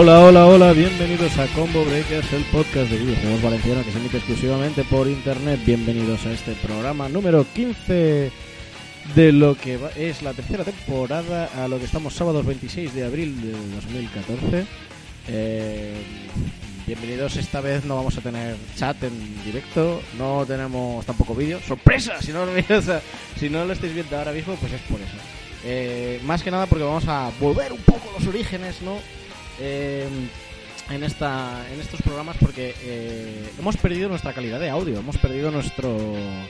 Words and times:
Hola, 0.00 0.20
hola, 0.20 0.46
hola, 0.46 0.72
bienvenidos 0.74 1.36
a 1.38 1.48
Combo 1.48 1.84
Breakers, 1.84 2.32
el 2.32 2.44
podcast 2.44 2.88
de 2.88 2.98
videojuegos 2.98 3.42
valenciano 3.42 3.82
que 3.82 3.90
se 3.90 3.98
emite 3.98 4.18
exclusivamente 4.18 4.84
por 4.84 5.08
internet. 5.08 5.58
Bienvenidos 5.66 6.24
a 6.24 6.30
este 6.30 6.52
programa 6.52 7.08
número 7.08 7.44
15 7.52 8.30
de 9.16 9.32
lo 9.32 9.56
que 9.56 9.76
es 9.96 10.22
la 10.22 10.34
tercera 10.34 10.62
temporada, 10.62 11.46
a 11.46 11.66
lo 11.66 11.80
que 11.80 11.86
estamos 11.86 12.14
sábados 12.14 12.46
26 12.46 12.94
de 12.94 13.04
abril 13.04 13.42
de 13.42 13.50
2014. 13.50 14.66
Eh, 15.26 15.94
bienvenidos, 16.86 17.34
esta 17.34 17.60
vez 17.60 17.84
no 17.84 17.96
vamos 17.96 18.16
a 18.18 18.20
tener 18.20 18.54
chat 18.76 19.02
en 19.02 19.44
directo, 19.44 20.00
no 20.16 20.44
tenemos 20.46 21.04
tampoco 21.06 21.34
vídeo. 21.34 21.58
¡Sorpresa! 21.66 22.22
Si 22.22 22.30
no, 22.30 22.46
lo 22.46 22.52
si 23.36 23.50
no 23.50 23.64
lo 23.64 23.72
estáis 23.72 23.94
viendo 23.94 24.16
ahora 24.16 24.30
mismo, 24.30 24.54
pues 24.60 24.74
es 24.74 24.80
por 24.82 25.00
eso. 25.00 25.16
Eh, 25.64 26.20
más 26.24 26.44
que 26.44 26.52
nada 26.52 26.66
porque 26.66 26.84
vamos 26.84 27.08
a 27.08 27.32
volver 27.40 27.72
un 27.72 27.80
poco 27.80 28.12
los 28.16 28.28
orígenes, 28.28 28.80
¿no? 28.80 29.00
Eh, 29.60 30.06
en 30.90 31.04
esta 31.04 31.66
en 31.72 31.80
estos 31.80 32.00
programas 32.00 32.36
porque 32.40 32.74
eh, 32.82 33.50
hemos 33.58 33.76
perdido 33.76 34.08
nuestra 34.08 34.32
calidad 34.32 34.58
de 34.60 34.70
audio, 34.70 34.98
hemos 35.00 35.18
perdido 35.18 35.50
nuestro 35.50 35.96
eh, 36.16 36.48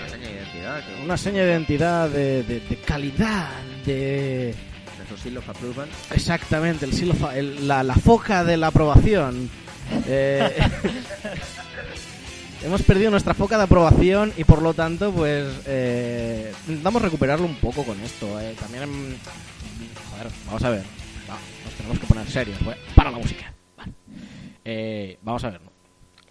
Una 0.00 0.08
seña 0.08 0.28
de 0.28 0.34
identidad, 0.34 0.84
que 0.86 1.02
una 1.04 1.16
seña 1.16 1.42
de 1.44 1.50
identidad 1.52 2.08
de, 2.10 2.42
de- 2.44 2.60
de 2.60 2.76
calidad, 2.76 3.48
de 3.84 4.54
nuestro 4.98 5.16
seal 5.16 5.36
of 5.38 5.48
approval. 5.48 5.88
exactamente 6.14 6.84
el, 6.84 6.92
seal 6.92 7.10
of- 7.10 7.34
el- 7.34 7.66
la, 7.66 7.82
la 7.82 7.94
foca 7.96 8.44
de 8.44 8.56
la 8.56 8.68
aprobación. 8.68 9.50
Eh, 10.06 10.48
hemos 12.64 12.82
perdido 12.82 13.10
nuestra 13.10 13.34
foca 13.34 13.56
de 13.58 13.64
aprobación 13.64 14.32
y 14.36 14.44
por 14.44 14.62
lo 14.62 14.72
tanto 14.74 15.10
pues 15.12 15.46
eh, 15.66 16.52
intentamos 16.68 17.02
recuperarlo 17.02 17.46
un 17.46 17.56
poco 17.56 17.82
con 17.84 18.00
esto. 18.02 18.40
eh. 18.40 18.54
También 18.60 19.16
joder, 20.12 20.28
vamos 20.46 20.62
a 20.62 20.70
ver, 20.70 20.82
tenemos 21.82 21.98
que 22.00 22.06
poner 22.06 22.26
serios. 22.26 22.58
pues, 22.64 22.76
Para 22.94 23.10
la 23.10 23.18
música. 23.18 23.52
Eh, 24.64 25.18
vamos 25.22 25.44
a 25.44 25.50
ver. 25.50 25.60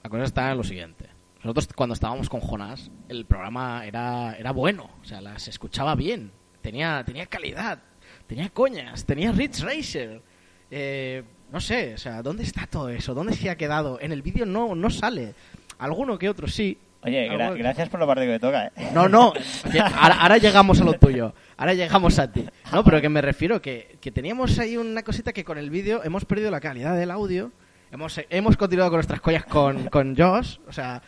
La 0.04 0.10
cosa 0.10 0.24
está 0.24 0.52
en 0.52 0.58
lo 0.58 0.64
siguiente. 0.64 1.10
Nosotros 1.44 1.68
cuando 1.76 1.94
estábamos 1.94 2.30
con 2.30 2.40
Jonás, 2.40 2.92
el 3.10 3.26
programa 3.26 3.86
era, 3.86 4.36
era 4.38 4.52
bueno, 4.52 4.90
o 5.02 5.06
sea, 5.06 5.22
la- 5.22 5.40
se 5.40 5.50
escuchaba 5.50 5.96
bien, 5.96 6.32
tenía, 6.62 7.04
tenía 7.04 7.26
calidad, 7.26 7.80
tenía 8.28 8.50
coñas, 8.50 9.06
tenía 9.06 9.32
Ridge 9.32 9.62
Racer. 9.62 10.22
Eh, 10.70 11.24
no 11.52 11.60
sé, 11.60 11.96
o 11.96 11.98
sea, 11.98 12.22
¿dónde 12.22 12.44
está 12.44 12.68
todo 12.68 12.90
eso? 12.90 13.14
¿Dónde 13.14 13.34
se 13.34 13.50
ha 13.50 13.58
quedado? 13.58 14.00
En 14.00 14.12
el 14.12 14.22
vídeo 14.22 14.46
no, 14.46 14.76
no 14.76 14.90
sale. 14.90 15.34
Alguno 15.80 16.18
que 16.18 16.30
otro 16.30 16.48
sí. 16.48 16.78
Oye, 17.04 17.28
gra- 17.30 17.48
Algo- 17.48 17.58
gracias 17.58 17.90
por 17.90 18.00
la 18.00 18.06
parte 18.08 18.24
que 18.26 18.32
me 18.34 18.40
toca, 18.40 18.68
¿eh? 18.68 18.72
No, 18.94 19.10
no, 19.10 19.34
que 19.72 19.80
ahora, 19.80 20.16
ahora 20.22 20.38
llegamos 20.38 20.80
a 20.82 20.84
lo 20.84 20.94
tuyo. 20.94 21.34
Ahora 21.58 21.74
llegamos 21.74 22.20
a 22.20 22.32
ti. 22.32 22.46
No, 22.72 22.84
pero 22.84 23.02
que 23.02 23.10
me 23.10 23.22
refiero 23.22 23.62
que, 23.62 23.98
que 24.00 24.12
teníamos 24.12 24.58
ahí 24.60 24.78
una 24.78 25.02
cosita 25.04 25.34
que 25.34 25.44
con 25.44 25.58
el 25.58 25.70
vídeo 25.70 26.04
hemos 26.04 26.26
perdido 26.26 26.52
la 26.52 26.60
calidad 26.60 26.96
del 26.98 27.10
audio. 27.12 27.52
Hemos, 27.92 28.20
hemos 28.30 28.56
continuado 28.56 28.92
con 28.92 28.98
nuestras 28.98 29.20
collas 29.22 29.46
con, 29.46 29.88
con 29.90 30.16
Josh. 30.16 30.58
O 30.68 30.72
sea, 30.72 31.02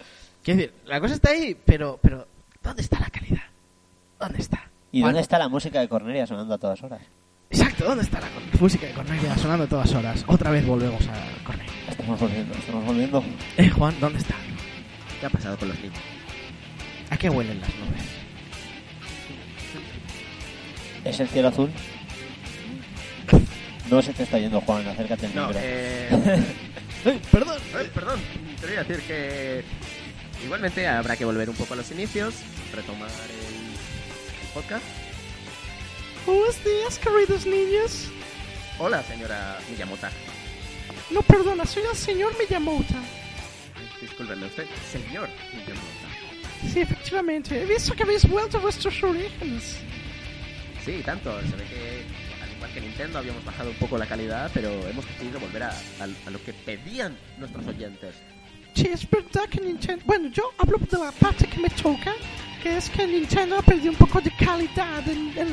quiero 0.43 0.59
decir, 0.59 0.73
la 0.85 0.99
cosa 0.99 1.13
está 1.13 1.29
ahí, 1.31 1.55
pero, 1.63 1.99
pero 2.01 2.27
¿dónde 2.61 2.81
está 2.81 2.99
la 2.99 3.09
calidad? 3.09 3.43
¿Dónde 4.19 4.39
está? 4.39 4.69
¿Y 4.91 5.01
dónde 5.01 5.21
está 5.21 5.37
la 5.39 5.47
música 5.49 5.79
de 5.79 5.87
Cornelia 5.87 6.25
sonando 6.27 6.53
a 6.55 6.57
todas 6.57 6.81
horas? 6.83 7.01
Exacto, 7.49 7.85
¿dónde 7.85 8.03
está 8.03 8.19
la 8.19 8.27
con- 8.29 8.43
música 8.61 8.87
de 8.87 8.93
Cornelia 8.93 9.35
sonando 9.37 9.65
a 9.65 9.67
todas 9.67 9.93
horas? 9.93 10.23
Otra 10.27 10.49
vez 10.49 10.65
volvemos 10.65 11.07
a 11.07 11.43
Cornelia. 11.45 11.71
Estamos 11.89 12.19
volviendo, 12.19 12.53
estamos 12.55 12.85
volviendo. 12.85 13.23
Eh, 13.57 13.69
Juan, 13.69 13.93
¿dónde 13.99 14.19
está? 14.19 14.35
¿Qué 15.23 15.27
ha 15.27 15.29
pasado 15.29 15.57
con 15.57 15.69
los 15.69 15.79
niños? 15.79 15.95
¿A 17.09 17.15
qué 17.15 17.29
huelen 17.29 17.61
las 17.61 17.69
nubes? 17.75 18.01
¿Es 21.05 21.17
el 21.21 21.29
cielo 21.29 21.47
azul? 21.47 21.71
No 23.89 24.01
se 24.01 24.11
te 24.11 24.23
está 24.23 24.37
yendo, 24.37 24.59
Juan, 24.59 24.85
acércate 24.85 25.27
al 25.27 25.33
No, 25.35 25.47
micro. 25.47 25.61
eh, 25.63 26.09
Ay, 27.05 27.21
perdón. 27.31 27.57
ay, 27.73 27.89
perdón, 27.93 28.19
te 28.59 28.67
voy 28.67 28.75
a 28.75 28.83
decir 28.83 29.01
que 29.07 29.63
igualmente 30.43 30.85
habrá 30.89 31.15
que 31.15 31.23
volver 31.23 31.49
un 31.49 31.55
poco 31.55 31.73
a 31.73 31.77
los 31.77 31.89
inicios, 31.91 32.33
retomar 32.75 33.09
el, 33.09 34.41
el 34.45 34.47
podcast. 34.53 34.83
Buenos 36.25 36.61
días, 36.65 36.99
queridos 36.99 37.45
niños. 37.45 38.09
Hola, 38.77 39.01
señora 39.03 39.57
Miyamoto. 39.71 40.07
No, 41.11 41.21
perdona, 41.21 41.65
soy 41.65 41.83
el 41.89 41.95
señor 41.95 42.33
Miyamoto. 42.37 42.95
Discúlpeme 44.03 44.45
usted, 44.47 44.65
señor. 44.91 45.29
Sí, 46.73 46.81
efectivamente. 46.81 47.61
He 47.61 47.65
visto 47.65 47.93
que 47.95 48.03
habéis 48.03 48.27
vuelto 48.27 48.57
a 48.57 48.61
vuestros 48.61 49.01
orígenes. 49.03 49.77
Sí, 50.83 51.01
tanto, 51.05 51.39
se 51.41 51.55
ve 51.55 51.63
que 51.65 52.03
al 52.43 52.51
igual 52.51 52.71
que 52.73 52.81
Nintendo 52.81 53.19
habíamos 53.19 53.45
bajado 53.45 53.69
un 53.69 53.75
poco 53.77 53.97
la 53.97 54.05
calidad, 54.05 54.51
pero 54.53 54.69
hemos 54.87 55.05
decidido 55.07 55.39
volver 55.39 55.63
a, 55.63 55.69
a- 55.69 56.27
a 56.27 56.29
lo 56.29 56.43
que 56.43 56.51
pedían 56.53 57.17
nuestros 57.37 57.65
oyentes. 57.65 58.15
Sí, 58.75 58.87
es 58.91 59.09
verdad 59.09 59.47
que 59.49 59.61
Nintendo... 59.61 60.03
Bueno, 60.05 60.29
yo 60.33 60.51
hablo 60.57 60.77
de 60.79 60.97
la 60.97 61.11
parte 61.13 61.47
que 61.47 61.59
me 61.59 61.69
toca, 61.69 62.13
que 62.61 62.75
es 62.77 62.89
que 62.89 63.07
Nintendo 63.07 63.57
ha 63.59 63.61
perdido 63.61 63.91
un 63.91 63.97
poco 63.97 64.19
de 64.19 64.31
calidad 64.35 65.07
en, 65.07 65.29
en, 65.37 65.47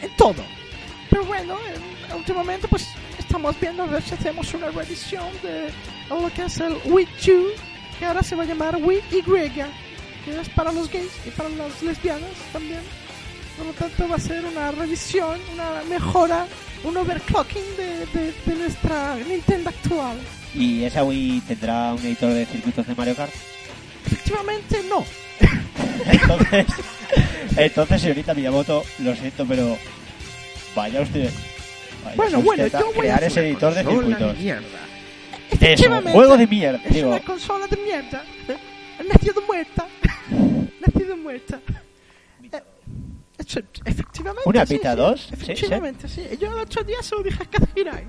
en 0.00 0.16
todo. 0.16 0.42
Pero 1.10 1.24
bueno, 1.26 1.58
en- 2.08 2.16
últimamente 2.16 2.66
pues 2.68 2.86
estamos 3.34 3.60
viendo 3.60 3.82
a 3.82 3.86
ver 3.86 4.00
si 4.00 4.14
hacemos 4.14 4.54
una 4.54 4.70
reedición 4.70 5.24
de 5.42 5.68
lo 6.08 6.30
que 6.32 6.44
es 6.44 6.56
el 6.60 6.76
Wii 6.84 7.08
U, 7.32 7.46
que 7.98 8.06
ahora 8.06 8.22
se 8.22 8.36
va 8.36 8.44
a 8.44 8.46
llamar 8.46 8.76
Wii 8.80 9.00
Y, 9.10 9.22
que 9.50 10.40
es 10.40 10.48
para 10.50 10.70
los 10.70 10.88
gays 10.88 11.10
y 11.26 11.30
para 11.30 11.48
las 11.48 11.82
lesbianas 11.82 12.30
también. 12.52 12.78
Por 13.56 13.66
lo 13.66 13.72
tanto 13.72 14.06
va 14.08 14.14
a 14.14 14.20
ser 14.20 14.44
una 14.44 14.70
revisión, 14.70 15.40
una 15.52 15.82
mejora, 15.88 16.46
un 16.84 16.96
overclocking 16.96 17.76
de, 17.76 18.06
de- 18.06 18.32
de 18.46 18.54
nuestra 18.54 19.16
Nintendo 19.16 19.70
actual. 19.70 20.16
¿Y 20.54 20.84
esa 20.84 21.02
Wii 21.02 21.40
tendrá 21.48 21.92
un 21.92 22.06
editor 22.06 22.32
de 22.32 22.46
circuitos 22.46 22.86
de 22.86 22.94
Mario 22.94 23.16
Kart? 23.16 23.32
Efectivamente 24.06 24.80
no. 24.88 25.04
Entonces, 26.06 26.66
entonces 27.56 28.00
señorita 28.00 28.32
Miyamoto, 28.32 28.84
lo 29.00 29.16
siento, 29.16 29.44
pero 29.44 29.76
vaya 30.76 31.00
usted. 31.00 31.30
Bueno, 32.16 32.42
bueno, 32.42 32.64
a 32.64 32.68
yo 32.68 32.86
voy 32.86 32.94
a 32.94 33.00
crear 33.00 33.16
hacer 33.24 33.30
ese 33.30 33.48
editor 33.48 33.74
de 33.74 33.84
circuitos. 33.84 34.38
mierda. 34.38 34.66
Es 35.60 35.86
un 35.86 36.02
juego 36.02 36.36
de 36.36 36.46
mierda. 36.46 36.80
Es 36.84 36.94
Digo, 36.94 37.08
una 37.08 37.20
consola 37.20 37.66
de 37.66 37.76
mierda. 37.76 38.24
Nacido 39.08 39.42
muerta. 39.46 39.86
Nacido 40.86 41.16
muerta. 41.16 41.60
Eh, 42.52 42.62
Efectivamente. 43.84 44.42
¿Una 44.48 44.66
sí, 44.66 44.80
sí, 44.82 44.88
2? 44.96 45.20
Sí, 45.20 45.34
Efectivamente, 45.34 46.08
sí. 46.08 46.22
Yo 46.40 46.52
el 46.52 46.58
otro 46.60 46.82
día 46.82 47.02
se 47.02 47.14
lo 47.14 47.22
dije 47.22 47.42
a 47.42 47.46
Kazuhirai. 47.46 48.04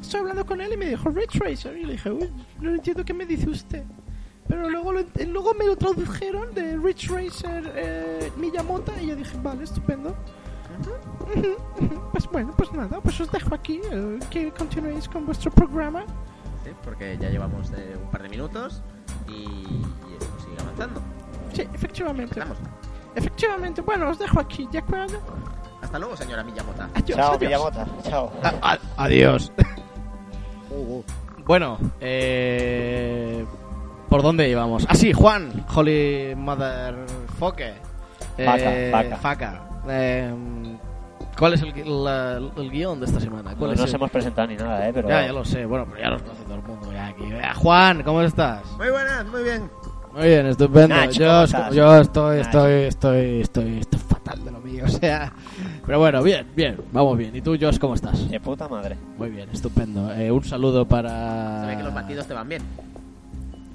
Estoy 0.00 0.20
hablando 0.20 0.44
con 0.46 0.60
él 0.60 0.72
y 0.72 0.76
me 0.76 0.86
dijo 0.86 1.08
Ray 1.10 1.26
Tracer. 1.26 1.76
Y 1.76 1.84
le 1.84 1.92
dije, 1.92 2.10
uy, 2.10 2.30
no 2.60 2.70
entiendo 2.70 3.04
qué 3.04 3.14
me 3.14 3.26
dice 3.26 3.48
usted. 3.48 3.82
Pero 4.48 4.68
luego, 4.68 4.92
lo 4.92 5.04
luego 5.26 5.54
me 5.54 5.66
lo 5.66 5.76
tradujeron 5.76 6.52
de 6.54 6.76
Rich 6.76 7.08
Racer 7.08 7.72
eh, 7.76 8.30
Miyamoto 8.36 8.92
y 9.00 9.06
yo 9.06 9.16
dije, 9.16 9.36
vale, 9.42 9.64
estupendo. 9.64 10.16
Pues 12.12 12.28
bueno, 12.30 12.52
pues 12.56 12.72
nada, 12.72 13.00
pues 13.00 13.20
os 13.20 13.30
dejo 13.32 13.54
aquí 13.54 13.80
eh, 13.90 14.18
que 14.30 14.50
continuéis 14.52 15.08
con 15.08 15.24
vuestro 15.26 15.50
programa. 15.50 16.04
Sí, 16.64 16.70
porque 16.84 17.16
ya 17.18 17.28
llevamos 17.30 17.70
de 17.70 17.96
un 17.96 18.10
par 18.10 18.22
de 18.22 18.28
minutos 18.28 18.82
y, 19.28 19.32
y 19.32 19.82
esto 20.20 20.40
sigue 20.40 20.60
avanzando. 20.60 21.00
Sí, 21.54 21.62
efectivamente. 21.74 22.38
Empezamos. 22.40 22.58
Efectivamente, 23.14 23.80
bueno, 23.82 24.08
os 24.10 24.18
dejo 24.18 24.40
aquí, 24.40 24.68
¿de 24.70 24.78
acuerdo? 24.78 25.18
Hasta 25.82 25.98
luego, 25.98 26.16
señora 26.16 26.42
Miyamoto. 26.44 26.82
Adiós, 26.94 27.16
chao, 27.18 27.32
adiós. 27.34 27.40
Miyamoto. 27.40 27.86
Chao. 28.08 28.32
adiós. 28.96 29.52
bueno, 31.46 31.78
eh, 32.00 33.44
¿por 34.08 34.22
dónde 34.22 34.48
íbamos? 34.48 34.86
Ah, 34.88 34.94
sí, 34.94 35.12
Juan, 35.12 35.64
Holy 35.74 36.34
Motherfucker. 36.36 37.74
Faca, 38.36 38.74
Eh, 38.74 38.90
faca. 38.92 39.16
faca. 39.16 39.60
Eh, 39.88 40.34
¿Cuál 41.38 41.54
es 41.54 41.62
el, 41.62 41.72
gui- 41.74 41.84
la- 42.04 42.36
el 42.60 42.70
guion 42.70 43.00
de 43.00 43.06
esta 43.06 43.18
semana? 43.20 43.52
No 43.52 43.56
¿Cuál 43.56 43.72
es 43.72 43.80
nos 43.80 43.88
el- 43.90 43.96
hemos 43.96 44.10
presentado 44.10 44.48
ni 44.48 44.56
nada, 44.56 44.86
¿eh? 44.88 44.92
Pero 44.92 45.08
Ya, 45.08 45.26
ya 45.26 45.32
lo 45.32 45.44
sé, 45.44 45.64
bueno, 45.64 45.86
pero 45.90 46.00
ya 46.02 46.10
los 46.10 46.22
conoce 46.22 46.42
todo 46.44 46.54
el 46.56 46.62
mundo 46.62 46.92
ya 46.92 47.06
aquí. 47.08 47.24
Eh, 47.24 47.42
Juan, 47.56 48.02
¿cómo 48.02 48.22
estás? 48.22 48.62
Muy 48.76 48.90
buenas, 48.90 49.26
muy 49.26 49.42
bien. 49.42 49.70
Muy 50.12 50.26
bien, 50.26 50.46
estupendo. 50.46 50.88
Nach, 50.94 51.10
yo, 51.10 51.42
estoy, 51.44 52.40
estoy, 52.40 52.72
estoy, 52.82 53.40
estoy, 53.40 53.78
estoy 53.78 53.98
fatal 54.00 54.44
de 54.44 54.50
lo 54.50 54.60
mío, 54.60 54.84
o 54.86 54.88
sea. 54.88 55.32
Pero 55.86 55.98
bueno, 55.98 56.22
bien, 56.22 56.46
bien, 56.54 56.76
vamos 56.92 57.16
bien. 57.16 57.34
¿Y 57.34 57.40
tú, 57.40 57.56
Josh, 57.58 57.78
cómo 57.78 57.94
estás? 57.94 58.28
de 58.30 58.38
puta 58.38 58.68
madre. 58.68 58.96
Muy 59.16 59.30
bien, 59.30 59.48
estupendo. 59.50 60.12
Eh, 60.12 60.30
un 60.30 60.44
saludo 60.44 60.86
para. 60.86 61.62
Se 61.62 61.66
ve 61.68 61.76
que 61.78 61.82
los 61.82 61.94
batidos 61.94 62.26
te 62.26 62.34
van 62.34 62.48
bien. 62.48 62.62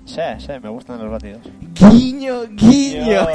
Sí, 0.06 0.22
sí, 0.38 0.52
me 0.62 0.70
gustan 0.70 1.00
los 1.00 1.10
batidos. 1.12 1.42
Guiño, 1.74 2.44
guiño. 2.52 3.22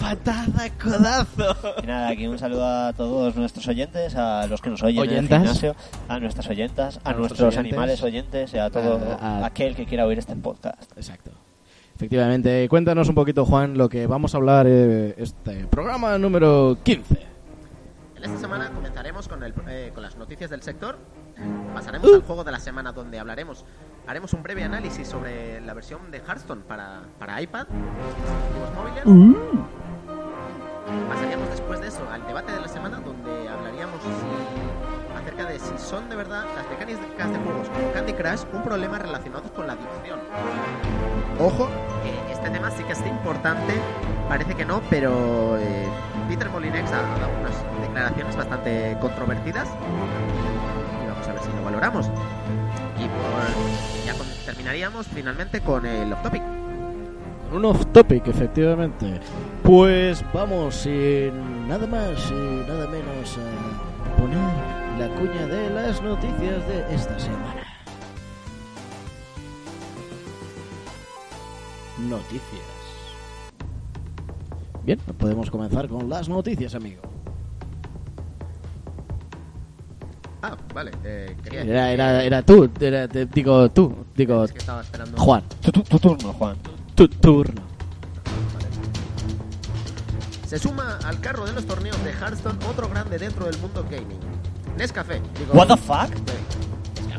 Patada, 0.00 0.70
codazo. 0.82 1.74
Y 1.82 1.86
nada, 1.86 2.08
aquí 2.08 2.26
un 2.26 2.38
saludo 2.38 2.64
a 2.66 2.92
todos 2.92 3.34
nuestros 3.36 3.66
oyentes, 3.68 4.14
a 4.14 4.46
los 4.46 4.60
que 4.60 4.70
nos 4.70 4.82
oyen 4.82 5.00
¿Oyentas? 5.00 5.22
en 5.42 5.42
el 5.48 5.54
gimnasio, 5.54 5.76
a 6.08 6.18
nuestras 6.20 6.48
oyentas, 6.48 7.00
a, 7.02 7.10
A 7.10 7.12
nuestros 7.14 7.18
nuestros 7.40 7.54
oyentes. 7.54 7.72
animales 7.72 8.02
oyentes 8.02 8.54
y 8.54 8.58
a 8.58 8.70
todo 8.70 9.00
A- 9.20 9.40
a- 9.42 9.46
aquel 9.46 9.74
que 9.74 9.86
quiera 9.86 10.06
oír 10.06 10.18
este 10.18 10.36
podcast. 10.36 10.92
Exacto. 10.96 11.30
Efectivamente, 11.96 12.68
cuéntanos 12.68 13.08
un 13.08 13.14
poquito, 13.14 13.44
Juan, 13.46 13.78
lo 13.78 13.88
que 13.88 14.06
vamos 14.06 14.34
a 14.34 14.36
hablar 14.36 14.66
eh, 14.68 15.14
este 15.16 15.66
programa 15.66 16.18
número 16.18 16.76
15. 16.82 17.14
En 18.16 18.24
esta 18.24 18.38
semana 18.38 18.70
comenzaremos 18.70 19.28
con, 19.28 19.42
el, 19.42 19.54
eh, 19.68 19.90
con 19.94 20.02
las 20.02 20.16
noticias 20.16 20.50
del 20.50 20.62
sector. 20.62 20.98
Pasaremos 21.74 22.12
al 22.12 22.22
juego 22.22 22.44
de 22.44 22.52
la 22.52 22.58
semana 22.60 22.92
donde 22.92 23.18
hablaremos. 23.18 23.64
Haremos 24.06 24.32
un 24.34 24.42
breve 24.42 24.62
análisis 24.62 25.06
sobre 25.08 25.60
la 25.60 25.74
versión 25.74 26.10
de 26.10 26.18
Hearthstone 26.18 26.62
para, 26.62 27.02
para 27.18 27.40
iPad, 27.42 27.66
dispositivos 27.66 28.74
móviles. 28.74 29.46
Pasaríamos 31.08 31.48
después 31.50 31.80
de 31.80 31.88
eso 31.88 32.02
al 32.12 32.26
debate 32.26 32.52
de 32.52 32.60
la 32.60 32.68
semana 32.68 32.98
donde 33.00 33.48
hablaríamos 33.48 34.00
si- 34.02 35.16
acerca 35.20 35.44
de 35.46 35.58
si 35.58 35.78
son 35.78 36.08
de 36.08 36.16
verdad 36.16 36.44
las 36.56 36.68
mecánicas 36.68 37.30
de 37.32 37.38
juegos 37.38 37.68
como 37.68 37.92
Candy 37.92 38.12
Crush 38.12 38.42
un 38.52 38.62
problema 38.62 38.98
relacionado 38.98 39.52
con 39.54 39.66
la 39.66 39.72
adicción. 39.74 40.20
Ojo, 41.38 41.68
que 42.02 42.32
este 42.32 42.50
tema 42.50 42.70
sí 42.70 42.82
que 42.84 42.92
es 42.92 43.06
importante, 43.06 43.74
parece 44.28 44.54
que 44.54 44.64
no, 44.64 44.80
pero 44.88 45.56
eh, 45.58 45.86
Peter 46.28 46.48
Molinex 46.50 46.90
ha 46.92 47.02
dado 47.02 47.30
unas 47.40 47.82
declaraciones 47.82 48.36
bastante 48.36 48.96
controvertidas 49.00 49.68
y 51.04 51.08
vamos 51.08 51.28
a 51.28 51.32
ver 51.32 51.42
si 51.42 51.48
lo 51.56 51.62
valoramos. 51.64 52.06
Y 52.98 53.08
por, 53.08 54.04
ya 54.06 54.14
con- 54.14 54.26
terminaríamos 54.46 55.06
finalmente 55.08 55.60
con 55.60 55.84
el 55.86 56.12
off 56.12 56.22
topic. 56.22 56.42
Un 57.52 57.64
off 57.64 57.84
topic, 57.92 58.26
efectivamente. 58.28 59.20
Pues 59.66 60.24
vamos, 60.32 60.74
sin 60.76 61.66
nada 61.68 61.86
más 61.88 62.30
y 62.30 62.34
nada 62.68 62.86
menos, 62.86 63.36
a 63.36 64.16
poner 64.16 64.38
la 64.98 65.08
cuña 65.16 65.46
de 65.46 65.70
las 65.70 66.00
noticias 66.02 66.66
de 66.68 66.94
esta 66.94 67.18
semana. 67.18 67.62
Noticias. 72.08 72.40
Bien, 74.84 75.00
podemos 75.18 75.50
comenzar 75.50 75.88
con 75.88 76.08
las 76.08 76.28
noticias, 76.28 76.74
amigo. 76.76 77.02
Ah, 80.42 80.56
vale, 80.72 80.92
eh, 81.02 81.36
quería 81.42 81.62
Era, 81.62 81.90
era, 81.90 82.22
era 82.22 82.42
tú, 82.42 82.70
era, 82.80 83.08
te- 83.08 83.26
digo 83.26 83.68
tú, 83.72 83.92
digo 84.14 84.44
Es 84.44 84.52
que 84.52 84.58
estaba 84.58 84.82
esperando. 84.82 85.18
Juan, 85.18 85.42
Tu, 85.60 85.72
tu- 85.72 85.82
tu 85.82 85.98
turno, 85.98 86.32
Juan. 86.34 86.56
tu 86.94 87.08
turno. 87.08 87.62
Se 90.46 90.58
suma 90.58 90.98
al 91.04 91.20
carro 91.20 91.44
de 91.44 91.52
los 91.52 91.66
torneos 91.66 92.02
de 92.04 92.12
Hearthstone 92.12 92.58
otro 92.70 92.88
grande 92.88 93.18
dentro 93.18 93.46
del 93.46 93.58
mundo 93.58 93.84
gaming. 93.90 94.20
Nescafé. 94.76 95.20
Digo, 95.38 95.52
What 95.54 95.68
the 95.68 95.76
fuck? 95.76 96.14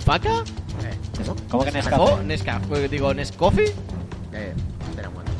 ¿Faca? 0.01 0.43
Eh. 0.85 0.97
¿Cómo 1.49 1.65
que 1.65 1.71
¿Nescafé? 1.71 2.23
Nescafé? 2.23 2.23
Nescafé, 2.23 2.87
digo, 2.89 3.13
¿Nescoffee? 3.13 3.73
Eh, 4.33 4.53
espera 4.89 5.09
un 5.09 5.15
momento. 5.15 5.31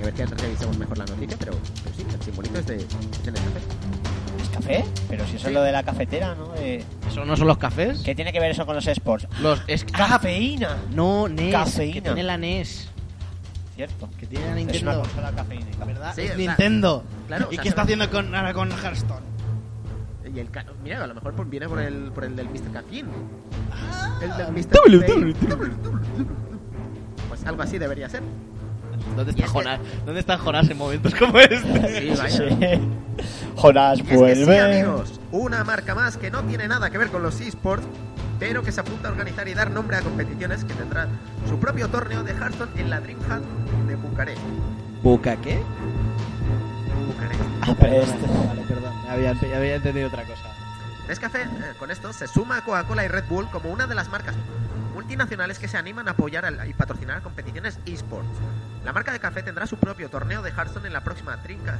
A 0.00 0.04
ver 0.04 0.12
que 0.12 0.26
revisemos 0.26 0.76
mejor 0.76 0.98
la 0.98 1.06
noticia, 1.06 1.36
pero, 1.38 1.52
pero 1.82 1.96
sí, 1.96 2.04
el 2.12 2.22
simbolito 2.22 2.58
es 2.58 2.66
de, 2.66 2.76
es 2.76 3.24
de 3.24 3.32
Nescafé. 3.32 3.60
¿Nescafé? 4.38 4.84
Pero 5.08 5.24
si 5.26 5.36
eso 5.36 5.38
Sí. 5.44 5.46
es 5.48 5.52
lo 5.54 5.62
de 5.62 5.72
la 5.72 5.82
cafetera, 5.82 6.34
¿no? 6.34 6.54
Eh, 6.56 6.84
¿Eso 7.08 7.24
no 7.24 7.36
son 7.36 7.46
los 7.46 7.56
cafés? 7.56 8.00
¿Qué 8.04 8.14
tiene 8.14 8.32
que 8.32 8.40
ver 8.40 8.50
eso 8.50 8.66
con 8.66 8.74
los 8.74 8.86
sports? 8.86 9.26
Los 9.40 9.62
es 9.66 9.84
¡Cafeína! 9.84 10.76
No, 10.92 11.28
NES. 11.28 11.52
Cafeína. 11.52 11.94
Que 11.94 12.00
tiene 12.02 12.22
la 12.24 12.36
NES. 12.36 12.88
Cierto. 13.74 14.08
Que 14.18 14.26
tiene 14.26 14.44
la 14.44 14.50
Es 14.52 14.62
una 14.64 14.72
Nintendo. 14.72 15.00
consola 15.02 15.32
cafeínica. 15.32 15.84
¿Verdad? 15.84 16.12
Sí, 16.14 16.20
es 16.22 16.30
o 16.32 16.34
sea, 16.34 16.46
Nintendo. 16.46 17.04
claro, 17.26 17.48
o 17.48 17.52
¿Y 17.52 17.54
sea, 17.56 17.62
qué 17.62 17.68
está 17.68 17.82
haciendo 17.82 18.10
con, 18.10 18.34
ahora 18.34 18.54
con 18.54 18.70
Hearthstone? 18.70 19.34
Y 20.34 20.38
el 20.40 20.50
ca- 20.50 20.64
mira, 20.82 21.02
a 21.04 21.06
lo 21.06 21.14
mejor 21.14 21.34
por- 21.34 21.46
viene 21.48 21.68
por 21.68 21.80
el, 21.80 22.10
por 22.12 22.24
el 22.24 22.34
del 22.36 22.48
Mr. 22.48 22.72
Caffeine. 22.72 23.08
el 24.22 24.36
del 24.36 24.52
Mr. 24.52 24.70
Doble, 24.70 25.34
Pues 27.28 27.44
algo 27.46 27.62
así 27.62 27.78
debería 27.78 28.08
ser. 28.08 28.22
¿Dónde 29.16 29.32
está 29.32 29.44
es 29.44 29.50
que- 29.52 29.58
Jonas? 29.58 29.80
¿Dónde 30.06 30.20
está 30.20 30.38
Jonas 30.38 30.70
en 30.70 30.78
momentos 30.78 31.14
como 31.14 31.38
este? 31.38 31.56
Sí, 32.00 32.10
vaya. 32.18 32.28
Sí. 32.30 32.80
Jonás, 33.56 33.98
Y 33.98 34.00
es 34.02 34.06
que 34.08 34.14
sí, 34.14 34.16
vuelve. 34.44 34.60
amigos, 34.60 35.20
una 35.30 35.62
marca 35.64 35.94
más 35.94 36.16
que 36.16 36.30
no 36.30 36.42
tiene 36.44 36.68
nada 36.68 36.90
que 36.90 36.98
ver 36.98 37.08
con 37.08 37.22
los 37.22 37.40
esports, 37.40 37.84
pero 38.38 38.62
que 38.62 38.72
se 38.72 38.80
apunta 38.80 39.08
a 39.08 39.12
organizar 39.12 39.48
y 39.48 39.54
dar 39.54 39.70
nombre 39.70 39.96
a 39.96 40.02
competiciones 40.02 40.64
que 40.64 40.74
tendrá 40.74 41.08
su 41.48 41.58
propio 41.58 41.88
torneo 41.88 42.22
de 42.22 42.32
Hearthstone 42.32 42.72
en 42.80 42.90
la 42.90 43.00
DreamHack 43.00 43.42
de 43.86 43.96
Bucarest. 43.96 44.40
¿Buca 45.02 45.36
qué? 45.36 45.62
Bucarest. 47.06 47.42
Ah, 47.62 47.74
perdón, 47.74 48.46
vale, 48.48 48.62
perdón. 48.62 48.94
Había, 49.08 49.30
había 49.30 49.74
entendido 49.76 50.08
otra 50.08 50.24
cosa. 50.24 50.54
Nescafé, 51.08 51.42
eh, 51.42 51.48
con 51.78 51.90
esto, 51.90 52.12
se 52.12 52.26
suma 52.26 52.58
a 52.58 52.60
Coca-Cola 52.62 53.04
y 53.04 53.08
Red 53.08 53.24
Bull 53.28 53.48
como 53.50 53.70
una 53.70 53.86
de 53.86 53.94
las 53.94 54.08
marcas 54.08 54.34
multinacionales 54.94 55.58
que 55.58 55.68
se 55.68 55.76
animan 55.76 56.08
a 56.08 56.12
apoyar 56.12 56.66
y 56.66 56.72
patrocinar 56.72 57.20
competiciones 57.22 57.78
esports. 57.84 58.28
La 58.84 58.92
marca 58.92 59.12
de 59.12 59.20
café 59.20 59.42
tendrá 59.42 59.66
su 59.66 59.76
propio 59.76 60.08
torneo 60.08 60.40
de 60.40 60.50
Hearthstone 60.50 60.86
en 60.86 60.92
la 60.92 61.02
próxima 61.02 61.36
Dreamhack, 61.36 61.78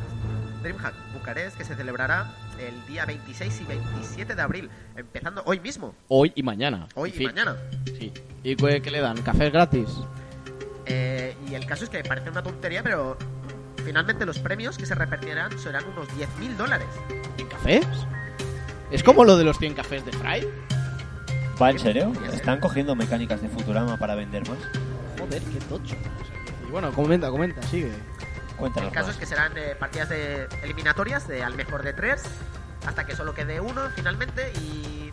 Dreamhack 0.62 0.94
Bucarest, 1.14 1.56
que 1.56 1.64
se 1.64 1.74
celebrará 1.74 2.30
el 2.58 2.86
día 2.86 3.04
26 3.06 3.60
y 3.60 3.64
27 3.64 4.34
de 4.34 4.42
abril, 4.42 4.70
empezando 4.96 5.42
hoy 5.46 5.60
mismo, 5.60 5.94
Hoy 6.08 6.32
y 6.34 6.42
mañana. 6.42 6.86
hoy 6.94 7.10
En 7.10 7.14
y 7.14 7.18
fin, 7.18 7.26
mañana. 7.28 7.56
Sí. 7.98 8.12
¿Y 8.42 8.56
qué, 8.56 8.80
qué 8.82 8.90
le 8.90 9.00
dan? 9.00 9.20
¿Cafés 9.22 9.52
gratis? 9.52 9.88
Eh, 10.86 11.34
y 11.48 11.54
el 11.54 11.64
caso 11.66 11.84
es 11.84 11.90
que 11.90 12.02
parece 12.04 12.30
una 12.30 12.42
tontería, 12.42 12.82
pero 12.82 13.16
finalmente 13.84 14.26
los 14.26 14.38
premios 14.38 14.76
que 14.78 14.86
se 14.86 14.94
repartirán 14.94 15.58
serán 15.58 15.84
unos 15.86 16.08
10.000 16.10 16.56
dólares. 16.56 16.88
¿En 17.38 17.46
cafés? 17.48 17.86
¿Es 18.90 19.02
como 19.02 19.24
lo 19.24 19.36
de 19.36 19.44
los 19.44 19.58
100 19.58 19.74
cafés 19.74 20.04
de 20.04 20.12
Fry? 20.12 20.46
¿Va 21.60 21.70
en 21.70 21.78
serio? 21.78 22.12
Están 22.32 22.60
cogiendo 22.60 22.94
mecánicas 22.94 23.40
de 23.40 23.48
Futurama 23.48 23.96
para 23.96 24.14
vender 24.14 24.46
más. 24.48 24.58
Joder, 25.18 25.40
qué 25.42 25.58
tocho. 25.68 25.94
Y 26.68 26.70
bueno, 26.70 26.92
comenta, 26.92 27.30
comenta, 27.30 27.62
sigue. 27.62 27.92
Cuéntanos 28.58 28.88
El 28.88 28.94
caso 28.94 29.06
más. 29.08 29.16
es 29.16 29.20
que 29.20 29.26
serán 29.26 29.52
eh, 29.56 29.74
partidas 29.78 30.08
de 30.08 30.48
eliminatorias 30.62 31.26
de 31.28 31.42
al 31.42 31.54
mejor 31.54 31.82
de 31.82 31.92
tres, 31.92 32.22
hasta 32.86 33.04
que 33.06 33.16
solo 33.16 33.34
quede 33.34 33.60
uno 33.60 33.80
finalmente 33.94 34.52
y, 34.60 35.10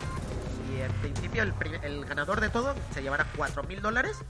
y 0.70 0.80
en 0.80 0.92
principio 1.00 1.42
el, 1.42 1.52
el 1.82 2.04
ganador 2.04 2.40
de 2.40 2.48
todo 2.50 2.74
se 2.94 3.02
llevará 3.02 3.26
4.000 3.36 3.80
dólares, 3.80 4.24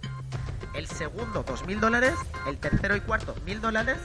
el 0.75 0.87
segundo 0.87 1.45
2.000 1.45 1.81
dólares, 1.81 2.15
el 2.49 2.57
tercero 2.59 2.97
y 2.97 3.01
cuarto 3.01 3.35
1.000 3.47 3.61
dólares 3.61 3.99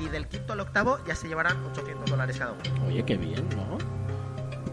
y 0.00 0.08
del 0.08 0.26
quinto 0.26 0.52
al 0.52 0.60
octavo 0.60 0.98
ya 1.06 1.14
se 1.14 1.28
llevarán 1.28 1.64
800 1.66 2.10
dólares 2.10 2.36
cada 2.38 2.52
uno. 2.52 2.86
Oye, 2.86 3.04
qué 3.04 3.16
bien, 3.16 3.48
¿no? 3.56 3.78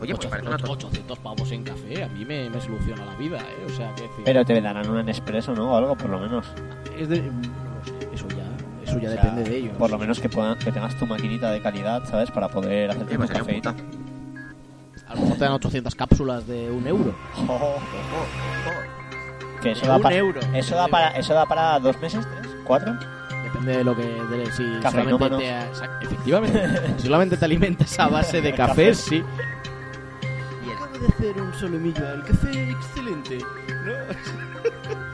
Oye, 0.01 0.15
pues 0.15 0.27
parece 0.27 0.47
una 0.47 0.55
800, 0.55 0.79
tontería. 0.79 1.05
800 1.13 1.19
pavos 1.19 1.51
en 1.51 1.63
café, 1.63 2.03
a 2.03 2.07
mí 2.07 2.25
me, 2.25 2.49
me 2.49 2.61
soluciona 2.61 3.05
la 3.05 3.15
vida, 3.15 3.37
¿eh? 3.39 3.65
O 3.65 3.69
sea, 3.69 3.93
que 3.95 4.03
decir... 4.03 4.21
Pero 4.25 4.45
te 4.45 4.61
darán 4.61 4.89
un 4.89 5.05
Nespresso, 5.05 5.53
¿no? 5.53 5.73
O 5.73 5.77
algo, 5.77 5.95
por 5.97 6.09
lo 6.09 6.19
menos. 6.19 6.45
Es 6.97 7.09
de... 7.09 7.29
eso 8.89 8.99
ya 8.99 9.09
O 9.09 9.11
sea, 9.13 9.21
depende 9.23 9.49
de 9.49 9.57
ellos. 9.57 9.77
Por 9.77 9.89
lo 9.89 9.97
menos 9.97 10.19
que, 10.19 10.29
puedan, 10.29 10.57
que 10.59 10.71
tengas 10.71 10.95
tu 10.97 11.05
maquinita 11.07 11.51
de 11.51 11.61
calidad, 11.61 12.03
¿sabes? 12.09 12.29
Para 12.31 12.47
poder 12.49 12.91
hacerte 12.91 13.15
pues 13.17 13.29
tu 13.29 13.37
un 13.37 13.61
café. 13.61 13.61
A 15.07 15.15
lo 15.15 15.21
mejor 15.21 15.37
te 15.37 15.43
dan 15.43 15.53
800 15.53 15.95
cápsulas 15.95 16.45
de 16.47 16.69
un 16.69 16.85
euro. 16.87 17.15
Oh, 17.37 17.41
Ojo, 17.43 17.65
ojo. 17.65 17.79
que 19.61 19.71
eso 19.71 19.87
da, 19.87 19.95
un 19.97 20.01
pa- 20.03 20.13
euro. 20.13 20.39
eso, 20.53 20.75
da 20.75 20.87
para, 20.87 21.09
eso 21.17 21.33
da 21.33 21.45
para 21.45 21.79
dos 21.79 21.99
meses, 21.99 22.25
tres, 22.41 22.55
cuatro. 22.63 22.95
Depende 23.43 23.77
de 23.77 23.83
lo 23.83 23.95
que... 23.95 24.03
De, 24.03 24.45
si 24.51 24.57
solamente 24.57 24.81
Cafeinómanos. 24.83 25.39
te... 25.39 26.05
Efectivamente. 26.05 26.93
si 26.97 27.03
solamente 27.07 27.37
te 27.37 27.45
alimentas 27.45 27.97
a 27.99 28.07
base 28.07 28.41
de 28.41 28.53
café, 28.53 28.93
sí. 28.93 29.23
Acabo 30.75 30.97
de 30.99 31.07
hacer 31.07 31.41
un 31.41 31.53
solomillo 31.55 32.07
al 32.07 32.23
café 32.23 32.69
excelente. 32.69 33.39
¿no? 33.39 34.99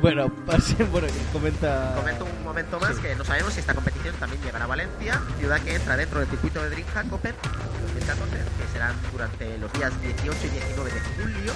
Bueno, 0.00 0.28
bueno, 0.90 1.08
comenta... 1.32 1.94
Comento 1.96 2.24
un 2.24 2.44
momento 2.44 2.80
más 2.80 2.98
que 2.98 3.14
no 3.16 3.24
sabemos 3.24 3.52
si 3.54 3.60
esta 3.60 3.74
competición 3.74 4.14
también 4.16 4.42
llegará 4.42 4.64
a 4.64 4.68
Valencia, 4.68 5.20
ciudad 5.38 5.60
que 5.60 5.74
entra 5.74 5.96
dentro 5.96 6.20
del 6.20 6.28
circuito 6.28 6.62
de 6.62 6.70
DreamHack 6.70 7.12
Open 7.12 7.34
2014, 7.82 8.36
que 8.36 8.72
serán 8.72 8.94
durante 9.12 9.58
los 9.58 9.72
días 9.72 9.92
18 10.00 10.46
y 10.46 10.50
19 10.50 10.90
de 10.90 11.00
julio. 11.00 11.52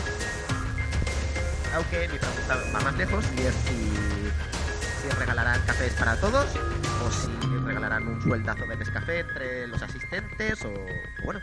Aunque 1.75 2.09
mi 2.09 2.19
pregunta 2.19 2.59
va 2.75 2.81
más 2.81 2.97
lejos 2.97 3.25
y 3.37 3.43
es 3.43 3.55
si, 3.55 5.03
si 5.03 5.17
regalarán 5.19 5.61
cafés 5.67 5.93
para 5.95 6.17
todos 6.17 6.47
o 7.05 7.11
si 7.11 7.31
regalarán 7.65 8.09
un 8.09 8.21
sueldazo 8.23 8.67
de 8.67 8.77
Nescafé 8.77 9.21
entre 9.21 9.69
los 9.69 9.81
asistentes 9.81 10.65
o 10.65 10.73
bueno, 11.25 11.41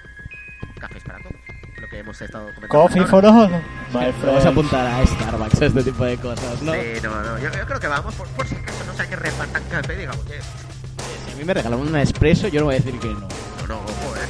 cafés 0.79 1.03
para 1.03 1.19
todos. 1.19 1.56
Lo 1.87 1.91
que 1.91 1.99
hemos 1.99 2.21
estado 2.21 2.45
comentando. 2.53 2.67
Coffee 2.67 3.05
for 3.05 3.25
all, 3.25 3.63
Vamos 3.93 4.45
a 4.45 4.49
apuntar 4.49 4.87
a 4.87 5.05
Starbucks, 5.05 5.61
a 5.61 5.65
este 5.67 5.83
tipo 5.83 6.03
de 6.03 6.17
cosas, 6.17 6.61
¿no? 6.61 6.73
Sí, 6.73 6.79
no, 7.01 7.21
no, 7.21 7.39
yo, 7.39 7.49
yo 7.49 7.65
creo 7.65 7.79
que 7.79 7.87
vamos 7.87 8.13
por, 8.15 8.27
por 8.29 8.45
si 8.45 8.55
acaso 8.55 8.83
no 8.85 8.93
sé 8.93 9.07
que 9.07 9.15
repartan 9.15 9.63
café, 9.69 9.95
digamos 9.95 10.25
que 10.25 10.33
Si 10.41 11.31
a 11.31 11.35
mí 11.37 11.45
me 11.45 11.53
regalan 11.53 11.79
un 11.79 11.95
expreso, 11.95 12.49
yo 12.49 12.59
no 12.59 12.65
voy 12.65 12.75
a 12.75 12.79
decir 12.79 12.99
que 12.99 13.07
no. 13.07 13.21
No, 13.21 13.27
no, 13.67 13.75
ojo, 13.75 14.15
eh. 14.17 14.27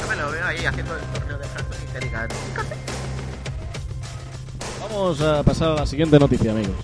Yo 0.00 0.06
me 0.08 0.16
lo 0.16 0.30
veo 0.32 0.46
ahí 0.46 0.66
haciendo 0.66 0.96
el 0.96 1.02
torneo 1.02 1.38
de 1.38 1.44
Hearthstone 1.44 1.84
y 1.84 1.92
te 1.92 2.00
digan, 2.00 2.28
¿un 2.48 2.54
café? 2.54 2.76
Vamos 4.80 5.20
a 5.20 5.42
pasar 5.44 5.68
a 5.68 5.74
la 5.74 5.86
siguiente 5.86 6.18
noticia, 6.18 6.50
amigos. 6.50 6.74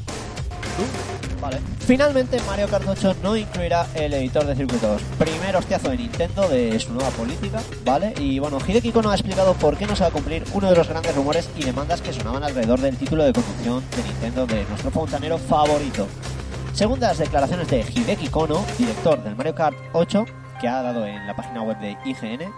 Vale. 1.41 1.59
Finalmente 1.87 2.41
Mario 2.47 2.69
Kart 2.69 2.87
8 2.87 3.17
no 3.23 3.37
incluirá 3.37 3.87
el 3.95 4.15
editor 4.15 4.47
de 4.47 4.55
circuitos. 4.55 5.03
Primer 5.19 5.57
hostiazo 5.57 5.91
de 5.91 5.97
Nintendo 5.97 6.49
de 6.49 6.79
su 6.79 6.93
nueva 6.93 7.11
política, 7.11 7.61
¿vale? 7.85 8.15
Y 8.19 8.39
bueno, 8.39 8.59
Hideki 8.65 8.93
Kono 8.93 9.11
ha 9.11 9.15
explicado 9.15 9.55
por 9.55 9.77
qué 9.77 9.87
no 9.87 9.97
se 9.97 10.05
va 10.05 10.09
a 10.09 10.13
cumplir 10.13 10.45
uno 10.55 10.71
de 10.71 10.77
los 10.77 10.89
grandes 10.89 11.15
rumores 11.15 11.51
y 11.57 11.65
demandas 11.65 12.01
que 12.01 12.13
sonaban 12.13 12.45
alrededor 12.45 12.81
del 12.81 12.97
título 12.97 13.25
de 13.25 13.33
conducción 13.33 13.83
de 13.97 14.03
Nintendo 14.05 14.47
de 14.47 14.65
nuestro 14.65 14.91
fontanero 14.93 15.39
favorito. 15.39 16.07
Según 16.73 17.01
las 17.01 17.19
declaraciones 17.19 17.69
de 17.69 17.81
Hideki 17.81 18.29
Kono, 18.29 18.65
director 18.79 19.23
del 19.23 19.35
Mario 19.35 19.55
Kart 19.55 19.77
8, 19.93 20.25
que 20.61 20.69
ha 20.69 20.83
dado 20.83 21.05
en 21.05 21.27
la 21.27 21.35
página 21.35 21.63
web 21.63 21.79
de 21.81 21.97
IGN, 22.05 22.53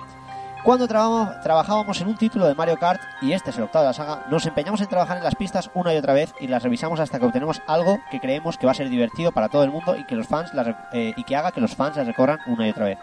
cuando 0.64 0.88
trabajamos- 0.88 1.40
trabajábamos 1.42 2.00
en 2.00 2.09
un 2.09 2.16
título 2.16 2.47
de 2.47 2.54
Mario 2.54 2.76
Kart, 2.78 3.00
y 3.21 3.33
este 3.33 3.50
es 3.50 3.59
el 3.59 3.64
octavo 3.64 3.83
de 3.85 3.90
la 3.90 3.92
saga, 3.92 4.25
nos 4.30 4.47
empeñamos 4.47 4.80
en 4.80 4.88
trabajar 4.88 5.18
en 5.18 5.25
las 5.25 5.35
pistas 5.35 5.71
una 5.75 5.92
y 5.92 5.97
otra 5.99 6.14
vez 6.14 6.35
y 6.40 6.47
las 6.49 6.62
revisamos 6.62 6.99
hasta 7.00 7.18
que 7.18 7.26
obtenemos 7.26 7.61
algo 7.66 7.99
que 8.11 8.18
creemos 8.18 8.56
que 8.56 8.66
va 8.66 8.73
a 8.73 8.75
ser 8.75 8.88
divertido 8.88 9.30
para 9.30 9.49
todo 9.49 9.62
el 9.62 9.71
mundo 9.71 9.94
y 9.97 10.04
que 10.04 10.16
los 10.16 10.26
fans 10.26 10.52
las 10.54 10.68
eh, 10.92 11.12
y 11.16 11.23
que 11.25 11.37
haga 11.37 11.52
que 11.52 11.61
los 11.61 11.76
fans 11.76 11.97
las 11.97 12.06
recorran 12.06 12.38
una 12.47 12.66
y 12.66 12.71
otra 12.71 12.87
vez. 12.87 12.99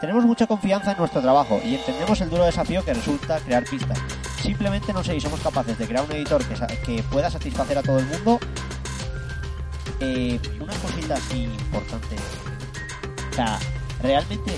Tenemos 0.00 0.24
mucha 0.24 0.46
confianza 0.46 0.92
en 0.92 0.98
nuestro 0.98 1.22
trabajo 1.22 1.60
y 1.64 1.76
entendemos 1.76 2.20
el 2.20 2.28
duro 2.28 2.44
desafío 2.44 2.84
que 2.84 2.92
resulta 2.92 3.38
crear 3.38 3.64
pistas. 3.64 3.98
Simplemente 4.42 4.92
no 4.92 5.02
sé 5.04 5.12
si 5.12 5.20
somos 5.20 5.40
capaces 5.40 5.78
de 5.78 5.86
crear 5.86 6.04
un 6.04 6.12
editor 6.12 6.44
que, 6.44 6.54
que 6.84 7.02
pueda 7.04 7.30
satisfacer 7.30 7.78
a 7.78 7.82
todo 7.82 8.00
el 8.00 8.06
mundo. 8.06 8.38
Eh, 10.00 10.38
una 10.60 10.74
cosita 10.74 11.14
así 11.14 11.44
importante. 11.44 12.16
O 13.30 13.34
sea, 13.34 13.58
realmente, 14.04 14.52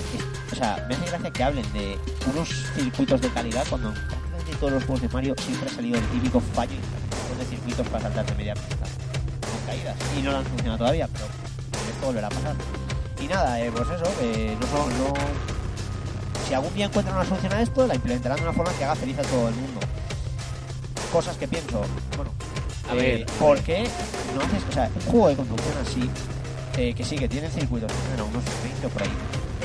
o 0.51 0.55
sea, 0.55 0.85
me 0.89 0.95
hace 0.95 1.05
gracia 1.05 1.31
que 1.31 1.43
hablen 1.43 1.73
de 1.73 1.97
unos 2.33 2.49
circuitos 2.75 3.21
de 3.21 3.29
calidad 3.29 3.65
cuando 3.69 3.87
en 3.89 3.93
prácticamente 3.95 4.55
todos 4.59 4.73
los 4.73 4.83
juegos 4.83 5.01
de 5.01 5.07
Mario 5.09 5.35
siempre 5.39 5.69
ha 5.69 5.73
salido 5.73 5.97
el 5.97 6.05
típico 6.07 6.41
fallo 6.53 6.75
de 7.39 7.45
circuitos 7.45 7.87
para 7.87 8.03
saltar 8.03 8.25
de 8.25 8.35
media 8.35 8.53
pista 8.55 8.85
con 9.49 9.65
caídas. 9.65 9.95
Y 10.17 10.21
no 10.21 10.31
lo 10.31 10.37
han 10.39 10.45
funcionado 10.45 10.77
todavía, 10.79 11.07
pero 11.07 11.25
esto 11.25 12.05
volverá 12.05 12.27
a 12.27 12.29
pasar. 12.31 12.55
Y 13.21 13.27
nada, 13.27 13.59
eh, 13.61 13.71
pues 13.71 13.87
eso, 13.89 14.11
eh, 14.21 14.57
no, 14.59 14.67
no, 14.67 14.87
no- 15.09 15.13
Si 16.47 16.53
algún 16.53 16.73
día 16.75 16.85
encuentran 16.85 17.15
una 17.15 17.25
solución 17.25 17.53
a 17.53 17.61
esto, 17.61 17.87
la 17.87 17.95
implementarán 17.95 18.37
de 18.37 18.43
una 18.43 18.53
forma 18.53 18.71
que 18.73 18.83
haga 18.85 18.95
feliz 18.95 19.17
a 19.19 19.21
todo 19.23 19.47
el 19.49 19.55
mundo. 19.55 19.79
Cosas 21.11 21.37
que 21.37 21.47
pienso, 21.47 21.81
bueno, 22.17 22.31
A 22.89 22.95
eh, 22.95 22.97
ver. 23.17 23.25
¿por 23.39 23.59
qué 23.61 23.87
no 24.35 24.41
haces, 24.41 24.63
o 24.69 24.71
sea, 24.73 24.89
un 24.93 25.01
juego 25.11 25.27
de 25.29 25.35
conducción 25.35 25.73
así, 25.85 26.09
eh, 26.77 26.93
que 26.93 27.03
sí, 27.03 27.17
que 27.17 27.27
tiene 27.27 27.49
circuitos, 27.49 27.91
que 27.91 27.97
tienen 27.99 28.19
a 28.19 28.23
unos 28.23 28.43
20 28.63 28.87
o 28.87 28.89
por 28.89 29.01
ahí, 29.03 29.09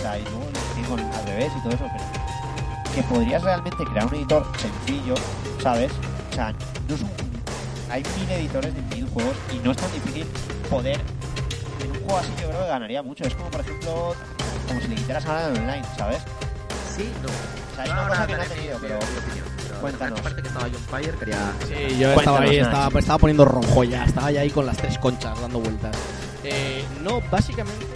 sea, 0.03 0.19
y 0.19 0.23
luego 0.25 0.47
con 0.89 1.01
al 1.01 1.27
revés 1.27 1.53
y 1.57 1.63
todo 1.63 1.73
eso, 1.73 1.85
pero 1.93 2.95
que 2.95 3.03
podrías 3.05 3.43
realmente 3.43 3.85
crear 3.85 4.07
un 4.07 4.15
editor 4.15 4.47
sencillo, 4.59 5.15
¿sabes? 5.63 5.93
O 6.31 6.35
sea, 6.35 6.53
no 6.89 6.95
es 6.95 7.01
un, 7.01 7.11
hay 7.91 8.03
mil 8.19 8.31
editores 8.31 8.75
de 8.75 8.83
mil 8.97 9.09
juegos 9.09 9.37
y 9.53 9.59
no 9.59 9.71
es 9.71 9.77
tan 9.77 9.93
difícil 9.93 10.27
poder 10.69 11.01
en 11.85 11.91
un 11.91 11.99
juego 12.05 12.19
así 12.19 12.31
yo 12.41 12.49
creo 12.49 12.63
que 12.63 12.69
ganaría 12.69 13.03
mucho. 13.03 13.25
Es 13.25 13.35
como 13.35 13.51
por 13.51 13.61
ejemplo, 13.61 14.15
como 14.69 14.81
si 14.81 14.89
le 14.89 14.95
quitaras 14.95 15.27
ahora 15.27 15.49
el 15.49 15.59
online, 15.59 15.85
¿sabes? 15.97 16.23
Sí, 16.97 17.11
no. 17.23 17.29
O 17.29 17.75
sea, 17.75 17.85
es 17.85 17.91
Yo 17.91 17.93
una 17.95 18.03
ahora 18.03 18.15
cosa 18.15 18.27
que 18.27 18.37
no 18.37 18.43
ha 18.43 18.47
tenido, 18.47 18.79
pero 18.81 18.99
cuéntanos. 19.81 20.21
Aparte 20.21 20.43
que 20.43 20.49
estaba 20.49 20.67
John 20.67 20.83
Fire, 20.91 21.15
quería... 21.17 21.53
Sí, 21.67 21.99
yo 21.99 22.13
estaba 22.13 22.41
ahí, 22.41 22.59
estaba, 22.59 22.99
estaba 22.99 23.19
poniendo 23.19 23.45
rojo 23.45 23.85
ya, 23.85 24.05
estaba 24.05 24.31
ya 24.31 24.41
ahí 24.43 24.51
con 24.51 24.67
las 24.67 24.77
tres 24.77 24.99
conchas 24.99 25.41
dando 25.41 25.61
vueltas. 25.61 25.97
Eh, 26.45 26.85
no, 27.03 27.21
básicamente. 27.31 27.87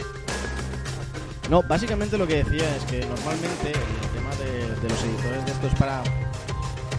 No, 1.50 1.62
básicamente 1.62 2.18
lo 2.18 2.26
que 2.26 2.42
decía 2.42 2.76
es 2.76 2.84
que 2.84 3.00
normalmente 3.06 3.70
el 3.70 4.08
tema 4.14 4.34
de, 4.36 4.80
de 4.80 4.88
los 4.88 5.02
editores 5.04 5.44
de 5.46 5.52
estos 5.52 5.74
para. 5.78 6.02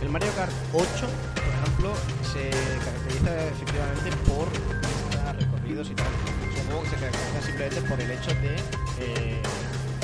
El 0.01 0.09
Mario 0.09 0.29
Kart 0.35 0.51
8, 0.73 0.85
por 0.87 1.53
ejemplo, 1.53 1.93
se 2.31 2.49
caracteriza 2.85 3.47
efectivamente 3.49 4.11
por 4.27 4.47
recorridos 5.37 5.89
y 5.89 5.95
tal. 5.95 6.05
Es 6.07 6.59
un 6.61 6.65
juego 6.67 6.83
que 6.83 6.89
se 6.89 6.95
caracteriza 6.95 7.41
simplemente 7.45 7.81
por 7.89 7.99
el 7.99 8.11
hecho 8.11 8.29
de 8.29 8.55
eh, 8.99 9.41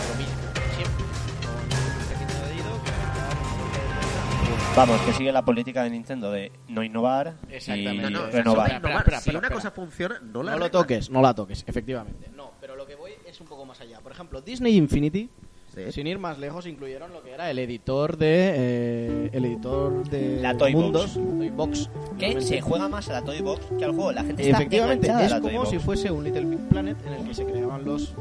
lo 0.10 0.16
mismo, 0.18 0.34
siempre. 0.76 1.06
Con 1.46 1.56
un 1.56 1.70
pequeño 2.10 2.84
que 2.84 2.92
va 2.92 3.30
a 3.30 4.76
Vamos, 4.76 5.00
que 5.02 5.14
sigue 5.14 5.32
la 5.32 5.46
política 5.46 5.84
de 5.84 5.92
Nintendo 5.92 6.32
de 6.32 6.52
no 6.68 6.84
innovar 6.84 7.36
Exactamente. 7.50 8.08
y 8.10 8.14
No, 8.14 8.22
no, 8.26 8.32
renovar. 8.32 8.72
espera, 8.72 8.78
espera, 8.78 8.90
Innovar. 8.90 8.98
espera, 8.98 9.22
si 9.22 9.36
una 9.36 9.50
cosa 9.52 9.72
funciona, 9.72 10.20
no 10.22 10.42
la 10.44 10.54
No 10.54 10.58
lo 10.58 10.72
toques, 10.72 11.10
no 11.12 11.22
la 11.22 11.34
toques, 11.36 11.64
efectivamente. 11.68 12.30
No, 12.36 12.52
pero 12.60 12.76
lo 12.76 12.86
que 12.88 12.96
voy 12.96 13.03
es 13.34 13.42
un 13.42 13.48
poco 13.48 13.66
más 13.66 13.82
allá. 13.82 14.00
Por 14.00 14.12
ejemplo, 14.12 14.42
Disney 14.42 14.76
Infinity, 14.78 15.30
Sí. 15.76 15.92
sin 15.92 16.06
ir 16.06 16.20
más 16.20 16.38
lejos, 16.38 16.68
incluyeron 16.68 17.12
lo 17.14 17.24
que 17.24 17.32
era 17.32 17.50
el 17.50 17.58
editor 17.58 18.16
de 18.16 18.54
eh, 18.56 19.30
el 19.34 19.44
editor 19.46 20.08
de 20.08 20.40
La 20.40 20.56
Toy 20.56 20.72
Box. 20.76 20.84
mundos, 20.84 21.14
Toy 21.16 21.50
Box, 21.50 21.90
Que 22.20 22.42
se 22.42 22.62
juega 22.62 22.88
más 22.88 23.10
a 23.10 23.14
la 23.14 23.22
Toy 23.24 23.42
Box 23.42 23.66
que 23.80 23.84
al 23.84 23.94
juego. 23.96 24.12
La 24.12 24.24
gente 24.24 24.44
está 24.44 24.58
Efectivamente, 24.58 25.08
enganchada 25.08 25.24
a 25.24 25.26
es 25.26 25.32
la 25.32 25.42
Toy 25.42 25.50
como 25.50 25.64
Box. 25.64 25.70
si 25.72 25.80
fuese 25.80 26.12
un 26.12 26.24
Little 26.24 26.46
Big 26.46 26.60
Planet 26.70 26.98
en 27.08 27.14
el 27.14 27.28
que 27.28 27.34
se 27.34 27.44
creaban 27.46 27.84
los... 27.86 28.14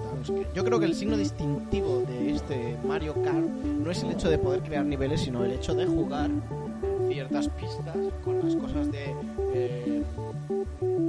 Yo 0.55 0.65
creo 0.65 0.81
que 0.81 0.87
el 0.87 0.95
signo 0.95 1.19
distintivo 1.19 2.01
de 2.09 2.31
este 2.33 2.79
Mario 2.87 3.13
Kart 3.23 3.37
no 3.37 3.91
es 3.91 4.03
el 4.03 4.13
hecho 4.13 4.31
de 4.31 4.39
poder 4.39 4.63
crear 4.63 4.87
niveles, 4.87 5.21
sino 5.21 5.45
el 5.45 5.53
hecho 5.53 5.75
de 5.75 5.85
jugar 5.85 6.31
ciertas 7.13 7.49
pistas 7.51 7.97
con 8.25 8.39
las 8.43 8.57
cosas 8.57 8.91
de... 8.91 9.15
eh, 9.55 10.03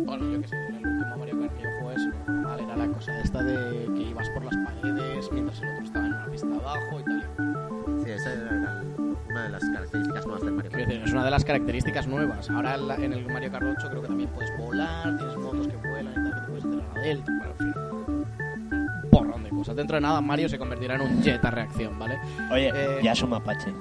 bueno, 0.06 0.32
yo 0.32 0.42
que 0.42 0.48
sé, 0.48 0.56
en 0.56 0.76
el 0.76 0.88
último 0.88 1.18
Mario 1.18 1.40
Kart 1.40 1.54
que 1.58 1.64
yo 1.64 1.70
jugué, 1.82 1.96
si 1.98 2.06
no 2.08 2.12
recuerdo 2.14 2.42
mal, 2.42 2.60
era 2.60 2.76
la 2.78 2.88
cosa 2.88 3.20
esta 3.22 3.44
de 3.44 3.86
que 3.96 4.02
ibas 4.04 4.30
por 4.32 4.44
las 4.46 4.56
paredes 4.58 5.30
mientras 5.32 5.62
el 5.62 5.70
otro 5.70 5.84
estaba 5.84 6.06
en 6.06 6.14
una 6.14 6.26
pista 6.28 6.48
abajo 6.48 7.00
y 7.00 7.04
tal. 7.04 7.20
y 7.20 7.36
cual. 7.36 8.02
Sí, 8.04 8.12
esa 8.12 8.34
era 8.34 8.82
una 9.30 9.44
de 9.44 9.50
las 9.50 9.64
características 9.64 10.26
nuevas 10.26 10.44
del 10.44 10.54
Mario 10.54 10.72
Kart. 10.72 10.86
decir, 10.88 11.02
es 11.04 11.12
una 11.12 11.26
de 11.26 11.32
las 11.32 11.46
características 11.46 12.08
nuevas. 12.08 12.50
Ahora 12.50 12.76
en, 12.76 12.88
la- 12.88 12.96
en 12.96 13.14
el 13.14 13.26
Mario 13.28 13.52
Kart 13.52 13.66
8 13.78 13.88
creo 13.90 14.02
que 14.02 14.08
también 14.08 14.30
puedes 14.30 14.52
volar, 14.58 15.18
tienes 15.18 15.38
motos 15.38 15.68
que 15.68 15.78
vuelan 15.78 16.12
y 16.12 16.16
tal, 16.16 16.34
que 16.36 16.42
te 16.42 16.48
puedes 16.48 16.66
hacer 16.66 16.82
a 16.96 17.00
delta. 17.02 17.32
Bueno, 17.38 17.54
en 17.54 17.58
fin. 17.58 19.10
Porrón 19.12 19.44
de 19.44 19.50
cosas. 19.50 19.76
Dentro 19.76 19.96
de 19.96 20.02
nada, 20.02 20.22
Mario 20.22 20.50
se 20.50 20.58
convertirá 20.60 20.96
en 20.96 21.02
un 21.02 21.22
jet 21.22 21.44
a 21.44 21.52
reacción, 21.52 21.98
¿vale? 21.98 22.18
Oye, 22.52 22.72
Eh, 22.76 23.00
ya 23.04 23.14
es 23.14 23.22
un 23.24 23.30
mapache. 23.32 23.72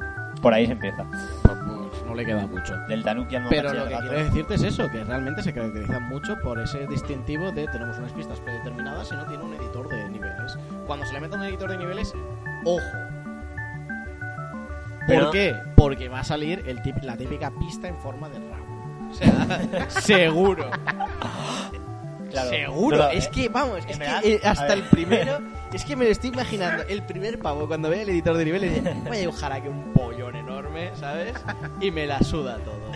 Por 0.43 0.53
ahí 0.53 0.67
se 0.67 0.73
empieza. 0.73 1.05
Pues, 1.05 2.05
no 2.05 2.15
le 2.15 2.25
queda 2.27 2.47
mucho. 2.47 2.77
Del 2.89 3.03
Tanuki 3.05 3.37
al 3.37 3.49
Pero 3.49 3.73
lo 3.73 3.85
que 3.89 3.95
quiero 3.97 4.25
decirte 4.25 4.55
es 4.57 4.63
eso, 4.65 4.91
que 4.91 5.03
realmente 5.05 5.43
se 5.43 5.55
caracterizan 5.55 6.09
mucho 6.09 6.37
por 6.43 6.59
ese 6.61 6.87
distintivo 6.89 7.53
de 7.53 7.67
tenemos 7.69 7.97
unas 7.99 8.13
pistas 8.13 8.41
predeterminadas 8.41 9.11
y 9.13 9.15
no 9.15 9.25
tiene 9.27 9.45
un 9.45 9.55
editor 9.55 9.89
de 9.89 10.09
niveles. 10.11 10.59
Cuando 10.87 11.07
se 11.07 11.13
le 11.15 11.21
mete 11.21 11.37
un 11.37 11.45
editor 11.45 11.71
de 11.71 11.79
niveles, 11.79 12.13
ojo. 12.65 12.81
¿Por 15.07 15.31
qué? 15.31 15.55
Porque 15.77 16.09
va 16.09 16.21
a 16.21 16.25
salir 16.25 16.63
el 16.67 16.81
tip- 16.83 17.03
la 17.03 17.17
típica 17.17 17.51
pista 17.59 17.89
en 17.89 17.97
forma 17.99 18.29
de 18.29 18.39
rabo. 18.39 19.09
O 19.11 19.15
sea, 19.15 19.89
seguro. 19.89 20.71
Claro. 22.33 22.51
Seguro. 22.51 23.11
Es 23.11 23.29
que, 23.29 23.49
vamos, 23.49 23.79
es 23.87 23.99
que 23.99 24.35
eh, 24.35 24.41
hasta 24.45 24.73
el 24.73 24.83
primero. 24.85 25.39
Es 25.73 25.85
que 25.85 25.97
me 25.97 26.05
lo 26.05 26.11
estoy 26.11 26.31
imaginando. 26.31 26.83
El 26.83 27.03
primer 27.03 27.39
pavo, 27.39 27.67
cuando 27.67 27.89
vea 27.89 28.03
el 28.03 28.11
editor 28.11 28.37
de 28.37 28.45
niveles, 28.45 28.75
dice: 28.75 28.95
Voy 29.07 29.17
a 29.17 29.21
dibujar 29.21 29.53
aquí 29.53 29.69
un 29.69 29.93
pollón 29.93 30.37
enorme, 30.37 30.91
¿sabes? 30.97 31.33
Y 31.81 31.91
me 31.91 32.07
la 32.07 32.21
suda 32.21 32.59
todo. 32.59 32.92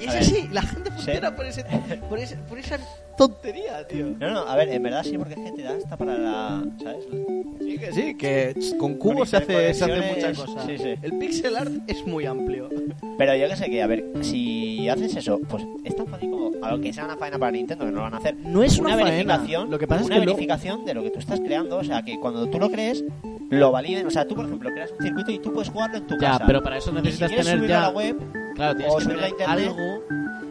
Y 0.00 0.04
es 0.04 0.14
así, 0.14 0.48
la 0.52 0.62
gente 0.62 0.90
Sí. 0.90 1.04
funciona 1.04 1.34
por, 1.36 1.46
ese, 1.46 1.64
por, 2.08 2.18
ese, 2.18 2.36
por 2.36 2.58
esa 2.58 2.78
tontería, 3.16 3.86
tío. 3.86 4.06
No, 4.18 4.30
no, 4.30 4.40
a 4.40 4.56
ver, 4.56 4.68
en 4.68 4.82
verdad 4.82 5.02
sí, 5.04 5.16
porque 5.18 5.34
es 5.34 5.40
que 5.40 5.52
te 5.52 5.62
da 5.62 5.76
hasta 5.76 5.96
para 5.96 6.16
la. 6.18 6.64
¿Sabes? 6.82 7.04
Sí, 7.60 7.78
que 7.78 7.92
sí, 7.92 8.14
que 8.16 8.54
con 8.78 8.94
cubos 8.94 9.28
se 9.30 9.36
hace, 9.38 9.74
se 9.74 9.84
hace 9.84 10.14
mucha 10.14 10.32
cosa. 10.34 10.66
sí, 10.66 10.78
sí. 10.78 10.94
El 11.02 11.18
pixel 11.18 11.56
art 11.56 11.72
es 11.86 12.06
muy 12.06 12.26
amplio. 12.26 12.68
Pero 13.16 13.34
yo 13.36 13.48
que 13.48 13.56
sé 13.56 13.66
que, 13.70 13.82
a 13.82 13.86
ver, 13.86 14.04
si 14.22 14.88
haces 14.88 15.16
eso, 15.16 15.40
pues 15.48 15.64
es 15.84 15.94
tan 15.96 16.06
fácil 16.06 16.30
como. 16.30 16.48
A 16.62 16.72
lo 16.72 16.80
que 16.80 16.92
sea 16.92 17.04
una 17.04 17.16
faena 17.16 17.38
para 17.38 17.52
Nintendo, 17.52 17.84
que 17.84 17.90
no 17.92 17.98
lo 17.98 18.02
van 18.04 18.14
a 18.14 18.18
hacer. 18.18 18.34
No 18.36 18.62
es 18.62 18.78
una, 18.78 18.96
verificación. 18.96 19.70
Lo 19.70 19.78
que 19.78 19.86
pasa 19.86 20.02
es 20.04 20.10
que 20.10 20.18
verificación 20.20 20.84
de 20.84 20.94
lo 20.94 21.02
que 21.02 21.10
tú 21.10 21.18
estás 21.18 21.40
creando. 21.40 21.76
O 21.78 21.84
sea, 21.84 22.02
que 22.02 22.18
cuando 22.20 22.48
tú 22.48 22.58
lo 22.58 22.70
crees, 22.70 23.04
lo 23.50 23.70
validen. 23.72 24.06
O 24.06 24.10
sea, 24.10 24.26
tú, 24.26 24.34
por 24.34 24.44
ejemplo, 24.46 24.70
creas 24.70 24.90
un 24.92 25.04
circuito 25.04 25.30
y 25.32 25.38
tú 25.38 25.52
puedes 25.52 25.70
jugarlo 25.70 25.98
en 25.98 26.06
tu 26.06 26.14
Ya, 26.20 26.32
casa. 26.32 26.44
pero 26.46 26.62
para 26.62 26.78
eso 26.78 26.90
Y 26.90 26.96
si 26.96 27.02
necesitas 27.02 27.30
tener 27.46 27.66
ya. 27.68 27.78
a 27.78 27.82
la 27.82 27.90
web, 27.90 28.16
Claro, 28.58 28.76
tienes 28.76 28.94
o 28.94 28.98
que 28.98 29.04
tener 29.06 29.28
internet, 29.30 29.48
algo 29.68 30.02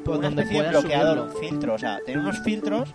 pues 0.03 0.17
una 0.19 0.27
donde 0.27 0.41
especie 0.43 0.63
de 0.63 0.67
puedas 0.69 0.83
bloqueador, 0.83 1.17
subirlo. 1.17 1.33
un 1.35 1.49
filtro. 1.49 1.73
O 1.73 1.77
sea, 1.77 1.99
tener 2.05 2.19
unos 2.19 2.39
filtros 2.39 2.89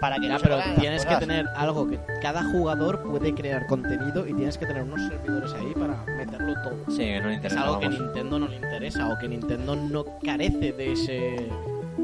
para 0.00 0.16
que 0.16 0.26
Ya, 0.26 0.32
no 0.34 0.38
se 0.38 0.42
pero 0.44 0.56
las 0.58 0.74
tienes 0.78 1.02
que 1.02 1.06
cosas. 1.06 1.20
tener 1.20 1.46
algo 1.56 1.88
que 1.88 1.98
cada 2.20 2.44
jugador 2.50 3.02
puede 3.02 3.32
crear 3.34 3.66
contenido 3.66 4.26
y 4.26 4.34
tienes 4.34 4.58
que 4.58 4.66
tener 4.66 4.82
unos 4.82 5.00
servidores 5.08 5.52
ahí 5.54 5.72
para 5.78 6.04
meterlo 6.16 6.54
todo. 6.62 6.74
Sí, 6.90 6.98
que 6.98 7.20
no 7.20 7.28
le 7.28 7.34
Es 7.34 7.36
interesa. 7.38 7.62
algo 7.62 7.78
que 7.80 7.86
vamos. 7.86 8.00
Nintendo 8.02 8.38
no 8.40 8.48
le 8.48 8.56
interesa 8.56 9.08
o 9.08 9.18
que 9.18 9.28
Nintendo 9.28 9.76
no 9.76 10.04
carece 10.22 10.72
de 10.72 10.92
ese... 10.92 11.48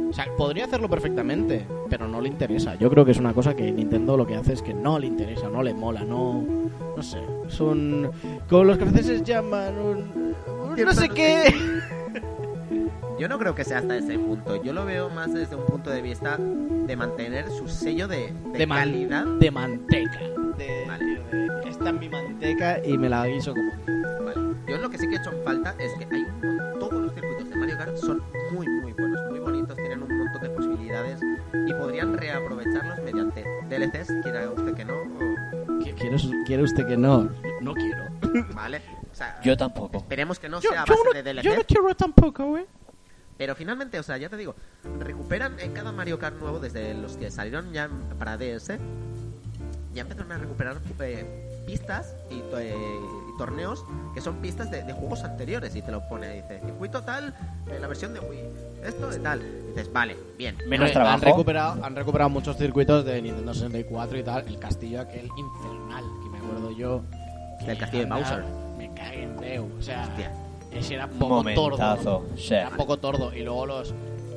O 0.09 0.13
sea, 0.15 0.27
podría 0.37 0.67
hacerlo 0.67 0.89
perfectamente, 0.89 1.67
pero 1.91 2.07
no 2.07 2.21
le 2.21 2.29
interesa. 2.29 2.75
Yo 2.77 2.89
creo 2.91 3.05
que 3.05 3.11
es 3.13 3.19
una 3.19 3.33
cosa 3.35 3.55
que 3.55 3.71
Nintendo 3.73 4.17
lo 4.17 4.27
que 4.27 4.37
hace 4.37 4.53
es 4.53 4.63
que 4.63 4.73
no 4.75 4.99
le 4.99 5.07
interesa, 5.07 5.49
no 5.49 5.63
le 5.63 5.75
mola, 5.75 6.05
no... 6.05 6.43
No 6.97 7.03
sé, 7.03 7.19
es 7.49 7.61
un... 7.61 8.11
Como 8.49 8.65
los 8.65 8.79
franceses 8.79 9.23
llaman 9.23 9.77
un... 9.79 10.35
un 10.71 10.85
no 10.85 10.93
sé 10.95 11.09
qué... 11.09 11.55
Yo 13.23 13.29
no 13.29 13.39
creo 13.39 13.55
que 13.55 13.63
sea 13.63 13.79
hasta 13.79 13.97
ese 13.97 14.19
punto. 14.19 14.61
Yo 14.65 14.73
lo 14.73 14.85
veo 14.85 15.09
más 15.09 15.33
desde 15.33 15.55
un 15.55 15.65
punto 15.65 15.91
de 15.91 16.03
vista 16.03 16.37
de 16.39 16.97
mantener 16.97 17.49
su 17.53 17.69
sello 17.69 18.09
de, 18.09 18.33
de 18.53 18.59
De 18.59 18.67
man- 18.67 18.79
calidad. 18.81 19.25
De 19.39 19.49
manteca. 19.53 20.19
De, 20.59 20.85
Vale. 20.89 21.05
de- 21.31 21.71
esta 21.71 21.91
es 21.91 21.95
mi 22.01 22.09
manteca 22.09 22.85
y 22.85 22.99
me 22.99 23.09
la 23.09 23.25
guiso 23.29 23.55
como... 23.55 24.25
Vale. 24.25 24.57
Yo 24.67 24.77
lo 24.79 24.91
que 24.91 24.99
sí 24.99 25.07
que 25.09 25.15
he 25.15 25.19
hecho 25.19 25.31
en 25.31 25.45
falta 25.45 25.73
es 25.79 25.93
que 26.01 26.13
hay 26.13 26.23
un 26.23 26.79
todos 26.81 26.95
los 27.01 27.15
circuitos 27.15 27.49
de 27.49 27.55
Mario 27.55 27.79
Kart 27.79 27.97
son 27.97 28.21
muy 28.51 28.67
muy 28.69 28.93
buenos, 28.93 29.21
muy 29.31 29.39
bonitos, 29.39 29.77
tienen 29.77 30.03
habilidades 30.59 31.21
y 31.69 31.73
podrían 31.75 32.17
reaprovecharlos 32.19 32.99
mediante 33.05 33.45
DLCs, 33.69 34.09
quiera 34.25 34.51
usted 34.51 34.75
que 34.75 34.85
no. 34.85 34.95
o- 34.95 35.79
¿Qui- 35.79 35.95
¿Quiere, 35.95 36.17
quiere 36.45 36.63
usted 36.65 36.87
que 36.89 36.97
no? 36.97 37.31
No 37.61 37.73
quiero. 37.75 38.03
¿Vale? 38.53 38.83
O 39.11 39.15
sea, 39.15 39.41
Yo 39.43 39.57
tampoco. 39.57 39.99
esperemos 39.99 40.41
que 40.41 40.49
no 40.49 40.61
sea 40.61 40.83
a 40.83 40.85
base 40.85 41.23
de 41.23 41.23
DLCs. 41.23 41.65
quiero 41.67 41.95
tampoco, 41.95 42.47
güey. 42.47 42.65
Pero 43.39 43.55
finalmente, 43.55 43.99
o 43.99 44.03
sea, 44.03 44.17
ya 44.19 44.29
te 44.29 44.37
digo, 44.37 44.55
recuperan 45.01 45.59
en 45.59 45.73
cada 45.73 45.91
Mario 45.93 46.19
Kart 46.19 46.39
nuevo, 46.39 46.59
desde 46.61 46.95
los 46.95 47.17
que 47.17 47.31
salieron 47.31 47.73
ya 47.73 47.89
para 48.19 48.37
DS, 48.37 48.79
ya 49.95 50.03
empezaron 50.03 50.33
a 50.33 50.39
recuperar 50.39 50.79
eh, 51.01 51.63
pistas 51.67 52.15
y, 52.31 52.41
to- 52.51 52.59
eh, 52.59 52.75
y 52.75 53.39
torneos 53.39 53.85
que 54.15 54.21
son 54.21 54.37
pistas 54.37 54.71
de, 54.71 54.83
de 54.85 54.93
juegos 54.93 55.23
anteriores 55.25 55.75
y 55.77 55.83
te 55.83 55.91
lo 55.93 56.07
pone, 56.09 56.43
dice, 56.43 56.61
circuito 56.65 57.03
tal, 57.03 57.35
en 57.71 57.81
la 57.83 57.89
versión 57.89 58.15
de 58.15 58.21
Wii, 58.21 58.41
esto 58.85 59.09
de 59.11 59.19
tal. 59.19 59.43
Y 59.43 59.69
dices, 59.71 59.93
vale, 59.93 60.17
bien. 60.39 60.57
Menos 60.69 60.87
Hombre, 60.89 60.93
trabajo. 60.93 61.15
Han 61.15 61.21
recuperado, 61.23 61.85
han 61.85 61.97
recuperado 61.97 62.31
muchos 62.31 62.57
circuitos 62.57 63.05
de 63.05 63.21
Nintendo 63.23 63.53
64 63.55 64.19
y 64.19 64.23
tal. 64.23 64.47
El 64.47 64.59
castillo 64.59 65.01
aquel 65.01 65.29
infernal, 65.37 66.05
que 66.23 66.29
me 66.31 66.39
acuerdo 66.39 66.71
yo. 66.71 67.03
Del 67.67 67.79
castillo 67.79 68.05
de 68.05 68.11
Bowser. 68.11 68.45
Me 68.77 68.93
cagué 68.95 69.23
en 69.23 69.37
Deu. 69.37 69.71
O 69.79 69.83
sea, 69.83 70.03
Hostia. 70.05 70.33
Ese 70.75 70.95
era 70.95 71.09
poco 71.09 71.37
Momentazo. 71.37 71.97
tordo. 71.99 72.25
Sí. 72.37 72.55
Era 72.55 72.71
poco 72.71 72.97
tordo. 72.99 73.35
Y 73.35 73.43
luego 73.43 73.67
los, 73.67 73.95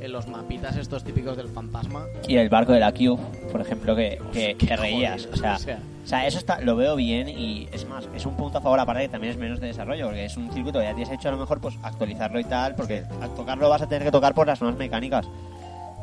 los 0.07 0.27
mapitas 0.27 0.75
estos 0.77 1.03
típicos 1.03 1.37
del 1.37 1.47
fantasma. 1.47 2.05
Y 2.27 2.35
el 2.37 2.49
barco 2.49 2.73
de 2.73 2.79
la 2.79 2.91
Cube, 2.91 3.19
por 3.51 3.61
ejemplo, 3.61 3.95
que, 3.95 4.21
que, 4.33 4.55
que 4.55 4.75
reías. 4.75 5.27
O 5.31 5.35
sea, 5.35 5.55
o 5.55 5.59
sea. 5.59 5.79
o 6.03 6.07
sea, 6.07 6.27
eso 6.27 6.37
está, 6.37 6.61
lo 6.61 6.75
veo 6.75 6.95
bien 6.95 7.27
y 7.29 7.67
es 7.71 7.87
más, 7.87 8.07
es 8.15 8.25
un 8.25 8.35
punto 8.35 8.57
a 8.57 8.61
favor 8.61 8.79
aparte 8.79 9.03
que 9.03 9.09
también 9.09 9.33
es 9.33 9.39
menos 9.39 9.59
de 9.59 9.67
desarrollo, 9.67 10.05
porque 10.05 10.25
es 10.25 10.37
un 10.37 10.51
circuito 10.51 10.79
que 10.79 10.85
ya 10.85 10.93
tienes 10.95 11.11
hecho 11.13 11.29
a 11.29 11.31
lo 11.31 11.37
mejor 11.37 11.59
pues 11.59 11.77
actualizarlo 11.81 12.39
y 12.39 12.43
tal, 12.43 12.75
porque 12.75 13.03
al 13.21 13.33
tocarlo 13.33 13.69
vas 13.69 13.81
a 13.81 13.87
tener 13.87 14.03
que 14.03 14.11
tocar 14.11 14.33
por 14.33 14.47
las 14.47 14.61
nuevas 14.61 14.77
mecánicas. 14.77 15.27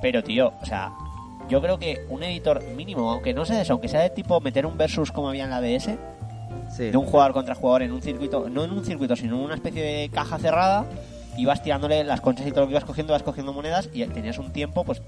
Pero 0.00 0.24
tío, 0.24 0.52
o 0.60 0.66
sea, 0.66 0.92
yo 1.48 1.60
creo 1.60 1.78
que 1.78 2.04
un 2.08 2.22
editor 2.22 2.62
mínimo, 2.74 3.10
aunque 3.12 3.34
no 3.34 3.44
sea 3.44 3.60
eso, 3.60 3.74
aunque 3.74 3.88
sea 3.88 4.00
de 4.00 4.10
tipo 4.10 4.40
meter 4.40 4.66
un 4.66 4.76
versus 4.76 5.12
como 5.12 5.28
había 5.28 5.44
en 5.44 5.50
la 5.50 5.60
DS, 5.60 5.90
Sí. 6.70 6.90
de 6.90 6.96
un 6.96 7.04
jugador 7.04 7.32
contra 7.32 7.54
jugador 7.54 7.82
en 7.82 7.92
un 7.92 8.00
circuito, 8.00 8.48
no 8.48 8.64
en 8.64 8.70
un 8.70 8.84
circuito, 8.84 9.14
sino 9.14 9.36
en 9.36 9.44
una 9.44 9.54
especie 9.54 9.82
de 9.82 10.08
caja 10.08 10.38
cerrada, 10.38 10.86
ibas 11.36 11.62
tirándole 11.62 12.02
las 12.04 12.20
conchas 12.20 12.46
y 12.46 12.50
todo 12.50 12.62
lo 12.62 12.66
que 12.68 12.72
ibas 12.72 12.84
cogiendo, 12.84 13.12
vas 13.12 13.22
cogiendo 13.22 13.52
monedas 13.52 13.90
y 13.92 14.04
tenías 14.06 14.38
un 14.38 14.52
tiempo, 14.52 14.84
pues, 14.84 15.02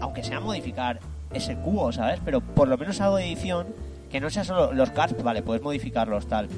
aunque 0.00 0.22
sea 0.22 0.40
modificar 0.40 1.00
ese 1.32 1.56
cubo, 1.56 1.90
¿sabes? 1.92 2.20
Pero 2.24 2.40
por 2.40 2.68
lo 2.68 2.78
menos 2.78 3.00
algo 3.00 3.16
de 3.16 3.26
edición, 3.26 3.66
que 4.10 4.20
no 4.20 4.30
sea 4.30 4.44
solo 4.44 4.72
los 4.72 4.90
cards, 4.90 5.20
vale, 5.22 5.42
puedes 5.42 5.62
modificarlos, 5.62 6.26
tal. 6.26 6.48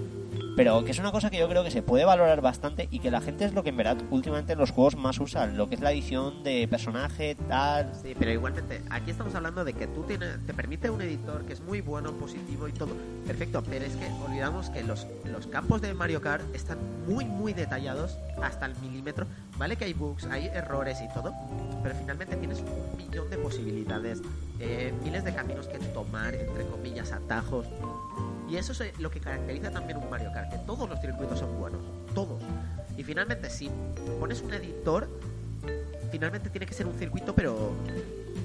Pero 0.57 0.85
que 0.87 0.93
es 0.93 0.99
una 0.99 1.13
cosa 1.13 1.29
que 1.29 1.39
yo 1.39 1.49
creo 1.51 1.63
que 1.63 1.71
se 1.71 1.83
puede 1.83 2.07
valorar 2.07 2.41
bastante 2.41 2.89
y 2.91 3.01
que 3.01 3.11
la 3.11 3.21
gente 3.21 3.45
es 3.45 3.53
lo 3.53 3.63
que 3.63 3.69
en 3.69 3.77
verdad 3.77 3.99
últimamente 4.11 4.55
en 4.55 4.59
los 4.59 4.71
juegos 4.71 4.97
más 4.97 5.21
usan, 5.21 5.59
lo 5.59 5.69
que 5.69 5.75
es 5.75 5.83
la 5.83 5.93
edición 5.93 6.43
de 6.43 6.67
personaje, 6.67 7.37
tal. 7.47 7.93
Sí, 7.95 8.15
pero 8.19 8.31
igualmente, 8.31 8.81
aquí 8.89 9.11
estamos 9.11 9.35
hablando 9.35 9.65
de 9.65 9.75
que 9.75 9.87
tú 9.87 10.05
tienes, 10.05 10.39
te 10.47 10.55
permite 10.55 10.89
un 10.89 11.03
editor 11.03 11.45
que 11.45 11.53
es 11.53 11.61
muy 11.61 11.83
bueno, 11.83 12.13
positivo 12.13 12.69
y 12.69 12.73
todo. 12.73 12.95
Perfecto, 13.27 13.63
pero 13.69 13.85
es 13.85 13.95
que 13.97 14.07
olvidamos 14.27 14.71
que 14.71 14.83
los, 14.83 15.07
los 15.25 15.47
campos 15.47 15.83
de 15.83 15.93
Mario 15.93 16.23
Kart 16.23 16.43
están 16.55 16.79
muy, 17.07 17.27
muy 17.27 17.53
detallados 17.53 18.19
hasta 18.43 18.65
el 18.65 18.75
milímetro. 18.81 19.27
Vale 19.59 19.77
que 19.77 19.85
hay 19.85 19.93
bugs, 19.93 20.25
hay 20.25 20.47
errores 20.47 20.99
y 21.03 21.13
todo, 21.13 21.35
pero 21.83 21.95
finalmente 21.95 22.35
tienes 22.37 22.61
un 22.61 22.97
millón 22.97 23.29
de 23.29 23.37
posibilidades, 23.37 24.23
eh, 24.59 24.95
miles 25.05 25.23
de 25.23 25.35
caminos 25.35 25.67
que 25.67 25.79
tomar, 25.79 26.35
entre 26.35 26.65
comillas, 26.67 27.13
atajos. 27.13 27.67
Y 28.49 28.57
eso 28.57 28.73
es 28.73 28.81
eh, 28.81 28.93
lo 28.99 29.11
que 29.11 29.21
caracteriza 29.21 29.71
también 29.71 29.99
un 29.99 30.09
Mario 30.09 30.31
Kart, 30.33 30.51
que 30.51 30.59
todos 30.59 30.89
los 30.89 31.01
circuitos 31.01 31.39
son 31.39 31.59
buenos, 31.59 31.81
todos. 32.15 32.41
Y 32.97 33.03
finalmente, 33.03 33.51
si 33.51 33.71
pones 34.21 34.41
un 34.43 34.55
editor, 34.55 35.09
finalmente 36.11 36.49
tiene 36.51 36.67
que 36.67 36.75
ser 36.75 36.87
un 36.87 36.95
circuito, 36.99 37.35
pero 37.35 37.73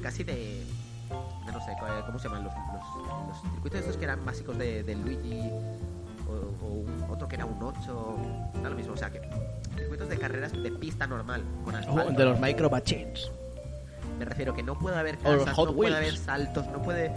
casi 0.02 0.24
de. 0.24 0.64
No 1.46 1.60
sé, 1.66 1.74
¿cómo 2.06 2.18
se 2.20 2.28
llaman? 2.30 2.44
Los, 2.46 2.54
los, 2.54 3.28
los 3.44 3.52
circuitos 3.54 3.80
estos 3.82 3.98
que 3.98 4.06
eran 4.06 4.26
básicos 4.26 4.58
de, 4.58 4.84
de 4.84 4.96
Luigi, 4.96 5.50
o, 6.28 6.66
o 6.66 6.68
un- 6.70 7.06
otro 7.10 7.28
que 7.28 7.36
era 7.36 7.46
un 7.46 7.62
8, 7.62 8.16
da 8.64 8.70
lo 8.70 8.76
mismo. 8.76 8.94
O 8.94 8.98
sea, 8.98 9.10
que 9.12 9.22
circuitos 9.78 10.08
de 10.10 10.18
carreras 10.18 10.52
de 10.54 10.72
pista 10.72 11.06
normal, 11.08 11.44
con 11.66 11.76
asfalto. 11.76 12.12
de 12.14 12.26
los 12.26 12.40
micro 12.40 12.70
machines. 12.70 13.30
Me 14.18 14.26
refiero 14.26 14.54
que 14.54 14.64
no 14.64 14.78
puede 14.80 14.98
haber 14.98 15.18
casas, 15.18 15.58
no 15.58 15.74
puede 15.74 15.96
haber 15.96 16.16
saltos, 16.18 16.68
no 16.68 16.82
puede 16.82 17.12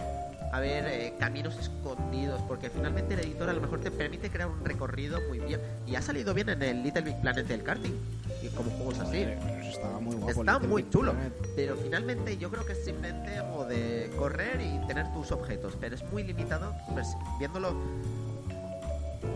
haber 0.51 0.85
eh, 0.87 1.13
caminos 1.19 1.57
escondidos, 1.57 2.41
porque 2.47 2.69
finalmente 2.69 3.13
el 3.13 3.21
editor 3.21 3.49
a 3.49 3.53
lo 3.53 3.61
mejor 3.61 3.81
te 3.81 3.91
permite 3.91 4.29
crear 4.29 4.49
un 4.49 4.63
recorrido 4.63 5.19
muy 5.27 5.39
bien. 5.39 5.59
Y 5.85 5.95
ha 5.95 6.01
salido 6.01 6.33
bien 6.33 6.49
en 6.49 6.61
el 6.61 6.83
Little 6.83 7.01
Big 7.01 7.19
Planet 7.21 7.47
del 7.47 7.63
karting, 7.63 7.93
y 8.41 8.47
como 8.49 8.69
juegos 8.71 8.99
así. 8.99 9.25
Estaba 9.63 9.99
muy 9.99 10.15
guapo. 10.15 10.31
Está 10.41 10.53
Little 10.53 10.67
muy 10.67 10.81
Big 10.83 10.91
chulo, 10.91 11.11
Planet. 11.11 11.33
pero 11.55 11.75
finalmente 11.75 12.37
yo 12.37 12.49
creo 12.49 12.65
que 12.65 12.73
es 12.73 12.85
simplemente 12.85 13.37
como 13.39 13.65
de 13.65 14.11
correr 14.17 14.61
y 14.61 14.85
tener 14.87 15.11
tus 15.13 15.31
objetos, 15.31 15.73
pero 15.79 15.95
es 15.95 16.03
muy 16.11 16.23
limitado 16.23 16.73
pues, 16.93 17.07
viéndolo 17.39 17.75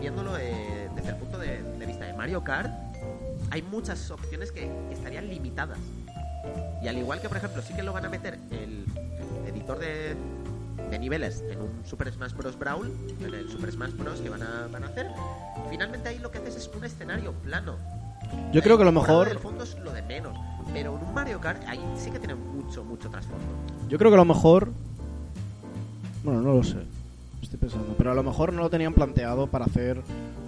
viéndolo 0.00 0.38
eh, 0.38 0.88
desde 0.94 1.10
el 1.10 1.16
punto 1.16 1.36
de, 1.38 1.62
de 1.62 1.86
vista 1.86 2.06
de 2.06 2.14
Mario 2.14 2.42
Kart. 2.42 2.70
Hay 3.50 3.62
muchas 3.62 4.10
opciones 4.10 4.52
que 4.52 4.70
estarían 4.90 5.28
limitadas. 5.28 5.78
Y 6.82 6.88
al 6.88 6.96
igual 6.96 7.20
que, 7.20 7.28
por 7.28 7.36
ejemplo, 7.36 7.60
sí 7.60 7.74
que 7.74 7.82
lo 7.82 7.92
van 7.92 8.06
a 8.06 8.08
meter 8.08 8.38
el 8.50 8.86
editor 9.46 9.78
de, 9.78 10.16
de 10.90 10.98
niveles 10.98 11.44
en 11.50 11.60
un 11.60 11.70
Super 11.84 12.12
Smash 12.12 12.32
Bros. 12.34 12.58
Brawl, 12.58 12.90
en 13.20 13.34
el 13.34 13.48
Super 13.48 13.70
Smash 13.72 13.92
Bros. 13.92 14.20
que 14.20 14.28
van 14.28 14.42
a, 14.42 14.66
van 14.70 14.84
a 14.84 14.88
hacer, 14.88 15.08
finalmente 15.70 16.08
ahí 16.08 16.18
lo 16.18 16.30
que 16.30 16.38
haces 16.38 16.56
es 16.56 16.70
un 16.76 16.84
escenario 16.84 17.32
plano. 17.32 17.76
Yo 18.52 18.62
creo 18.62 18.76
que 18.78 18.84
lo 18.84 18.90
La 18.92 19.00
temporada 19.00 19.18
mejor. 19.24 19.28
del 19.28 19.38
fondo 19.38 19.64
es 19.64 19.76
lo 19.78 19.92
de 19.92 20.02
menos. 20.02 20.36
Pero 20.72 20.96
en 20.96 21.04
un 21.04 21.14
Mario 21.14 21.40
Kart 21.40 21.62
ahí 21.66 21.80
sí 21.96 22.10
que 22.10 22.18
tiene 22.18 22.34
mucho, 22.36 22.84
mucho 22.84 23.08
trasfondo. 23.10 23.44
Yo 23.88 23.98
creo 23.98 24.10
que 24.10 24.16
lo 24.16 24.24
mejor. 24.24 24.70
Bueno, 26.22 26.40
no 26.42 26.54
lo 26.54 26.62
sé. 26.62 26.76
Estoy 27.42 27.58
pensando. 27.58 27.94
Pero 27.96 28.12
a 28.12 28.14
lo 28.14 28.22
mejor 28.22 28.52
no 28.52 28.60
lo 28.62 28.70
tenían 28.70 28.92
planteado 28.94 29.46
para 29.48 29.64
hacer 29.64 30.00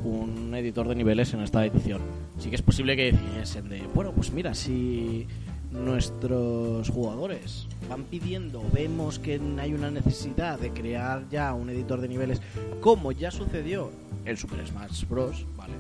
un 0.05 0.55
editor 0.55 0.87
de 0.87 0.95
niveles 0.95 1.33
en 1.35 1.41
esta 1.41 1.65
edición. 1.65 2.01
Sí 2.39 2.51
que 2.51 2.57
es 2.57 2.63
posible 2.63 2.95
que 2.95 3.11
dijesen 3.13 3.69
de. 3.69 3.83
Bueno, 3.95 4.13
pues 4.13 4.31
mira, 4.33 4.55
si 4.55 5.27
nuestros 5.73 6.89
jugadores 6.91 7.67
van 7.89 8.05
pidiendo, 8.05 8.63
vemos 8.73 9.19
que 9.19 9.41
hay 9.59 9.75
una 9.75 9.91
necesidad 9.91 10.59
de 10.59 10.71
crear 10.71 11.25
ya 11.31 11.53
un 11.55 11.69
editor 11.71 12.01
de 12.01 12.09
niveles, 12.09 12.41
como 12.81 13.13
ya 13.13 13.31
sucedió 13.31 13.91
en 14.25 14.37
Super 14.37 14.67
Smash 14.67 15.07
Bros. 15.09 15.45
Vale. 15.57 15.75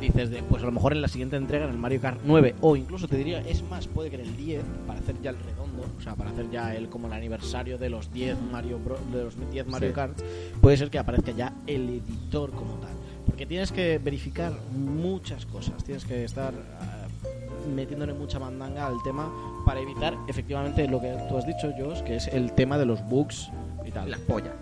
Dices 0.00 0.30
de, 0.30 0.42
pues 0.42 0.62
a 0.62 0.66
lo 0.66 0.72
mejor 0.72 0.92
en 0.94 1.02
la 1.02 1.08
siguiente 1.08 1.36
entrega, 1.36 1.64
en 1.66 1.70
el 1.70 1.76
Mario 1.78 2.00
Kart 2.00 2.20
9, 2.24 2.54
o 2.62 2.76
incluso 2.76 3.06
te 3.06 3.16
diría, 3.16 3.40
es 3.40 3.62
más, 3.62 3.86
puede 3.86 4.08
que 4.10 4.16
en 4.16 4.22
el 4.22 4.36
10, 4.36 4.62
para 4.86 4.98
hacer 4.98 5.14
ya 5.22 5.30
el 5.30 5.36
redondo, 5.38 5.84
o 5.96 6.00
sea, 6.00 6.14
para 6.14 6.30
hacer 6.30 6.50
ya 6.50 6.74
el 6.74 6.88
como 6.88 7.06
el 7.08 7.12
aniversario 7.12 7.76
de 7.78 7.90
los 7.90 8.12
10 8.12 8.36
Mario 8.50 8.78
Bro- 8.84 8.98
de 9.12 9.24
los 9.24 9.34
10 9.50 9.66
Mario 9.66 9.90
Sí. 9.90 9.94
Kart, 9.94 10.18
puede 10.60 10.76
ser 10.78 10.90
que 10.90 10.98
aparezca 10.98 11.32
ya 11.32 11.54
el 11.66 11.88
editor 11.88 12.50
como 12.52 12.74
tal. 12.76 12.90
Porque 13.26 13.46
tienes 13.46 13.70
que 13.70 13.98
verificar 13.98 14.52
muchas 14.72 15.46
cosas, 15.46 15.84
tienes 15.84 16.04
que 16.04 16.24
estar 16.24 16.52
metiéndole 17.66 18.12
mucha 18.12 18.38
mandanga 18.38 18.86
al 18.86 19.02
tema 19.02 19.30
para 19.66 19.80
evitar 19.80 20.14
efectivamente 20.28 20.86
lo 20.88 21.00
que 21.00 21.16
tú 21.28 21.36
has 21.38 21.46
dicho, 21.46 21.70
Josh, 21.78 22.00
que 22.02 22.16
es 22.16 22.28
el 22.28 22.52
tema 22.52 22.78
de 22.78 22.86
los 22.86 23.02
bugs 23.08 23.50
y 23.84 23.90
tal. 23.90 24.10
La 24.10 24.18
polla. 24.26 24.52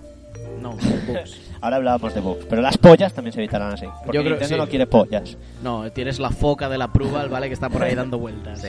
No, 0.60 0.72
los 0.72 1.06
bugs. 1.06 1.40
Ahora 1.60 1.76
hablábamos 1.76 2.14
de 2.14 2.20
bugs, 2.20 2.44
pero 2.48 2.62
las 2.62 2.76
pollas 2.78 3.12
también 3.12 3.32
se 3.32 3.40
evitarán 3.40 3.72
así. 3.72 3.86
Porque 4.04 4.16
Yo 4.16 4.22
creo- 4.22 4.36
Nintendo 4.36 4.54
sí. 4.56 4.60
no 4.60 4.68
quiere 4.68 4.86
pollas. 4.86 5.36
No, 5.62 5.90
tienes 5.92 6.18
la 6.18 6.30
foca 6.30 6.68
de 6.68 6.78
la 6.78 6.92
prueba, 6.92 7.26
¿vale? 7.26 7.48
Que 7.48 7.54
está 7.54 7.68
por 7.68 7.82
ahí 7.82 7.94
dando 7.96 8.18
vueltas. 8.18 8.60
Sí. 8.60 8.68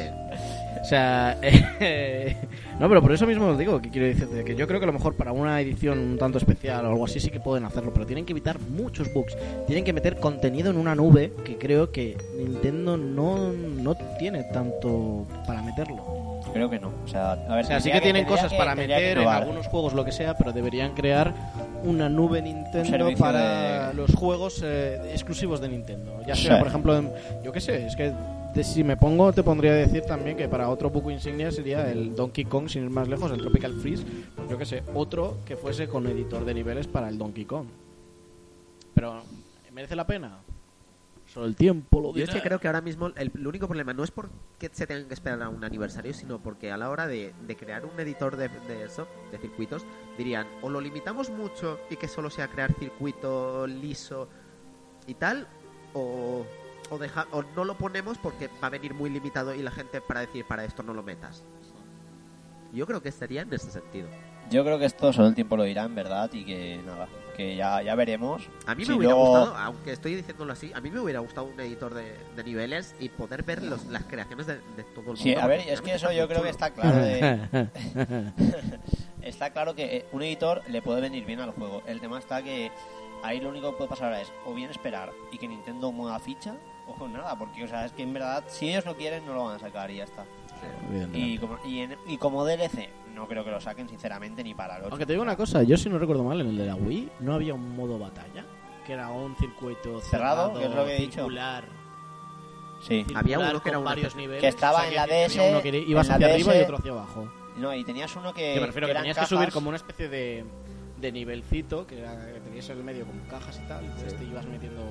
O 0.79 0.83
sea, 0.85 1.37
eh, 1.41 2.35
no, 2.79 2.87
pero 2.89 3.01
por 3.01 3.11
eso 3.11 3.25
mismo 3.27 3.47
os 3.47 3.57
digo 3.57 3.81
que 3.81 3.89
quiero 3.89 4.07
decirte 4.07 4.43
que 4.43 4.55
yo 4.55 4.67
creo 4.67 4.79
que 4.79 4.85
a 4.85 4.87
lo 4.87 4.93
mejor 4.93 5.15
para 5.15 5.31
una 5.31 5.59
edición 5.61 5.99
un 5.99 6.17
tanto 6.17 6.37
especial 6.37 6.85
o 6.85 6.89
algo 6.89 7.05
así 7.05 7.19
sí 7.19 7.29
que 7.29 7.39
pueden 7.39 7.65
hacerlo, 7.65 7.91
pero 7.93 8.05
tienen 8.05 8.25
que 8.25 8.31
evitar 8.33 8.59
muchos 8.59 9.11
bugs. 9.13 9.35
Tienen 9.67 9.83
que 9.83 9.93
meter 9.93 10.17
contenido 10.17 10.71
en 10.71 10.77
una 10.77 10.95
nube 10.95 11.33
que 11.43 11.57
creo 11.57 11.91
que 11.91 12.17
Nintendo 12.37 12.97
no, 12.97 13.51
no 13.51 13.95
tiene 14.17 14.43
tanto 14.45 15.25
para 15.45 15.61
meterlo. 15.61 16.39
Creo 16.53 16.69
que 16.69 16.79
no. 16.79 16.91
O 17.05 17.07
sea, 17.07 17.33
a 17.33 17.55
ver, 17.55 17.63
O 17.63 17.67
sea, 17.67 17.79
sí 17.79 17.91
que 17.91 18.01
tienen 18.01 18.25
cosas 18.25 18.51
que- 18.51 18.57
para 18.57 18.75
meter 18.75 19.19
en 19.19 19.27
algunos 19.27 19.67
juegos, 19.67 19.93
lo 19.93 20.03
que 20.03 20.11
sea, 20.11 20.35
pero 20.35 20.51
deberían 20.51 20.93
crear 20.93 21.33
una 21.83 22.09
nube 22.09 22.41
Nintendo 22.41 23.09
para 23.17 23.89
de- 23.89 23.93
los 23.93 24.13
juegos 24.15 24.61
eh, 24.65 24.99
exclusivos 25.11 25.61
de 25.61 25.69
Nintendo. 25.69 26.19
Ya 26.27 26.35
Sí. 26.35 26.47
sea, 26.47 26.57
por 26.59 26.67
ejemplo, 26.67 26.97
en- 26.97 27.11
yo 27.43 27.51
qué 27.51 27.61
sé, 27.61 27.85
es 27.85 27.95
que 27.95 28.11
si 28.63 28.83
me 28.83 28.97
pongo, 28.97 29.31
te 29.33 29.43
pondría 29.43 29.71
a 29.71 29.75
decir 29.75 30.03
también 30.03 30.37
que 30.37 30.47
para 30.47 30.69
otro 30.69 30.89
buco 30.89 31.09
insignia 31.09 31.51
sería 31.51 31.89
el 31.91 32.15
Donkey 32.15 32.45
Kong, 32.45 32.67
sin 32.69 32.83
ir 32.83 32.89
más 32.89 33.07
lejos, 33.07 33.31
el 33.31 33.39
Tropical 33.39 33.73
Freeze. 33.73 34.03
Pues 34.35 34.49
yo 34.49 34.57
qué 34.57 34.65
sé, 34.65 34.83
otro 34.93 35.37
que 35.45 35.55
fuese 35.55 35.87
con 35.87 36.05
editor 36.07 36.45
de 36.45 36.53
niveles 36.53 36.87
para 36.87 37.09
el 37.09 37.17
Donkey 37.17 37.45
Kong. 37.45 37.67
Pero, 38.93 39.23
¿merece 39.71 39.95
la 39.95 40.05
pena? 40.05 40.39
Solo 41.27 41.45
el 41.45 41.55
tiempo 41.55 42.01
lo 42.01 42.13
Yo 42.13 42.23
es 42.23 42.29
dirá. 42.29 42.33
que 42.33 42.41
creo 42.47 42.59
que 42.59 42.67
ahora 42.67 42.81
mismo 42.81 43.07
el, 43.15 43.31
el 43.33 43.47
único 43.47 43.65
problema 43.67 43.93
no 43.93 44.03
es 44.03 44.11
porque 44.11 44.69
se 44.73 44.85
tengan 44.85 45.07
que 45.07 45.13
esperar 45.13 45.41
a 45.43 45.47
un 45.49 45.63
aniversario, 45.63 46.13
sino 46.13 46.39
porque 46.39 46.71
a 46.73 46.77
la 46.77 46.89
hora 46.89 47.07
de, 47.07 47.33
de 47.47 47.55
crear 47.55 47.85
un 47.85 47.97
editor 48.01 48.35
de, 48.35 48.49
de 48.67 48.83
eso, 48.83 49.07
de 49.31 49.37
circuitos, 49.37 49.85
dirían 50.17 50.45
o 50.61 50.69
lo 50.69 50.81
limitamos 50.81 51.29
mucho 51.29 51.79
y 51.89 51.95
que 51.95 52.09
solo 52.09 52.29
sea 52.29 52.49
crear 52.49 52.73
circuito 52.73 53.65
liso 53.65 54.27
y 55.07 55.13
tal, 55.13 55.47
o, 55.93 56.45
o, 56.91 56.97
deja- 56.99 57.25
o 57.31 57.41
no 57.55 57.63
lo 57.65 57.75
ponemos 57.77 58.17
porque 58.19 58.47
va 58.63 58.67
a 58.67 58.69
venir 58.69 58.93
muy 58.93 59.09
limitado 59.09 59.55
y 59.55 59.63
la 59.63 59.71
gente 59.71 59.99
para 60.01 60.19
decir 60.19 60.45
para 60.45 60.63
esto 60.65 60.83
no 60.83 60.93
lo 60.93 61.01
metas. 61.01 61.43
Yo 62.73 62.85
creo 62.85 63.01
que 63.01 63.09
estaría 63.09 63.41
en 63.41 63.51
ese 63.53 63.71
sentido. 63.71 64.07
Yo 64.49 64.63
creo 64.63 64.77
que 64.77 64.85
esto 64.85 65.11
solo 65.13 65.27
el 65.29 65.35
tiempo 65.35 65.55
lo 65.57 65.63
dirá, 65.63 65.83
en 65.83 65.95
verdad, 65.95 66.29
y 66.33 66.43
que 66.43 66.81
nada, 66.85 67.07
que 67.37 67.55
ya, 67.55 67.81
ya 67.81 67.95
veremos. 67.95 68.49
A 68.65 68.75
mí 68.75 68.81
me 68.81 68.85
Si 68.85 68.91
hubiera 68.91 69.13
luego- 69.13 69.29
gustado, 69.29 69.55
aunque 69.57 69.93
estoy 69.93 70.15
diciéndolo 70.15 70.51
así, 70.51 70.71
a 70.73 70.81
mí 70.81 70.89
me 70.91 70.99
hubiera 70.99 71.19
gustado 71.21 71.47
un 71.47 71.57
editor 71.59 71.93
de, 71.93 72.17
de 72.35 72.43
niveles 72.43 72.93
y 72.99 73.07
poder 73.09 73.43
ver 73.43 73.63
los- 73.63 73.85
las 73.85 74.03
creaciones 74.03 74.47
de, 74.47 74.55
de 74.55 74.83
todo 74.83 74.99
el 75.01 75.05
mundo. 75.07 75.21
Sí, 75.21 75.35
a 75.35 75.47
ver, 75.47 75.61
es 75.69 75.81
que 75.81 75.93
eso 75.93 76.11
yo 76.11 76.27
creo 76.27 76.43
que 76.43 76.49
está 76.49 76.71
claro. 76.71 76.97
de- 76.97 77.69
está 79.21 79.51
claro 79.51 79.75
que 79.75 79.97
eh, 79.97 80.05
un 80.11 80.21
editor 80.23 80.61
le 80.67 80.81
puede 80.81 81.01
venir 81.01 81.25
bien 81.25 81.39
al 81.39 81.51
juego. 81.51 81.83
El 81.87 81.99
tema 82.01 82.19
está 82.19 82.41
que 82.43 82.71
ahí 83.23 83.39
lo 83.39 83.49
único 83.49 83.71
que 83.71 83.77
puede 83.77 83.89
pasar 83.89 84.07
ahora 84.07 84.21
es 84.21 84.31
o 84.45 84.53
bien 84.53 84.69
esperar 84.71 85.11
y 85.31 85.37
que 85.37 85.47
Nintendo 85.47 85.91
mueva 85.91 86.19
ficha 86.19 86.55
o 86.99 87.07
nada, 87.07 87.37
porque 87.37 87.63
o 87.63 87.67
sea, 87.67 87.85
es 87.85 87.91
que 87.91 88.03
en 88.03 88.13
verdad 88.13 88.43
si 88.47 88.69
ellos 88.69 88.85
no 88.85 88.95
quieren 88.95 89.25
no 89.25 89.33
lo 89.33 89.45
van 89.45 89.55
a 89.55 89.59
sacar 89.59 89.89
y 89.91 89.97
ya 89.97 90.03
está. 90.05 90.25
Y 91.13 91.37
como, 91.37 91.57
y, 91.65 91.79
en- 91.79 91.97
y 92.07 92.17
como 92.17 92.45
DLC 92.45 92.89
no 93.15 93.27
creo 93.27 93.43
que 93.43 93.51
lo 93.51 93.59
saquen 93.59 93.89
sinceramente 93.89 94.43
ni 94.43 94.53
para 94.53 94.75
el 94.77 94.81
8. 94.83 94.89
Aunque 94.91 95.05
te 95.05 95.13
digo 95.13 95.23
una 95.23 95.35
cosa, 95.35 95.63
yo 95.63 95.75
si 95.77 95.89
no 95.89 95.97
recuerdo 95.99 96.23
mal, 96.23 96.39
en 96.41 96.47
el 96.47 96.57
de 96.57 96.65
la 96.65 96.75
Wii 96.75 97.11
no 97.21 97.33
había 97.33 97.53
un 97.53 97.75
modo 97.75 97.97
batalla, 97.99 98.45
que 98.85 98.93
era 98.93 99.09
un 99.09 99.35
circuito 99.37 99.99
Cerrado, 100.01 100.49
cerrado, 100.53 100.59
que 100.59 100.65
es 100.65 100.75
lo 100.75 100.85
que 100.85 100.95
he 100.95 100.99
dicho. 100.99 101.13
circular, 101.13 101.65
Sí. 102.81 103.05
Había 103.13 103.37
uno 103.37 103.61
que 103.61 103.69
era 103.69 103.77
con 103.77 103.81
una 103.83 103.91
varios 103.91 104.07
especie- 104.07 104.21
niveles. 104.21 104.41
Que 104.41 104.47
estaba 104.47 104.77
o 104.79 104.81
sea, 104.81 104.89
en 104.89 104.95
la 104.95 105.05
que 105.07 105.13
DS, 105.13 105.39
había 105.39 105.51
uno 105.51 105.61
que 105.61 105.69
ibas 105.69 106.05
en 106.07 106.09
la 106.09 106.15
hacia 106.15 106.33
arriba 106.33 106.55
y 106.57 106.61
otro 106.61 106.77
hacia 106.77 106.91
abajo. 106.91 107.31
No, 107.57 107.75
y 107.75 107.83
tenías 107.83 108.15
uno 108.15 108.33
que, 108.33 108.53
que 108.55 108.59
me 108.59 108.65
refiero 108.65 108.87
que 108.87 108.91
eran 108.91 109.03
tenías 109.03 109.17
que 109.17 109.21
cajas. 109.21 109.29
subir 109.37 109.51
como 109.51 109.67
una 109.69 109.77
especie 109.77 110.09
de, 110.09 110.45
de 110.99 111.11
nivelcito, 111.11 111.85
que, 111.85 111.99
era- 111.99 112.33
que 112.33 112.39
tenías 112.39 112.67
en 112.69 112.77
el 112.79 112.83
medio 112.83 113.05
como 113.05 113.21
cajas 113.27 113.59
y 113.63 113.67
tal, 113.67 113.83
y 113.83 113.87
entonces 113.87 114.15
te 114.17 114.23
ibas 114.23 114.45
metiendo 114.47 114.81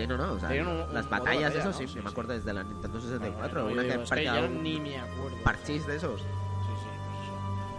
Sí, 0.00 0.06
no, 0.06 0.16
no, 0.16 0.32
o 0.32 0.38
sea, 0.40 0.48
Tenían 0.48 0.66
un- 0.68 0.80
un 0.82 0.94
las 0.94 1.08
batallas, 1.08 1.42
batalla, 1.42 1.48
eso 1.60 1.68
¿no? 1.68 1.72
sí, 1.72 1.88
Sí, 1.88 2.00
me 2.02 2.08
acuerdo 2.10 2.32
desde 2.32 2.52
la 2.52 2.62
Nintendo 2.64 3.00
64, 3.00 3.62
Bueno, 3.64 3.74
una 3.74 3.82
yo 3.82 3.88
que 3.88 4.02
es 4.04 4.10
que 4.10 4.46
un 4.46 4.62
ni 4.62 4.80
me 4.80 4.98
acuerdo. 4.98 5.36
parchís 5.44 5.86
de 5.86 5.96
esos. 5.96 6.22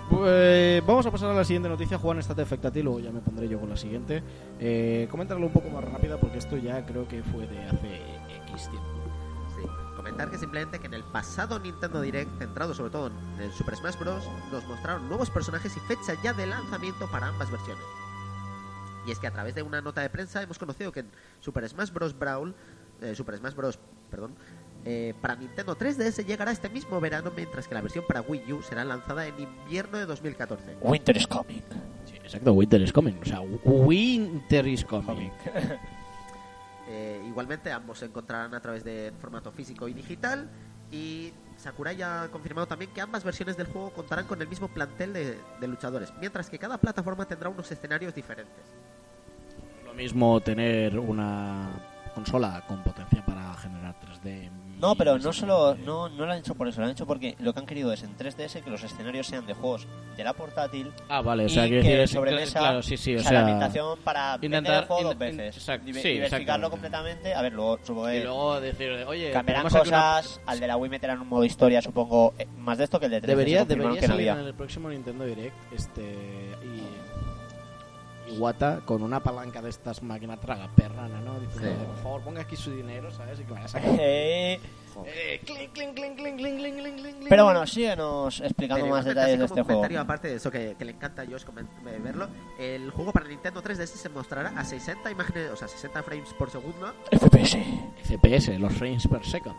Pues. 0.10 0.20
Pues, 0.20 0.86
vamos 0.86 1.06
a 1.06 1.12
pasar 1.12 1.30
a 1.32 1.34
la 1.34 1.44
siguiente 1.46 1.70
noticia. 1.70 1.98
Juan, 1.98 2.20
estate 2.20 2.42
afecta 2.42 2.68
a 2.68 2.72
ti, 2.72 2.82
luego 2.84 3.00
ya 3.00 3.12
me 3.12 3.22
pondré 3.22 3.48
yo 3.48 3.60
con 3.60 3.70
la 3.70 3.78
siguiente. 3.78 4.22
Eh, 4.60 5.08
coméntalo 5.10 5.46
un 5.46 5.54
poco 5.54 5.70
más 5.70 5.84
rápida 5.86 6.18
porque 6.20 6.38
esto 6.40 6.58
ya 6.58 6.86
creo 6.86 7.08
que 7.08 7.24
fue 7.24 7.48
de 7.48 7.64
hace 7.66 8.02
X 8.50 8.70
tiempo. 8.70 8.90
Sí, 9.56 9.62
comentar 9.96 10.30
que 10.30 10.38
simplemente 10.38 10.80
que 10.80 10.88
en 10.88 10.96
el 10.96 11.04
pasado 11.06 11.60
Nintendo 11.60 12.02
Direct, 12.02 12.38
centrado 12.40 12.74
sobre 12.74 12.92
todo 12.92 13.08
en 13.08 13.42
el 13.42 13.52
Super 13.54 13.76
Smash 13.78 13.98
Bros., 14.00 14.28
nos 14.52 14.66
mostraron 14.68 15.08
nuevos 15.08 15.30
personajes 15.30 15.76
y 15.78 15.80
fecha 15.82 16.14
ya 16.22 16.34
de 16.34 16.46
lanzamiento 16.46 17.10
para 17.10 17.28
ambas 17.28 17.50
versiones. 17.50 17.84
Y 19.06 19.12
es 19.12 19.20
que 19.20 19.28
a 19.28 19.32
través 19.32 19.56
de 19.56 19.64
una 19.64 19.82
nota 19.82 20.02
de 20.02 20.10
prensa 20.10 20.42
hemos 20.42 20.60
conocido 20.60 20.92
que 20.92 21.02
en 21.02 21.10
Super 21.40 21.68
Smash 21.68 21.92
Bros. 21.92 22.18
Brawl, 22.18 22.54
eh, 23.02 23.16
Super 23.16 23.38
Smash 23.38 23.56
Bros. 23.56 23.80
Perdón, 24.10 24.36
eh, 24.84 25.14
para 25.22 25.36
Nintendo 25.36 25.78
3DS 25.78 26.26
llegará 26.26 26.52
este 26.52 26.70
mismo 26.70 27.00
verano, 27.00 27.32
mientras 27.36 27.68
que 27.68 27.76
la 27.76 27.82
versión 27.82 28.04
para 28.08 28.22
Wii 28.22 28.54
U 28.54 28.62
será 28.64 28.84
lanzada 28.84 29.28
en 29.28 29.40
invierno 29.40 29.98
de 29.98 30.06
2014. 30.06 30.78
Winter 30.82 31.16
is 31.18 31.28
coming. 31.28 31.62
Sí, 32.06 32.16
exacto, 32.16 32.54
Winter 32.54 32.82
is 32.82 32.92
coming. 32.92 33.14
O 33.22 33.26
sea, 33.26 33.42
Winter 33.42 34.68
is 34.68 34.84
coming. 34.86 35.32
Eh, 36.94 37.24
igualmente 37.26 37.72
ambos 37.72 38.00
se 38.00 38.06
encontrarán 38.06 38.54
a 38.54 38.60
través 38.60 38.84
de 38.84 39.14
formato 39.22 39.50
físico 39.50 39.88
y 39.88 39.94
digital 39.94 40.50
y 40.92 41.32
Sakurai 41.56 41.96
ya 41.96 42.24
ha 42.24 42.28
confirmado 42.28 42.68
también 42.68 42.92
que 42.92 43.00
ambas 43.00 43.24
versiones 43.24 43.56
del 43.56 43.68
juego 43.68 43.92
contarán 43.94 44.28
con 44.28 44.42
el 44.42 44.48
mismo 44.50 44.68
plantel 44.68 45.14
de, 45.14 45.40
de 45.62 45.68
luchadores, 45.70 46.12
mientras 46.20 46.50
que 46.50 46.60
cada 46.60 46.78
plataforma 46.78 47.26
tendrá 47.26 47.48
unos 47.48 47.72
escenarios 47.72 48.14
diferentes. 48.14 48.66
Lo 49.92 49.96
mismo 49.98 50.40
tener 50.40 50.98
una 50.98 51.70
consola 52.16 52.64
con 52.68 52.82
potencia 52.82 53.24
para 53.26 53.54
generar 53.56 53.94
3D. 54.00 54.50
No, 54.80 54.96
pero 54.96 55.20
no 55.20 55.32
solo 55.32 55.76
no, 55.76 56.10
no 56.10 56.26
lo 56.26 56.32
han 56.32 56.40
hecho 56.40 56.56
por 56.56 56.68
eso, 56.68 56.80
lo 56.82 56.88
han 56.88 56.94
hecho 56.94 57.06
porque 57.06 57.36
lo 57.40 57.54
que 57.54 57.60
han 57.60 57.66
querido 57.68 57.94
es 57.94 58.02
en 58.04 58.18
3DS 58.18 58.64
que 58.64 58.70
los 58.72 58.82
escenarios 58.84 59.28
sean 59.28 59.46
de 59.46 59.54
juegos 59.54 59.86
de 60.18 60.24
la 60.24 60.34
portátil 60.34 60.92
Ah, 61.08 61.22
vale, 61.22 61.46
o 61.46 61.50
sea, 61.50 61.68
y 61.68 61.70
que 61.70 61.76
decir, 61.76 62.00
es- 62.00 62.10
sobremesa, 62.12 62.60
claro, 62.60 62.82
sí, 62.82 62.98
sí, 62.98 63.16
o 63.16 63.20
o 63.20 63.22
sea, 63.22 63.32
la 63.34 63.40
ambientación 63.42 64.00
para 64.04 64.40
intentar- 64.42 64.82
el 64.82 64.88
juego 64.88 65.04
dos 65.10 65.18
veces, 65.20 65.68
Diver- 65.68 66.02
sí, 66.02 66.10
diversificarlo 66.14 66.70
completamente. 66.72 67.34
A 67.36 67.42
ver, 67.44 67.54
luego 67.54 67.78
supongo 67.84 68.12
y 68.12 68.24
luego 68.24 68.60
decir, 68.60 68.90
oye, 69.06 69.32
cambiarán 69.32 69.68
aquí 69.68 69.76
una- 69.76 69.82
cosas, 69.84 70.42
al 70.48 70.60
de 70.60 70.68
la 70.68 70.78
Wii 70.78 70.90
meterán 70.90 71.22
un 71.22 71.28
modo 71.30 71.44
historia, 71.44 71.82
supongo, 71.82 72.34
eh, 72.40 72.48
más 72.58 72.78
de 72.80 72.86
esto 72.86 73.00
que 73.00 73.06
el 73.06 73.12
de 73.12 73.22
3DS. 73.22 73.28
Debería, 73.28 73.66
debería 73.66 74.00
que 74.02 74.08
no 74.08 74.14
salir 74.14 74.30
había. 74.32 74.42
en 74.42 74.48
el 74.48 74.54
próximo 74.56 74.90
Nintendo 74.90 75.26
Direct 75.26 75.56
este 75.74 76.51
guata 78.38 78.82
con 78.86 79.04
una 79.04 79.22
palanca 79.22 79.62
de 79.62 79.70
estas 79.70 80.02
máquinas 80.04 80.40
traga 80.40 80.70
perrana, 80.76 81.22
¿no? 81.22 81.40
Diciendo, 81.40 81.86
por 81.86 81.98
favor, 81.98 82.22
ponga 82.22 82.42
aquí 82.42 82.56
su 82.56 82.72
dinero, 82.72 83.12
¿sabes? 83.12 83.40
Y 83.40 83.44
que 83.44 83.54
vaya 83.54 83.66
a 83.66 83.68
sacar. 83.68 83.92
Pero 87.30 87.46
bueno, 87.46 87.66
síguenos 87.66 88.42
explicando 88.42 88.86
más 88.88 89.06
detalles 89.06 89.40
de 89.40 89.46
este 89.46 89.62
juego. 89.62 90.00
aparte 90.00 90.28
de 90.28 90.36
eso 90.36 90.52
que, 90.52 90.76
le 90.80 90.92
encanta 90.92 91.22
a 91.22 91.26
Josh 91.26 91.44
eh, 91.44 92.00
verlo, 92.04 92.28
el 92.60 92.92
juego 92.92 93.12
para 93.12 93.28
Nintendo 93.28 93.64
3DS 93.64 93.80
este 93.82 93.98
se 93.98 94.10
mostrará 94.10 94.50
a 94.58 94.66
60 94.66 95.10
imágenes, 95.12 95.52
o 95.52 95.56
sea, 95.56 95.68
60 95.68 96.04
frames 96.04 96.34
por 96.34 96.50
segundo. 96.50 96.94
FPS. 97.12 97.58
FPS, 98.04 98.60
los 98.60 98.74
frames 98.74 99.08
per 99.08 99.26
second. 99.26 99.56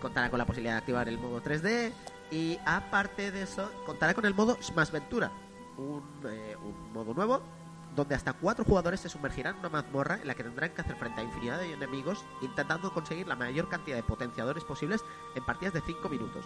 Contará 0.00 0.30
con 0.30 0.38
la 0.38 0.46
posibilidad 0.46 0.74
de 0.74 0.78
activar 0.78 1.08
el 1.08 1.18
modo 1.18 1.42
3D 1.42 1.92
y 2.30 2.58
aparte 2.64 3.30
de 3.32 3.42
eso, 3.42 3.70
contará 3.86 4.14
con 4.14 4.26
el 4.26 4.34
modo 4.34 4.56
Smash 4.62 4.90
Ventura, 4.90 5.32
un, 5.76 6.02
eh, 6.28 6.56
un 6.62 6.92
modo 6.92 7.14
nuevo 7.14 7.42
donde 7.98 8.14
hasta 8.14 8.32
cuatro 8.32 8.64
jugadores 8.64 9.00
se 9.00 9.08
sumergirán 9.08 9.54
en 9.54 9.60
una 9.60 9.68
mazmorra 9.68 10.18
en 10.20 10.28
la 10.28 10.34
que 10.34 10.44
tendrán 10.44 10.70
que 10.70 10.80
hacer 10.80 10.96
frente 10.96 11.20
a 11.20 11.24
infinidad 11.24 11.58
de 11.58 11.72
enemigos 11.72 12.24
intentando 12.42 12.92
conseguir 12.92 13.26
la 13.26 13.34
mayor 13.34 13.68
cantidad 13.68 13.96
de 13.96 14.02
potenciadores 14.04 14.64
posibles 14.64 15.04
en 15.34 15.44
partidas 15.44 15.74
de 15.74 15.80
5 15.80 16.08
minutos 16.08 16.44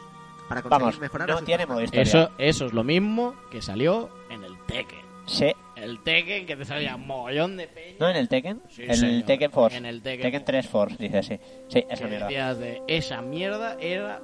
para 0.48 0.62
conseguir 0.62 0.80
Vamos, 0.86 1.00
mejorar 1.00 1.30
a 1.30 1.32
no 1.34 1.38
sus 1.38 1.46
tiene. 1.46 1.66
Eso, 1.92 2.30
eso 2.38 2.66
es 2.66 2.72
lo 2.72 2.84
mismo 2.84 3.34
que 3.50 3.60
salió 3.60 4.08
en 4.30 4.44
el 4.44 4.58
Tekken. 4.66 5.04
Sí. 5.26 5.52
El 5.76 6.00
Tekken 6.00 6.46
que 6.46 6.56
te 6.56 6.64
salía 6.64 6.96
mogollón 6.96 7.56
de 7.56 7.68
peña. 7.68 7.96
¿No 8.00 8.08
en 8.08 8.16
el 8.16 8.28
Tekken? 8.28 8.62
Sí, 8.68 8.84
el 8.88 8.96
señor. 8.96 9.26
Tekken 9.26 9.50
Force. 9.52 9.76
En 9.76 9.86
el 9.86 10.02
Tekken 10.02 10.22
Tekken 10.22 10.44
3 10.44 10.68
Force, 10.68 10.96
dice 10.98 11.18
así. 11.18 11.40
Sí, 11.68 11.84
esa 11.88 12.04
que 12.04 12.10
mierda. 12.10 12.54
de 12.54 12.82
esa 12.86 13.20
mierda 13.20 13.76
era 13.78 14.22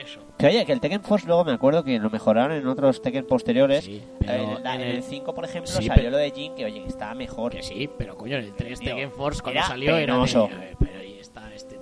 eso. 0.00 0.20
Que 0.38 0.46
oye, 0.46 0.64
que 0.66 0.72
el 0.72 0.80
Tekken 0.80 1.02
Force 1.02 1.26
luego 1.26 1.44
me 1.44 1.52
acuerdo 1.52 1.82
que 1.84 1.98
lo 1.98 2.10
mejoraron 2.10 2.56
en 2.56 2.66
otros 2.66 3.00
Tekken 3.02 3.26
posteriores. 3.26 3.84
Sí, 3.84 3.96
Eh, 3.96 4.04
pero 4.18 4.58
en, 4.58 4.66
en 4.66 4.80
el- 4.80 4.96
el 4.96 5.02
5, 5.02 5.34
por 5.34 5.44
ejemplo, 5.44 5.70
Sí, 5.72 5.86
salió 5.86 6.10
lo 6.10 6.16
de 6.16 6.30
Jin, 6.30 6.54
que 6.54 6.64
oye, 6.64 6.82
que 6.82 6.88
estaba 6.88 7.14
mejor. 7.14 7.52
Que 7.52 7.62
sí, 7.62 7.88
pero 7.98 8.16
coño, 8.16 8.36
en 8.36 8.44
el 8.44 8.54
3 8.54 8.78
Tío, 8.78 8.90
Tekken 8.90 9.12
Force 9.12 9.42
cuando 9.42 9.60
era 9.60 9.68
salió 9.68 9.96
era 9.96 10.12
penoso. 10.14 10.48
de, 10.48 10.54
"Eh, 10.70 10.76
Pero 10.78 10.98
ahí 11.00 11.18
está 11.20 11.52
este 11.54 11.73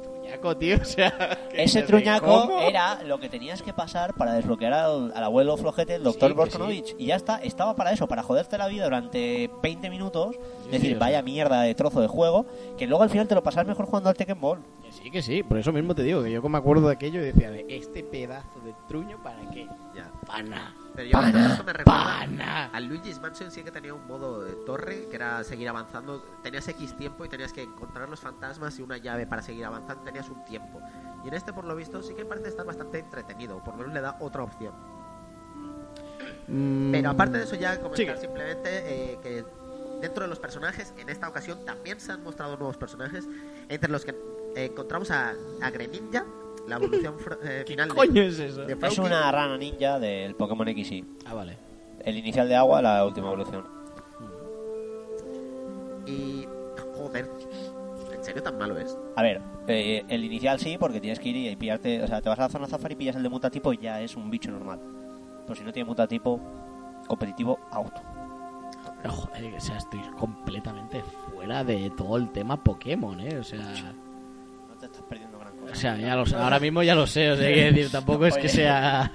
truñaco, 0.42 0.56
tío. 0.56 0.76
O 0.80 0.84
sea, 0.84 1.38
Ese 1.54 1.82
truñaco 1.82 2.26
¿cómo? 2.26 2.60
era 2.60 3.02
lo 3.04 3.18
que 3.20 3.28
tenías 3.28 3.62
que 3.62 3.72
pasar 3.72 4.14
para 4.14 4.34
desbloquear 4.34 4.72
al, 4.72 5.12
al 5.14 5.24
abuelo 5.24 5.56
flojete, 5.56 5.94
el 5.94 6.02
doctor 6.02 6.30
Sí, 6.30 6.36
Borkonovich. 6.36 6.94
Y 6.98 7.06
ya 7.06 7.16
está, 7.16 7.38
estaba 7.38 7.74
para 7.76 7.92
eso, 7.92 8.06
para 8.08 8.22
joderte 8.22 8.58
la 8.58 8.66
vida 8.66 8.84
durante 8.84 9.50
20 9.62 9.90
minutos. 9.90 10.36
Sí, 10.64 10.70
decir, 10.70 10.92
sí, 10.92 10.98
vaya 10.98 11.22
mierda 11.22 11.62
de 11.62 11.74
trozo 11.74 12.00
de 12.00 12.08
juego, 12.08 12.46
que 12.78 12.86
luego 12.86 13.02
al 13.02 13.10
final 13.10 13.28
te 13.28 13.34
lo 13.34 13.42
pasas 13.42 13.66
mejor 13.66 13.86
jugando 13.86 14.08
al 14.08 14.16
Tekken 14.16 14.40
Ball. 14.40 14.58
Que 14.82 14.92
sí, 14.92 15.10
que 15.10 15.22
sí, 15.22 15.42
por 15.42 15.58
eso 15.58 15.72
mismo 15.72 15.94
te 15.94 16.02
digo 16.02 16.22
que 16.22 16.30
yo 16.30 16.42
me 16.42 16.58
acuerdo 16.58 16.88
de 16.88 16.94
aquello 16.94 17.20
y 17.20 17.24
decía 17.24 17.50
de 17.50 17.64
este 17.68 18.02
pedazo 18.02 18.60
de 18.64 18.74
truño 18.88 19.22
para 19.22 19.38
qué. 19.50 19.66
Ya. 19.94 20.10
Pana. 20.26 20.74
Pero 20.94 21.08
yo 21.08 21.12
Pana, 21.12 21.54
eso 21.54 21.64
me 21.64 21.72
recuerda 21.72 22.04
pana. 22.04 22.70
al 22.72 22.84
Luigi's 22.84 23.18
Mansion 23.20 23.50
sí 23.50 23.62
que 23.64 23.70
tenía 23.70 23.94
un 23.94 24.06
modo 24.06 24.44
de 24.44 24.52
torre 24.66 25.06
que 25.08 25.16
era 25.16 25.42
seguir 25.42 25.68
avanzando. 25.68 26.22
Tenías 26.42 26.68
X 26.68 26.96
tiempo 26.96 27.24
y 27.24 27.28
tenías 27.28 27.52
que 27.52 27.62
encontrar 27.62 28.08
los 28.08 28.20
fantasmas 28.20 28.78
y 28.78 28.82
una 28.82 28.98
llave 28.98 29.26
para 29.26 29.42
seguir 29.42 29.64
avanzando. 29.64 30.02
Tenías 30.04 30.28
un 30.28 30.44
tiempo. 30.44 30.80
Y 31.24 31.28
en 31.28 31.34
este, 31.34 31.52
por 31.52 31.64
lo 31.64 31.74
visto, 31.74 32.02
sí 32.02 32.14
que 32.14 32.24
parece 32.24 32.48
estar 32.48 32.66
bastante 32.66 32.98
entretenido. 32.98 33.58
Por 33.64 33.74
lo 33.74 33.78
menos 33.78 33.94
le 33.94 34.00
da 34.00 34.16
otra 34.20 34.42
opción. 34.42 34.74
Mm, 36.48 36.92
Pero 36.92 37.10
aparte 37.10 37.38
de 37.38 37.44
eso, 37.44 37.54
ya 37.56 37.76
comentar 37.80 37.96
sigue. 37.96 38.16
simplemente 38.20 38.68
eh, 39.12 39.18
que 39.22 39.44
dentro 40.00 40.24
de 40.24 40.28
los 40.28 40.38
personajes, 40.40 40.92
en 40.98 41.08
esta 41.08 41.28
ocasión 41.28 41.64
también 41.64 42.00
se 42.00 42.12
han 42.12 42.22
mostrado 42.22 42.56
nuevos 42.56 42.76
personajes. 42.76 43.26
Entre 43.68 43.90
los 43.90 44.04
que 44.04 44.10
eh, 44.56 44.66
encontramos 44.66 45.10
a, 45.10 45.34
a 45.62 45.70
Greninja, 45.70 46.24
la 46.68 46.76
evolución 46.76 47.18
fr- 47.18 47.38
eh, 47.42 47.64
¿Qué 47.66 47.72
final 47.72 47.88
de- 47.88 48.26
es 48.28 48.38
eso? 48.38 48.62
de 48.64 48.72
Es 48.72 48.78
Froakie. 48.78 49.00
una 49.00 49.30
rana 49.32 49.56
ninja 49.58 49.98
del 49.98 50.34
Pokémon 50.34 50.66
XY. 50.68 51.04
Ah, 51.26 51.34
vale. 51.34 51.56
El 52.04 52.16
inicial 52.16 52.48
de 52.48 52.56
agua, 52.56 52.80
la 52.82 53.04
última 53.06 53.28
evolución. 53.28 53.64
Y. 56.06 56.46
Joder. 56.96 57.28
¿En 58.14 58.24
serio 58.24 58.42
tan 58.42 58.58
malo 58.58 58.76
es? 58.78 58.96
A 59.16 59.22
ver, 59.22 59.40
eh, 59.66 60.04
el 60.08 60.24
inicial 60.24 60.58
sí, 60.60 60.76
porque 60.78 61.00
tienes 61.00 61.18
que 61.18 61.28
ir 61.30 61.36
y 61.36 61.56
pillarte. 61.56 62.02
O 62.02 62.06
sea, 62.06 62.20
te 62.20 62.28
vas 62.28 62.38
a 62.38 62.42
la 62.42 62.48
zona 62.48 62.66
safari 62.66 62.94
y 62.94 62.96
pillas 62.96 63.16
el 63.16 63.22
de 63.22 63.28
mutatipo 63.28 63.72
y 63.72 63.78
ya 63.78 64.00
es 64.00 64.16
un 64.16 64.30
bicho 64.30 64.50
normal. 64.50 64.80
Pero 65.46 65.54
si 65.56 65.64
no 65.64 65.72
tiene 65.72 65.88
mutatipo, 65.88 66.40
competitivo, 67.08 67.58
out. 67.72 67.92
Pero, 69.02 69.14
joder, 69.14 69.54
o 69.54 69.60
sea, 69.60 69.78
estoy 69.78 70.00
completamente 70.18 71.02
fuera 71.02 71.64
de 71.64 71.90
todo 71.96 72.16
el 72.16 72.30
tema 72.30 72.62
Pokémon, 72.62 73.18
¿eh? 73.20 73.38
O 73.38 73.42
sea, 73.44 73.58
o 75.72 75.74
sea 75.74 75.96
ya 75.96 76.14
lo 76.14 76.24
ahora 76.38 76.60
mismo 76.60 76.82
ya 76.82 76.94
lo 76.94 77.06
sé, 77.06 77.30
o 77.32 77.36
sea, 77.36 77.46
decir, 77.48 77.90
tampoco 77.90 78.26
es 78.26 78.36
que 78.36 78.48
sea... 78.48 79.10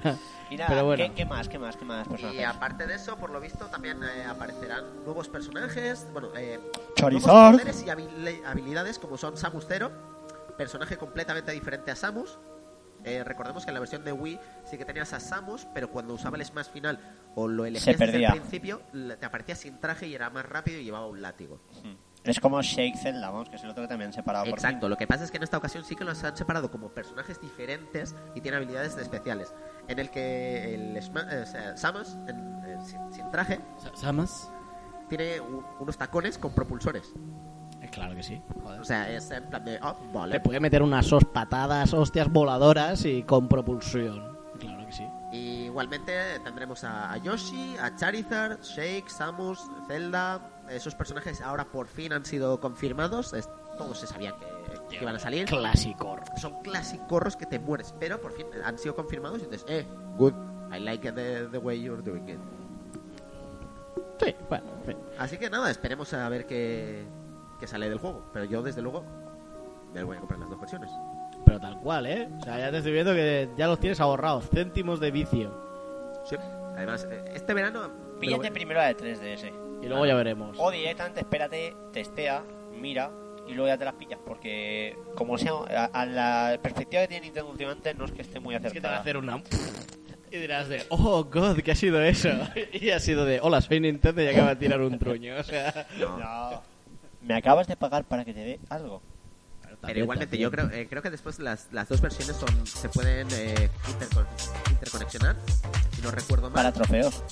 Y 0.50 0.56
nada, 0.56 0.68
Pero 0.70 0.86
bueno. 0.86 1.04
¿qué, 1.04 1.12
qué 1.12 1.24
más? 1.26 1.46
¿Qué 1.46 1.58
más? 1.58 1.76
¿Qué 1.76 1.84
más 1.84 2.06
Y 2.06 2.10
personajes? 2.10 2.46
aparte 2.46 2.86
de 2.86 2.94
eso, 2.94 3.16
por 3.18 3.28
lo 3.28 3.38
visto, 3.38 3.66
también 3.66 4.02
eh, 4.02 4.24
aparecerán 4.26 5.04
nuevos 5.04 5.28
personajes. 5.28 6.06
Bueno, 6.14 6.28
eh, 6.38 6.58
Charizard. 6.96 7.52
poderes 7.56 7.82
y 7.82 7.90
habil- 7.90 8.40
habilidades 8.46 8.98
como 8.98 9.18
son 9.18 9.36
Samus 9.36 9.66
Zero, 9.68 9.92
personaje 10.56 10.96
completamente 10.96 11.52
diferente 11.52 11.90
a 11.90 11.96
Samus. 11.96 12.38
Eh, 13.04 13.24
recordemos 13.24 13.64
que 13.64 13.70
en 13.70 13.74
la 13.74 13.80
versión 13.80 14.04
de 14.06 14.12
Wii 14.12 14.40
sí 14.64 14.78
que 14.78 14.86
tenías 14.86 15.12
a 15.12 15.20
Samus, 15.20 15.66
pero 15.74 15.90
cuando 15.90 16.14
usaba 16.14 16.38
el 16.38 16.44
Smash 16.46 16.68
final 16.72 16.98
o 17.34 17.46
lo 17.46 17.66
elegías 17.66 17.98
desde 17.98 18.04
el 18.06 18.10
perdía. 18.12 18.30
principio, 18.30 18.80
te 19.20 19.26
aparecía 19.26 19.54
sin 19.54 19.78
traje 19.78 20.06
y 20.06 20.14
era 20.14 20.30
más 20.30 20.46
rápido 20.46 20.80
y 20.80 20.84
llevaba 20.84 21.08
un 21.08 21.20
látigo. 21.20 21.60
Es 22.30 22.40
como 22.40 22.60
Shake 22.62 22.96
Zelda, 22.96 23.30
vamos, 23.30 23.48
que 23.48 23.56
es 23.56 23.64
el 23.64 23.70
otro 23.70 23.82
que 23.82 23.88
también 23.88 24.08
han 24.08 24.12
separado 24.12 24.46
Exacto, 24.46 24.88
lo 24.88 24.96
que 24.96 25.06
pasa 25.06 25.24
es 25.24 25.30
que 25.30 25.36
en 25.38 25.42
esta 25.42 25.56
ocasión 25.58 25.84
sí 25.84 25.96
que 25.96 26.04
los 26.04 26.22
han 26.24 26.36
separado 26.36 26.70
como 26.70 26.88
personajes 26.90 27.40
diferentes 27.40 28.14
y 28.34 28.40
tiene 28.40 28.56
habilidades 28.58 28.96
especiales. 28.96 29.52
En 29.88 29.98
el 29.98 30.10
que 30.10 30.74
el 30.74 30.96
Sma- 30.98 31.26
eh, 31.30 31.42
o 31.42 31.46
sea, 31.46 31.76
Samus, 31.76 32.16
en- 32.28 32.62
eh, 32.64 32.76
sin, 32.84 33.12
sin 33.12 33.30
traje, 33.30 33.60
¿Samas? 33.94 34.50
tiene 35.08 35.40
un- 35.40 35.64
unos 35.80 35.96
tacones 35.96 36.36
con 36.38 36.52
propulsores. 36.52 37.12
Eh, 37.80 37.88
claro 37.90 38.14
que 38.14 38.22
sí. 38.22 38.42
Joder. 38.62 38.80
O 38.80 38.84
sea, 38.84 39.10
es 39.10 39.30
en 39.30 39.44
plan 39.44 39.64
de, 39.64 39.78
oh, 39.82 39.96
Le 40.06 40.12
vale. 40.12 40.40
puede 40.40 40.60
meter 40.60 40.82
unas 40.82 41.06
sos 41.06 41.24
patadas, 41.24 41.94
hostias 41.94 42.28
voladoras 42.30 43.04
y 43.04 43.22
con 43.22 43.48
propulsión. 43.48 44.36
Claro 44.58 44.84
que 44.84 44.92
sí. 44.92 45.06
Y 45.32 45.64
igualmente 45.66 46.12
tendremos 46.42 46.82
a, 46.84 47.12
a 47.12 47.16
Yoshi, 47.18 47.76
a 47.80 47.94
Charizard, 47.94 48.60
Shake, 48.62 49.08
Samus, 49.08 49.60
Zelda. 49.86 50.40
Esos 50.70 50.94
personajes 50.94 51.40
ahora 51.40 51.64
por 51.66 51.86
fin 51.86 52.12
han 52.12 52.24
sido 52.24 52.60
confirmados. 52.60 53.32
Es- 53.32 53.48
todos 53.76 53.98
se 54.00 54.06
sabían 54.06 54.34
que, 54.38 54.96
que 54.96 55.02
iban 55.02 55.14
a 55.16 55.18
salir. 55.18 55.46
Clásico. 55.46 56.16
Son 56.36 56.60
clásicos 56.62 57.36
que 57.36 57.46
te 57.46 57.58
mueres, 57.58 57.94
pero 58.00 58.20
por 58.20 58.32
fin 58.32 58.46
han 58.64 58.78
sido 58.78 58.94
confirmados 58.96 59.40
y 59.42 59.44
dices, 59.46 59.64
eh, 59.68 59.86
good. 60.16 60.32
I 60.74 60.80
like 60.80 61.12
the, 61.12 61.46
the 61.50 61.58
way 61.58 61.80
you're 61.80 62.02
doing 62.02 62.28
it. 62.28 62.38
Sí, 64.20 64.34
bueno, 64.48 64.64
en 64.80 64.84
fin. 64.84 64.96
Así 65.18 65.38
que 65.38 65.48
nada, 65.48 65.70
esperemos 65.70 66.12
a 66.12 66.28
ver 66.28 66.46
qué, 66.46 67.06
qué 67.60 67.66
sale 67.66 67.88
del 67.88 67.98
juego. 67.98 68.24
Pero 68.32 68.44
yo, 68.46 68.62
desde 68.62 68.82
luego, 68.82 69.04
me 69.94 70.02
voy 70.02 70.16
a 70.16 70.20
comprar 70.20 70.40
las 70.40 70.50
dos 70.50 70.58
versiones. 70.60 70.90
Pero 71.46 71.60
tal 71.60 71.78
cual, 71.80 72.06
¿eh? 72.06 72.28
O 72.40 72.42
sea, 72.44 72.58
ya 72.58 72.70
te 72.70 72.78
estoy 72.78 72.92
viendo 72.92 73.12
que 73.14 73.48
ya 73.56 73.68
los 73.68 73.78
tienes 73.78 74.00
ahorrados. 74.00 74.50
Céntimos 74.50 74.98
de 75.00 75.10
vicio. 75.12 75.67
Sí. 76.28 76.36
Además, 76.76 77.06
eh, 77.10 77.24
este 77.34 77.54
verano... 77.54 77.90
Píllate 78.20 78.50
primero 78.50 78.80
la 78.80 78.88
de 78.92 78.96
3DS. 78.96 79.52
Y 79.82 79.86
luego 79.86 80.04
ya 80.06 80.14
veremos. 80.14 80.56
O 80.58 80.70
directamente 80.70 81.20
espérate, 81.20 81.74
testea, 81.92 82.42
mira 82.72 83.10
y 83.46 83.54
luego 83.54 83.68
ya 83.68 83.78
te 83.78 83.84
las 83.84 83.94
pillas. 83.94 84.18
Porque, 84.26 84.96
como 85.14 85.38
sea, 85.38 85.52
a, 85.70 85.84
a 85.86 86.04
la 86.06 86.58
perspectiva 86.62 87.02
que 87.02 87.08
tiene 87.08 87.26
Nintendo 87.26 87.50
últimamente 87.50 87.94
no 87.94 88.04
es 88.04 88.12
que 88.12 88.22
esté 88.22 88.40
muy 88.40 88.54
Es 88.56 88.60
que 88.72 88.80
te 88.80 88.86
va 88.88 88.96
a 88.96 88.98
acertada. 88.98 89.00
hacer 89.00 89.16
una... 89.16 89.42
Y 90.30 90.36
dirás 90.36 90.68
de, 90.68 90.84
oh 90.90 91.24
god, 91.24 91.56
¿qué 91.60 91.70
ha 91.72 91.74
sido 91.74 92.02
eso? 92.02 92.28
Y 92.72 92.90
ha 92.90 93.00
sido 93.00 93.24
de, 93.24 93.40
hola, 93.40 93.62
soy 93.62 93.80
Nintendo 93.80 94.20
y 94.22 94.26
acaba 94.26 94.50
de 94.50 94.56
tirar 94.56 94.80
un 94.82 94.98
truño. 94.98 95.36
O 95.38 95.42
sea, 95.42 95.86
No. 95.98 96.18
No. 96.18 96.62
Me 97.22 97.34
acabas 97.34 97.66
de 97.66 97.76
pagar 97.76 98.04
para 98.04 98.24
que 98.26 98.34
te 98.34 98.40
dé 98.40 98.60
algo. 98.68 99.00
Pero 99.80 100.00
igualmente 100.00 100.36
yo 100.38 100.50
creo, 100.50 100.68
eh, 100.70 100.86
creo 100.90 101.02
que 101.02 101.10
después 101.10 101.38
las, 101.38 101.68
las 101.72 101.88
dos 101.88 102.00
versiones 102.00 102.36
son 102.36 102.66
se 102.66 102.88
pueden 102.88 103.28
eh, 103.32 103.70
intercon- 103.86 104.26
interconexionar, 104.70 105.36
si 105.94 106.02
no 106.02 106.10
recuerdo 106.10 106.50
mal, 106.50 106.54
Para 106.54 106.72
para, 106.72 106.84
trofeos. 106.84 107.22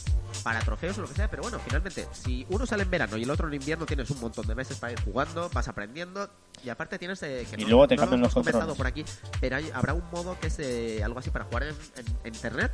trofeos 0.65 0.99
o 0.99 1.03
lo 1.03 1.09
que 1.09 1.15
sea, 1.15 1.29
pero 1.29 1.43
bueno, 1.43 1.59
finalmente, 1.59 2.07
si 2.13 2.47
uno 2.51 2.65
sale 2.65 2.85
en 2.85 2.91
verano 2.91 3.17
y 3.17 3.25
el 3.25 3.31
otro 3.31 3.49
en 3.49 3.55
invierno, 3.55 3.85
tienes 3.85 4.09
un 4.11 4.21
montón 4.21 4.47
de 4.47 4.55
meses 4.55 4.77
para 4.79 4.93
ir 4.93 5.01
jugando, 5.01 5.51
vas 5.53 5.67
aprendiendo, 5.67 6.31
y 6.65 6.69
aparte 6.69 6.99
tienes 7.01 7.21
eh, 7.25 7.47
que 7.51 7.61
Y 7.61 7.65
no- 7.65 7.71
luego 7.71 7.89
te 7.89 7.97
no 7.97 8.03
lo 8.03 8.09
cambian 8.11 8.21
hemos 8.21 8.35
los 8.37 8.45
controles. 8.45 8.77
por 8.77 8.87
aquí, 8.87 9.05
pero 9.41 9.57
hay- 9.57 9.71
habrá 9.75 9.95
un 9.95 10.09
modo 10.13 10.39
que 10.39 10.47
es 10.47 10.59
eh, 10.61 11.03
algo 11.03 11.19
así 11.19 11.31
para 11.31 11.47
jugar 11.47 11.65
en, 11.65 11.71
en- 11.97 12.17
en 12.25 12.35
internet, 12.35 12.71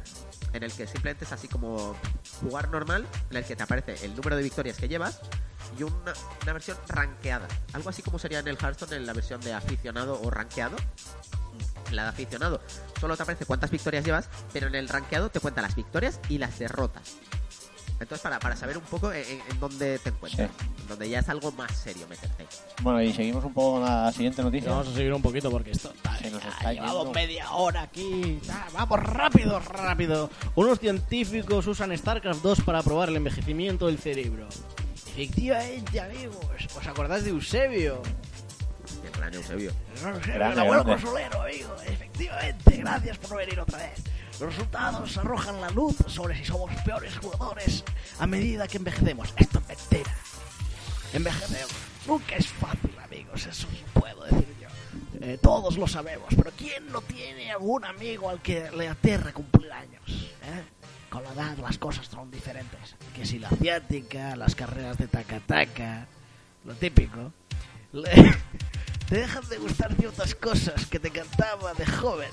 en 0.52 0.62
el 0.64 0.72
que 0.72 0.86
simplemente 0.86 1.24
es 1.24 1.32
así 1.32 1.48
como 1.48 1.96
jugar 2.42 2.68
normal, 2.68 3.06
en 3.30 3.36
el 3.38 3.44
que 3.44 3.56
te 3.56 3.62
aparece 3.62 4.04
el 4.04 4.14
número 4.14 4.36
de 4.36 4.42
victorias 4.42 4.76
que 4.76 4.86
llevas 4.88 5.18
y 5.78 5.82
una, 5.82 6.12
una 6.42 6.52
versión 6.52 6.76
rankeada. 6.88 7.46
Algo 7.72 7.90
así 7.90 8.02
como 8.02 8.18
sería 8.18 8.40
en 8.40 8.48
el 8.48 8.56
Hearthstone 8.56 8.96
en 8.96 9.06
la 9.06 9.12
versión 9.12 9.40
de 9.40 9.52
aficionado 9.54 10.20
o 10.22 10.30
rankeado. 10.30 10.76
En 11.88 11.96
la 11.96 12.04
de 12.04 12.08
aficionado 12.10 12.60
solo 13.00 13.16
te 13.16 13.22
aparece 13.22 13.44
cuántas 13.44 13.70
victorias 13.70 14.04
llevas, 14.04 14.28
pero 14.52 14.66
en 14.68 14.74
el 14.74 14.88
rankeado 14.88 15.28
te 15.30 15.40
cuenta 15.40 15.60
las 15.62 15.74
victorias 15.74 16.20
y 16.28 16.38
las 16.38 16.58
derrotas. 16.58 17.16
Entonces, 18.00 18.20
para, 18.22 18.40
para 18.40 18.56
saber 18.56 18.76
un 18.78 18.82
poco 18.84 19.12
en, 19.12 19.24
en 19.48 19.60
dónde 19.60 19.96
te 20.00 20.08
encuentras, 20.08 20.50
en 20.80 20.88
donde 20.88 21.08
ya 21.08 21.20
es 21.20 21.28
algo 21.28 21.52
más 21.52 21.70
serio 21.76 22.08
meterte. 22.08 22.46
Bueno, 22.82 23.00
y 23.00 23.12
seguimos 23.12 23.44
un 23.44 23.54
poco 23.54 23.74
con 23.74 23.84
la 23.84 24.10
siguiente 24.10 24.42
noticia. 24.42 24.70
Vamos 24.70 24.88
a 24.88 24.92
seguir 24.92 25.12
un 25.12 25.22
poquito 25.22 25.50
porque 25.52 25.70
esto 25.70 25.92
está, 25.94 26.16
Se 26.18 26.28
nos 26.30 26.44
ha 26.44 26.48
está 26.48 26.72
llevado 26.72 26.98
yendo. 27.04 27.12
media 27.12 27.52
hora 27.52 27.82
aquí. 27.82 28.40
Vamos 28.72 28.98
rápido, 29.04 29.60
rápido. 29.60 30.30
Unos 30.56 30.80
científicos 30.80 31.64
usan 31.68 31.96
StarCraft 31.96 32.42
2 32.42 32.62
para 32.62 32.82
probar 32.82 33.08
el 33.08 33.16
envejecimiento 33.16 33.86
del 33.86 33.98
cerebro. 33.98 34.48
Efectivamente, 35.12 36.00
amigos. 36.00 36.46
¿Os 36.76 36.86
acordáis 36.86 37.24
de 37.24 37.30
Eusebio? 37.30 38.02
El 39.04 39.10
gran 39.10 39.34
Eusebio. 39.34 39.72
El 40.34 40.58
abuelo 40.58 40.84
consolero, 40.84 41.42
amigo. 41.42 41.74
Efectivamente, 41.86 42.76
gracias 42.78 43.18
por 43.18 43.36
venir 43.36 43.60
otra 43.60 43.78
vez. 43.78 44.02
Los 44.40 44.54
resultados 44.54 45.18
arrojan 45.18 45.60
la 45.60 45.70
luz 45.70 45.96
sobre 46.06 46.36
si 46.36 46.44
somos 46.44 46.70
peores 46.82 47.16
jugadores 47.18 47.84
a 48.18 48.26
medida 48.26 48.66
que 48.66 48.78
envejecemos. 48.78 49.32
Esto 49.36 49.58
es 49.60 49.68
mentira. 49.68 50.16
Envejecemos 51.12 51.72
nunca 52.06 52.36
es 52.36 52.46
fácil, 52.48 52.90
amigos. 53.04 53.46
Eso 53.46 53.68
sí 53.70 53.84
puedo 53.92 54.24
decir 54.24 54.48
yo. 54.60 54.68
Eh, 55.20 55.38
todos 55.40 55.76
lo 55.76 55.86
sabemos, 55.86 56.28
pero 56.34 56.50
¿quién 56.56 56.86
no 56.90 57.02
tiene 57.02 57.52
algún 57.52 57.84
amigo 57.84 58.30
al 58.30 58.40
que 58.40 58.70
le 58.70 58.88
aterre 58.88 59.32
cumplir 59.34 59.70
años? 59.72 60.02
eh? 60.42 60.64
Con 61.12 61.22
la 61.24 61.32
edad 61.32 61.58
las 61.58 61.76
cosas 61.76 62.06
son 62.06 62.30
diferentes. 62.30 62.96
Que 63.14 63.26
si 63.26 63.38
la 63.38 63.50
ciática, 63.50 64.34
las 64.34 64.54
carreras 64.54 64.96
de 64.96 65.08
taca-taca, 65.08 66.06
lo 66.64 66.74
típico. 66.74 67.34
te 69.08 69.16
dejan 69.16 69.46
de 69.50 69.58
gustar 69.58 69.94
ciertas 69.94 70.34
cosas 70.34 70.86
que 70.86 70.98
te 70.98 71.08
encantaba 71.08 71.74
de 71.74 71.84
joven. 71.84 72.30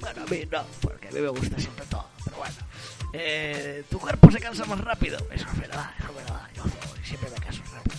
Bueno, 0.00 0.22
a 0.22 0.26
mí 0.26 0.46
no, 0.48 0.62
porque 0.80 1.08
a 1.08 1.10
mí 1.10 1.20
me 1.20 1.28
gusta 1.28 1.58
siempre 1.58 1.84
todo, 1.86 2.06
pero 2.24 2.36
bueno. 2.36 2.54
Eh, 3.12 3.82
tu 3.90 3.98
cuerpo 3.98 4.30
se 4.30 4.38
cansa 4.38 4.64
más 4.66 4.80
rápido. 4.80 5.18
Eso 5.32 5.48
es 5.52 5.58
verdad, 5.58 5.90
eso 5.98 6.10
es 6.10 6.14
verdad. 6.14 6.48
Yo 6.54 6.62
siempre 7.02 7.30
me 7.30 7.36
canso 7.40 7.62
rápido. 7.74 7.96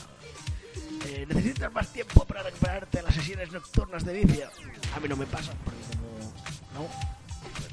Eh, 1.07 1.25
necesitas 1.27 1.73
más 1.73 1.91
tiempo 1.91 2.23
para 2.23 2.41
recuperarte 2.41 2.99
de 2.99 3.03
las 3.03 3.13
sesiones 3.13 3.51
nocturnas 3.51 4.05
de 4.05 4.13
vicio. 4.13 4.49
A 4.95 4.99
mí 5.01 5.09
no 5.09 5.17
me 5.17 5.25
pasa, 5.25 5.51
porque 5.65 5.81
como... 5.97 6.33
No, 6.73 7.14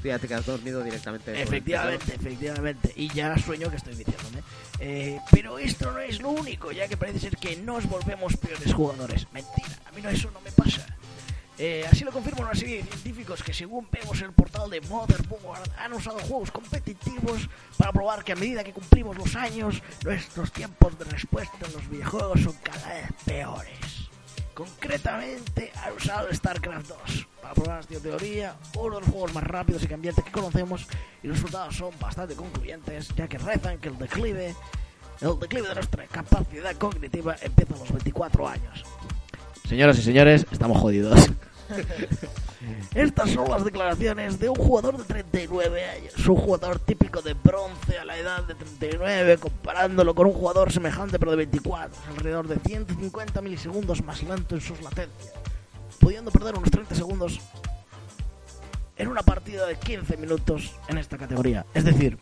Tú 0.03 0.09
ya 0.09 0.19
te 0.19 0.27
quedas 0.27 0.45
dormido 0.45 0.83
directamente. 0.83 1.41
Efectivamente, 1.41 2.15
efectivamente. 2.15 2.93
Y 2.97 3.09
ya 3.09 3.39
sueño 3.39 3.71
que 3.71 3.77
estoy 3.77 3.95
viciándome. 3.95 4.43
Eh, 4.81 5.21
pero 5.31 5.61
esto 5.61 5.93
no 5.93 6.01
es 6.01 6.21
lo 6.21 6.31
único, 6.31 6.73
ya 6.73 6.89
que 6.89 6.97
parece 6.97 7.21
ser 7.21 7.37
que 7.37 7.55
nos 7.57 7.89
volvemos 7.89 8.37
peores 8.37 8.75
jugadores. 8.75 9.29
Mentira, 9.33 9.79
a 9.87 9.93
mí 9.93 10.03
no, 10.03 10.09
eso 10.09 10.29
no 10.33 10.41
me 10.41 10.51
pasa. 10.51 10.85
Eh, 11.57 11.87
así 11.89 12.03
lo 12.03 12.11
confirman 12.11 12.47
una 12.47 12.55
serie 12.55 12.79
de 12.79 12.83
científicos 12.83 13.45
que 13.45 13.55
según 13.55 13.87
vemos 13.93 14.19
en 14.19 14.27
el 14.27 14.33
portal 14.33 14.69
de 14.69 14.81
Motherboard 14.81 15.71
han 15.79 15.93
usado 15.93 16.19
juegos 16.19 16.51
competitivos 16.51 17.49
para 17.77 17.93
probar 17.93 18.25
que 18.25 18.33
a 18.33 18.37
medida 18.37 18.65
que 18.65 18.73
cumplimos 18.73 19.17
los 19.17 19.37
años, 19.37 19.81
nuestros 20.03 20.51
tiempos 20.51 20.99
de 20.99 21.05
respuesta 21.05 21.57
en 21.65 21.73
los 21.75 21.89
videojuegos 21.89 22.41
son 22.41 22.55
cada 22.65 22.89
vez 22.95 23.07
peores. 23.25 24.02
Concretamente 24.55 25.73
han 25.83 25.95
usado 25.95 26.33
StarCraft 26.33 26.89
2 26.89 27.27
para 27.41 27.55
probar 27.55 27.81
esta 27.81 27.99
teoría, 27.99 28.55
uno 28.77 28.97
de 28.97 29.01
los 29.01 29.11
juegos 29.11 29.35
más 29.35 29.45
rápidos 29.45 29.83
y 29.83 29.87
cambiantes 29.87 30.25
que 30.25 30.31
conocemos, 30.31 30.87
y 31.23 31.29
los 31.29 31.37
resultados 31.39 31.77
son 31.77 31.99
bastante 31.99 32.35
concluyentes, 32.35 33.09
ya 33.17 33.27
que 33.29 33.39
rezan 33.39 33.79
que 33.79 33.89
el 33.89 33.99
declive, 33.99 34.55
el 35.21 35.39
declive 35.39 35.69
de 35.69 35.75
nuestra 35.75 36.07
capacidad 36.07 36.77
cognitiva 36.77 37.37
empieza 37.41 37.75
a 37.75 37.79
los 37.79 37.93
24 37.93 38.49
años. 38.49 38.85
Señoras 39.67 39.99
y 39.99 40.03
señores, 40.03 40.47
estamos 40.51 40.79
jodidos. 40.79 41.31
Estas 42.95 43.31
son 43.31 43.49
las 43.51 43.65
declaraciones 43.65 44.39
de 44.39 44.49
un 44.49 44.57
jugador 44.57 44.97
de 44.99 45.05
39 45.05 45.85
años, 45.85 46.29
un 46.29 46.37
jugador 46.37 46.79
típico 46.79 47.23
de 47.23 47.35
bronce 47.35 47.99
a 47.99 48.05
la 48.05 48.17
edad 48.17 48.45
de 48.45 48.55
39, 48.55 49.39
comparándolo 49.39 50.15
con 50.15 50.27
un 50.27 50.33
jugador 50.33 50.73
semejante 50.73 51.19
pero 51.19 51.31
de 51.33 51.39
24, 51.39 51.97
alrededor 52.11 52.49
de 52.49 52.59
150 52.61 53.41
milisegundos 53.41 54.03
más 54.05 54.23
lento 54.23 54.55
en 54.55 54.61
sus 54.61 54.81
latencias, 54.83 55.33
pudiendo 55.99 56.31
perder 56.31 56.57
unos 56.57 56.71
30 56.71 56.95
segundos 56.95 57.41
en 58.97 59.09
una 59.09 59.23
partida 59.23 59.67
de 59.67 59.77
15 59.77 60.17
minutos 60.17 60.73
en 60.89 60.99
esta 60.99 61.19
categoría. 61.19 61.67
Es 61.75 61.85
decir, 61.85 62.19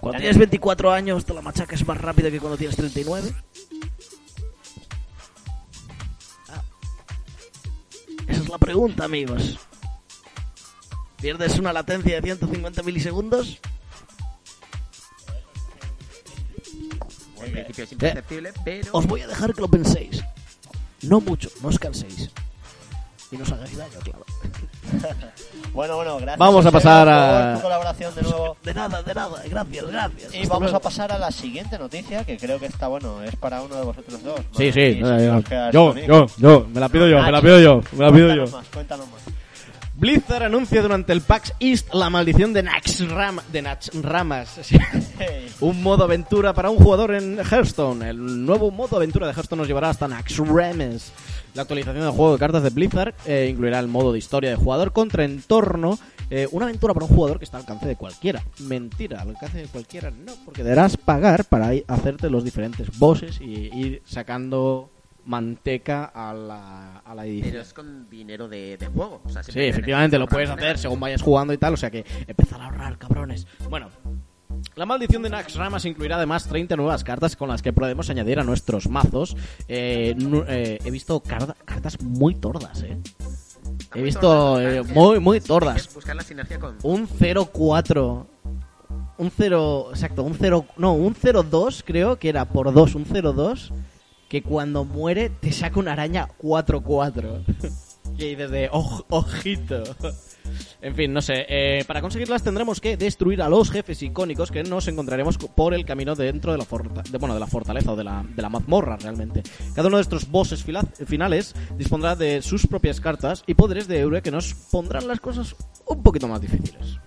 cuando 0.00 0.18
tienes 0.18 0.38
24 0.38 0.90
años 0.90 1.24
te 1.24 1.34
la 1.34 1.42
machacas 1.42 1.86
más 1.86 2.00
rápido 2.00 2.30
que 2.30 2.40
cuando 2.40 2.56
tienes 2.56 2.76
39. 2.76 3.32
Esa 8.28 8.42
es 8.42 8.48
la 8.48 8.58
pregunta, 8.58 9.04
amigos. 9.04 9.58
¿Pierdes 11.20 11.58
una 11.58 11.72
latencia 11.72 12.14
de 12.14 12.22
150 12.22 12.82
milisegundos? 12.82 13.58
En 17.42 17.52
principio 17.52 17.84
es 17.84 17.92
imperceptible, 17.92 18.52
pero... 18.64 18.90
Os 18.92 19.06
voy 19.06 19.22
a 19.22 19.26
dejar 19.26 19.54
que 19.54 19.60
lo 19.60 19.68
penséis. 19.68 20.22
No 21.02 21.20
mucho, 21.20 21.50
no 21.62 21.68
os 21.68 21.78
canséis. 21.78 22.30
Y 23.30 23.36
no 23.36 23.42
os 23.44 23.52
hagáis 23.52 23.76
daño, 23.76 23.98
claro. 24.02 24.24
Bueno, 25.74 25.96
bueno, 25.96 26.16
gracias. 26.16 26.38
Vamos 26.38 26.64
a 26.66 26.70
pasar 26.72 27.08
a- 27.08 27.54
tu 27.56 27.62
colaboración 27.62 28.14
de 28.14 28.22
nuevo. 28.22 28.56
De 28.64 28.74
nada, 28.74 29.02
de 29.02 29.14
nada, 29.14 29.42
gracias, 29.48 29.86
gracias. 29.86 30.34
Y 30.34 30.46
vamos 30.46 30.62
luego. 30.62 30.76
a 30.78 30.80
pasar 30.80 31.12
a 31.12 31.18
la 31.18 31.30
siguiente 31.30 31.78
noticia, 31.78 32.24
que 32.24 32.36
creo 32.38 32.58
que 32.58 32.66
está 32.66 32.88
bueno, 32.88 33.22
es 33.22 33.36
para 33.36 33.60
uno 33.62 33.76
de 33.76 33.84
vosotros 33.84 34.22
dos. 34.22 34.40
Sí, 34.56 34.72
sí, 34.72 34.96
nos 35.00 35.44
quedas 35.44 35.72
yo, 35.72 35.94
yo, 35.94 36.26
yo, 36.38 36.66
me 36.72 36.80
la 36.80 36.88
pido 36.88 37.06
yo, 37.06 37.22
me 37.22 37.30
la 37.30 37.40
pido 37.42 37.60
yo, 37.60 37.82
me 37.92 38.04
la 38.06 38.12
pido 38.12 38.28
yo. 38.34 38.42
Cuéntanos 38.44 38.52
más, 38.54 38.66
cuéntanos 38.72 39.06
más. 39.10 39.20
Blizzard 39.94 40.44
anuncia 40.44 40.80
durante 40.80 41.12
el 41.12 41.20
PAX 41.22 41.52
East 41.58 41.92
la 41.92 42.08
maldición 42.08 42.52
de 42.52 42.62
Nax, 42.62 43.08
Ram 43.08 43.40
de 43.52 43.62
Nax 43.62 43.90
Ramas. 44.02 44.60
Sí. 45.18 45.26
un 45.60 45.82
modo 45.82 46.04
aventura 46.04 46.54
para 46.54 46.70
un 46.70 46.76
jugador 46.78 47.12
en 47.14 47.38
Hearthstone. 47.40 48.08
El 48.08 48.46
nuevo 48.46 48.70
modo 48.70 48.96
aventura 48.96 49.26
de 49.26 49.32
Hearthstone 49.32 49.58
nos 49.58 49.66
llevará 49.66 49.90
hasta 49.90 50.06
Nax 50.06 50.36
Ramas. 50.38 51.10
La 51.58 51.62
actualización 51.62 52.04
del 52.04 52.12
juego 52.12 52.34
de 52.34 52.38
cartas 52.38 52.62
de 52.62 52.70
Blizzard 52.70 53.14
eh, 53.26 53.48
incluirá 53.50 53.80
el 53.80 53.88
modo 53.88 54.12
de 54.12 54.18
historia 54.20 54.48
de 54.50 54.54
jugador 54.54 54.92
contra 54.92 55.24
entorno. 55.24 55.98
eh, 56.30 56.46
una 56.52 56.66
aventura 56.66 56.94
para 56.94 57.04
un 57.06 57.12
jugador 57.12 57.38
que 57.40 57.44
está 57.46 57.56
al 57.56 57.62
alcance 57.64 57.84
de 57.84 57.96
cualquiera. 57.96 58.44
Mentira, 58.60 59.22
al 59.22 59.30
alcance 59.30 59.58
de 59.58 59.66
cualquiera 59.66 60.12
no, 60.12 60.34
porque 60.44 60.62
deberás 60.62 60.96
pagar 60.96 61.46
para 61.46 61.72
hacerte 61.88 62.30
los 62.30 62.44
diferentes 62.44 62.96
bosses 62.96 63.40
y 63.40 63.70
ir 63.76 64.02
sacando 64.04 64.88
manteca 65.24 66.04
a 66.04 66.32
la, 66.32 66.98
a 66.98 67.14
la 67.16 67.26
edición. 67.26 67.50
Pero 67.50 67.62
es 67.62 67.72
con 67.74 68.08
dinero 68.08 68.46
de, 68.46 68.76
de 68.76 68.86
juego. 68.86 69.20
O 69.24 69.28
sea, 69.28 69.42
Sí, 69.42 69.58
efectivamente, 69.58 70.16
lo 70.16 70.28
puedes 70.28 70.48
hacer 70.48 70.60
dinero. 70.60 70.78
según 70.78 71.00
vayas 71.00 71.22
jugando 71.22 71.52
y 71.52 71.58
tal, 71.58 71.74
o 71.74 71.76
sea 71.76 71.90
que 71.90 72.04
empezar 72.28 72.60
a 72.60 72.66
ahorrar, 72.66 72.98
cabrones. 72.98 73.48
Bueno, 73.68 73.88
la 74.76 74.86
maldición 74.86 75.22
de 75.22 75.30
Nax 75.30 75.54
Ramas 75.56 75.84
incluirá 75.84 76.16
además 76.16 76.46
30 76.46 76.76
nuevas 76.76 77.04
cartas 77.04 77.36
con 77.36 77.48
las 77.48 77.62
que 77.62 77.72
podemos 77.72 78.08
añadir 78.10 78.38
a 78.38 78.44
nuestros 78.44 78.88
mazos. 78.88 79.36
Eh, 79.68 80.14
eh, 80.48 80.78
he 80.84 80.90
visto 80.90 81.20
carta- 81.20 81.56
cartas 81.64 82.00
muy 82.00 82.34
tordas, 82.34 82.82
eh. 82.82 82.96
He 83.94 84.02
visto 84.02 84.60
eh, 84.60 84.82
muy, 84.82 85.20
muy 85.20 85.40
tordas. 85.40 85.88
Un 86.82 87.08
0-4. 87.08 88.26
Un 89.18 89.32
0, 89.36 89.88
exacto, 89.90 90.22
un 90.22 90.34
0, 90.38 90.64
no, 90.76 90.92
un 90.92 91.14
0-2 91.14 91.82
creo 91.84 92.18
que 92.20 92.28
era 92.28 92.44
por 92.44 92.72
2, 92.72 92.94
un 92.94 93.04
0-2 93.04 93.70
que 94.28 94.42
cuando 94.44 94.84
muere 94.84 95.28
te 95.28 95.50
saca 95.50 95.80
una 95.80 95.92
araña 95.92 96.28
4-4. 96.40 97.44
y 98.18 98.24
dices 98.24 98.50
de 98.50 98.70
"Oj- 98.70 99.04
ojito. 99.08 99.82
En 100.82 100.94
fin, 100.94 101.12
no 101.12 101.20
sé. 101.22 101.46
eh, 101.48 101.84
para 101.86 102.00
conseguirlas 102.00 102.42
tendremos 102.42 102.80
que 102.80 102.96
destruir 102.96 103.42
a 103.42 103.48
los 103.48 103.70
jefes 103.70 104.02
icónicos 104.02 104.50
que 104.50 104.62
nos 104.62 104.86
encontraremos 104.88 105.38
co- 105.38 105.48
por 105.48 105.74
el 105.74 105.84
camino 105.84 106.14
dentro 106.14 106.52
de 106.52 106.58
la, 106.58 106.64
bueno, 107.18 107.34
de 107.34 107.40
la 107.40 107.46
fortaleza 107.46 107.92
o 107.92 107.96
de 107.96 108.04
la, 108.04 108.24
de 108.34 108.42
la 108.42 108.48
mazmorra 108.48 108.96
realmente. 108.96 109.42
Cada 109.74 109.88
uno 109.88 109.96
de 109.98 110.02
estos 110.02 110.30
bosses 110.30 110.64
finales 111.06 111.54
dispondrá 111.76 112.14
de 112.16 112.42
sus 112.42 112.66
propias 112.66 113.00
cartas 113.00 113.44
y 113.46 113.54
poderes 113.54 113.88
de 113.88 113.98
héroe 113.98 114.22
que 114.22 114.30
nos 114.30 114.54
pondrán 114.54 115.06
las 115.08 115.20
cosas 115.20 115.56
un 115.86 116.02
poquito 116.02 116.28
más 116.28 116.40
difíciles. 116.40 116.98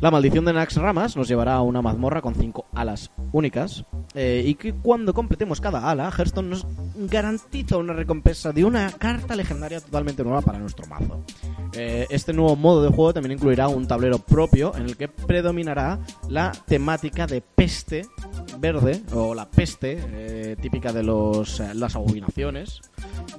La 0.00 0.10
maldición 0.10 0.44
de 0.44 0.52
Nax 0.52 0.76
Ramas 0.76 1.16
nos 1.16 1.26
llevará 1.26 1.54
a 1.54 1.62
una 1.62 1.80
mazmorra 1.80 2.20
con 2.20 2.34
cinco 2.34 2.66
alas 2.74 3.10
únicas 3.32 3.84
eh, 4.14 4.44
y 4.46 4.54
que 4.54 4.74
cuando 4.74 5.14
completemos 5.14 5.60
cada 5.60 5.90
ala, 5.90 6.10
Hearthstone 6.10 6.50
nos 6.50 6.66
garantiza 6.96 7.78
una 7.78 7.94
recompensa 7.94 8.52
de 8.52 8.64
una 8.64 8.92
carta 8.92 9.34
legendaria 9.34 9.80
totalmente 9.80 10.22
nueva 10.22 10.42
para 10.42 10.58
nuestro 10.58 10.86
mazo. 10.86 11.24
Eh, 11.72 12.06
este 12.10 12.34
nuevo 12.34 12.56
modo 12.56 12.82
de 12.82 12.88
juego 12.88 13.14
también 13.14 13.32
incluirá 13.32 13.68
un 13.68 13.86
tablero 13.86 14.18
propio 14.18 14.76
en 14.76 14.82
el 14.82 14.96
que 14.98 15.08
predominará 15.08 15.98
la 16.28 16.52
temática 16.52 17.26
de 17.26 17.40
peste 17.40 18.06
verde 18.58 19.02
o 19.12 19.34
la 19.34 19.48
peste 19.48 19.98
eh, 19.98 20.56
típica 20.60 20.92
de 20.92 21.02
los, 21.02 21.60
las 21.74 21.96
abominaciones 21.96 22.82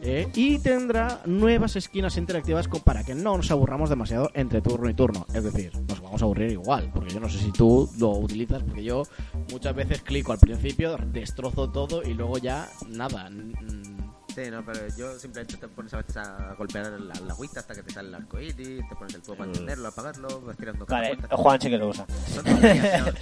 eh, 0.01 0.27
y 0.35 0.59
tendrá 0.59 1.21
nuevas 1.25 1.75
esquinas 1.75 2.17
interactivas 2.17 2.67
para 2.83 3.03
que 3.03 3.15
no 3.15 3.37
nos 3.37 3.51
aburramos 3.51 3.89
demasiado 3.89 4.31
entre 4.33 4.61
turno 4.61 4.89
y 4.89 4.93
turno. 4.93 5.25
Es 5.33 5.43
decir, 5.43 5.71
nos 5.87 6.01
vamos 6.01 6.21
a 6.21 6.25
aburrir 6.25 6.51
igual, 6.51 6.89
porque 6.93 7.13
yo 7.13 7.19
no 7.19 7.29
sé 7.29 7.39
si 7.39 7.51
tú 7.51 7.89
lo 7.97 8.11
utilizas, 8.11 8.63
porque 8.63 8.83
yo 8.83 9.03
muchas 9.51 9.75
veces 9.75 10.01
clico 10.01 10.31
al 10.31 10.39
principio, 10.39 10.97
destrozo 11.11 11.69
todo 11.69 12.03
y 12.03 12.13
luego 12.13 12.37
ya 12.37 12.69
nada. 12.87 13.29
Mm, 13.29 13.97
Sí, 14.37 14.51
no, 14.51 14.63
pero 14.63 14.81
yo 14.95 15.17
simplemente 15.17 15.57
te 15.57 15.67
pones 15.67 15.91
a 15.95 15.97
veces 15.97 16.17
a 16.17 16.53
golpear 16.55 16.85
la, 16.91 17.15
la 17.21 17.33
agüita 17.33 17.59
hasta 17.61 17.73
que 17.73 17.81
te 17.81 17.91
sale 17.91 18.09
el 18.09 18.13
arco 18.13 18.39
iris, 18.39 18.87
te 18.87 18.95
pones 18.95 19.15
el 19.15 19.23
fuego 19.23 19.39
para 19.39 19.49
encenderlo, 19.49 19.87
apagarlo, 19.87 20.41
vas 20.41 20.55
tirando 20.55 20.85
cada 20.85 21.01
Vale. 21.01 21.17
Juan 21.31 21.59
sí 21.59 21.69
que 21.71 21.77
lo 21.79 21.87
usa. 21.87 22.05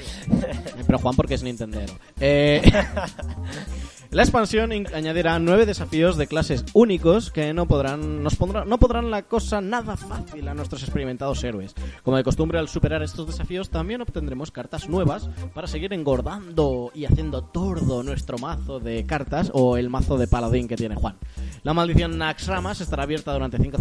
Pero 0.86 1.00
Juan 1.00 1.16
porque 1.16 1.36
es 1.36 1.44
Nintendero. 1.44 1.94
Eh, 2.20 2.62
la 4.16 4.24
expansión 4.24 4.72
añadirá 4.72 5.38
nueve 5.40 5.66
desafíos 5.66 6.16
de 6.16 6.28
clases 6.28 6.64
únicos 6.72 7.32
que 7.32 7.54
no 7.54 7.66
podrán, 7.66 8.24
nos 8.24 8.38
pondrán, 8.38 8.70
no 8.70 8.80
podrán 8.80 9.12
la 9.12 9.24
cosa 9.24 9.60
nada 9.60 9.98
fácil 9.98 10.48
a 10.48 10.54
nuestros 10.54 10.84
experimentados 10.84 11.44
héroes. 11.44 11.76
Como 12.02 12.16
de 12.16 12.24
costumbre, 12.24 12.58
al 12.58 12.70
superar 12.70 13.04
estos 13.04 13.28
desafíos 13.28 13.70
también 13.70 14.00
obtendremos 14.00 14.52
cartas 14.52 14.88
nuevas 14.88 15.30
para 15.54 15.68
seguir 15.68 15.92
engordando 15.92 16.92
y 16.94 17.04
haciendo 17.04 17.44
tordo 17.44 18.04
nuestro 18.04 18.38
mazo 18.38 18.80
de 18.80 19.06
cartas 19.06 19.52
o 19.54 19.76
el 19.76 19.90
mazo 19.90 20.18
de 20.18 20.28
paladín 20.28 20.70
que 20.70 20.78
tiene 20.78 20.96
Juan. 20.96 21.18
La 21.64 21.74
maldición 21.74 22.18
Nax 22.18 22.48
Ramas 22.48 22.80
estará 22.80 23.04
abierta 23.04 23.34
durante 23.34 23.58
cinco, 23.58 23.78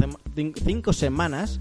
cinco 0.65 0.93
semanas, 0.93 1.61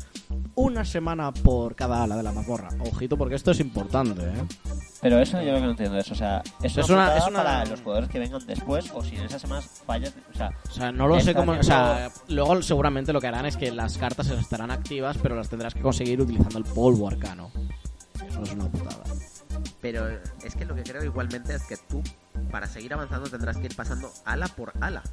una 0.56 0.84
semana 0.84 1.32
por 1.32 1.76
cada 1.76 2.04
ala 2.04 2.18
de 2.18 2.24
la 2.24 2.32
mazmorra. 2.32 2.70
Ojito 2.80 3.20
porque 3.20 3.36
esto 3.36 3.52
es 3.52 3.60
importante, 3.60 4.24
¿eh? 4.24 4.93
Pero 5.04 5.20
eso 5.20 5.42
yo 5.42 5.52
lo 5.52 5.58
que 5.60 5.64
no 5.66 5.72
entiendo 5.72 5.98
es, 5.98 6.10
o 6.12 6.16
sea, 6.16 6.42
¿es, 6.64 6.78
Es 6.78 6.90
una, 6.90 7.16
es 7.18 7.28
una- 7.28 7.44
para 7.44 7.66
los 7.66 7.82
jugadores 7.82 8.10
que 8.10 8.20
vengan 8.20 8.44
después 8.48 8.90
o 8.94 9.04
si 9.04 9.16
en 9.18 9.26
esas 9.26 9.42
semanas 9.42 9.66
fallas, 9.86 10.14
o 10.34 10.38
sea, 10.38 10.50
O 10.68 10.72
sea, 10.72 10.92
no 10.94 11.08
lo 11.08 11.20
sé 11.20 11.36
cómo. 11.36 11.52
O 11.52 11.64
sea, 11.64 12.10
luego 12.30 12.62
seguramente 12.62 13.12
lo 13.14 13.20
que 13.22 13.28
harán 13.28 13.46
es 13.46 13.58
que 13.58 13.70
las 13.72 13.98
cartas 13.98 14.30
estarán 14.30 14.72
activas, 14.72 15.18
pero 15.22 15.36
las 15.36 15.50
tendrás 15.50 15.74
que 15.74 15.82
conseguir 15.82 16.22
utilizando 16.22 16.58
el 16.58 16.64
polvo 16.64 17.08
arcano. 17.08 17.52
Eso 18.28 18.42
es 18.44 18.54
una 18.54 18.66
putada. 18.70 19.04
Pero 19.84 20.10
es 20.44 20.56
que 20.56 20.64
lo 20.66 20.74
que 20.76 20.82
creo 20.84 21.04
igualmente 21.04 21.54
es 21.54 21.62
que 21.64 21.76
tú, 21.76 22.02
para 22.50 22.68
seguir 22.68 22.94
avanzando, 22.94 23.30
tendrás 23.30 23.58
que 23.58 23.66
ir 23.66 23.76
pasando 23.76 24.12
ala 24.26 24.48
por 24.48 24.72
ala. 24.80 25.04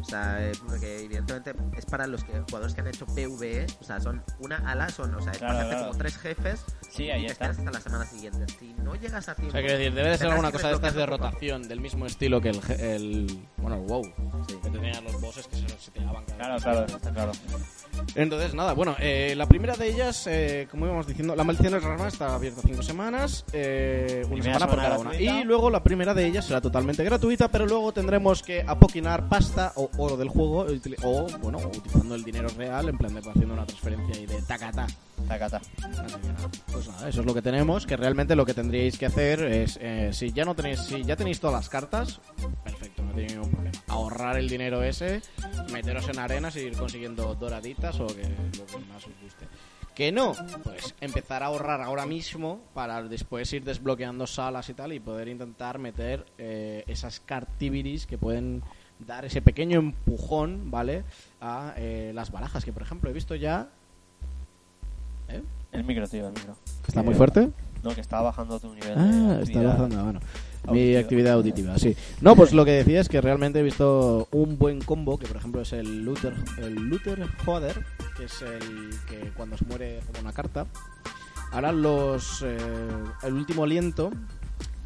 O 0.00 0.04
sea, 0.04 0.44
eh, 0.44 0.52
porque 0.66 1.04
evidentemente 1.04 1.54
es 1.78 1.86
para 1.86 2.06
los 2.08 2.24
que, 2.24 2.40
jugadores 2.40 2.74
que 2.74 2.80
han 2.80 2.88
hecho 2.88 3.06
PvE. 3.06 3.66
O 3.80 3.84
sea, 3.84 4.00
son 4.00 4.22
una 4.40 4.56
ala, 4.68 4.88
son, 4.90 5.14
o 5.14 5.22
sea, 5.22 5.30
es 5.32 5.38
Claro, 5.38 5.54
pasarte 5.54 5.70
claro. 5.74 5.86
como 5.86 5.98
tres 5.98 6.18
jefes 6.18 6.64
sí, 6.90 7.04
y 7.04 7.10
ahí 7.10 7.26
te 7.26 7.32
está. 7.32 7.44
esperas 7.46 7.58
hasta 7.58 7.70
la 7.70 7.80
semana 7.80 8.04
siguiente. 8.04 8.52
Si 8.58 8.74
no 8.82 8.94
llegas 8.96 9.28
a 9.28 9.32
O 9.32 9.34
tiempo. 9.36 9.52
sea, 9.52 9.60
quiero 9.60 9.78
decir, 9.78 9.94
debe 9.94 10.10
de 10.10 10.18
ser 10.18 10.26
alguna 10.28 10.50
cosa 10.50 10.68
de 10.68 10.74
estas 10.74 10.94
de 10.94 11.06
rotación, 11.06 11.68
del 11.68 11.80
mismo 11.80 12.04
estilo 12.04 12.40
que 12.40 12.50
el. 12.50 12.60
el 12.80 13.46
bueno, 13.58 13.76
el 13.76 13.82
WoW. 13.86 14.02
Sí. 14.48 14.56
Que 14.62 14.70
tenían 14.70 15.04
los 15.04 15.20
bosses 15.20 15.46
que 15.46 15.56
se 15.56 15.65
seteaban 15.78 16.24
cada 16.24 16.36
Claro, 16.36 16.60
claro, 16.60 16.86
está 16.86 17.10
claro. 17.12 17.32
Entonces, 18.14 18.54
nada, 18.54 18.72
bueno, 18.74 18.94
eh, 18.98 19.34
la 19.36 19.46
primera 19.46 19.74
de 19.74 19.88
ellas, 19.88 20.26
eh, 20.26 20.68
como 20.70 20.86
íbamos 20.86 21.06
diciendo, 21.06 21.34
la 21.34 21.44
maldición 21.44 21.72
de 21.72 21.80
Rama 21.80 22.08
está 22.08 22.34
abierta 22.34 22.60
cinco 22.64 22.82
semanas, 22.82 23.44
eh, 23.52 24.24
una 24.30 24.42
semana 24.42 24.66
por 24.66 24.76
cada 24.76 24.98
una. 24.98 25.14
Y 25.14 25.44
luego 25.44 25.70
la 25.70 25.82
primera 25.82 26.14
de 26.14 26.26
ellas 26.26 26.46
será 26.46 26.60
totalmente 26.60 27.02
gratuita, 27.04 27.48
pero 27.48 27.66
luego 27.66 27.92
tendremos 27.92 28.42
que 28.42 28.62
apoquinar 28.66 29.28
pasta 29.28 29.72
o 29.76 29.90
oro 29.98 30.16
del 30.16 30.28
juego, 30.28 30.66
o, 31.02 31.26
bueno, 31.40 31.58
utilizando 31.58 32.14
el 32.14 32.22
dinero 32.22 32.48
real, 32.56 32.88
en 32.88 32.98
plan 32.98 33.14
de 33.14 33.20
haciendo 33.20 33.54
una 33.54 33.66
transferencia 33.66 34.20
y 34.20 34.26
de 34.26 34.42
tacata. 34.42 34.86
Tacata. 35.26 35.56
Así 35.56 36.20
que 36.20 36.28
nada, 36.28 36.50
Pues 36.70 36.88
nada, 36.88 37.08
eso 37.08 37.20
es 37.20 37.26
lo 37.26 37.34
que 37.34 37.42
tenemos, 37.42 37.86
que 37.86 37.96
realmente 37.96 38.36
lo 38.36 38.44
que 38.46 38.54
tendríais 38.54 38.98
que 38.98 39.06
hacer 39.06 39.42
es, 39.42 39.78
eh, 39.80 40.10
si 40.12 40.32
ya 40.32 40.44
no 40.44 40.54
tenéis, 40.54 40.80
si 40.80 41.02
ya 41.02 41.16
tenéis 41.16 41.40
todas 41.40 41.56
las 41.56 41.68
cartas, 41.68 42.20
perfecto, 42.62 43.02
no 43.02 43.12
tenéis 43.12 43.32
ningún 43.32 43.50
problema. 43.50 43.76
Ahorrar 43.88 44.36
el 44.36 44.48
dinero 44.48 44.82
ese, 44.82 45.22
meteros 45.72 46.08
en 46.08 46.18
arenas 46.18 46.56
y 46.56 46.60
ir 46.60 46.76
consiguiendo 46.76 47.34
doraditas 47.34 47.98
o 48.00 48.06
que 48.06 48.22
lo 48.22 48.66
que 48.66 48.78
más 48.86 49.04
os 49.06 49.12
guste. 49.22 49.46
Que 49.94 50.12
no, 50.12 50.34
pues 50.62 50.94
empezar 51.00 51.42
a 51.42 51.46
ahorrar 51.46 51.80
ahora 51.80 52.04
mismo 52.04 52.60
para 52.74 53.02
después 53.02 53.50
ir 53.54 53.64
desbloqueando 53.64 54.26
salas 54.26 54.68
y 54.68 54.74
tal 54.74 54.92
y 54.92 55.00
poder 55.00 55.28
intentar 55.28 55.78
meter 55.78 56.26
eh, 56.36 56.84
esas 56.86 57.20
cartiviris 57.20 58.06
que 58.06 58.18
pueden 58.18 58.62
dar 58.98 59.24
ese 59.24 59.40
pequeño 59.40 59.78
empujón, 59.78 60.70
¿vale? 60.70 61.04
A 61.40 61.72
eh, 61.78 62.12
las 62.14 62.30
barajas, 62.30 62.62
que 62.64 62.72
por 62.74 62.82
ejemplo 62.82 63.08
he 63.08 63.12
visto 63.14 63.34
ya... 63.34 63.68
¿Eh? 65.28 65.42
El 65.72 65.84
micro, 65.84 66.06
tío, 66.08 66.26
el 66.28 66.32
micro. 66.34 66.54
¿Que 66.82 66.88
está 66.88 67.00
Que- 67.00 67.06
muy 67.06 67.14
fuerte? 67.14 67.50
No, 67.82 67.94
que 67.94 68.00
estaba 68.00 68.22
bajando 68.22 68.58
tu 68.58 68.72
nivel 68.74 68.94
Ah, 68.98 69.34
de 69.36 69.42
está 69.44 69.62
bajando, 69.62 70.04
bueno. 70.04 70.20
Mi 70.72 70.96
actividad 70.96 71.34
auditiva, 71.34 71.78
sí. 71.78 71.96
No, 72.20 72.34
pues 72.36 72.52
lo 72.52 72.64
que 72.64 72.72
decía 72.72 73.00
es 73.00 73.08
que 73.08 73.20
realmente 73.20 73.60
he 73.60 73.62
visto 73.62 74.28
un 74.32 74.58
buen 74.58 74.80
combo, 74.80 75.18
que 75.18 75.26
por 75.26 75.36
ejemplo 75.36 75.60
es 75.60 75.72
el 75.72 76.04
Luther, 76.04 76.34
el 76.58 76.74
Luther 76.74 77.26
Joder, 77.44 77.84
que 78.16 78.24
es 78.24 78.42
el 78.42 78.90
que 79.08 79.30
cuando 79.36 79.56
se 79.56 79.64
muere 79.64 80.00
como 80.06 80.20
una 80.20 80.32
carta. 80.32 80.66
Ahora 81.52 81.72
los 81.72 82.42
eh, 82.42 82.56
el 83.22 83.34
último 83.34 83.64
aliento, 83.64 84.10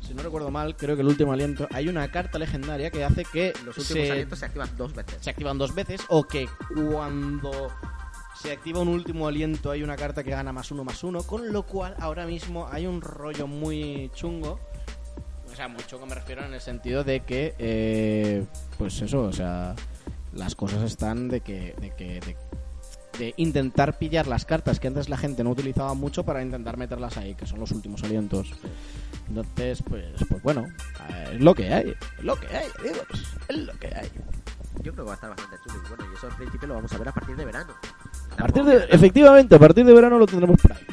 si 0.07 0.15
no 0.15 0.23
recuerdo 0.23 0.51
mal, 0.51 0.77
creo 0.77 0.97
que 0.97 1.03
el 1.03 1.09
último 1.09 1.33
aliento, 1.33 1.67
hay 1.73 1.89
una 1.89 2.11
carta 2.11 2.39
legendaria 2.39 2.91
que 2.91 3.05
hace 3.05 3.25
que 3.25 3.53
Los 3.65 3.79
últimos 3.79 4.07
se, 4.07 4.11
alientos 4.11 4.39
se 4.39 4.47
activan 4.47 4.69
dos 4.77 4.95
veces. 4.95 5.17
se 5.21 5.31
activan 5.31 5.59
dos 5.59 5.75
veces 5.75 6.01
o 6.09 6.25
que 6.25 6.49
cuando 6.75 7.71
se 8.41 8.53
activa 8.53 8.81
un 8.81 8.89
último 8.89 9.29
aliento 9.29 9.71
hay 9.71 9.83
una 9.83 9.97
carta 9.97 10.25
que 10.25 10.31
gana 10.31 10.53
más 10.53 10.71
uno 10.71 10.85
más 10.85 11.05
uno, 11.05 11.23
con 11.23 11.53
lo 11.53 11.63
cual 11.65 11.95
ahora 11.99 12.27
mismo 12.27 12.69
hay 12.71 12.87
un 12.87 13.01
rollo 13.01 13.47
muy 13.47 14.11
chungo. 14.15 14.59
Sea, 15.61 15.69
muy 15.69 15.85
chungo 15.85 16.07
me 16.07 16.15
refiero 16.15 16.43
en 16.43 16.55
el 16.55 16.61
sentido 16.63 17.05
de 17.05 17.21
que, 17.21 17.55
eh, 17.59 18.47
pues 18.79 19.03
eso, 19.03 19.25
o 19.25 19.33
sea, 19.35 19.75
las 20.33 20.55
cosas 20.55 20.83
están 20.85 21.29
de 21.29 21.43
que, 21.43 21.75
de 21.79 21.91
que, 21.91 22.19
de, 22.21 22.37
de 23.19 23.35
intentar 23.37 23.99
pillar 23.99 24.27
las 24.27 24.47
cartas 24.47 24.81
que 24.81 24.89
antes 24.89 25.11
la 25.11 25.19
gente 25.19 25.45
no 25.45 25.51
utilizaba 25.51 25.93
mucho 25.93 26.25
para 26.25 26.41
intentar 26.41 26.79
meterlas 26.79 27.19
ahí, 27.19 27.35
que 27.35 27.45
son 27.45 27.61
los 27.61 27.73
últimos 27.73 28.03
alientos. 28.05 28.55
Entonces, 29.29 29.83
pues, 29.87 30.07
pues 30.31 30.43
bueno, 30.43 30.67
eh, 31.11 31.33
es 31.35 31.41
lo 31.43 31.55
que 31.55 31.71
hay, 31.75 31.91
es 31.91 32.25
lo 32.25 32.37
que 32.37 32.47
hay, 32.47 32.67
amigos, 32.79 33.37
es 33.47 33.57
lo 33.59 33.79
que 33.79 33.89
hay. 33.89 34.09
Yo 34.77 34.95
creo 34.95 34.95
que 34.95 35.03
va 35.03 35.11
a 35.11 35.15
estar 35.17 35.29
bastante 35.29 35.57
chulo. 35.63 35.83
Y 35.85 35.89
bueno, 35.89 36.05
y 36.11 36.17
eso 36.17 36.27
al 36.27 36.37
principio 36.37 36.69
lo 36.69 36.75
vamos 36.77 36.93
a 36.95 36.97
ver 36.97 37.09
a 37.09 37.13
partir 37.13 37.37
de 37.37 37.45
verano. 37.45 37.75
A 38.33 38.37
partir 38.37 38.65
de, 38.65 38.87
efectivamente, 38.89 39.57
a 39.57 39.59
partir 39.59 39.85
de 39.85 39.93
verano 39.93 40.19
lo 40.19 40.25
tendremos 40.25 40.59
por 40.59 40.73
ahí. 40.73 40.87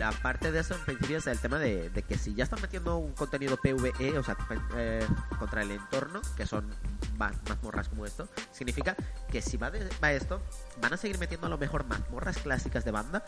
Y 0.00 0.02
la 0.02 0.12
parte 0.12 0.50
de 0.50 0.60
eso 0.60 0.74
en 0.74 0.80
principio 0.80 1.18
es 1.18 1.26
el 1.26 1.38
tema 1.38 1.58
de, 1.58 1.90
que 2.08 2.16
si 2.16 2.32
ya 2.32 2.44
están 2.44 2.62
metiendo 2.62 2.96
un 2.96 3.12
contenido 3.12 3.58
PvE, 3.58 4.18
o 4.18 4.22
sea, 4.22 4.34
eh, 4.74 5.06
contra 5.38 5.60
el 5.60 5.72
entorno, 5.72 6.22
que 6.38 6.46
son 6.46 6.74
mazmorras 7.18 7.90
como 7.90 8.06
esto, 8.06 8.26
significa 8.50 8.96
que 9.30 9.42
si 9.42 9.58
va, 9.58 9.70
de, 9.70 9.86
va 10.02 10.10
esto, 10.12 10.40
van 10.80 10.94
a 10.94 10.96
seguir 10.96 11.18
metiendo 11.18 11.48
a 11.48 11.50
lo 11.50 11.58
mejor 11.58 11.84
mazmorras 11.84 12.38
clásicas 12.38 12.82
de 12.86 12.92
banda 12.92 13.22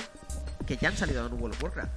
que 0.66 0.78
ya 0.78 0.88
han 0.88 0.96
salido 0.96 1.26
en 1.26 1.34
World 1.34 1.56
of 1.56 1.62
Warcraft. 1.62 1.92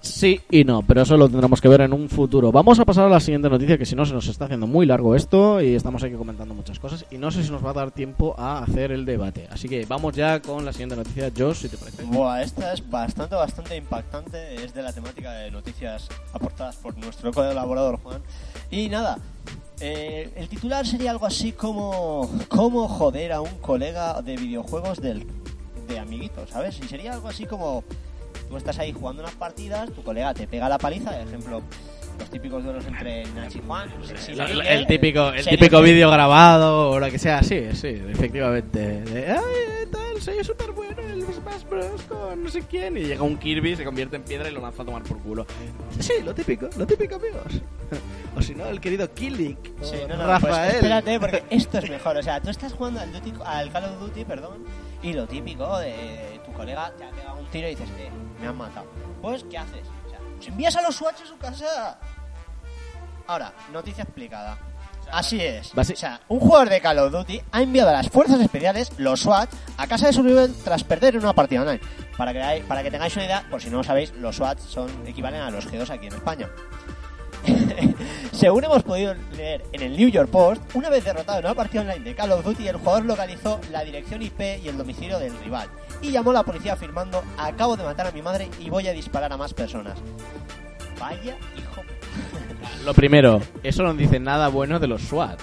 Sí 0.00 0.40
y 0.50 0.64
no, 0.64 0.82
pero 0.82 1.02
eso 1.02 1.16
lo 1.16 1.28
tendremos 1.28 1.60
que 1.60 1.68
ver 1.68 1.80
en 1.80 1.92
un 1.92 2.08
futuro. 2.08 2.52
Vamos 2.52 2.78
a 2.78 2.84
pasar 2.84 3.06
a 3.06 3.08
la 3.08 3.20
siguiente 3.20 3.50
noticia, 3.50 3.76
que 3.76 3.86
si 3.86 3.96
no 3.96 4.06
se 4.06 4.14
nos 4.14 4.28
está 4.28 4.44
haciendo 4.46 4.66
muy 4.66 4.86
largo 4.86 5.14
esto 5.14 5.60
y 5.60 5.74
estamos 5.74 6.02
aquí 6.02 6.14
comentando 6.14 6.54
muchas 6.54 6.78
cosas 6.78 7.04
y 7.10 7.18
no 7.18 7.30
sé 7.30 7.42
si 7.42 7.50
nos 7.50 7.64
va 7.64 7.70
a 7.70 7.74
dar 7.74 7.90
tiempo 7.90 8.34
a 8.38 8.58
hacer 8.58 8.92
el 8.92 9.04
debate. 9.04 9.48
Así 9.50 9.68
que 9.68 9.84
vamos 9.86 10.14
ya 10.14 10.40
con 10.40 10.64
la 10.64 10.72
siguiente 10.72 10.96
noticia, 10.96 11.30
Josh, 11.36 11.56
si 11.56 11.68
te 11.68 11.76
parece. 11.76 12.04
Buah, 12.04 12.42
esta 12.42 12.72
es 12.72 12.88
bastante, 12.88 13.34
bastante 13.34 13.76
impactante. 13.76 14.54
Es 14.54 14.74
de 14.74 14.82
la 14.82 14.92
temática 14.92 15.32
de 15.32 15.50
noticias 15.50 16.08
aportadas 16.32 16.76
por 16.76 16.96
nuestro 16.96 17.32
colaborador 17.32 17.98
Juan. 17.98 18.22
Y 18.70 18.88
nada, 18.88 19.18
eh, 19.80 20.32
el 20.36 20.48
titular 20.48 20.86
sería 20.86 21.10
algo 21.10 21.26
así 21.26 21.52
como 21.52 22.30
cómo 22.48 22.88
joder 22.88 23.32
a 23.32 23.40
un 23.40 23.58
colega 23.58 24.22
de 24.22 24.36
videojuegos 24.36 25.00
del, 25.00 25.26
de 25.86 25.98
amiguitos, 25.98 26.50
¿sabes? 26.50 26.78
Y 26.82 26.88
sería 26.88 27.12
algo 27.12 27.28
así 27.28 27.44
como 27.44 27.84
tú 28.48 28.56
estás 28.56 28.78
ahí 28.78 28.92
jugando 28.92 29.22
unas 29.22 29.34
partidas, 29.34 29.90
tu 29.92 30.02
colega 30.02 30.32
te 30.34 30.46
pega 30.46 30.68
la 30.68 30.78
paliza, 30.78 31.10
por 31.12 31.20
ejemplo, 31.28 31.62
los 32.18 32.30
típicos 32.30 32.64
duelos 32.64 32.84
entre 32.86 33.24
Nachi 33.34 33.58
y 33.58 33.62
Juan. 33.66 33.90
Miguel, 34.28 34.58
la- 34.58 34.64
el 34.64 34.86
típico, 34.86 35.28
el 35.30 35.44
típico 35.46 35.82
vídeo 35.82 36.10
grabado 36.10 36.90
o 36.90 36.98
lo 36.98 37.10
que 37.10 37.18
sea, 37.18 37.42
sí, 37.42 37.66
sí, 37.74 37.88
efectivamente. 38.08 39.02
De, 39.02 39.30
Ay, 39.32 39.86
tal, 39.92 40.20
soy 40.20 40.42
súper 40.42 40.72
bueno 40.72 41.00
en 41.02 41.10
el 41.10 41.22
Smash 41.22 41.64
Bros. 41.68 42.02
con 42.08 42.42
no 42.44 42.48
sé 42.50 42.62
quién. 42.62 42.96
Y 42.96 43.02
llega 43.02 43.22
un 43.22 43.36
Kirby, 43.36 43.76
se 43.76 43.84
convierte 43.84 44.16
en 44.16 44.22
piedra 44.22 44.48
y 44.48 44.52
lo 44.52 44.60
lanza 44.62 44.82
a 44.82 44.86
tomar 44.86 45.02
por 45.02 45.18
culo. 45.18 45.46
Sí, 46.00 46.14
lo 46.24 46.34
típico, 46.34 46.68
lo 46.78 46.86
típico, 46.86 47.16
amigos. 47.16 47.60
O 48.36 48.42
si 48.42 48.54
no, 48.54 48.66
el 48.66 48.80
querido 48.82 49.10
Killick. 49.14 49.58
Sí, 49.82 49.96
no, 50.06 50.16
pues 50.16 50.18
Rafael. 50.26 50.74
espérate, 50.74 51.18
porque 51.18 51.42
esto 51.50 51.78
es 51.78 51.88
mejor. 51.88 52.18
O 52.18 52.22
sea, 52.22 52.38
tú 52.40 52.50
estás 52.50 52.72
jugando 52.74 53.00
al, 53.00 53.10
Duty- 53.10 53.42
al 53.46 53.70
Call 53.72 53.84
of 53.84 53.98
Duty, 54.00 54.24
perdón, 54.26 54.62
y 55.02 55.14
lo 55.14 55.26
típico 55.26 55.78
de 55.78 56.35
tu 56.56 56.62
colega 56.62 56.90
te 56.96 57.04
ha 57.04 57.10
pegado 57.10 57.36
un 57.38 57.46
tiro 57.50 57.66
y 57.68 57.70
dices, 57.74 57.88
eh, 57.98 58.10
me 58.40 58.46
han 58.48 58.56
matado. 58.56 58.86
Pues, 59.22 59.44
¿qué 59.50 59.58
haces? 59.58 59.82
O 60.06 60.10
sea, 60.10 60.18
pues 60.36 60.48
envías 60.48 60.76
a 60.76 60.82
los 60.82 60.96
SWAT 60.96 61.14
a 61.22 61.26
su 61.26 61.36
casa. 61.38 61.98
Ahora, 63.26 63.52
noticia 63.72 64.04
explicada. 64.04 64.58
Así 65.12 65.40
es. 65.40 65.72
Basi- 65.74 65.92
O 65.92 65.96
sea, 65.96 66.20
un 66.28 66.40
jugador 66.40 66.68
de 66.68 66.80
Call 66.80 66.98
of 66.98 67.12
Duty 67.12 67.40
ha 67.52 67.62
enviado 67.62 67.90
a 67.90 67.92
las 67.92 68.08
fuerzas 68.08 68.40
especiales, 68.40 68.90
los 68.98 69.20
SWAT, 69.20 69.48
a 69.76 69.86
casa 69.86 70.06
de 70.08 70.12
su 70.12 70.22
rival 70.22 70.52
tras 70.64 70.82
perder 70.82 71.16
una 71.16 71.32
partida 71.32 71.60
online. 71.62 71.80
Para 72.16 72.32
que, 72.32 72.64
para 72.66 72.82
que 72.82 72.90
tengáis 72.90 73.14
una 73.14 73.24
idea, 73.26 73.44
por 73.48 73.60
si 73.62 73.70
no 73.70 73.76
lo 73.78 73.84
sabéis, 73.84 74.12
los 74.14 74.34
SWAT 74.36 74.58
son 74.58 75.06
equivalen 75.06 75.42
a 75.42 75.50
los 75.50 75.70
G2 75.70 75.90
aquí 75.90 76.06
en 76.08 76.14
España. 76.14 76.48
Según 78.32 78.64
hemos 78.64 78.82
podido 78.82 79.14
leer 79.36 79.64
en 79.72 79.82
el 79.82 79.96
New 79.96 80.08
York 80.08 80.30
Post, 80.30 80.62
una 80.74 80.90
vez 80.90 81.04
derrotado 81.04 81.38
en 81.38 81.46
una 81.46 81.54
partida 81.54 81.82
online 81.82 82.00
de 82.00 82.14
Call 82.14 82.32
of 82.32 82.44
Duty, 82.44 82.68
el 82.68 82.76
jugador 82.76 83.04
localizó 83.04 83.60
la 83.70 83.82
dirección 83.82 84.22
IP 84.22 84.40
y 84.62 84.68
el 84.68 84.76
domicilio 84.76 85.18
del 85.18 85.38
rival 85.38 85.68
y 86.02 86.10
llamó 86.10 86.30
a 86.30 86.34
la 86.34 86.42
policía 86.42 86.74
afirmando: 86.74 87.22
Acabo 87.38 87.76
de 87.76 87.84
matar 87.84 88.06
a 88.06 88.12
mi 88.12 88.22
madre 88.22 88.48
y 88.60 88.68
voy 88.68 88.88
a 88.88 88.92
disparar 88.92 89.32
a 89.32 89.36
más 89.36 89.54
personas. 89.54 89.98
Vaya 91.00 91.36
hijo. 91.56 91.82
Lo 92.84 92.94
primero, 92.94 93.40
eso 93.62 93.82
no 93.82 93.94
dice 93.94 94.20
nada 94.20 94.48
bueno 94.48 94.78
de 94.78 94.86
los 94.86 95.02
SWAT. 95.02 95.40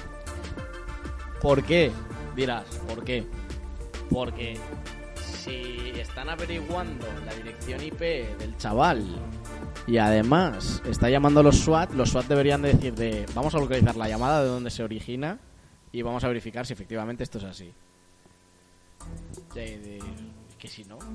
¿Por 1.41 1.63
qué? 1.63 1.91
Dirás, 2.35 2.63
¿por 2.87 3.03
qué? 3.03 3.25
Porque 4.09 4.57
si 5.43 5.91
están 5.99 6.29
averiguando 6.29 7.05
la 7.25 7.33
dirección 7.33 7.83
IP 7.83 7.99
del 8.37 8.55
chaval 8.57 9.03
y 9.87 9.97
además 9.97 10.81
está 10.89 11.09
llamando 11.09 11.41
a 11.41 11.43
los 11.43 11.57
SWAT, 11.57 11.91
los 11.93 12.11
SWAT 12.11 12.27
deberían 12.27 12.61
de 12.61 12.73
decir 12.73 12.93
de 12.93 13.25
vamos 13.35 13.53
a 13.53 13.57
localizar 13.57 13.97
la 13.97 14.07
llamada 14.07 14.41
de 14.41 14.47
donde 14.47 14.69
se 14.69 14.83
origina 14.83 15.39
y 15.91 16.01
vamos 16.01 16.23
a 16.23 16.29
verificar 16.29 16.65
si 16.65 16.73
efectivamente 16.73 17.23
esto 17.23 17.39
es 17.39 17.43
así. 17.43 17.73
Que 20.63 20.69
si 20.69 20.85
no, 20.85 20.95
o 20.95 21.01
sea, 21.01 21.09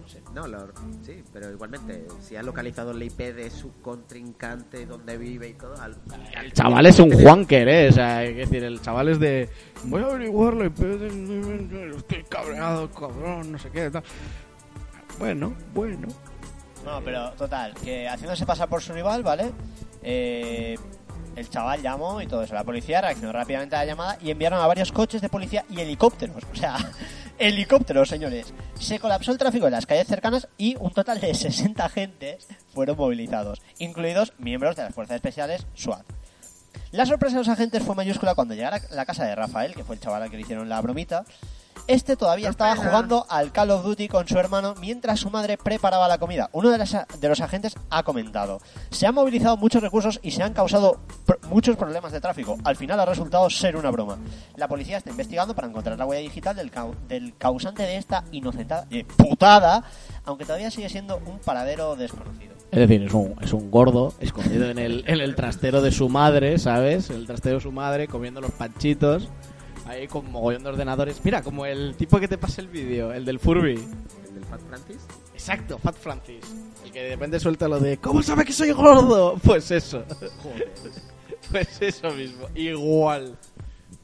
no 0.00 0.08
sé. 0.08 0.22
No, 0.34 0.46
lo- 0.46 0.72
sí, 1.04 1.22
pero 1.30 1.50
igualmente, 1.50 2.06
si 2.22 2.36
ha 2.36 2.42
localizado 2.42 2.92
el 2.92 3.02
IP 3.02 3.18
de 3.34 3.50
su 3.50 3.70
contrincante, 3.82 4.86
donde 4.86 5.18
vive 5.18 5.50
y 5.50 5.52
todo, 5.52 5.78
al, 5.78 5.94
El 6.42 6.54
chaval 6.54 6.86
es 6.86 6.98
un 6.98 7.12
Juanker, 7.12 7.68
¿eh? 7.68 7.88
O 7.90 7.92
sea, 7.92 8.16
hay 8.16 8.28
que 8.28 8.40
decir, 8.40 8.64
el 8.64 8.80
chaval 8.80 9.10
es 9.10 9.20
de... 9.20 9.50
Voy 9.84 10.00
a 10.02 10.06
averiguar 10.06 10.54
la 10.54 10.64
IP 10.64 10.78
de... 10.78 11.94
Estoy 11.98 12.24
cabreado, 12.24 12.90
cabrón, 12.90 13.52
no 13.52 13.58
sé 13.58 13.68
qué, 13.70 13.90
tal. 13.90 14.02
Bueno, 15.18 15.54
bueno. 15.74 16.08
No, 16.82 17.02
pero 17.04 17.30
total, 17.32 17.74
que 17.74 18.08
haciéndose 18.08 18.46
pasar 18.46 18.70
por 18.70 18.80
su 18.80 18.94
rival, 18.94 19.22
¿vale? 19.22 19.52
Eh, 20.02 20.78
el 21.36 21.50
chaval 21.50 21.82
llamó 21.82 22.22
y 22.22 22.26
todo 22.26 22.42
eso. 22.42 22.54
La 22.54 22.64
policía 22.64 23.02
reaccionó 23.02 23.32
rápidamente 23.32 23.76
a 23.76 23.80
la 23.80 23.84
llamada 23.84 24.18
y 24.22 24.30
enviaron 24.30 24.60
a 24.60 24.66
varios 24.66 24.90
coches 24.92 25.20
de 25.20 25.28
policía 25.28 25.66
y 25.68 25.78
helicópteros. 25.78 26.42
O 26.50 26.56
sea, 26.56 26.76
helicópteros, 27.38 28.08
señores. 28.08 28.52
Se 28.78 28.98
colapsó 28.98 29.32
el 29.32 29.38
tráfico 29.38 29.66
en 29.66 29.72
las 29.72 29.86
calles 29.86 30.06
cercanas 30.06 30.48
y 30.58 30.76
un 30.76 30.92
total 30.92 31.20
de 31.20 31.34
60 31.34 31.84
agentes 31.84 32.48
fueron 32.72 32.96
movilizados, 32.96 33.60
incluidos 33.78 34.32
miembros 34.38 34.76
de 34.76 34.84
las 34.84 34.94
fuerzas 34.94 35.16
especiales 35.16 35.66
SWAT. 35.74 36.04
La 36.90 37.06
sorpresa 37.06 37.36
de 37.36 37.40
los 37.40 37.48
agentes 37.48 37.82
fue 37.82 37.94
mayúscula 37.94 38.34
cuando 38.34 38.54
llegara 38.54 38.76
a 38.76 38.94
la 38.94 39.06
casa 39.06 39.24
de 39.24 39.34
Rafael, 39.34 39.74
que 39.74 39.84
fue 39.84 39.94
el 39.94 40.00
chaval 40.00 40.22
al 40.22 40.30
que 40.30 40.36
le 40.36 40.42
hicieron 40.42 40.68
la 40.68 40.80
bromita. 40.80 41.24
Este 41.88 42.16
todavía 42.16 42.48
estaba 42.48 42.76
jugando 42.76 43.26
al 43.28 43.50
Call 43.50 43.70
of 43.72 43.82
Duty 43.84 44.06
con 44.08 44.26
su 44.28 44.38
hermano 44.38 44.74
mientras 44.80 45.18
su 45.20 45.30
madre 45.30 45.58
preparaba 45.58 46.06
la 46.08 46.18
comida. 46.18 46.48
Uno 46.52 46.70
de, 46.70 46.78
las- 46.78 46.96
de 47.20 47.28
los 47.28 47.40
agentes 47.40 47.74
ha 47.90 48.02
comentado: 48.04 48.60
Se 48.90 49.06
han 49.06 49.14
movilizado 49.14 49.56
muchos 49.56 49.82
recursos 49.82 50.20
y 50.22 50.30
se 50.30 50.42
han 50.44 50.52
causado 50.54 51.00
pr- 51.26 51.38
muchos 51.48 51.76
problemas 51.76 52.12
de 52.12 52.20
tráfico. 52.20 52.56
Al 52.64 52.76
final 52.76 53.00
ha 53.00 53.04
resultado 53.04 53.50
ser 53.50 53.76
una 53.76 53.90
broma. 53.90 54.16
La 54.56 54.68
policía 54.68 54.96
está 54.96 55.10
investigando 55.10 55.54
para 55.54 55.66
encontrar 55.68 55.98
la 55.98 56.06
huella 56.06 56.22
digital 56.22 56.54
del, 56.56 56.70
cau- 56.70 56.94
del 57.08 57.34
causante 57.36 57.82
de 57.82 57.96
esta 57.96 58.24
inocentada 58.30 58.86
eh, 58.90 59.04
putada, 59.04 59.82
aunque 60.24 60.44
todavía 60.44 60.70
sigue 60.70 60.88
siendo 60.88 61.16
un 61.26 61.38
paradero 61.40 61.96
desconocido. 61.96 62.52
Es 62.70 62.78
decir, 62.78 63.02
es 63.02 63.12
un, 63.12 63.34
es 63.42 63.52
un 63.52 63.70
gordo 63.70 64.14
escondido 64.20 64.70
en 64.70 64.78
el, 64.78 65.04
en 65.06 65.20
el 65.20 65.34
trastero 65.34 65.82
de 65.82 65.90
su 65.92 66.08
madre, 66.08 66.58
¿sabes? 66.58 67.10
En 67.10 67.16
el 67.16 67.26
trastero 67.26 67.56
de 67.56 67.60
su 67.60 67.72
madre, 67.72 68.08
comiendo 68.08 68.40
los 68.40 68.52
panchitos. 68.52 69.28
Ahí 69.86 70.06
con 70.06 70.30
mogollón 70.30 70.62
de 70.62 70.68
ordenadores. 70.70 71.20
Mira, 71.24 71.42
como 71.42 71.66
el 71.66 71.94
tipo 71.96 72.18
que 72.20 72.28
te 72.28 72.38
pasa 72.38 72.60
el 72.60 72.68
vídeo, 72.68 73.12
el 73.12 73.24
del 73.24 73.38
Furby. 73.38 73.74
el 73.74 74.34
del 74.34 74.44
Fat 74.44 74.60
Francis. 74.68 74.98
Exacto, 75.34 75.78
Fat 75.78 75.96
Francis. 75.96 76.44
El 76.84 76.92
que 76.92 77.02
de 77.02 77.10
repente 77.10 77.40
suelta 77.40 77.66
lo 77.68 77.80
de 77.80 77.96
¿Cómo 77.98 78.22
sabe 78.22 78.44
que 78.44 78.52
soy 78.52 78.70
gordo? 78.70 79.36
Pues 79.44 79.70
eso. 79.70 80.04
Pues 81.50 81.82
eso 81.82 82.10
mismo. 82.12 82.46
Igual. 82.54 83.36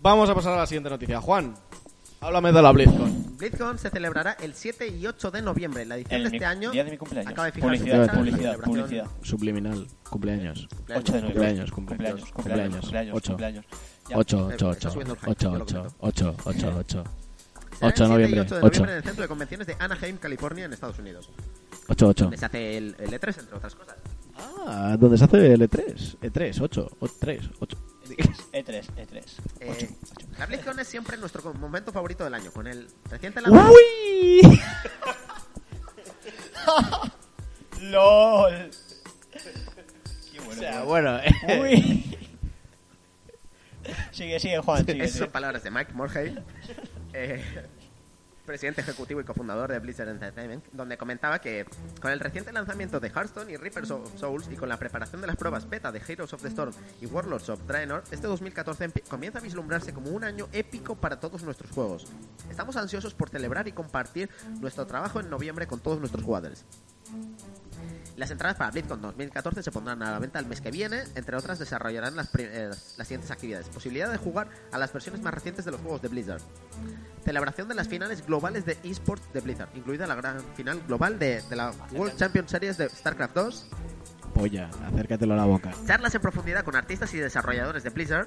Vamos 0.02 0.28
a 0.28 0.34
pasar 0.34 0.52
a 0.54 0.56
la 0.58 0.66
siguiente 0.66 0.90
noticia. 0.90 1.20
Juan, 1.20 1.54
háblame 2.20 2.52
de 2.52 2.60
la 2.62 2.72
BlizzCon. 2.72 3.36
BlizzCon 3.38 3.78
se 3.78 3.88
celebrará 3.90 4.32
el 4.40 4.54
7 4.54 4.88
y 4.88 5.06
8 5.06 5.30
de 5.30 5.40
noviembre. 5.42 5.86
La 5.86 5.96
edición 5.96 6.16
El 6.18 6.24
de 6.24 6.30
mi- 6.30 6.36
este 6.36 6.44
año 6.46 6.70
día 6.72 6.84
de 6.84 6.90
mi 6.90 6.98
cumpleaños. 6.98 7.32
acaba 7.32 7.46
de 7.46 7.52
fijarse 7.52 7.76
Publicidad, 7.78 8.02
fecha, 8.04 8.18
publicidad, 8.18 8.52
celebración- 8.52 8.64
publicidad. 8.82 9.06
Subliminal. 9.22 9.86
Cumpleaños. 10.10 10.68
8 10.68 11.12
de 11.12 11.22
noviembre. 11.22 11.32
Cumpleaños, 11.32 11.70
cumpleaños, 11.70 11.70
cumpleaños, 11.70 12.30
cumpleaños. 12.32 12.80
cumpleaños, 12.80 13.16
Ocho. 13.16 13.28
cumpleaños. 13.32 13.64
Ya. 14.08 14.16
8, 14.18 14.36
Eh, 14.50 14.54
8, 14.54 14.70
está 14.72 14.88
8. 14.88 14.90
subiendo 14.90 15.14
el 15.14 15.20
hype, 15.20 15.30
8, 15.30 15.42
yo 15.52 15.58
lo 15.58 15.64
8, 15.64 15.74
comento. 15.74 15.96
8, 16.00 16.36
8, 16.44 16.74
8. 16.78 17.04
Será 17.78 17.88
8 17.88 17.88
de 17.88 17.88
el 17.88 17.92
7 17.94 18.04
y 18.04 18.08
noviembre. 18.08 18.40
8 18.40 18.54
de 18.54 18.60
8. 18.60 18.62
noviembre 18.62 18.92
en 18.92 18.96
el 18.98 19.04
centro 19.04 19.22
de 19.22 19.28
convenciones 19.28 19.66
de 19.66 19.76
Anaheim, 19.78 20.16
California, 20.18 20.64
en 20.64 20.72
Estados 20.72 20.98
Unidos. 20.98 21.30
8, 21.88 22.06
8. 22.08 22.24
Donde 22.24 22.36
se 22.38 22.46
hace 22.46 22.76
el, 22.78 22.96
el 22.98 23.10
E3, 23.10 23.38
entre 23.40 23.56
otras 23.56 23.74
cosas. 23.74 23.96
Ah, 24.66 24.96
¿dónde 24.98 25.18
se 25.18 25.24
hace 25.24 25.52
el 25.52 25.60
E3? 25.62 26.18
E3, 26.20 26.60
8, 26.60 26.90
3, 27.20 27.50
8. 27.60 27.76
E3, 28.52 28.84
E3. 28.96 29.24
Eh, 29.60 29.70
8, 29.70 29.86
la 30.38 30.46
BlizzCon 30.46 30.78
es 30.80 30.88
siempre 30.88 31.16
nuestro 31.18 31.52
momento 31.54 31.92
favorito 31.92 32.24
del 32.24 32.34
año, 32.34 32.50
con 32.52 32.66
el 32.66 32.88
reciente 33.10 33.40
lanzamiento. 33.40 33.72
¡Uy! 34.42 34.60
LOL. 37.82 38.70
Qué 40.32 40.40
O 40.40 40.44
bueno. 40.44 40.60
sea, 40.60 40.72
tío. 40.80 40.84
bueno. 40.86 41.20
Uy. 41.60 42.14
sigue, 44.12 44.38
sigue, 44.40 44.58
Juan, 44.58 44.84
sigue. 44.84 45.04
Esas 45.04 45.18
son 45.18 45.30
palabras 45.30 45.62
de 45.62 45.70
Mike 45.70 45.92
Morhaime, 45.92 46.42
eh, 47.12 47.42
presidente 48.44 48.80
ejecutivo 48.80 49.20
y 49.20 49.24
cofundador 49.24 49.70
de 49.70 49.78
Blizzard 49.78 50.08
Entertainment, 50.08 50.64
donde 50.72 50.96
comentaba 50.96 51.38
que 51.38 51.66
con 52.00 52.10
el 52.10 52.18
reciente 52.18 52.50
lanzamiento 52.50 52.98
de 52.98 53.08
Hearthstone 53.08 53.52
y 53.52 53.56
Reapers 53.58 53.90
of 53.90 54.10
Souls 54.18 54.48
y 54.50 54.56
con 54.56 54.70
la 54.70 54.78
preparación 54.78 55.20
de 55.20 55.26
las 55.26 55.36
pruebas 55.36 55.68
beta 55.68 55.92
de 55.92 56.00
Heroes 56.06 56.32
of 56.32 56.40
the 56.40 56.48
Storm 56.48 56.72
y 57.02 57.06
Warlords 57.06 57.50
of 57.50 57.60
Draenor, 57.66 58.04
este 58.10 58.26
2014 58.26 58.88
empi- 58.88 59.02
comienza 59.06 59.38
a 59.38 59.42
vislumbrarse 59.42 59.92
como 59.92 60.10
un 60.10 60.24
año 60.24 60.48
épico 60.52 60.96
para 60.96 61.20
todos 61.20 61.42
nuestros 61.42 61.70
juegos. 61.72 62.06
Estamos 62.50 62.76
ansiosos 62.76 63.12
por 63.12 63.28
celebrar 63.28 63.68
y 63.68 63.72
compartir 63.72 64.30
nuestro 64.60 64.86
trabajo 64.86 65.20
en 65.20 65.28
noviembre 65.28 65.66
con 65.66 65.80
todos 65.80 65.98
nuestros 65.98 66.24
jugadores. 66.24 66.64
Las 68.18 68.32
entradas 68.32 68.56
para 68.56 68.72
BlizzCon 68.72 69.00
2014 69.00 69.62
se 69.62 69.70
pondrán 69.70 70.02
a 70.02 70.10
la 70.10 70.18
venta 70.18 70.40
el 70.40 70.46
mes 70.46 70.60
que 70.60 70.72
viene. 70.72 71.04
Entre 71.14 71.36
otras, 71.36 71.60
desarrollarán 71.60 72.16
las, 72.16 72.28
eh, 72.36 72.68
las 72.96 73.06
siguientes 73.06 73.30
actividades. 73.30 73.68
Posibilidad 73.68 74.10
de 74.10 74.16
jugar 74.18 74.48
a 74.72 74.78
las 74.78 74.92
versiones 74.92 75.22
más 75.22 75.32
recientes 75.32 75.64
de 75.64 75.70
los 75.70 75.80
juegos 75.80 76.02
de 76.02 76.08
Blizzard. 76.08 76.42
Celebración 77.24 77.68
de 77.68 77.76
las 77.76 77.86
finales 77.86 78.26
globales 78.26 78.66
de 78.66 78.76
esports 78.82 79.32
de 79.32 79.40
Blizzard, 79.40 79.68
incluida 79.76 80.04
la 80.08 80.16
gran 80.16 80.40
final 80.56 80.82
global 80.88 81.16
de, 81.20 81.42
de 81.48 81.54
la 81.54 81.72
World 81.92 82.16
Champion 82.16 82.48
Series 82.48 82.76
de 82.76 82.88
StarCraft 82.88 83.36
2. 83.36 83.66
Polla, 84.34 84.68
acércatelo 84.92 85.34
a 85.34 85.36
la 85.36 85.44
boca. 85.44 85.70
Charlas 85.86 86.12
en 86.12 86.20
profundidad 86.20 86.64
con 86.64 86.74
artistas 86.74 87.14
y 87.14 87.18
desarrolladores 87.18 87.84
de 87.84 87.90
Blizzard. 87.90 88.26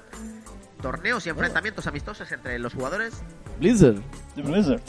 Torneos 0.80 1.26
y 1.26 1.28
enfrentamientos 1.28 1.86
amistosos 1.86 2.32
entre 2.32 2.58
los 2.58 2.72
jugadores. 2.72 3.22
Blizzard. 3.58 4.00
The 4.36 4.42
Blizzard. 4.42 4.80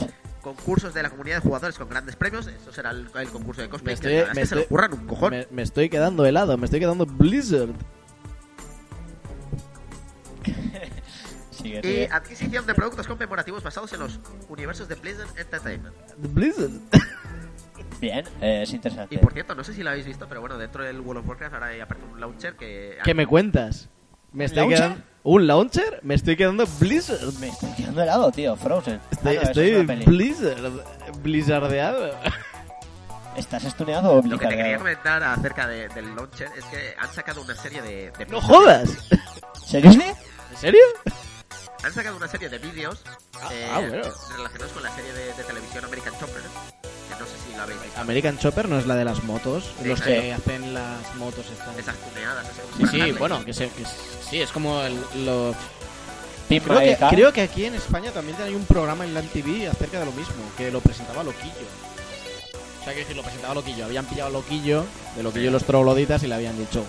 Concursos 0.44 0.94
de 0.94 1.02
la 1.02 1.10
comunidad 1.10 1.36
de 1.36 1.40
jugadores 1.42 1.76
con 1.76 1.88
grandes 1.88 2.14
premios. 2.16 2.46
Eso 2.46 2.70
será 2.70 2.90
el, 2.90 3.08
el 3.14 3.28
concurso 3.30 3.62
de 3.62 3.68
cosplay. 3.68 3.96
Me 3.96 4.00
que 4.00 4.06
estoy- 4.06 4.12
verdad 4.14 4.28
es 4.30 4.34
me 4.36 4.40
que 4.42 4.46
se 4.46 4.54
lo 4.54 4.60
estoy- 4.60 4.68
curran 4.76 4.92
un 4.92 5.06
cojón. 5.06 5.30
Me, 5.30 5.48
me 5.50 5.62
estoy 5.62 5.88
quedando 5.88 6.24
helado, 6.26 6.56
me 6.58 6.66
estoy 6.66 6.78
quedando 6.80 7.06
Blizzard. 7.06 7.70
Sigue, 11.50 11.80
Y 12.08 12.12
adquisición 12.12 12.66
de 12.66 12.74
productos 12.74 13.06
conmemorativos 13.06 13.62
basados 13.62 13.92
en 13.94 14.00
los 14.00 14.20
universos 14.48 14.86
de 14.88 14.96
Blizzard 14.96 15.28
Entertainment. 15.38 15.94
Blizzard. 16.18 16.72
Bien, 18.00 18.24
eh, 18.42 18.62
es 18.64 18.72
interesante. 18.74 19.14
Y 19.14 19.18
por 19.18 19.32
cierto, 19.32 19.54
no 19.54 19.64
sé 19.64 19.72
si 19.72 19.82
lo 19.82 19.90
habéis 19.90 20.04
visto, 20.04 20.26
pero 20.28 20.40
bueno, 20.40 20.58
dentro 20.58 20.84
del 20.84 21.00
World 21.00 21.20
of 21.22 21.28
Warcraft 21.28 21.54
ahora 21.54 21.66
hay 21.68 21.80
aparte 21.80 22.04
un 22.04 22.20
launcher 22.20 22.54
que... 22.56 22.98
¿Qué 23.02 23.14
me 23.14 23.26
cuentas? 23.26 23.88
Me 24.34 24.44
estoy 24.44 24.58
¿Launcher? 24.60 24.78
quedando... 24.78 25.02
¿Un 25.22 25.46
launcher? 25.46 26.00
Me 26.02 26.14
estoy 26.14 26.36
quedando 26.36 26.66
Blizzard. 26.78 27.32
Me 27.40 27.48
estoy 27.48 27.70
quedando 27.72 28.02
helado, 28.02 28.30
tío. 28.30 28.56
Frozen. 28.56 29.00
Estoy, 29.10 29.36
Ah, 29.36 29.40
no, 29.42 29.48
estoy 29.48 29.70
es. 29.70 30.04
Blizzard. 30.04 30.72
Blizzardeado. 31.22 32.10
¿Estás 33.36 33.64
estuneado 33.64 34.12
o 34.12 34.22
Lo 34.22 34.38
que 34.38 34.46
te 34.46 34.56
quería 34.56 34.76
comentar 34.78 35.22
acerca 35.24 35.66
de- 35.66 35.88
del 35.88 36.14
launcher 36.14 36.48
es 36.56 36.64
que 36.66 36.94
han 36.98 37.12
sacado 37.12 37.40
una 37.42 37.54
serie 37.56 37.80
de... 37.82 38.12
de 38.18 38.26
¡No 38.26 38.40
jodas! 38.40 38.90
¿Seriously? 39.66 40.04
¿En 40.50 40.56
serio? 40.56 40.82
Han 41.82 41.92
sacado 41.92 42.16
una 42.16 42.28
serie 42.28 42.48
de 42.48 42.58
vídeos 42.58 43.02
Ah, 43.40 43.48
eh, 43.52 43.68
ah, 43.72 43.80
bueno. 43.80 44.04
relacionados 44.36 44.72
con 44.72 44.82
la 44.82 44.90
serie 44.94 45.12
de, 45.12 45.32
de 45.32 45.44
televisión 45.44 45.84
American 45.84 46.12
Chopper, 46.20 46.42
que 47.08 47.14
no 47.20 47.26
sé 47.26 47.32
si 47.46 47.56
la 47.56 47.62
habéis 47.64 47.82
visto. 47.82 48.00
American 48.00 48.38
Chopper 48.38 48.68
no 48.68 48.78
es 48.78 48.86
la 48.86 48.94
de 48.96 49.04
las 49.04 49.22
motos. 49.24 49.64
Sí, 49.80 49.88
los 49.88 50.00
que 50.00 50.32
hacen 50.32 50.74
las 50.74 51.14
motos 51.16 51.46
estas. 51.52 51.76
Esas 51.78 51.96
tuneadas. 51.96 52.46
así 52.46 52.60
como 52.60 52.90
Sí, 52.90 53.00
sí, 53.00 53.12
bueno, 53.12 53.44
que, 53.44 53.52
se, 53.54 53.68
que 53.68 53.84
sí, 54.30 54.40
es 54.40 54.50
como 54.50 54.80
el, 54.82 54.94
lo... 55.24 55.54
Team 56.48 56.62
Creo 56.62 56.78
que, 56.78 56.84
Maeka. 56.86 57.08
creo 57.08 57.32
que 57.32 57.40
aquí 57.40 57.64
en 57.64 57.74
España 57.74 58.10
también 58.10 58.36
hay 58.42 58.54
un 58.54 58.64
programa 58.66 59.04
en 59.04 59.14
la 59.14 59.22
TV 59.22 59.66
acerca 59.66 59.98
de 59.98 60.04
lo 60.04 60.12
mismo, 60.12 60.34
que 60.58 60.70
lo 60.70 60.80
presentaba 60.80 61.24
Loquillo. 61.24 61.52
O 62.80 62.84
sea, 62.84 62.92
que 62.92 63.00
decir, 63.00 63.16
lo 63.16 63.22
presentaba 63.22 63.54
Loquillo. 63.54 63.86
Habían 63.86 64.04
pillado 64.04 64.28
a 64.28 64.32
Loquillo, 64.32 64.84
de 65.16 65.22
Loquillo 65.22 65.48
y 65.48 65.50
los 65.50 65.64
trogloditas, 65.64 66.22
y 66.22 66.26
le 66.26 66.34
habían 66.34 66.58
dicho 66.58 66.84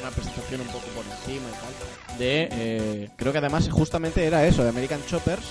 una 0.00 0.10
presentación 0.10 0.60
un 0.60 0.66
poco 0.68 0.86
por 0.88 1.04
encima 1.04 1.48
y 1.48 1.52
tal. 1.52 2.18
De, 2.18 2.48
eh, 2.52 3.08
creo 3.16 3.32
que 3.32 3.38
además 3.38 3.68
justamente 3.70 4.24
era 4.24 4.44
eso, 4.46 4.62
de 4.62 4.68
American 4.70 5.00
Choppers. 5.06 5.42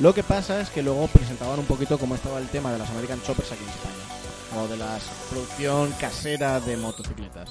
Lo 0.00 0.14
que 0.14 0.22
pasa 0.22 0.60
es 0.60 0.70
que 0.70 0.82
luego 0.82 1.06
presentaban 1.08 1.58
un 1.58 1.66
poquito 1.66 1.98
cómo 1.98 2.14
estaba 2.14 2.38
el 2.38 2.48
tema 2.48 2.72
de 2.72 2.78
las 2.78 2.88
American 2.90 3.22
Choppers 3.22 3.52
aquí 3.52 3.62
en 3.62 3.68
España. 3.68 4.56
O 4.56 4.66
de 4.66 4.76
la 4.76 4.98
producción 5.30 5.92
casera 5.92 6.58
de 6.60 6.76
motocicletas. 6.76 7.50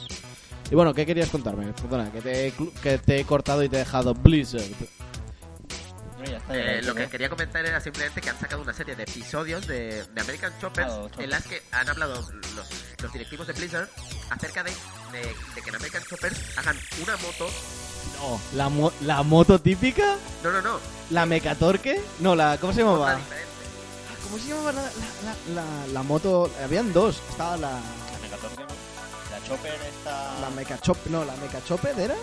Y 0.72 0.76
bueno, 0.76 0.94
¿qué 0.94 1.06
querías 1.06 1.30
contarme? 1.30 1.72
Perdona, 1.74 2.12
que 2.12 2.22
te, 2.22 2.48
he 2.48 2.54
clu- 2.54 2.74
que 2.82 2.98
te 2.98 3.20
he 3.20 3.26
cortado 3.26 3.64
y 3.64 3.70
te 3.70 3.78
he 3.78 3.80
dejado 3.80 4.14
Blizzard. 4.14 4.64
Eh, 6.52 6.82
lo 6.84 6.94
que 6.94 7.08
quería 7.08 7.30
comentar 7.30 7.66
era 7.66 7.80
simplemente 7.80 8.20
que 8.20 8.30
han 8.30 8.38
sacado 8.40 8.62
una 8.62 8.74
serie 8.74 8.96
de 8.96 9.04
episodios 9.04 9.66
de, 9.68 10.04
de 10.06 10.22
American 10.22 10.52
Choppers 10.60 10.88
Claro, 10.88 11.04
Choppers. 11.04 11.24
en 11.24 11.30
las 11.30 11.44
que 11.48 11.62
han 11.72 11.88
hablado 11.90 12.16
los, 12.16 12.68
los 13.02 13.14
directivos 13.14 13.48
de 13.48 13.54
Blizzard 13.54 13.88
acerca 14.30 14.64
de, 14.64 14.72
de- 15.12 15.34
de 15.56 15.62
que 15.64 15.70
en 15.70 15.76
American 15.76 16.04
Choppers 16.04 16.58
hagan 16.58 16.76
una 17.04 17.16
moto. 17.18 17.48
No, 18.20 18.40
la, 18.54 18.70
mo- 18.70 18.92
la 19.02 19.24
moto 19.24 19.60
típica, 19.60 20.16
No, 20.44 20.52
no, 20.52 20.62
no. 20.62 20.80
la 21.10 21.26
mecatorque, 21.26 22.02
no, 22.20 22.36
la, 22.36 22.58
¿cómo 22.60 22.74
se 22.74 22.80
llamaba? 22.84 23.16
diferente. 23.16 23.50
¿Cómo 24.24 24.38
se 24.38 24.50
llamaba 24.50 24.72
la, 24.74 24.82
la, 24.84 24.92
la, 25.56 25.62
la- 25.64 25.88
la 25.94 26.04
moto? 26.04 26.52
Habían 26.64 26.92
dos, 26.94 27.22
estaba 27.30 27.58
la, 27.58 27.72
La 27.72 28.20
Megatorque, 28.22 28.64
¿no? 28.64 28.70
La 29.32 29.48
Chopper 29.48 29.74
está... 29.82 30.40
la 30.42 30.50
meca 30.52 30.80
chop, 30.82 30.98
no, 31.08 31.24
la 31.26 31.34
meca 31.38 31.64
chopper 31.64 31.98
era, 32.00 32.16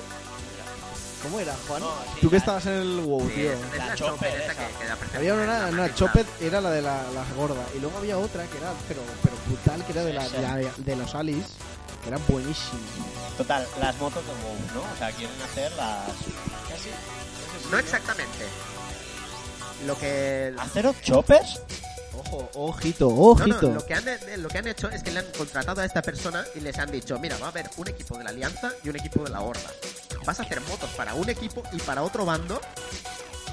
¿cómo 1.23 1.41
era, 1.41 1.55
Juan? 1.67 1.81
No, 1.83 1.89
sí, 2.15 2.21
Tú 2.21 2.31
que 2.31 2.37
estabas 2.37 2.67
en 2.67 2.73
el 2.75 3.01
WoW, 3.01 3.27
Sí, 3.29 3.35
tío. 3.35 3.53
es, 3.53 3.59
es 3.73 3.79
La 3.79 3.87
la, 3.87 3.95
Chopper 3.95 4.13
Chopper 4.31 4.41
esa 4.43 4.53
esa. 4.53 4.67
que, 4.69 4.75
que 4.79 4.85
da 4.87 4.97
perfecta 4.97 5.19
Había 5.19 5.35
una, 5.35 5.47
la 5.47 5.67
una 5.69 5.95
chopper, 5.95 6.27
era 6.41 6.61
la 6.61 6.71
de 6.71 6.83
la, 6.83 7.03
la 7.15 7.25
gorda, 7.37 7.63
y 7.77 7.81
luego 7.81 7.99
había 7.99 8.19
otra 8.19 8.45
que 8.47 8.59
era, 8.59 8.73
pero, 8.87 9.01
pero 9.23 9.35
brutal, 9.47 9.85
que 9.85 9.93
era 9.93 10.05
de, 10.05 10.13
la, 10.13 10.27
Sí, 10.29 10.37
de, 10.37 10.43
la- 10.43 10.71
de 10.77 10.97
los 10.97 11.15
Alice, 11.15 11.49
que 12.07 12.15
era 12.15 12.19
buenísima. 12.29 12.79
Total, 13.37 13.67
las 13.81 13.97
motos 13.99 14.25
de 14.25 14.33
WoW, 14.33 14.57
¿no? 14.75 14.93
O 14.93 14.97
sea, 14.99 15.11
quieren 15.11 15.35
hacer 15.43 15.73
las... 15.73 16.07
No 17.71 17.79
exactamente. 17.79 18.47
Lo 19.87 19.99
que. 19.99 20.55
¿Hacer 20.59 20.89
choppers? 21.03 21.61
Ojo, 22.19 22.49
ojito, 22.55 23.09
No, 23.11 23.15
ojito. 23.17 23.69
no, 23.69 23.75
lo 23.75 23.85
que, 23.87 23.95
han, 23.95 24.09
eh, 24.09 24.37
lo 24.39 24.49
que 24.49 24.59
han 24.59 24.67
hecho 24.69 24.89
es 24.89 25.03
que 25.03 25.11
le 25.11 25.19
han 25.19 25.27
contratado 25.37 25.81
a 25.81 25.85
esta 25.85 26.01
persona 26.01 26.45
y 26.55 26.61
les 26.61 26.79
han 26.79 26.91
dicho, 26.91 27.19
mira, 27.19 27.37
va 27.39 27.47
a 27.47 27.51
haber 27.51 27.69
un 27.77 27.89
equipo 27.89 28.17
de 28.17 28.25
la 28.25 28.31
Alianza 28.31 28.71
y 28.83 28.89
un 28.89 28.97
equipo 28.97 29.23
de 29.25 29.31
la 29.31 29.41
Horda. 29.43 29.71
Vas 30.25 30.41
a 30.41 30.43
hacer 30.45 30.61
motos 30.63 30.89
para 30.97 31.15
un 31.15 31.29
equipo 31.29 31.63
y 31.73 31.79
para 31.79 32.03
otro 32.03 32.25
bando. 32.25 32.61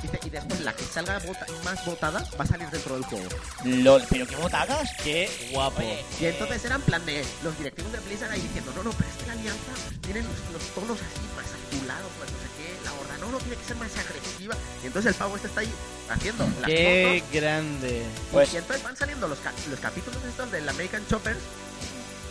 Y 0.04 0.30
después 0.30 0.60
la 0.62 0.74
que 0.74 0.84
salga 0.84 1.20
vota- 1.20 1.45
más 1.64 1.86
votada 1.86 2.28
va 2.39 2.43
a 2.43 2.47
salir 2.47 2.68
dentro 2.70 2.95
del 2.95 3.04
juego. 3.06 3.30
LOL, 3.64 4.04
pero 4.10 4.28
qué 4.28 4.36
motagas. 4.38 4.89
Qué 5.04 5.49
guapo. 5.51 5.80
Oye, 5.80 6.04
Y 6.20 6.26
entonces 6.26 6.64
era 6.66 6.76
en 6.76 6.82
plan 6.82 7.06
de 7.06 7.24
los 7.43 7.58
directivos 7.58 7.91
de 7.91 7.99
Blizzard 7.99 8.32
ahí 8.32 8.41
diciendo, 8.41 8.72
no, 8.76 8.84
no, 8.84 8.91
pero 8.91 9.10
es 9.10 9.16
que 9.18 9.26
la 9.28 9.34
Alianza 9.34 9.72
tiene 10.01 10.22
los, 10.22 10.32
los 10.51 10.62
tonos 10.76 10.97
así 10.99 11.26
más 11.36 11.45
azulados, 11.45 12.12
más 12.20 12.32
no 12.32 12.38
sé 12.38 12.49
qué, 12.58 12.86
la 12.86 12.93
Horda 12.93 13.18
no, 13.20 13.32
no, 13.32 13.38
tiene 13.39 13.56
que 13.56 13.64
ser 13.66 13.78
más 13.78 13.91
agresiva. 13.97 14.56
Y 14.84 14.88
entonces 14.88 15.12
el 15.14 15.16
pavo 15.18 15.36
este 15.36 15.47
está 15.47 15.62
ahí 15.62 15.74
haciendo 16.10 16.45
las 16.62 16.70
Qué 16.70 17.20
fotos 17.24 17.41
grande. 17.41 18.06
Pues- 18.32 18.54
y 18.54 18.58
entonces 18.58 18.84
van 18.84 18.97
saliendo 18.97 19.28
los, 19.28 19.39
ca- 19.39 19.54
los 19.70 19.80
capítulos 19.80 20.20
estos 20.26 20.51
del 20.51 20.68
American 20.68 21.06
Choppers, 21.08 21.39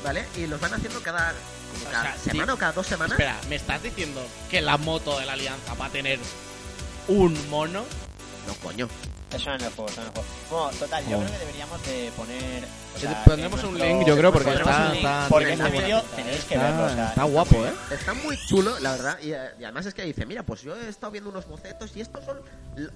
¿vale? 0.05 0.27
Y 0.37 0.47
los 0.47 0.61
van 0.61 0.75
haciendo 0.75 1.01
cada, 1.03 1.33
O 1.33 1.91
cada 1.91 2.03
sea, 2.15 2.19
semana 2.33 2.53
sí. 2.53 2.57
o 2.57 2.59
cada 2.59 2.73
dos 2.73 2.87
semanas. 2.87 3.13
Espera, 3.13 3.37
¿me 3.49 3.57
estás 3.57 3.83
diciendo 3.83 4.27
que 4.51 4.61
la 4.61 4.77
moto 4.77 5.19
de 5.19 5.27
la 5.27 5.33
alianza 5.35 5.75
va 5.75 5.87
a 5.87 5.91
tener 5.91 6.19
un 7.09 7.37
mono? 7.51 7.85
No, 8.47 8.55
coño. 8.63 8.89
Eso 9.35 9.51
en 9.55 9.61
el 9.63 9.71
juego, 9.73 9.89
eso 9.91 10.01
en 10.03 10.07
el 10.09 10.13
juego. 10.13 10.29
Bueno, 10.51 10.79
total, 10.79 11.05
yo 11.09 11.17
Oh. 11.17 11.21
creo 11.21 11.33
que 11.33 11.39
deberíamos 11.39 11.87
de 11.87 12.13
poner... 12.17 12.65
o 12.95 12.99
sea, 12.99 13.25
Pondremos 13.25 13.65
un 13.65 13.71
nuestro- 13.73 13.89
link, 13.99 14.07
yo 14.07 14.17
creo, 14.19 14.33
porque 14.33 14.45
pondremos 14.51 14.71
está- 14.73 14.87
un 14.87 14.93
link. 14.93 15.05
está- 15.05 15.27
Porque 15.29 15.53
el 15.53 15.59
muy 15.63 15.71
vídeo 15.71 16.03
tenéis 16.17 16.45
que 16.45 16.55
Está- 16.55 16.71
verlo, 16.71 16.85
o 16.85 16.89
sea, 16.91 17.09
está 17.09 17.23
guapo, 17.25 17.57
muy 17.59 17.67
¿eh? 17.69 17.73
Está 17.91 18.15
muy 18.15 18.37
chulo, 18.47 18.79
la 18.81 18.91
verdad. 18.93 19.19
Y, 19.23 19.33
eh, 19.33 19.39
y 19.59 19.65
además 19.65 19.87
es 19.87 19.95
que 19.95 20.03
dice, 20.05 20.27
mira, 20.27 20.43
pues 20.43 20.63
yo 20.63 20.77
he 20.77 20.89
estado 20.89 21.11
viendo 21.13 21.31
unos 21.31 21.47
bocetos 21.49 21.97
y 21.97 22.01
estos 22.03 22.25
son 22.25 22.41
l- 22.77 22.91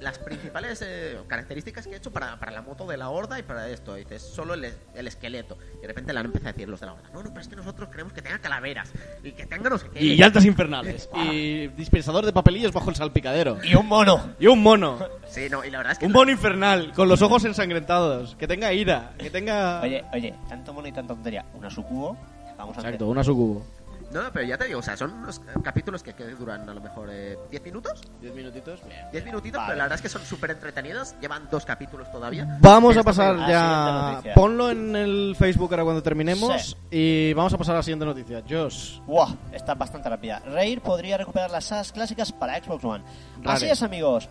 las 0.00 0.18
principales 0.18 0.80
eh, 0.82 1.16
características 1.28 1.86
que 1.86 1.92
he 1.94 1.96
hecho 1.98 2.10
para, 2.10 2.36
para 2.40 2.50
la 2.50 2.62
moto 2.62 2.86
de 2.86 2.96
la 2.96 3.08
horda 3.10 3.38
y 3.38 3.42
para 3.42 3.68
esto. 3.68 3.96
Y 3.96 4.00
dices, 4.04 4.22
solo 4.22 4.54
el, 4.54 4.64
el 4.94 5.06
esqueleto. 5.06 5.58
Y 5.78 5.82
de 5.82 5.86
repente 5.88 6.12
le 6.12 6.18
han 6.20 6.26
empezado 6.26 6.48
a 6.48 6.52
decir 6.54 6.68
los 6.68 6.80
de 6.80 6.86
la 6.86 6.94
horda. 6.94 7.10
No, 7.12 7.22
no, 7.22 7.28
pero 7.28 7.40
es 7.42 7.48
que 7.48 7.54
nosotros 7.56 7.88
queremos 7.90 8.12
que 8.14 8.22
tenga 8.22 8.38
calaveras 8.40 8.90
y 9.22 9.32
que 9.32 9.46
tenga 9.46 9.68
no 9.70 9.78
sé 9.78 9.88
qué. 9.92 10.02
Y 10.02 10.16
llantas 10.16 10.44
infernales. 10.44 11.08
y 11.14 11.68
dispensador 11.68 12.24
de 12.26 12.32
papelillos 12.32 12.72
bajo 12.72 12.90
el 12.90 12.96
salpicadero. 12.96 13.58
Y 13.62 13.74
un 13.76 13.86
mono. 13.86 14.34
Y 14.40 14.46
un 14.48 14.60
mono. 14.62 14.98
Sí, 15.28 15.48
no, 15.50 15.64
y 15.64 15.70
la 15.70 15.78
verdad 15.82 15.92
es 15.92 15.98
que... 15.98 16.06
Un 16.06 16.12
mono 16.12 16.30
infernal, 16.30 16.92
con 16.92 17.08
los 17.08 17.22
ojos 17.22 17.44
ensangrentados. 17.44 18.34
Que 18.36 18.46
tenga 18.46 18.72
ira. 18.72 19.12
Que 19.18 19.30
tenga. 19.30 19.80
Oye, 19.82 20.04
oye, 20.12 20.34
tanto 20.48 20.72
mono 20.72 20.88
y 20.88 20.92
tanta 20.92 21.14
tontería. 21.14 21.44
Una 21.54 21.70
sucubo. 21.70 22.16
Vamos 22.56 22.76
a 22.76 22.80
hacer. 22.80 22.90
Exacto, 22.94 23.08
una 23.08 23.24
sucubo. 23.24 23.64
No, 24.12 24.20
pero 24.30 24.46
ya 24.46 24.58
te 24.58 24.66
digo, 24.66 24.80
o 24.80 24.82
sea, 24.82 24.94
son 24.94 25.10
unos 25.14 25.38
eh, 25.38 25.58
capítulos 25.64 26.02
que, 26.02 26.12
que 26.12 26.24
duran 26.26 26.68
a 26.68 26.74
lo 26.74 26.82
mejor 26.82 27.08
eh, 27.10 27.38
10 27.50 27.62
minutos. 27.64 28.02
Diez 28.20 28.34
minutitos, 28.34 28.80
bien. 28.86 29.06
10 29.10 29.24
minutitos, 29.24 29.56
Vale. 29.56 29.68
pero 29.68 29.78
la 29.78 29.84
verdad 29.84 29.96
es 29.96 30.02
que 30.02 30.08
son 30.10 30.22
súper 30.22 30.50
entretenidos. 30.50 31.14
Llevan 31.20 31.48
dos 31.50 31.64
capítulos 31.64 32.10
todavía. 32.12 32.58
Vamos 32.60 32.96
a 32.98 33.02
pasar 33.02 33.38
ya. 33.48 34.10
noticia. 34.12 34.34
Ponlo 34.34 34.70
en 34.70 34.94
el 34.94 35.34
Facebook 35.38 35.72
ahora 35.72 35.84
cuando 35.84 36.02
terminemos. 36.02 36.76
Sí. 36.90 36.96
Y 36.98 37.32
vamos 37.32 37.54
a 37.54 37.58
pasar 37.58 37.74
a 37.74 37.78
la 37.78 37.82
siguiente 37.82 38.04
noticia. 38.04 38.42
Josh. 38.48 39.00
Buah, 39.06 39.32
está 39.52 39.74
bastante 39.74 40.10
rápida. 40.10 40.40
Raid 40.40 40.80
podría 40.80 41.16
recuperar 41.16 41.50
las 41.50 41.64
sagas 41.64 41.90
clásicas 41.92 42.32
para 42.32 42.62
Xbox 42.62 42.84
One. 42.84 43.04
Rare. 43.40 43.56
Así 43.56 43.66
es, 43.66 43.82
amigos. 43.82 44.28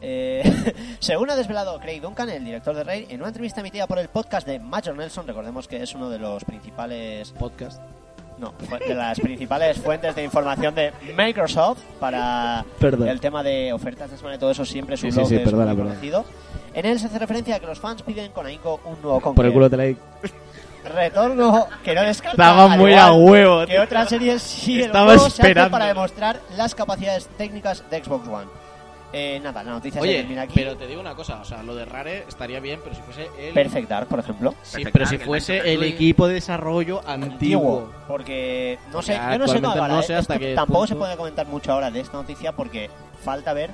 Eh, 0.00 0.74
según 1.00 1.30
ha 1.30 1.36
desvelado 1.36 1.78
Craig 1.80 2.00
Duncan, 2.00 2.28
el 2.30 2.44
director 2.44 2.74
de 2.74 2.84
Raid, 2.84 3.06
en 3.10 3.20
una 3.20 3.28
entrevista 3.28 3.60
emitida 3.60 3.86
por 3.86 3.98
el 3.98 4.08
podcast 4.08 4.46
de 4.46 4.58
Major 4.60 4.94
Nelson, 4.94 5.26
recordemos 5.26 5.66
que 5.66 5.82
es 5.82 5.94
uno 5.94 6.08
de 6.08 6.18
los 6.18 6.44
principales, 6.44 7.32
Podcast. 7.32 7.80
no, 8.38 8.54
de 8.86 8.94
las 8.94 9.18
principales 9.18 9.78
fuentes 9.82 10.14
de 10.14 10.22
información 10.22 10.74
de 10.74 10.92
Microsoft 11.16 11.80
para 11.98 12.64
Perdón. 12.78 13.08
el 13.08 13.18
tema 13.20 13.42
de 13.42 13.72
ofertas 13.72 14.10
de 14.10 14.16
semana 14.16 14.36
y 14.36 14.38
todo 14.38 14.52
eso, 14.52 14.64
siempre 14.64 14.96
su 14.96 15.06
Sí, 15.06 15.10
sí, 15.10 15.16
blog 15.18 15.28
sí, 15.28 15.34
es 15.36 15.42
perdona, 15.42 15.74
muy 15.74 15.82
conocido. 15.84 16.24
En 16.74 16.86
él 16.86 16.98
se 17.00 17.06
hace 17.06 17.18
referencia 17.18 17.56
a 17.56 17.60
que 17.60 17.66
los 17.66 17.80
fans 17.80 18.02
piden 18.02 18.30
con 18.30 18.46
ahínco 18.46 18.80
un 18.84 19.00
nuevo 19.02 19.20
Conquer. 19.20 19.34
Por 19.36 19.46
el 19.46 19.52
culo 19.52 19.68
te 19.70 19.76
la. 19.76 19.96
Retorno 20.84 21.66
que 21.84 21.94
no 21.94 22.02
descarta 22.02 22.30
Estaba 22.30 22.68
muy 22.68 22.94
a 22.94 23.12
huevo, 23.12 23.60
Que 23.66 23.72
tío. 23.72 23.82
otras 23.82 24.08
series 24.08 24.40
sí 24.42 24.76
el 24.80 24.86
Estaba 24.86 25.06
juego 25.06 25.20
se 25.22 25.26
hace 25.42 25.42
esperando. 25.48 25.70
para 25.72 25.86
demostrar 25.86 26.40
las 26.56 26.74
capacidades 26.74 27.26
técnicas 27.36 27.82
de 27.90 28.02
Xbox 28.02 28.28
One. 28.28 28.46
Eh, 29.10 29.40
nada, 29.42 29.62
la 29.62 29.70
noticia 29.72 30.02
se 30.02 30.06
termina 30.06 30.42
aquí. 30.42 30.52
pero 30.54 30.76
te 30.76 30.86
digo 30.86 31.00
una 31.00 31.14
cosa, 31.14 31.40
o 31.40 31.44
sea, 31.44 31.62
lo 31.62 31.74
de 31.74 31.86
Rare 31.86 32.24
estaría 32.28 32.60
bien, 32.60 32.80
pero 32.84 32.94
si 32.94 33.00
fuese 33.00 33.28
el... 33.38 33.54
Perfect 33.54 33.88
Dark, 33.88 34.06
por 34.06 34.18
ejemplo. 34.18 34.54
Sí, 34.62 34.76
Perfect 34.76 34.92
pero 34.92 35.06
si 35.06 35.16
Dark, 35.16 35.26
fuese 35.26 35.72
el 35.72 35.82
equipo 35.82 36.28
de 36.28 36.34
desarrollo 36.34 37.00
antiguo. 37.08 37.90
Porque 38.06 38.78
no 38.92 39.00
sé, 39.00 39.14
yo 39.14 39.38
no 39.38 39.48
sé 39.48 39.60
no 39.62 40.00
¿eh? 40.00 40.02
sé 40.02 40.14
hasta 40.14 40.34
Esto 40.34 40.38
qué 40.46 40.54
tampoco 40.54 40.80
punto- 40.80 40.94
se 40.94 40.96
puede 40.96 41.16
comentar 41.16 41.46
mucho 41.46 41.72
ahora 41.72 41.90
de 41.90 42.00
esta 42.00 42.18
noticia 42.18 42.52
porque 42.52 42.90
falta 43.24 43.54
ver 43.54 43.70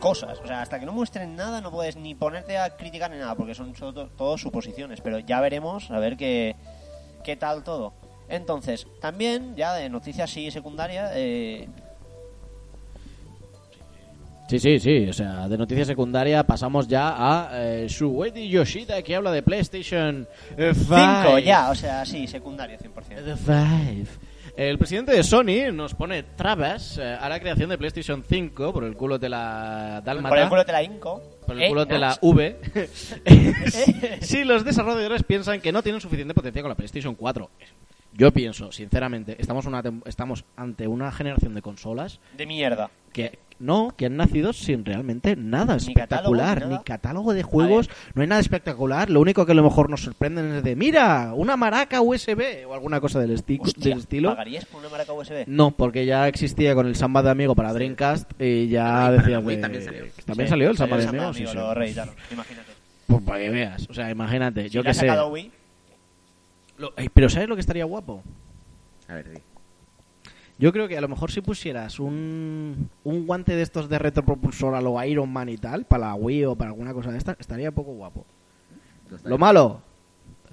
cosas. 0.00 0.40
O 0.42 0.46
sea, 0.48 0.62
hasta 0.62 0.80
que 0.80 0.86
no 0.86 0.92
muestren 0.92 1.36
nada 1.36 1.60
no 1.60 1.70
puedes 1.70 1.96
ni 1.96 2.14
ponerte 2.16 2.58
a 2.58 2.70
criticar 2.76 3.10
ni 3.12 3.18
nada 3.18 3.36
porque 3.36 3.54
son 3.54 3.72
todo, 3.72 4.08
todo 4.08 4.36
suposiciones. 4.36 5.00
Pero 5.00 5.20
ya 5.20 5.40
veremos 5.40 5.90
a 5.92 5.98
ver 6.00 6.16
qué, 6.16 6.56
qué 7.22 7.36
tal 7.36 7.62
todo. 7.62 7.94
Entonces, 8.28 8.86
también, 9.00 9.54
ya 9.54 9.74
de 9.74 9.88
noticias 9.90 10.30
sí 10.30 10.50
secundaria, 10.50 11.10
eh, 11.14 11.68
Sí, 14.48 14.58
sí, 14.58 14.78
sí, 14.78 15.08
o 15.08 15.12
sea, 15.12 15.48
de 15.48 15.56
noticia 15.56 15.84
secundaria 15.86 16.44
pasamos 16.44 16.86
ya 16.86 17.14
a 17.16 17.50
eh, 17.54 17.86
Shueiji 17.88 18.48
Yoshida 18.50 19.00
que 19.02 19.16
habla 19.16 19.32
de 19.32 19.42
PlayStation 19.42 20.28
5 20.56 21.38
ya, 21.38 21.70
o 21.70 21.74
sea, 21.74 22.04
sí, 22.04 22.26
secundaria 22.26 22.78
100%. 22.78 23.24
The 23.24 23.36
Five. 23.36 24.06
El 24.56 24.78
presidente 24.78 25.12
de 25.12 25.24
Sony 25.24 25.72
nos 25.72 25.94
pone 25.94 26.22
trabas 26.22 26.98
eh, 26.98 27.16
a 27.20 27.28
la 27.28 27.40
creación 27.40 27.70
de 27.70 27.78
PlayStation 27.78 28.22
5 28.22 28.72
por 28.72 28.84
el 28.84 28.94
culo 28.96 29.18
de 29.18 29.28
la 29.30 30.00
Dálmata. 30.04 30.28
Por 30.28 30.38
el 30.38 30.48
culo 30.48 30.64
de 30.64 30.72
la 30.72 30.82
Inco. 30.82 31.22
por 31.46 31.56
el 31.56 31.62
Eh, 31.62 31.68
culo 31.70 31.84
de 31.86 31.98
la. 31.98 32.16
V. 32.20 32.56
si 34.20 34.44
los 34.44 34.64
desarrolladores 34.64 35.22
piensan 35.24 35.60
que 35.60 35.72
no 35.72 35.82
tienen 35.82 36.00
suficiente 36.00 36.34
potencia 36.34 36.62
con 36.62 36.68
la 36.68 36.74
PlayStation 36.76 37.14
4. 37.14 37.50
Yo 38.16 38.30
pienso, 38.32 38.70
sinceramente, 38.72 39.36
estamos, 39.40 39.66
una 39.66 39.82
estamos 40.06 40.44
ante 40.56 40.86
una 40.86 41.10
generación 41.10 41.54
de 41.54 41.62
consolas 41.62 42.20
De 42.36 42.46
mierda. 42.46 42.90
que 43.12 43.38
no, 43.58 43.92
que 43.96 44.06
han 44.06 44.16
nacido 44.16 44.52
sin 44.52 44.84
realmente 44.84 45.36
nada 45.36 45.76
Ni 45.76 45.94
catálogo, 45.94 46.34
espectacular, 46.36 46.58
ni 46.60 46.64
ni, 46.66 46.70
nada. 46.72 46.84
catálogo 46.84 47.34
de 47.34 47.42
juegos, 47.44 47.88
no 48.14 48.22
hay 48.22 48.28
nada 48.28 48.40
espectacular. 48.40 49.10
Lo 49.10 49.20
único 49.20 49.46
que 49.46 49.52
a 49.52 49.54
lo 49.54 49.62
mejor 49.62 49.90
nos 49.90 50.02
sorprenden 50.02 50.52
es 50.54 50.62
de, 50.64 50.74
mira, 50.76 51.32
una 51.34 51.56
maraca 51.56 52.00
USB 52.02 52.66
o 52.68 52.74
alguna 52.74 53.00
cosa 53.00 53.20
del, 53.20 53.30
esti- 53.36 53.58
Hostia, 53.60 53.90
del 53.90 53.98
estilo. 54.00 54.30
¿Pagarías 54.30 54.64
por 54.66 54.80
una 54.80 54.88
maraca 54.90 55.12
USB? 55.12 55.44
No, 55.46 55.70
porque 55.72 56.04
ya 56.06 56.26
existía 56.28 56.74
con 56.74 56.86
el 56.86 56.96
Samba 56.96 57.22
de 57.22 57.30
Amigo 57.30 57.54
para 57.54 57.72
Dreamcast 57.72 58.30
y 58.40 58.68
ya 58.68 58.84
para 58.84 59.10
decía 59.12 59.40
de- 59.40 59.56
también 59.62 59.84
salió. 59.84 60.04
¿También 60.26 60.46
Sí, 60.48 60.50
salió 60.50 60.70
el 60.70 60.76
salió 60.76 60.76
Samba 60.76 60.96
de 60.98 61.08
Amigo? 61.18 61.32
Sí, 61.32 61.46
sí. 61.46 61.54
lo 61.54 61.72
imagínate. 62.32 62.72
Pues 63.06 63.22
para 63.22 63.38
que 63.38 63.50
veas, 63.50 63.86
o 63.88 63.94
sea, 63.94 64.10
imagínate, 64.10 64.64
Si 64.64 64.70
yo 64.70 64.82
qué 64.82 64.94
sé. 64.94 65.06
Wii, 65.10 65.50
Lo- 66.78 66.92
eh, 66.96 67.08
pero 67.12 67.28
¿sabes 67.28 67.48
lo 67.48 67.54
que 67.56 67.60
estaría 67.60 67.84
guapo? 67.84 68.22
A 69.08 69.14
ver, 69.14 69.30
di. 69.30 69.38
Yo 70.58 70.72
creo 70.72 70.86
que 70.86 70.96
a 70.96 71.00
lo 71.00 71.08
mejor 71.08 71.32
si 71.32 71.40
pusieras 71.40 71.98
un, 71.98 72.88
un 73.02 73.26
guante 73.26 73.56
de 73.56 73.62
estos 73.62 73.88
de 73.88 73.98
retropropulsor 73.98 74.74
a 74.76 74.80
lo 74.80 75.02
Iron 75.04 75.32
Man 75.32 75.48
y 75.48 75.56
tal, 75.56 75.84
para 75.84 76.06
la 76.08 76.14
Wii 76.14 76.44
o 76.44 76.56
para 76.56 76.70
alguna 76.70 76.94
cosa 76.94 77.10
de 77.10 77.18
esta, 77.18 77.36
estaría 77.40 77.72
poco 77.72 77.92
guapo. 77.92 78.24
Lo 79.24 79.36
malo, 79.36 79.82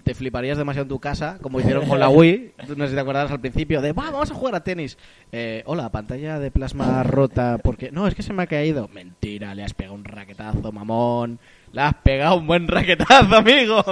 te 0.04 0.16
fliparías 0.16 0.58
demasiado 0.58 0.84
en 0.84 0.90
tu 0.90 1.00
casa, 1.00 1.38
como 1.40 1.60
hicieron 1.60 1.88
con 1.88 2.00
la 2.00 2.10
Wii. 2.18 2.54
No 2.76 2.84
sé 2.86 2.88
si 2.90 2.96
te 2.96 3.00
acordarás 3.00 3.30
al 3.32 3.40
principio 3.42 3.80
de, 3.80 3.94
"Va, 3.94 4.10
vamos 4.10 4.32
a 4.32 4.34
jugar 4.34 4.56
a 4.56 4.64
tenis. 4.64 4.98
Eh, 5.32 5.62
hola, 5.68 5.90
pantalla 5.92 6.40
de 6.40 6.50
plasma 6.50 7.04
rota, 7.04 7.60
porque 7.64 7.92
no, 7.92 8.08
es 8.08 8.16
que 8.16 8.24
se 8.24 8.34
me 8.34 8.42
ha 8.42 8.48
caído. 8.48 8.88
Mentira, 8.92 9.54
le 9.54 9.64
has 9.64 9.76
pegado 9.76 9.94
un 9.96 10.04
raquetazo, 10.04 10.72
mamón. 10.72 11.38
Le 11.74 11.82
has 11.82 11.94
pegado 12.04 12.38
un 12.38 12.48
buen 12.48 12.68
raquetazo, 12.68 13.36
amigo. 13.36 13.84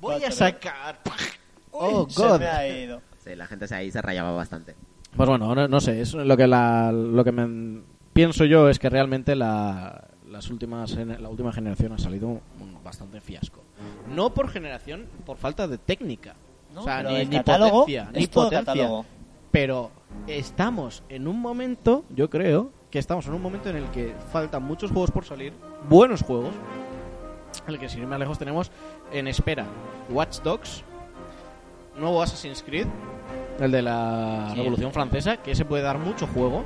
Voy 0.00 0.22
a 0.24 0.30
sacar. 0.30 1.00
Oh, 1.70 2.08
se 2.08 2.22
God. 2.22 2.40
me 2.40 2.46
ha 2.46 2.66
ido. 2.66 3.02
Sí, 3.18 3.34
la 3.34 3.46
gente 3.46 3.72
ahí 3.74 3.90
se 3.90 4.00
rayaba 4.00 4.32
bastante. 4.32 4.74
Pues 5.16 5.28
bueno, 5.28 5.54
no, 5.54 5.68
no 5.68 5.80
sé, 5.80 6.00
es 6.00 6.14
lo 6.14 6.36
que 6.36 6.46
la, 6.46 6.92
lo 6.92 7.24
que 7.24 7.32
me 7.32 7.82
pienso 8.12 8.44
yo 8.44 8.68
es 8.68 8.78
que 8.78 8.90
realmente 8.90 9.34
la, 9.34 10.08
las 10.28 10.50
últimas 10.50 10.94
la 10.94 11.28
última 11.28 11.52
generación 11.52 11.92
ha 11.92 11.98
salido 11.98 12.28
un 12.28 12.78
bastante 12.84 13.20
fiasco. 13.20 13.62
No 14.14 14.30
por 14.30 14.48
generación, 14.48 15.06
por 15.26 15.36
falta 15.36 15.66
de 15.68 15.78
técnica. 15.78 16.34
No, 16.74 16.82
o 16.82 16.84
sea, 16.84 16.98
pero 16.98 17.10
ni, 17.10 17.24
ni 17.26 17.36
catálogo 17.36 17.80
potencia, 17.80 18.10
ni 18.12 18.26
potencia. 18.26 18.58
catálogo. 18.60 19.06
Pero 19.50 19.90
estamos 20.26 21.02
en 21.08 21.26
un 21.26 21.40
momento, 21.40 22.04
yo 22.10 22.28
creo, 22.28 22.70
que 22.90 22.98
estamos 22.98 23.26
en 23.26 23.34
un 23.34 23.42
momento 23.42 23.70
en 23.70 23.76
el 23.76 23.90
que 23.90 24.14
faltan 24.32 24.62
muchos 24.62 24.90
juegos 24.90 25.10
por 25.10 25.24
salir, 25.24 25.52
buenos 25.88 26.22
juegos, 26.22 26.54
el 27.66 27.78
que 27.78 27.88
sin 27.88 28.00
ir 28.02 28.06
más 28.06 28.18
lejos 28.18 28.38
tenemos 28.38 28.70
en 29.12 29.28
espera 29.28 29.66
Watch 30.10 30.40
Dogs, 30.40 30.84
nuevo 31.96 32.22
Assassin's 32.22 32.62
Creed, 32.62 32.86
el 33.60 33.70
de 33.70 33.82
la 33.82 34.50
Sí, 34.50 34.56
Revolución 34.58 34.92
Francesa, 34.92 35.38
que 35.38 35.54
se 35.54 35.64
puede 35.64 35.82
dar 35.82 35.98
mucho 35.98 36.26
juego, 36.26 36.64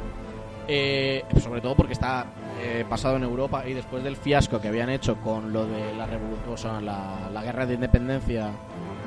eh, 0.68 1.24
sobre 1.40 1.60
todo 1.60 1.74
porque 1.74 1.92
está 1.94 2.26
eh, 2.60 2.84
pasado 2.88 3.16
en 3.16 3.24
Europa 3.24 3.64
y 3.66 3.72
después 3.72 4.04
del 4.04 4.16
fiasco 4.16 4.60
que 4.60 4.68
habían 4.68 4.90
hecho 4.90 5.16
con 5.16 5.52
lo 5.52 5.66
de 5.66 5.94
la 5.94 6.06
revolución, 6.06 6.52
o 6.52 6.56
sea, 6.56 6.80
la, 6.80 7.30
la 7.32 7.42
guerra 7.42 7.66
de 7.66 7.74
independencia 7.74 8.50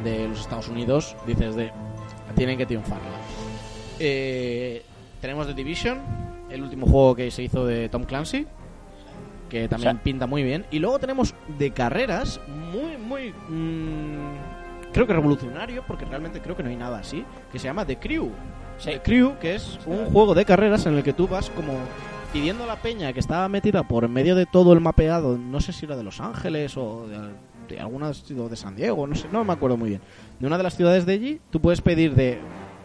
de 0.03 0.27
los 0.27 0.41
Estados 0.41 0.67
Unidos, 0.67 1.15
dices 1.25 1.55
de 1.55 1.71
tienen 2.35 2.57
que 2.57 2.65
triunfarla. 2.65 3.07
Eh, 3.99 4.83
tenemos 5.21 5.47
The 5.47 5.53
Division, 5.53 5.99
el 6.49 6.63
último 6.63 6.85
juego 6.85 7.15
que 7.15 7.31
se 7.31 7.43
hizo 7.43 7.65
de 7.65 7.87
Tom 7.89 8.03
Clancy, 8.03 8.45
que 9.49 9.67
también 9.67 9.89
O 9.89 9.93
sea- 9.95 10.03
pinta 10.03 10.27
muy 10.27 10.43
bien. 10.43 10.65
Y 10.71 10.79
luego 10.79 10.99
tenemos 10.99 11.33
de 11.57 11.71
carreras 11.71 12.39
muy, 12.47 12.97
muy... 12.97 13.33
mm, 13.49 14.91
creo 14.93 15.07
que 15.07 15.13
revolucionario, 15.13 15.83
porque 15.87 16.05
realmente 16.05 16.41
creo 16.41 16.55
que 16.55 16.63
no 16.63 16.69
hay 16.69 16.75
nada 16.75 16.99
así, 16.99 17.23
que 17.51 17.59
se 17.59 17.65
llama 17.67 17.85
The 17.85 17.97
Crew. 17.97 18.29
Sí. 18.77 18.91
The 18.91 19.01
Crew, 19.01 19.37
que 19.39 19.55
es 19.55 19.79
un 19.85 20.05
juego 20.07 20.33
de 20.33 20.45
carreras 20.45 20.85
en 20.85 20.95
el 20.95 21.03
que 21.03 21.13
tú 21.13 21.27
vas 21.27 21.49
como 21.49 21.73
pidiendo 22.33 22.65
a 22.65 22.67
la 22.67 22.75
peña 22.77 23.13
que 23.13 23.19
estaba 23.21 23.47
metida 23.47 23.83
por 23.83 24.09
medio 24.09 24.35
de 24.35 24.45
todo 24.45 24.73
el 24.73 24.81
mapeado, 24.81 25.37
no 25.37 25.61
sé 25.61 25.71
si 25.71 25.85
era 25.85 25.95
de 25.95 26.03
Los 26.03 26.19
Ángeles 26.19 26.75
o 26.75 27.07
de, 27.07 27.17
de 27.73 27.79
alguna 27.79 28.09
o 28.09 28.49
de 28.49 28.55
San 28.57 28.75
Diego, 28.75 29.07
no 29.07 29.15
sé, 29.15 29.27
no 29.31 29.45
me 29.45 29.53
acuerdo 29.53 29.77
muy 29.77 29.89
bien. 29.89 30.01
De 30.39 30.47
una 30.47 30.57
de 30.57 30.63
las 30.63 30.75
ciudades 30.75 31.05
de 31.05 31.13
allí, 31.13 31.39
tú 31.49 31.61
puedes 31.61 31.79
pedir 31.79 32.13
de 32.13 32.39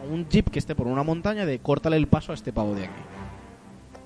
un 0.09 0.25
jeep 0.29 0.49
que 0.49 0.59
esté 0.59 0.73
por 0.73 0.87
una 0.87 1.03
montaña 1.03 1.45
de 1.45 1.59
córtale 1.59 1.97
el 1.97 2.07
paso 2.07 2.31
a 2.31 2.35
este 2.35 2.53
pavo 2.53 2.73
de 2.75 2.85
aquí. 2.85 3.01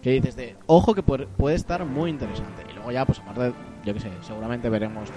Que 0.05 0.11
dices 0.11 0.35
de, 0.35 0.55
ojo 0.67 0.93
que 0.93 1.01
puede, 1.01 1.25
puede 1.25 1.55
estar 1.55 1.83
muy 1.83 2.11
interesante. 2.11 2.63
Y 2.69 2.73
luego 2.75 2.91
ya, 2.91 3.05
pues 3.05 3.17
aparte, 3.17 3.53
yo 3.83 3.91
que 3.91 3.99
sé, 3.99 4.11
seguramente 4.21 4.69
veremos 4.69 5.09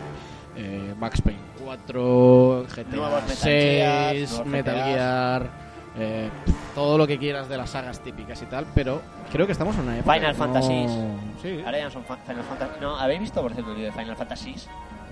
eh, 0.57 0.95
Max 0.99 1.20
Payne 1.20 1.39
4, 1.62 2.64
GTA 2.74 2.97
Nuevos 2.97 3.22
Metal 3.28 3.36
Gear, 3.36 4.11
6, 4.14 4.30
nuevos 4.30 4.47
Metal. 4.47 4.74
Gear, 4.84 5.51
eh, 5.99 6.30
todo 6.74 6.97
lo 6.97 7.07
que 7.07 7.18
quieras 7.18 7.51
de 7.51 7.59
las 7.59 7.68
sagas 7.68 8.01
típicas 8.01 8.41
y 8.41 8.47
tal, 8.47 8.64
pero 8.74 9.03
creo 9.30 9.45
que 9.45 9.53
estamos 9.53 9.76
en 9.76 9.82
una 9.82 9.99
época... 9.99 10.14
Final 10.14 10.32
que 10.32 10.39
no- 10.39 10.45
Fantasies. 10.45 10.91
Sí, 11.43 11.61
Ahora 11.66 11.76
ya 11.78 11.84
no 11.84 11.91
son 11.91 12.05
fa- 12.05 12.16
Final 12.26 12.45
Fantasy. 12.45 12.80
No, 12.80 12.97
¿habéis 12.97 13.20
visto 13.20 13.43
por 13.43 13.53
cierto 13.53 13.72
el 13.72 13.76
vídeo 13.76 13.93
de 13.93 13.99
Final 14.01 14.16
Fantasy? 14.16 14.55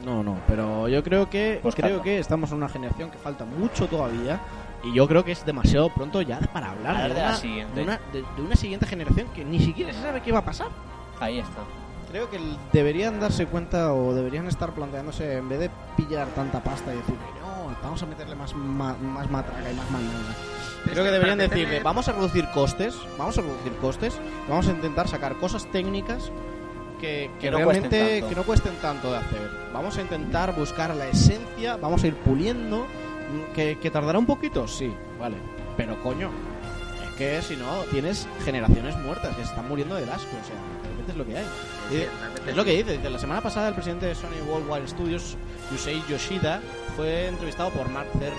no, 0.06 0.22
no, 0.22 0.38
pero 0.46 0.88
yo 0.88 1.02
creo 1.04 1.28
que 1.28 1.60
Buscadlo. 1.62 1.88
creo 2.00 2.02
que 2.02 2.18
estamos 2.18 2.50
en 2.50 2.56
una 2.56 2.68
generación 2.70 3.10
que 3.10 3.18
falta 3.18 3.44
mucho 3.44 3.86
todavía 3.88 4.40
y 4.86 4.94
yo 4.94 5.06
creo 5.08 5.24
que 5.24 5.32
es 5.32 5.44
demasiado 5.44 5.90
pronto 5.90 6.22
ya 6.22 6.38
para 6.52 6.70
hablar 6.70 6.94
Hablar 6.96 7.08
de, 7.08 7.14
de 7.14 7.20
la 7.20 7.28
una, 7.28 7.36
siguiente. 7.36 7.74
de 7.74 7.82
una- 7.82 8.00
de- 8.12 8.24
de 8.36 8.42
una 8.42 8.56
siguiente 8.56 8.86
generación 8.86 9.26
que 9.34 9.44
ni 9.44 9.58
siquiera 9.60 9.92
se 9.92 10.00
sabe 10.02 10.22
qué 10.22 10.32
va 10.32 10.38
a 10.40 10.44
pasar. 10.44 10.68
Ahí 11.20 11.38
está. 11.38 11.62
Creo 12.10 12.30
que 12.30 12.38
deberían 12.72 13.18
darse 13.18 13.46
cuenta 13.46 13.92
o 13.92 14.14
deberían 14.14 14.46
estar 14.46 14.72
planteándose, 14.72 15.38
en 15.38 15.48
vez 15.48 15.58
de 15.58 15.70
pillar 15.96 16.28
tanta 16.28 16.62
pasta 16.62 16.94
y 16.94 16.98
decir, 16.98 17.16
no, 17.40 17.74
vamos 17.82 18.02
a 18.02 18.06
meterle 18.06 18.36
más, 18.36 18.54
ma- 18.54 18.94
más 18.94 19.28
matraca 19.30 19.70
y 19.70 19.74
más 19.74 19.90
mandanga. 19.90 20.34
Creo 20.84 21.04
que 21.04 21.10
deberían 21.10 21.38
decirle, 21.38 21.80
vamos 21.82 22.06
a 22.08 22.12
reducir 22.12 22.48
costes, 22.54 22.94
vamos 23.18 23.36
a 23.38 23.40
reducir 23.42 23.72
costes, 23.78 24.16
vamos 24.48 24.68
a 24.68 24.70
intentar 24.70 25.08
sacar 25.08 25.34
cosas 25.36 25.66
técnicas 25.72 26.30
que, 27.00 27.28
que 27.40 27.46
Que 27.46 27.50
no 27.50 27.64
cuesten 27.64 27.90
realmente 27.90 28.20
tanto. 28.20 28.28
que 28.28 28.34
no 28.36 28.42
cuesten 28.44 28.74
tanto 28.76 29.10
de 29.10 29.16
hacer. 29.18 29.50
Vamos 29.74 29.98
a 29.98 30.00
intentar 30.00 30.54
buscar 30.54 30.94
la 30.94 31.08
esencia, 31.08 31.76
vamos 31.76 32.04
a 32.04 32.06
ir 32.06 32.14
puliendo, 32.14 32.86
que, 33.54 33.78
que 33.78 33.90
tardará 33.90 34.18
un 34.18 34.26
poquito, 34.26 34.66
sí, 34.68 34.92
vale, 35.18 35.36
pero 35.76 36.00
coño, 36.02 36.30
es 37.04 37.10
que 37.16 37.42
si 37.42 37.56
no 37.56 37.82
tienes 37.90 38.26
generaciones 38.44 38.96
muertas 38.98 39.34
que 39.36 39.42
se 39.44 39.48
están 39.50 39.68
muriendo 39.68 39.94
del 39.94 40.08
asco, 40.08 40.28
o 40.30 40.46
sea, 40.46 40.56
realmente 40.84 41.12
es 41.12 41.18
lo 41.18 41.24
que 41.26 41.36
hay. 41.38 41.44
Sí, 41.90 41.96
Y- 42.46 42.50
es 42.50 42.56
lo 42.56 42.64
que 42.64 42.70
dice, 42.72 42.92
dice, 42.96 43.10
la 43.10 43.18
semana 43.18 43.40
pasada 43.40 43.68
el 43.68 43.74
presidente 43.74 44.06
de 44.06 44.14
Sony 44.14 44.40
Worldwide 44.48 44.88
Studios, 44.88 45.36
Yusei 45.72 46.02
Yoshida, 46.08 46.60
fue 46.96 47.28
entrevistado 47.28 47.70
por 47.70 47.88
Mark 47.90 48.08
Cerny 48.18 48.36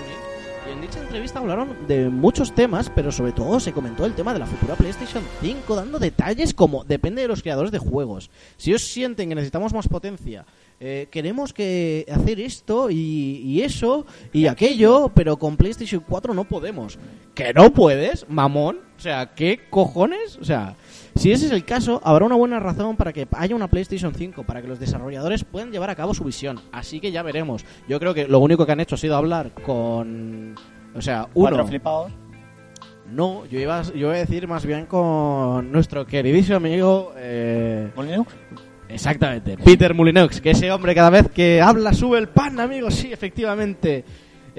y 0.68 0.72
en 0.72 0.80
dicha 0.82 1.00
entrevista 1.00 1.38
hablaron 1.38 1.86
de 1.86 2.08
muchos 2.10 2.54
temas, 2.54 2.90
pero 2.94 3.10
sobre 3.10 3.32
todo 3.32 3.58
se 3.58 3.72
comentó 3.72 4.04
el 4.04 4.12
tema 4.14 4.32
de 4.34 4.40
la 4.40 4.46
futura 4.46 4.74
PlayStation 4.74 5.22
5, 5.40 5.74
dando 5.76 5.98
detalles 5.98 6.52
como 6.52 6.84
depende 6.84 7.22
de 7.22 7.28
los 7.28 7.42
creadores 7.42 7.70
de 7.72 7.78
juegos. 7.78 8.28
Si 8.58 8.70
ellos 8.70 8.82
sienten 8.82 9.28
que 9.30 9.34
necesitamos 9.34 9.72
más 9.72 9.88
potencia, 9.88 10.44
eh, 10.80 11.08
queremos 11.10 11.52
que 11.52 12.06
hacer 12.10 12.38
esto 12.40 12.90
y, 12.90 12.96
y 13.44 13.62
eso 13.62 14.06
y 14.32 14.46
aquello, 14.46 15.10
pero 15.14 15.36
con 15.36 15.56
PlayStation 15.56 16.04
4 16.08 16.34
no 16.34 16.44
podemos. 16.44 16.98
¿Que 17.34 17.52
no 17.52 17.72
puedes, 17.72 18.28
mamón? 18.28 18.78
O 18.96 19.00
sea, 19.00 19.34
¿qué 19.34 19.60
cojones? 19.70 20.38
O 20.40 20.44
sea, 20.44 20.74
si 21.14 21.32
ese 21.32 21.46
es 21.46 21.52
el 21.52 21.64
caso, 21.64 22.00
habrá 22.04 22.26
una 22.26 22.36
buena 22.36 22.60
razón 22.60 22.96
para 22.96 23.12
que 23.12 23.26
haya 23.32 23.54
una 23.54 23.68
PlayStation 23.68 24.14
5, 24.14 24.44
para 24.44 24.62
que 24.62 24.68
los 24.68 24.78
desarrolladores 24.78 25.44
puedan 25.44 25.70
llevar 25.70 25.90
a 25.90 25.94
cabo 25.94 26.14
su 26.14 26.24
visión. 26.24 26.60
Así 26.72 27.00
que 27.00 27.12
ya 27.12 27.22
veremos. 27.22 27.64
Yo 27.88 27.98
creo 27.98 28.14
que 28.14 28.26
lo 28.26 28.38
único 28.40 28.66
que 28.66 28.72
han 28.72 28.80
hecho 28.80 28.94
ha 28.94 28.98
sido 28.98 29.16
hablar 29.16 29.52
con... 29.64 30.54
O 30.94 31.00
sea, 31.02 31.28
Cuatro 31.32 31.58
uno... 31.58 31.66
flipados. 31.66 32.12
No, 33.10 33.46
yo 33.46 33.58
iba, 33.58 33.82
yo 33.82 33.94
iba 33.94 34.12
a 34.12 34.18
decir 34.18 34.46
más 34.46 34.66
bien 34.66 34.86
con 34.86 35.72
nuestro 35.72 36.06
queridísimo 36.06 36.56
amigo... 36.56 37.12
Eh, 37.16 37.90
¿Molineux? 37.96 38.26
Exactamente, 38.88 39.56
Peter 39.58 39.94
Mulinox, 39.94 40.40
que 40.40 40.50
ese 40.50 40.70
hombre 40.72 40.94
cada 40.94 41.10
vez 41.10 41.28
que 41.30 41.60
habla 41.60 41.92
sube 41.92 42.18
el 42.18 42.28
pan, 42.28 42.58
amigos, 42.60 42.94
sí, 42.94 43.12
efectivamente. 43.12 44.04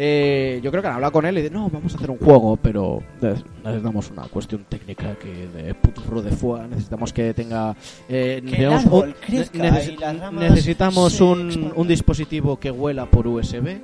Eh, 0.02 0.62
yo 0.64 0.72
creo 0.72 0.82
que 0.82 0.88
han 0.88 0.94
hablado 0.96 1.12
con 1.12 1.26
él 1.26 1.38
y 1.40 1.42
de 1.42 1.50
no, 1.50 1.70
vamos 1.70 1.94
a 1.94 1.98
hacer 1.98 2.10
un 2.10 2.18
juego, 2.20 2.56
pero 2.56 3.04
necesitamos 3.22 4.10
una 4.12 4.24
cuestión 4.30 4.64
técnica 4.70 5.16
que 5.16 5.48
de 5.48 5.74
puto 5.74 6.22
de 6.22 6.32
fuego, 6.32 6.66
necesitamos 6.68 7.12
que 7.12 7.34
tenga. 7.34 7.76
Eh, 8.08 8.42
Que 8.46 8.64
el 8.64 8.70
necesitamos 8.72 8.86
árbol 8.86 9.08
un- 9.10 9.14
crezca 9.26 9.58
neces- 9.60 9.94
y 9.94 9.98
las 9.98 10.20
ramas 10.20 10.42
necesitamos 10.50 11.12
se 11.14 11.24
un, 11.24 11.48
expandan. 11.48 11.74
un 11.76 11.88
dispositivo 11.90 12.58
que 12.58 12.72
huela 12.72 13.08
por 13.08 13.28
USB, 13.28 13.82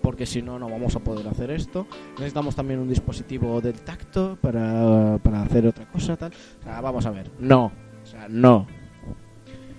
porque 0.00 0.24
si 0.24 0.40
no, 0.40 0.58
no 0.58 0.70
vamos 0.70 0.96
a 0.96 1.00
poder 1.00 1.28
hacer 1.28 1.50
esto. 1.50 1.86
Necesitamos 2.14 2.56
también 2.56 2.80
un 2.80 2.88
dispositivo 2.88 3.60
del 3.60 3.74
tacto 3.82 4.38
para, 4.40 5.18
para 5.22 5.42
hacer 5.42 5.66
otra 5.66 5.84
cosa, 5.86 6.16
tal. 6.16 6.32
O 6.60 6.64
sea, 6.64 6.80
vamos 6.80 7.04
a 7.04 7.10
ver. 7.10 7.30
No, 7.40 7.66
o 8.02 8.06
sea, 8.06 8.26
no. 8.30 8.66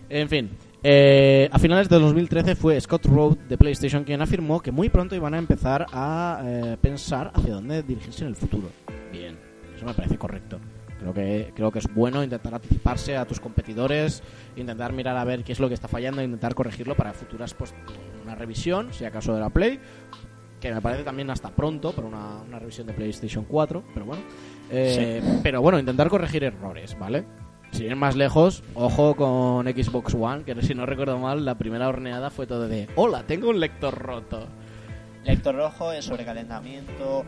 En 0.09 0.27
fin, 0.27 0.49
eh, 0.81 1.49
a 1.51 1.59
finales 1.59 1.87
de 1.87 1.99
2013 1.99 2.55
fue 2.55 2.79
Scott 2.81 3.05
Rowe 3.05 3.37
de 3.47 3.57
PlayStation 3.57 4.03
quien 4.03 4.21
afirmó 4.21 4.59
que 4.59 4.71
muy 4.71 4.89
pronto 4.89 5.15
iban 5.15 5.33
a 5.33 5.37
empezar 5.37 5.85
a 5.93 6.41
eh, 6.43 6.77
pensar 6.81 7.31
hacia 7.33 7.53
dónde 7.53 7.83
dirigirse 7.83 8.23
en 8.23 8.29
el 8.29 8.35
futuro. 8.35 8.69
Bien, 9.11 9.37
eso 9.75 9.85
me 9.85 9.93
parece 9.93 10.17
correcto. 10.17 10.59
Creo 10.99 11.13
que, 11.13 11.53
creo 11.55 11.71
que 11.71 11.79
es 11.79 11.93
bueno 11.93 12.23
intentar 12.23 12.53
anticiparse 12.53 13.15
a 13.15 13.25
tus 13.25 13.39
competidores, 13.39 14.21
intentar 14.57 14.91
mirar 14.91 15.15
a 15.15 15.23
ver 15.23 15.43
qué 15.43 15.53
es 15.53 15.59
lo 15.59 15.67
que 15.69 15.73
está 15.75 15.87
fallando 15.87 16.21
e 16.21 16.25
intentar 16.25 16.55
corregirlo 16.55 16.95
para 16.95 17.13
futuras, 17.13 17.53
pues, 17.53 17.73
una 18.21 18.35
revisión, 18.35 18.91
si 18.91 19.05
acaso 19.05 19.33
de 19.33 19.39
la 19.39 19.49
Play, 19.49 19.79
que 20.59 20.73
me 20.73 20.81
parece 20.81 21.03
también 21.03 21.29
hasta 21.29 21.51
pronto 21.51 21.93
para 21.93 22.07
una, 22.07 22.41
una 22.45 22.59
revisión 22.59 22.85
de 22.87 22.93
PlayStation 22.93 23.45
4, 23.45 23.83
pero 23.93 24.05
bueno. 24.05 24.23
Eh, 24.71 25.21
Pero 25.41 25.61
bueno, 25.61 25.79
intentar 25.79 26.09
corregir 26.09 26.43
errores, 26.43 26.97
¿vale? 26.99 27.23
Si 27.71 27.85
ir 27.85 27.95
más 27.95 28.15
lejos, 28.15 28.63
ojo 28.73 29.15
con 29.15 29.65
Xbox 29.67 30.13
One, 30.15 30.43
que 30.43 30.59
si 30.61 30.73
no 30.75 30.85
recuerdo 30.85 31.17
mal, 31.19 31.45
la 31.45 31.55
primera 31.57 31.87
horneada 31.87 32.29
fue 32.29 32.47
todo 32.47 32.67
de 32.67 32.87
Hola, 32.95 33.23
tengo 33.23 33.49
un 33.49 33.59
lector 33.59 33.93
roto. 33.97 34.47
Lector 35.23 35.55
rojo, 35.55 35.91
el 35.91 36.01
sobrecalentamiento. 36.01 37.23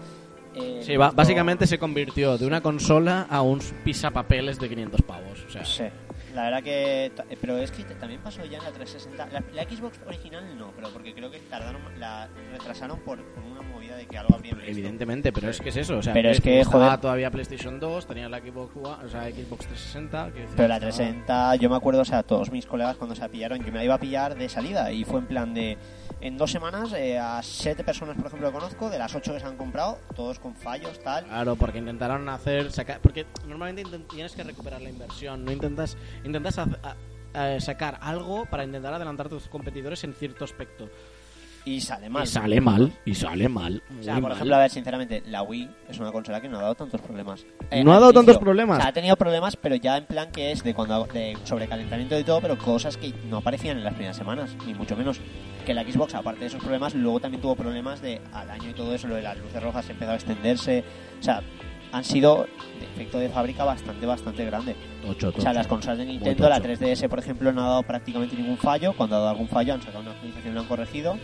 eh, 0.55 0.81
Sí, 0.83 0.93
lector- 0.93 1.15
básicamente 1.15 1.67
se 1.67 1.77
convirtió 1.77 2.37
de 2.37 2.45
una 2.47 2.61
consola 2.61 3.27
a 3.29 3.41
un 3.41 3.59
pisapapeles 3.83 4.59
de 4.59 4.67
500 4.69 5.01
pavos. 5.03 5.45
O 5.47 5.49
sea, 5.51 5.63
Sí, 5.63 5.83
la 6.33 6.43
verdad 6.43 6.63
que. 6.63 7.11
ta- 7.15 7.25
Pero 7.39 7.57
es 7.57 7.71
que 7.71 7.83
también 7.95 8.19
pasó 8.21 8.43
ya 8.45 8.57
en 8.57 8.63
la 8.65 8.71
360. 8.71 9.27
La, 9.31 9.43
la 9.53 9.63
Xbox 9.69 9.99
original 10.07 10.43
no, 10.57 10.71
pero 10.75 10.89
porque 10.89 11.13
creo 11.13 11.29
que 11.31 11.39
tardaron. 11.39 11.81
La 11.99 12.27
retrasaron 12.51 12.99
por, 13.01 13.23
por 13.23 13.43
una 13.43 13.60
de 13.95 14.05
que 14.07 14.17
algo 14.17 14.35
habrían 14.35 14.57
visto. 14.57 14.71
evidentemente, 14.71 15.31
pero 15.31 15.49
es 15.49 15.59
que 15.59 15.69
es 15.69 15.77
eso. 15.77 15.97
O 15.97 16.01
sea, 16.01 16.13
Pero 16.13 16.29
es 16.29 16.41
que, 16.41 16.63
joder. 16.63 16.99
todavía 16.99 17.29
PlayStation 17.31 17.79
2, 17.79 18.05
tenía 18.07 18.29
la 18.29 18.39
Xbox, 18.39 18.75
o 18.75 19.09
sea, 19.09 19.23
Xbox 19.29 19.67
360. 19.67 20.23
quiero 20.31 20.39
decir, 20.41 20.55
Pero 20.55 20.67
la 20.67 20.75
estaba- 20.75 20.91
360, 20.91 21.55
yo 21.57 21.69
me 21.69 21.75
acuerdo, 21.75 22.01
o 22.01 22.05
sea, 22.05 22.23
todos 22.23 22.51
mis 22.51 22.65
colegas 22.65 22.95
cuando 22.97 23.15
se 23.15 23.21
la 23.21 23.29
pillaron, 23.29 23.59
yo 23.59 23.65
me 23.71 23.79
la 23.79 23.83
iba 23.85 23.95
a 23.95 23.99
pillar 23.99 24.35
de 24.35 24.49
salida 24.49 24.91
y 24.91 25.03
fue 25.03 25.19
en 25.19 25.27
plan 25.27 25.53
de. 25.53 25.77
En 26.21 26.37
dos 26.37 26.51
semanas, 26.51 26.93
eh, 26.93 27.17
a 27.17 27.41
siete 27.41 27.83
personas, 27.83 28.15
por 28.15 28.27
ejemplo, 28.27 28.47
que 28.49 28.53
conozco, 28.53 28.89
de 28.91 28.99
las 28.99 29.15
ocho 29.15 29.33
que 29.33 29.39
se 29.39 29.45
han 29.47 29.57
comprado, 29.57 29.97
todos 30.15 30.37
con 30.39 30.53
fallos, 30.55 30.99
tal. 31.03 31.25
Claro, 31.25 31.55
porque 31.55 31.79
intentaron 31.79 32.29
hacer 32.29 32.71
sacar, 32.71 32.99
porque 33.01 33.25
normalmente 33.47 33.97
tienes 34.07 34.35
que 34.35 34.43
recuperar 34.43 34.81
la 34.81 34.89
inversión, 34.89 35.43
no 35.43 35.51
intentas 35.51 35.97
intentas 36.23 36.59
a 36.59 37.59
sacar 37.59 37.97
algo 38.01 38.45
para 38.45 38.63
intentar 38.65 38.93
adelantar 38.93 39.27
a 39.27 39.29
tus 39.29 39.47
competidores 39.47 40.03
en 40.03 40.13
cierto 40.13 40.43
aspecto. 40.43 40.89
Y 41.63 41.79
sale 41.79 42.09
mal. 42.09 42.23
Y 42.23 42.27
sale 42.27 42.59
mal, 42.61 42.91
y 43.05 43.13
sale 43.13 43.47
mal. 43.47 43.83
O 43.99 44.03
sea, 44.03 44.15
por 44.15 44.23
mal. 44.23 44.31
ejemplo, 44.33 44.55
a 44.55 44.59
ver, 44.59 44.71
sinceramente, 44.71 45.21
la 45.27 45.43
Wii 45.43 45.69
es 45.89 45.99
una 45.99 46.11
consola 46.11 46.41
que 46.41 46.49
no 46.49 46.57
ha 46.57 46.61
dado 46.63 46.75
tantos 46.75 46.99
problemas. 47.01 47.45
Eh, 47.69 47.83
No 47.83 47.93
ha 47.93 47.99
dado 47.99 48.13
tantos 48.13 48.37
problemas. 48.39 48.79
O 48.79 48.81
sea, 48.81 48.89
ha 48.89 48.93
tenido 48.93 49.15
problemas, 49.15 49.55
pero 49.55 49.75
ya 49.75 49.97
en 49.97 50.05
plan 50.05 50.31
que 50.31 50.51
es 50.51 50.63
de 50.63 50.73
cuando 50.73 51.05
de 51.05 51.37
sobrecalentamiento 51.43 52.17
y 52.17 52.23
todo, 52.23 52.41
pero 52.41 52.57
cosas 52.57 52.97
que 52.97 53.13
no 53.29 53.37
aparecían 53.37 53.77
en 53.77 53.83
las 53.83 53.93
primeras 53.93 54.17
semanas, 54.17 54.55
ni 54.65 54.73
mucho 54.73 54.95
menos. 54.97 55.19
Que 55.65 55.75
la 55.75 55.83
Xbox, 55.83 56.15
aparte 56.15 56.39
de 56.41 56.45
esos 56.47 56.59
problemas, 56.61 56.95
luego 56.95 57.19
también 57.19 57.41
tuvo 57.41 57.55
problemas 57.55 58.01
de 58.01 58.19
al 58.33 58.49
año 58.49 58.69
y 58.71 58.73
todo 58.73 58.95
eso, 58.95 59.07
lo 59.07 59.15
de 59.15 59.21
las 59.21 59.37
luces 59.37 59.61
rojas 59.61 59.87
empezó 59.89 60.11
a 60.11 60.15
extenderse. 60.15 60.83
O 61.19 61.23
sea, 61.23 61.43
han 61.91 62.03
sido 62.03 62.47
de 62.79 62.85
efecto 62.85 63.19
de 63.19 63.29
fábrica 63.29 63.65
bastante, 63.65 64.05
bastante 64.05 64.45
grande. 64.45 64.75
Tocho, 65.05 65.31
O 65.37 65.41
sea, 65.41 65.53
las 65.53 65.67
consolas 65.67 65.99
de 65.99 66.05
Nintendo, 66.05 66.49
la 66.49 66.59
tocho. 66.59 66.69
3DS, 66.69 67.07
por 67.09 67.19
ejemplo, 67.19 67.51
no 67.51 67.61
ha 67.61 67.67
dado 67.67 67.83
prácticamente 67.83 68.35
ningún 68.35 68.57
fallo. 68.57 68.93
Cuando 68.93 69.17
ha 69.17 69.19
dado 69.19 69.29
algún 69.31 69.47
fallo, 69.49 69.73
han 69.75 69.81
sacado 69.81 69.99
una 69.99 70.11
actualización 70.11 70.53
y 70.53 70.55
lo 70.55 70.61
han 70.61 70.67
corregido. 70.67 71.17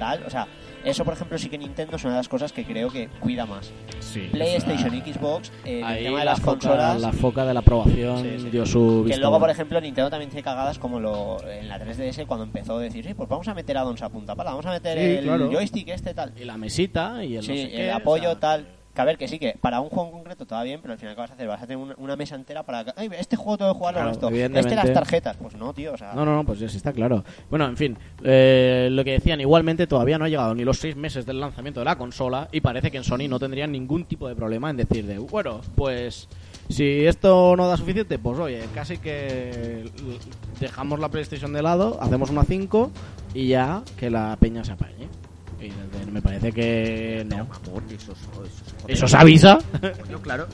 Tal, 0.00 0.24
o 0.26 0.30
sea, 0.30 0.48
eso, 0.82 1.04
por 1.04 1.12
ejemplo, 1.14 1.36
sí 1.38 1.48
que 1.50 1.58
Nintendo 1.58 1.96
es 1.96 2.04
una 2.04 2.14
de 2.14 2.18
las 2.20 2.28
cosas 2.28 2.52
que 2.52 2.64
creo 2.64 2.88
que 2.90 3.08
cuida 3.20 3.44
más. 3.44 3.70
Sí, 4.00 4.28
PlayStation 4.32 4.90
o 4.90 4.94
y 4.94 5.00
Xbox, 5.12 5.52
eh, 5.64 5.82
el 5.86 6.04
tema 6.04 6.18
de 6.20 6.24
la 6.24 6.30
las 6.32 6.40
foca, 6.40 6.50
consolas. 6.52 7.00
la 7.02 7.12
foca 7.12 7.44
de 7.44 7.52
la 7.54 7.60
aprobación 7.60 8.22
Sí, 8.22 8.30
sí. 8.40 8.50
dio 8.50 8.64
su 8.64 9.02
Que 9.02 9.08
visto 9.10 9.20
luego, 9.20 9.38
por 9.38 9.50
ejemplo, 9.50 9.78
Nintendo 9.80 10.08
también 10.08 10.30
tiene 10.30 10.42
cagadas 10.42 10.78
como 10.78 10.98
lo 10.98 11.46
en 11.46 11.68
la 11.68 11.78
3DS 11.78 12.26
cuando 12.26 12.44
empezó 12.44 12.78
a 12.78 12.80
decir, 12.80 13.04
sí, 13.04 13.12
pues 13.14 13.28
vamos 13.28 13.46
a 13.48 13.54
meter 13.54 13.76
addons 13.76 14.00
a 14.02 14.08
punta 14.08 14.34
pala, 14.34 14.50
vamos 14.52 14.64
a 14.66 14.70
meter 14.70 14.96
Sí, 14.98 15.04
el 15.18 15.24
claro. 15.24 15.50
joystick 15.52 15.88
este 15.88 16.14
tal. 16.14 16.32
y 16.36 16.44
la 16.44 16.56
mesita 16.56 17.22
y 17.22 17.36
el 17.36 17.42
Sí, 17.42 17.48
no 17.50 17.54
sé 17.56 17.62
el 17.64 17.70
qué, 17.70 17.90
apoyo 17.92 18.28
o 18.30 18.32
sea, 18.32 18.40
tal. 18.40 18.66
Que 18.94 19.00
a 19.00 19.04
ver, 19.04 19.16
que 19.18 19.28
sí, 19.28 19.38
que 19.38 19.56
para 19.60 19.80
un 19.80 19.88
juego 19.88 20.06
en 20.08 20.12
concreto 20.14 20.44
va 20.50 20.64
bien, 20.64 20.80
pero 20.82 20.92
al 20.92 20.98
final, 20.98 21.14
¿qué 21.14 21.20
vas 21.20 21.30
a 21.30 21.34
hacer? 21.34 21.46
Vas 21.46 21.62
a 21.62 21.66
tener 21.66 21.76
una, 21.76 21.94
una 21.96 22.16
mesa 22.16 22.34
entera 22.34 22.64
para. 22.64 22.92
Ay, 22.96 23.08
este 23.18 23.36
juego 23.36 23.56
tengo 23.56 23.72
que 23.72 23.78
jugarlo 23.78 24.00
Claro, 24.00 24.18
con 24.18 24.34
esto. 24.34 24.58
Este 24.58 24.74
las 24.74 24.92
tarjetas. 24.92 25.36
Pues 25.36 25.54
no, 25.54 25.72
tío, 25.72 25.92
o 25.92 25.96
sea. 25.96 26.12
No, 26.12 26.24
no, 26.24 26.34
no, 26.34 26.44
pues 26.44 26.58
sí 26.58 26.64
está 26.76 26.92
claro. 26.92 27.24
Bueno, 27.48 27.66
en 27.66 27.76
fin, 27.76 27.96
eh, 28.24 28.88
lo 28.90 29.04
que 29.04 29.12
decían, 29.12 29.40
igualmente 29.40 29.86
todavía 29.86 30.18
no 30.18 30.24
ha 30.24 30.28
llegado 30.28 30.54
ni 30.56 30.64
los 30.64 30.78
seis 30.78 30.96
meses 30.96 31.24
del 31.24 31.38
lanzamiento 31.38 31.80
de 31.80 31.84
la 31.84 31.96
consola 31.96 32.48
y 32.50 32.60
parece 32.60 32.90
que 32.90 32.96
en 32.96 33.04
Sony 33.04 33.28
no 33.28 33.38
tendrían 33.38 33.70
ningún 33.70 34.06
tipo 34.06 34.26
de 34.28 34.34
problema 34.34 34.70
en 34.70 34.76
decir 34.76 35.06
de, 35.06 35.18
bueno, 35.18 35.60
pues 35.76 36.28
si 36.68 37.06
esto 37.06 37.54
no 37.56 37.68
da 37.68 37.76
suficiente, 37.76 38.18
pues 38.18 38.38
oye, 38.38 38.64
casi 38.74 38.98
que 38.98 39.90
dejamos 40.58 40.98
la 40.98 41.08
PlayStation 41.08 41.52
de 41.52 41.62
lado, 41.62 41.98
hacemos 42.00 42.30
una 42.30 42.44
5 42.44 42.90
y 43.34 43.48
ya 43.48 43.82
que 43.96 44.10
la 44.10 44.36
peña 44.40 44.64
se 44.64 44.72
apañe. 44.72 45.08
Y 45.60 46.10
me 46.10 46.22
parece 46.22 46.52
que 46.52 47.24
no. 47.28 47.48
Eso, 47.90 48.12
eso, 48.12 48.44
eso, 48.44 48.88
¿Eso 48.88 49.08
se 49.08 49.16
avisa? 49.16 49.58
Coño, 50.02 50.20
claro. 50.22 50.46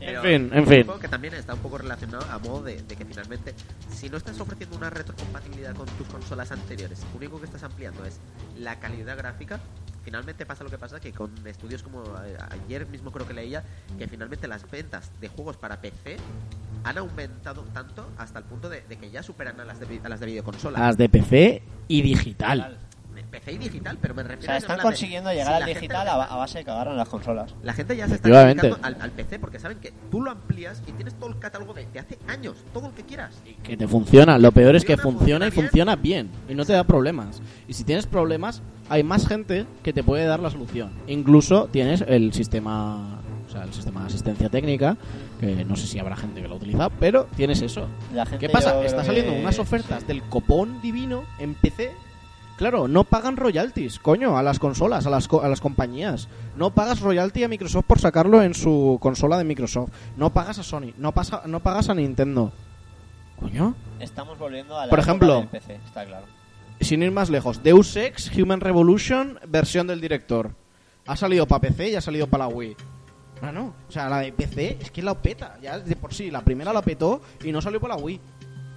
En 0.00 0.22
fin, 0.22 0.50
en 0.52 0.66
fin. 0.66 0.86
Que 1.00 1.08
también 1.08 1.34
está 1.34 1.54
un 1.54 1.60
poco 1.60 1.78
relacionado 1.78 2.24
a 2.30 2.38
modo 2.38 2.62
de, 2.62 2.82
de 2.82 2.96
que 2.96 3.04
finalmente, 3.04 3.54
si 3.90 4.08
no 4.08 4.16
estás 4.16 4.38
ofreciendo 4.40 4.76
una 4.76 4.90
retrocompatibilidad 4.90 5.74
con 5.74 5.86
tus 5.86 6.06
consolas 6.06 6.52
anteriores, 6.52 7.04
lo 7.12 7.18
único 7.18 7.38
que 7.40 7.46
estás 7.46 7.62
ampliando 7.62 8.04
es 8.04 8.20
la 8.58 8.78
calidad 8.78 9.16
gráfica. 9.16 9.60
Finalmente 10.04 10.46
pasa 10.46 10.62
lo 10.62 10.70
que 10.70 10.78
pasa 10.78 11.00
que 11.00 11.12
con 11.12 11.32
estudios 11.46 11.82
como 11.82 12.04
eh, 12.24 12.36
ayer 12.50 12.86
mismo 12.86 13.10
creo 13.10 13.26
que 13.26 13.34
leía 13.34 13.64
que 13.98 14.06
finalmente 14.06 14.46
las 14.46 14.70
ventas 14.70 15.10
de 15.20 15.26
juegos 15.26 15.56
para 15.56 15.80
PC 15.80 16.16
han 16.84 16.98
aumentado 16.98 17.62
tanto 17.74 18.08
hasta 18.16 18.38
el 18.38 18.44
punto 18.44 18.68
de, 18.68 18.82
de 18.82 18.96
que 18.96 19.10
ya 19.10 19.24
superan 19.24 19.58
a 19.58 19.64
las 19.64 19.80
de, 19.80 20.00
a 20.04 20.08
las 20.08 20.20
de 20.20 20.26
videoconsola. 20.26 20.78
Las 20.78 20.96
de 20.96 21.08
PC 21.08 21.62
y 21.88 22.02
digital. 22.02 22.78
PC 23.26 23.52
y 23.52 23.58
digital, 23.58 23.98
pero 24.00 24.14
me 24.14 24.22
O 24.22 24.24
refiero 24.24 24.46
sea, 24.46 24.54
a 24.54 24.58
están 24.58 24.76
de- 24.78 24.82
consiguiendo 24.82 25.30
si 25.30 25.36
llegar 25.36 25.50
la 25.52 25.56
al 25.58 25.64
gente 25.64 25.80
digital 25.80 26.06
lo 26.06 26.12
a, 26.22 26.36
base 26.36 26.58
de 26.58 26.64
cagar 26.64 26.88
en 26.88 26.96
las 26.96 27.08
consolas. 27.08 27.54
La 27.62 27.72
gente 27.72 27.96
ya 27.96 28.08
se 28.08 28.14
está 28.16 28.28
dedicando 28.44 28.78
al, 28.82 28.96
al 29.00 29.10
PC 29.10 29.38
porque 29.38 29.58
saben 29.58 29.78
que 29.78 29.92
tú 30.10 30.22
lo 30.22 30.30
amplías 30.30 30.82
y 30.86 30.92
tienes 30.92 31.14
todo 31.14 31.30
el 31.30 31.38
catálogo 31.38 31.74
de, 31.74 31.86
de 31.92 31.98
hace 31.98 32.18
años, 32.28 32.56
todo 32.72 32.86
el 32.88 32.92
que 32.92 33.02
quieras. 33.02 33.34
Que 33.62 33.76
te 33.76 33.86
funciona. 33.88 34.38
Lo 34.38 34.52
peor 34.52 34.76
es 34.76 34.84
que 34.84 34.96
Funciona, 34.96 35.18
funciona 35.18 35.46
y 35.46 35.50
funciona 35.50 35.66
funciona 35.70 35.96
bien. 35.96 36.30
Y 36.48 36.54
no 36.54 36.64
te 36.64 36.72
da 36.72 36.84
problemas. 36.84 37.40
Y 37.68 37.72
si 37.74 37.84
tienes 37.84 38.06
problemas, 38.06 38.62
hay 38.88 39.02
más 39.02 39.26
gente 39.26 39.66
que 39.82 39.92
te 39.92 40.02
puede 40.02 40.24
dar 40.24 40.40
la 40.40 40.50
solución. 40.50 40.90
Incluso 41.06 41.66
tienes 41.70 42.02
el 42.06 42.32
sistema, 42.32 43.20
o 43.46 43.50
sea, 43.50 43.64
el 43.64 43.72
sistema 43.72 44.00
de 44.00 44.06
asistencia 44.06 44.48
técnica, 44.48 44.96
que 45.40 45.64
no 45.64 45.76
sé 45.76 45.86
si 45.86 45.98
habrá 45.98 46.16
gente 46.16 46.40
que 46.40 46.48
lo 46.48 46.56
utiliza, 46.56 46.88
pero 46.88 47.24
tienes 47.36 47.60
eso. 47.62 47.86
La 48.14 48.24
gente 48.24 48.46
¿Qué 48.46 48.52
pasa? 48.52 48.82
Está 48.84 49.04
saliendo 49.04 49.32
que- 49.32 49.40
unas 49.40 49.58
ofertas 49.58 50.06
del 50.06 50.22
copón 50.22 50.80
divino 50.80 51.24
en 51.38 51.54
PC. 51.54 51.90
Claro, 52.56 52.88
no 52.88 53.04
pagan 53.04 53.36
royalties, 53.36 53.98
coño, 53.98 54.38
a 54.38 54.42
las 54.42 54.58
consolas, 54.58 55.06
a 55.06 55.10
las, 55.10 55.28
co- 55.28 55.42
a 55.42 55.48
las 55.48 55.60
compañías. 55.60 56.28
No 56.56 56.70
pagas 56.70 57.00
royalty 57.00 57.44
a 57.44 57.48
Microsoft 57.48 57.84
por 57.84 57.98
sacarlo 57.98 58.42
en 58.42 58.54
su 58.54 58.98
consola 59.00 59.36
de 59.36 59.44
Microsoft. 59.44 59.90
No 60.16 60.30
pagas 60.32 60.58
a 60.58 60.62
Sony, 60.62 60.92
no, 60.96 61.12
pasa, 61.12 61.42
no 61.46 61.60
pagas 61.60 61.90
a 61.90 61.94
Nintendo. 61.94 62.52
Coño. 63.38 63.74
Estamos 64.00 64.38
volviendo 64.38 64.78
a 64.78 64.86
la 64.86 64.90
Por 64.90 64.98
ejemplo, 64.98 65.40
del 65.40 65.48
PC, 65.48 65.74
está 65.84 66.06
claro. 66.06 66.24
sin 66.80 67.02
ir 67.02 67.12
más 67.12 67.28
lejos, 67.28 67.62
Deus 67.62 67.94
Ex 67.96 68.30
Human 68.38 68.60
Revolution, 68.60 69.38
versión 69.46 69.86
del 69.86 70.00
director. 70.00 70.52
Ha 71.06 71.14
salido 71.16 71.46
para 71.46 71.60
PC 71.60 71.90
y 71.90 71.94
ha 71.96 72.00
salido 72.00 72.26
para 72.26 72.48
la 72.48 72.54
Wii. 72.54 72.74
Ah, 73.42 73.52
no. 73.52 73.74
O 73.86 73.92
sea, 73.92 74.08
la 74.08 74.20
de 74.20 74.32
PC 74.32 74.78
es 74.80 74.90
que 74.90 75.02
la 75.02 75.14
peta. 75.14 75.58
Ya 75.62 75.78
de 75.78 75.94
por 75.94 76.14
sí, 76.14 76.30
la 76.30 76.40
primera 76.40 76.72
la 76.72 76.80
petó 76.80 77.20
y 77.44 77.52
no 77.52 77.60
salió 77.60 77.78
para 77.80 77.96
la 77.96 78.02
Wii. 78.02 78.18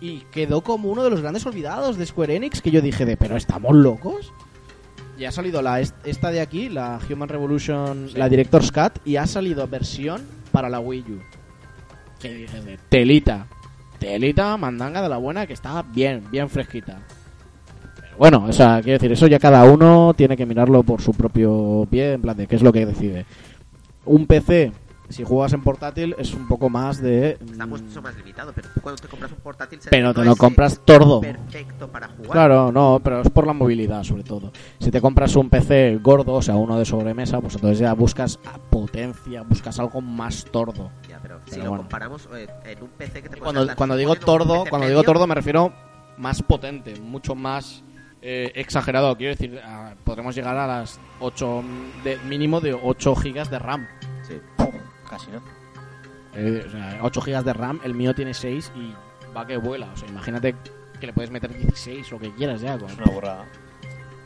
Y 0.02 0.20
quedó 0.32 0.62
como 0.62 0.90
uno 0.90 1.04
de 1.04 1.10
los 1.10 1.22
grandes 1.22 1.46
olvidados 1.46 1.98
de 1.98 2.06
Square 2.06 2.36
Enix 2.36 2.62
que 2.62 2.72
yo 2.72 2.82
dije 2.82 3.06
de, 3.06 3.18
pero 3.18 3.36
¿estamos 3.36 3.76
locos? 3.76 4.32
Y 5.18 5.26
ha 5.26 5.32
salido 5.32 5.62
la 5.62 5.82
est- 5.82 5.96
esta 6.06 6.32
de 6.32 6.40
aquí, 6.40 6.70
la 6.70 7.00
Human 7.12 7.28
Revolution, 7.28 8.10
la 8.16 8.30
Director's 8.30 8.72
Cut, 8.72 9.00
y 9.06 9.18
ha 9.18 9.26
salido 9.28 9.68
versión 9.68 10.22
para 10.54 10.70
la 10.70 10.80
Wii 10.80 11.02
U. 11.10 11.20
Que 12.22 12.34
dije 12.34 12.62
de, 12.62 12.80
telita. 12.88 13.46
Telita, 14.00 14.56
mandanga 14.56 15.02
de 15.02 15.10
la 15.10 15.18
buena, 15.18 15.46
que 15.46 15.52
está 15.54 15.82
bien, 15.82 16.24
bien 16.32 16.50
fresquita. 16.50 17.00
Bueno, 18.18 18.46
o 18.48 18.54
sea, 18.54 18.82
quiero 18.82 18.98
decir, 18.98 19.12
eso 19.12 19.28
ya 19.28 19.40
cada 19.40 19.64
uno 19.66 20.14
tiene 20.16 20.38
que 20.38 20.46
mirarlo 20.46 20.84
por 20.84 21.02
su 21.02 21.12
propio 21.14 21.86
pie, 21.90 22.14
en 22.14 22.22
plan 22.22 22.38
de 22.38 22.48
qué 22.48 22.56
es 22.56 22.62
lo 22.62 22.72
que 22.72 22.86
decide. 22.86 23.26
un 24.06 24.26
PC, 24.26 24.72
si 25.10 25.24
juegas 25.24 25.54
en 25.54 25.62
portátil, 25.62 26.16
es 26.18 26.34
un 26.34 26.48
poco 26.48 26.70
más 26.70 27.02
de... 27.02 27.32
Está 27.32 27.66
mm, 27.66 27.70
mucho 27.70 28.02
más 28.02 28.16
limitado, 28.16 28.54
pero 28.54 28.70
tú 28.74 28.82
cuando 28.82 29.02
te 29.02 29.08
compras 29.08 29.32
un 29.32 29.40
portátil... 29.40 29.82
se 29.82 29.90
Pero 29.90 30.14
te 30.14 30.24
lo 30.24 30.36
compras 30.36 30.82
tordo. 30.86 31.22
Perfecto 31.22 31.88
para 31.88 32.08
jugar. 32.10 32.32
Claro, 32.32 32.72
no, 32.72 33.02
pero 33.04 33.22
es 33.22 33.30
por 33.30 33.48
la 33.48 33.54
movilidad 33.54 34.04
sobre 34.04 34.24
todo. 34.24 34.52
Si 34.80 34.92
te 34.92 35.02
compras 35.02 35.36
un 35.36 35.50
PC 35.50 36.00
gordo, 36.02 36.36
o 36.36 36.42
sea, 36.42 36.56
uno 36.56 36.78
de 36.78 36.86
sobremesa, 36.86 37.42
pues 37.42 37.56
entonces 37.56 37.80
ya 37.80 37.94
buscas 37.94 38.40
a 38.46 38.58
potencia, 38.58 39.42
buscas 39.42 39.80
algo 39.80 40.02
más 40.02 40.46
tordo. 40.46 40.92
Ya, 41.10 41.20
pero, 41.22 41.40
si 41.46 41.60
lo 41.60 41.76
comparamos 41.76 42.30
eh, 42.36 42.48
en 42.66 42.84
un 42.84 42.90
PC 42.90 43.24
que 43.24 43.30
te 43.30 43.40
Cuando, 43.40 43.68
cuando 43.76 43.96
digo 43.96 44.16
tordo, 44.16 44.66
cuando 44.70 44.88
digo 44.88 45.04
tordo 45.04 45.26
me 45.26 45.36
refiero 45.36 45.74
más 46.18 46.44
potente, 46.44 47.00
mucho 47.00 47.34
más 47.34 47.84
eh, 48.22 48.52
exagerado. 48.56 49.16
Quiero 49.16 49.34
decir, 49.34 49.60
ah, 49.64 49.96
podremos 50.04 50.36
llegar 50.36 50.58
a 50.58 50.68
las 50.68 51.00
8, 51.20 51.64
de, 52.04 52.18
mínimo 52.28 52.60
de 52.62 52.74
8 52.74 53.16
gigas 53.16 53.50
de 53.50 53.60
RAM. 53.60 53.88
Sí. 54.28 54.36
Casi, 55.10 55.32
¿no? 55.32 55.42
Eh, 56.36 56.64
o 56.68 56.72
sea, 56.72 57.00
8 57.02 57.22
gigas 57.22 57.44
de 57.44 57.54
RAM, 57.54 57.80
el 57.84 57.94
mío 57.96 58.14
tiene 58.14 58.34
6 58.34 58.72
y 58.76 58.94
va 59.36 59.46
que 59.48 59.58
vuela. 59.58 59.88
O 59.94 59.98
sea, 59.98 60.08
imagínate 60.08 60.56
que 61.00 61.08
le 61.08 61.14
puedes 61.14 61.32
meter 61.32 61.52
16, 61.58 62.12
lo 62.12 62.20
que 62.20 62.32
quieras 62.36 62.62
ya. 62.62 62.78
con- 62.78 62.90
Es 62.90 62.98
una 62.98 63.12
burrada. 63.12 63.46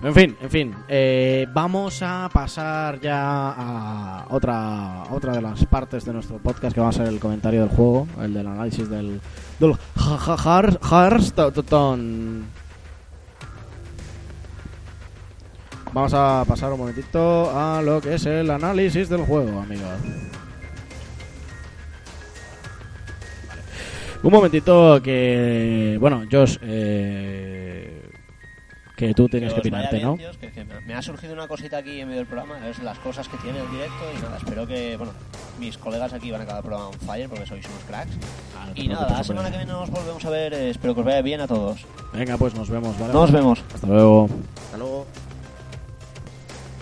En 0.02 0.14
fin, 0.14 0.36
en 0.42 0.50
fin. 0.50 0.76
eh, 0.90 1.48
vamos 1.54 2.02
a 2.04 2.30
pasar 2.34 3.00
ya 3.00 3.52
a 3.52 4.26
otra, 4.32 5.04
otra 5.12 5.32
de 5.32 5.42
las 5.42 5.66
partes 5.68 6.04
de 6.04 6.12
nuestro 6.12 6.40
podcast 6.40 6.76
que 6.76 6.82
va 6.82 6.90
a 6.90 6.92
ser 6.92 7.08
el 7.08 7.22
comentario 7.22 7.62
del 7.62 7.70
juego, 7.70 8.06
el 8.22 8.34
del 8.34 8.48
análisis 8.48 8.90
del, 8.90 9.22
del 9.62 9.78
Hearthstone. 10.92 12.44
Vamos 15.94 16.14
a 16.14 16.44
pasar 16.48 16.74
un 16.74 16.80
momentito 16.80 17.52
a 17.58 17.82
lo 17.82 18.02
que 18.02 18.16
es 18.16 18.26
el 18.26 18.50
análisis 18.50 19.08
del 19.10 19.22
juego, 19.22 19.62
amigos. 19.62 19.88
Un 24.24 24.32
momentito 24.32 25.02
que, 25.04 25.98
bueno, 26.00 26.24
Josh, 26.32 26.58
eh, 26.62 28.10
que 28.96 29.14
tú 29.14 29.28
tienes 29.28 29.54
que, 29.54 29.70
vaya 29.70 29.90
pirarte, 29.90 29.96
bien, 29.98 30.08
¿no? 30.08 30.18
que- 30.18 30.52
que 30.52 30.64
me- 30.64 30.94
ha 30.94 31.02
surgido 31.02 31.34
una 31.34 31.48
cosita 31.48 31.78
aquí 31.78 32.00
en 32.00 32.08
medio 32.08 32.20
del 32.20 32.28
programa, 32.28 32.70
es 32.70 32.80
las 32.80 32.98
cosas 33.00 33.28
que 33.28 33.36
tiene 33.38 33.60
el 33.60 33.70
directo 33.70 34.04
y 34.18 34.22
nada, 34.22 34.38
espero 34.38 34.66
que, 34.66 34.96
bueno, 34.96 35.12
mis 35.60 35.78
colegas 35.78 36.14
aquí 36.14 36.32
van 36.32 36.40
a 36.42 36.44
acabar 36.46 36.62
el 36.64 36.66
programa 36.68 36.88
on 36.90 37.00
fire 37.00 37.28
porque 37.28 37.46
sois 37.46 37.66
unos 37.66 37.84
cracks. 37.84 38.12
Ah, 38.58 38.68
no 38.68 38.72
Y 38.82 38.88
nada, 38.88 39.10
la 39.10 39.24
semana 39.26 39.52
que 39.52 39.58
viene 39.58 39.72
nos 39.74 39.90
volvemos 39.90 40.24
a 40.24 40.30
ver, 40.30 40.54
eh, 40.54 40.70
espero 40.70 40.94
que 40.96 41.02
os 41.02 41.06
vaya 41.06 41.22
bien 41.22 41.42
a 41.42 41.48
todos. 41.48 41.86
Venga, 42.14 42.38
pues 42.38 42.56
nos 42.56 42.70
vemos, 42.70 42.98
¿vale? 42.98 43.12
Nos 43.14 43.30
vemos. 43.32 43.62
Hasta 43.74 43.88
luego. 43.88 44.30
Hasta 44.66 44.78
luego. 44.78 45.06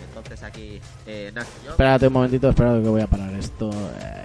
Entonces 0.10 0.44
aquí, 0.44 0.80
eh, 1.08 1.32
Nacho 1.34 1.50
y 1.62 1.66
yo. 1.66 1.72
Espérate 1.72 2.06
un 2.08 2.14
momentito, 2.14 2.50
espérate 2.50 2.84
que 2.84 2.90
voy 2.90 3.02
a 3.02 3.08
parar 3.08 3.34
esto. 3.34 3.70
Eh, 3.72 4.22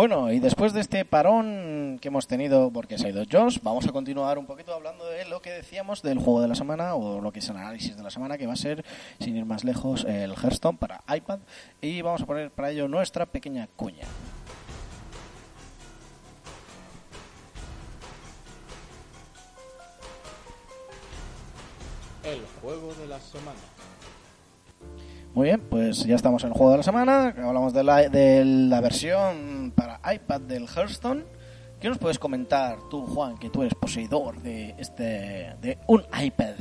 Bueno, 0.00 0.32
y 0.32 0.40
después 0.40 0.72
de 0.72 0.80
este 0.80 1.04
parón 1.04 1.98
que 2.00 2.08
hemos 2.08 2.26
tenido 2.26 2.70
porque 2.70 2.96
se 2.96 3.06
ha 3.06 3.10
ido 3.10 3.22
Josh, 3.30 3.58
vamos 3.62 3.86
a 3.86 3.92
continuar 3.92 4.38
un 4.38 4.46
poquito 4.46 4.72
hablando 4.72 5.04
de 5.04 5.26
lo 5.26 5.42
que 5.42 5.50
decíamos 5.50 6.00
del 6.00 6.18
juego 6.18 6.40
de 6.40 6.48
la 6.48 6.54
semana 6.54 6.94
o 6.94 7.20
lo 7.20 7.30
que 7.32 7.40
es 7.40 7.48
el 7.50 7.58
análisis 7.58 7.98
de 7.98 8.02
la 8.02 8.08
semana, 8.08 8.38
que 8.38 8.46
va 8.46 8.54
a 8.54 8.56
ser, 8.56 8.82
sin 9.18 9.36
ir 9.36 9.44
más 9.44 9.62
lejos, 9.62 10.06
el 10.06 10.32
Hearthstone 10.32 10.78
para 10.78 11.04
iPad. 11.14 11.40
Y 11.82 12.00
vamos 12.00 12.22
a 12.22 12.24
poner 12.24 12.50
para 12.50 12.70
ello 12.70 12.88
nuestra 12.88 13.26
pequeña 13.26 13.68
cuña. 13.76 14.06
El 22.24 22.40
juego 22.62 22.94
de 22.94 23.06
la 23.06 23.20
semana. 23.20 23.79
Muy 25.32 25.44
bien, 25.44 25.60
pues 25.60 26.04
ya 26.04 26.16
estamos 26.16 26.42
en 26.42 26.48
el 26.48 26.54
juego 26.54 26.72
de 26.72 26.78
la 26.78 26.82
semana. 26.82 27.28
Hablamos 27.28 27.72
de 27.72 27.84
la, 27.84 28.08
de 28.08 28.44
la 28.44 28.80
versión 28.80 29.72
para 29.76 30.00
iPad 30.12 30.40
del 30.40 30.66
Hearthstone. 30.66 31.24
¿Qué 31.80 31.88
nos 31.88 31.98
puedes 31.98 32.18
comentar 32.18 32.78
tú, 32.90 33.06
Juan, 33.06 33.38
que 33.38 33.48
tú 33.48 33.62
eres 33.62 33.74
poseedor 33.74 34.42
de 34.42 34.74
este 34.76 35.54
de 35.62 35.78
un 35.86 36.02
iPad? 36.20 36.54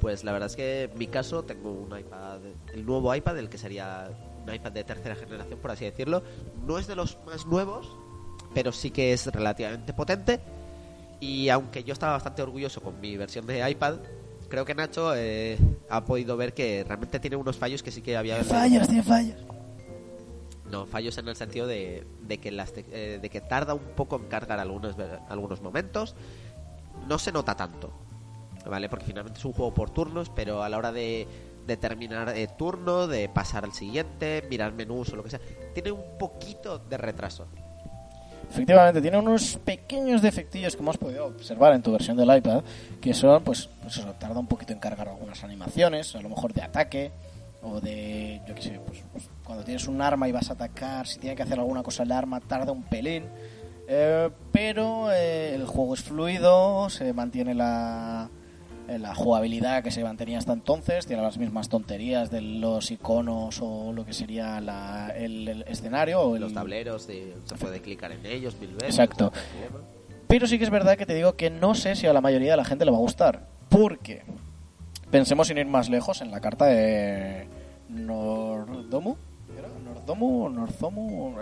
Pues 0.00 0.22
la 0.22 0.30
verdad 0.30 0.46
es 0.46 0.56
que 0.56 0.84
en 0.84 0.96
mi 0.96 1.08
caso 1.08 1.42
tengo 1.42 1.72
un 1.72 1.98
iPad, 1.98 2.38
el 2.72 2.86
nuevo 2.86 3.12
iPad, 3.12 3.36
el 3.38 3.48
que 3.48 3.58
sería 3.58 4.08
un 4.46 4.54
iPad 4.54 4.70
de 4.70 4.84
tercera 4.84 5.16
generación, 5.16 5.58
por 5.58 5.72
así 5.72 5.84
decirlo. 5.84 6.22
No 6.64 6.78
es 6.78 6.86
de 6.86 6.94
los 6.94 7.18
más 7.26 7.44
nuevos, 7.44 7.90
pero 8.54 8.70
sí 8.70 8.92
que 8.92 9.12
es 9.12 9.26
relativamente 9.26 9.92
potente. 9.92 10.38
Y 11.18 11.48
aunque 11.48 11.82
yo 11.82 11.92
estaba 11.92 12.12
bastante 12.12 12.42
orgulloso 12.42 12.80
con 12.80 13.00
mi 13.00 13.16
versión 13.16 13.46
de 13.46 13.68
iPad, 13.68 13.96
creo 14.48 14.64
que 14.64 14.74
Nacho 14.74 15.14
eh, 15.16 15.58
ha 15.92 16.04
podido 16.06 16.36
ver 16.38 16.54
que 16.54 16.84
realmente 16.84 17.20
tiene 17.20 17.36
unos 17.36 17.58
fallos 17.58 17.82
que 17.82 17.90
sí 17.90 18.00
que 18.00 18.16
había... 18.16 18.42
Fallas, 18.44 18.88
tiene 18.88 19.02
fallas. 19.02 19.36
No, 20.70 20.86
fallos 20.86 21.18
en 21.18 21.28
el 21.28 21.36
sentido 21.36 21.66
de, 21.66 22.06
de 22.22 22.38
que 22.38 22.50
las 22.50 22.72
te- 22.72 22.86
eh, 22.90 23.18
de 23.20 23.28
que 23.28 23.42
tarda 23.42 23.74
un 23.74 23.90
poco 23.94 24.16
en 24.16 24.22
cargar 24.24 24.58
algunos, 24.58 24.96
algunos 25.28 25.60
momentos. 25.60 26.16
No 27.06 27.18
se 27.18 27.30
nota 27.30 27.54
tanto, 27.56 27.92
¿vale? 28.64 28.88
Porque 28.88 29.04
finalmente 29.04 29.38
es 29.38 29.44
un 29.44 29.52
juego 29.52 29.74
por 29.74 29.90
turnos, 29.90 30.30
pero 30.30 30.62
a 30.62 30.70
la 30.70 30.78
hora 30.78 30.92
de, 30.92 31.28
de 31.66 31.76
terminar 31.76 32.30
eh, 32.30 32.48
turno, 32.56 33.06
de 33.06 33.28
pasar 33.28 33.64
al 33.64 33.74
siguiente, 33.74 34.46
mirar 34.48 34.72
menús 34.72 35.12
o 35.12 35.16
lo 35.16 35.22
que 35.24 35.28
sea, 35.30 35.40
tiene 35.74 35.92
un 35.92 36.16
poquito 36.18 36.78
de 36.78 36.96
retraso. 36.96 37.48
Efectivamente, 38.52 39.00
tiene 39.00 39.16
unos 39.16 39.58
pequeños 39.64 40.20
defectillos 40.20 40.76
que 40.76 40.82
hemos 40.82 40.98
podido 40.98 41.24
observar 41.24 41.72
en 41.72 41.80
tu 41.80 41.90
versión 41.90 42.18
del 42.18 42.36
iPad, 42.36 42.62
que 43.00 43.14
son, 43.14 43.42
pues, 43.42 43.70
pues 43.80 43.96
eso, 43.96 44.12
tarda 44.18 44.38
un 44.38 44.46
poquito 44.46 44.74
en 44.74 44.78
cargar 44.78 45.08
algunas 45.08 45.42
animaciones, 45.42 46.14
a 46.14 46.20
lo 46.20 46.28
mejor 46.28 46.52
de 46.52 46.60
ataque, 46.60 47.12
o 47.62 47.80
de, 47.80 48.42
yo 48.46 48.54
qué 48.54 48.60
sé, 48.60 48.80
pues, 48.86 49.02
pues, 49.10 49.30
cuando 49.42 49.64
tienes 49.64 49.88
un 49.88 50.02
arma 50.02 50.28
y 50.28 50.32
vas 50.32 50.50
a 50.50 50.52
atacar, 50.52 51.06
si 51.06 51.18
tiene 51.18 51.34
que 51.34 51.44
hacer 51.44 51.58
alguna 51.58 51.82
cosa 51.82 52.02
el 52.02 52.12
arma, 52.12 52.40
tarda 52.40 52.72
un 52.72 52.82
pelín. 52.82 53.24
Eh, 53.88 54.28
pero 54.52 55.10
eh, 55.10 55.54
el 55.54 55.64
juego 55.64 55.94
es 55.94 56.02
fluido, 56.02 56.90
se 56.90 57.14
mantiene 57.14 57.54
la, 57.54 58.28
la 58.88 59.14
jugabilidad 59.14 59.82
que 59.82 59.90
se 59.90 60.02
mantenía 60.02 60.38
hasta 60.38 60.52
entonces, 60.52 61.06
tiene 61.06 61.22
las 61.22 61.38
mismas 61.38 61.68
tonterías 61.68 62.30
de 62.30 62.40
los 62.42 62.90
iconos 62.90 63.58
o 63.62 63.92
lo 63.92 64.04
que 64.04 64.12
sería 64.12 64.60
la- 64.60 65.10
el, 65.16 65.48
el 65.48 65.62
escenario. 65.62 66.20
O 66.20 66.34
el, 66.36 66.42
Los 66.42 66.52
tableros, 66.54 67.06
de- 67.06 67.34
se 67.44 67.54
puede 67.56 67.80
clicar 67.80 68.12
en 68.12 68.24
ellos 68.26 68.56
mil 68.60 68.70
veces. 68.74 68.90
Exacto. 68.90 69.32
Pero 70.28 70.46
sí 70.46 70.58
que 70.58 70.64
es 70.64 70.70
verdad 70.70 70.96
que 70.96 71.06
te 71.06 71.14
digo 71.14 71.34
que 71.36 71.50
no 71.50 71.74
sé 71.74 71.94
si 71.94 72.06
a 72.06 72.12
la 72.12 72.20
mayoría 72.20 72.52
de 72.52 72.56
la 72.56 72.64
gente 72.64 72.84
le 72.84 72.90
va 72.90 72.96
a 72.96 73.00
gustar. 73.00 73.46
Porque 73.68 74.22
pensemos 75.10 75.46
sin 75.48 75.58
ir 75.58 75.66
más 75.66 75.88
lejos 75.88 76.20
en 76.20 76.30
la 76.30 76.40
carta 76.40 76.66
de 76.66 77.46
Nordomu. 77.88 79.16
¿Era? 79.58 79.68
¿Nordomu 79.84 80.48
Norzomu? 80.48 81.34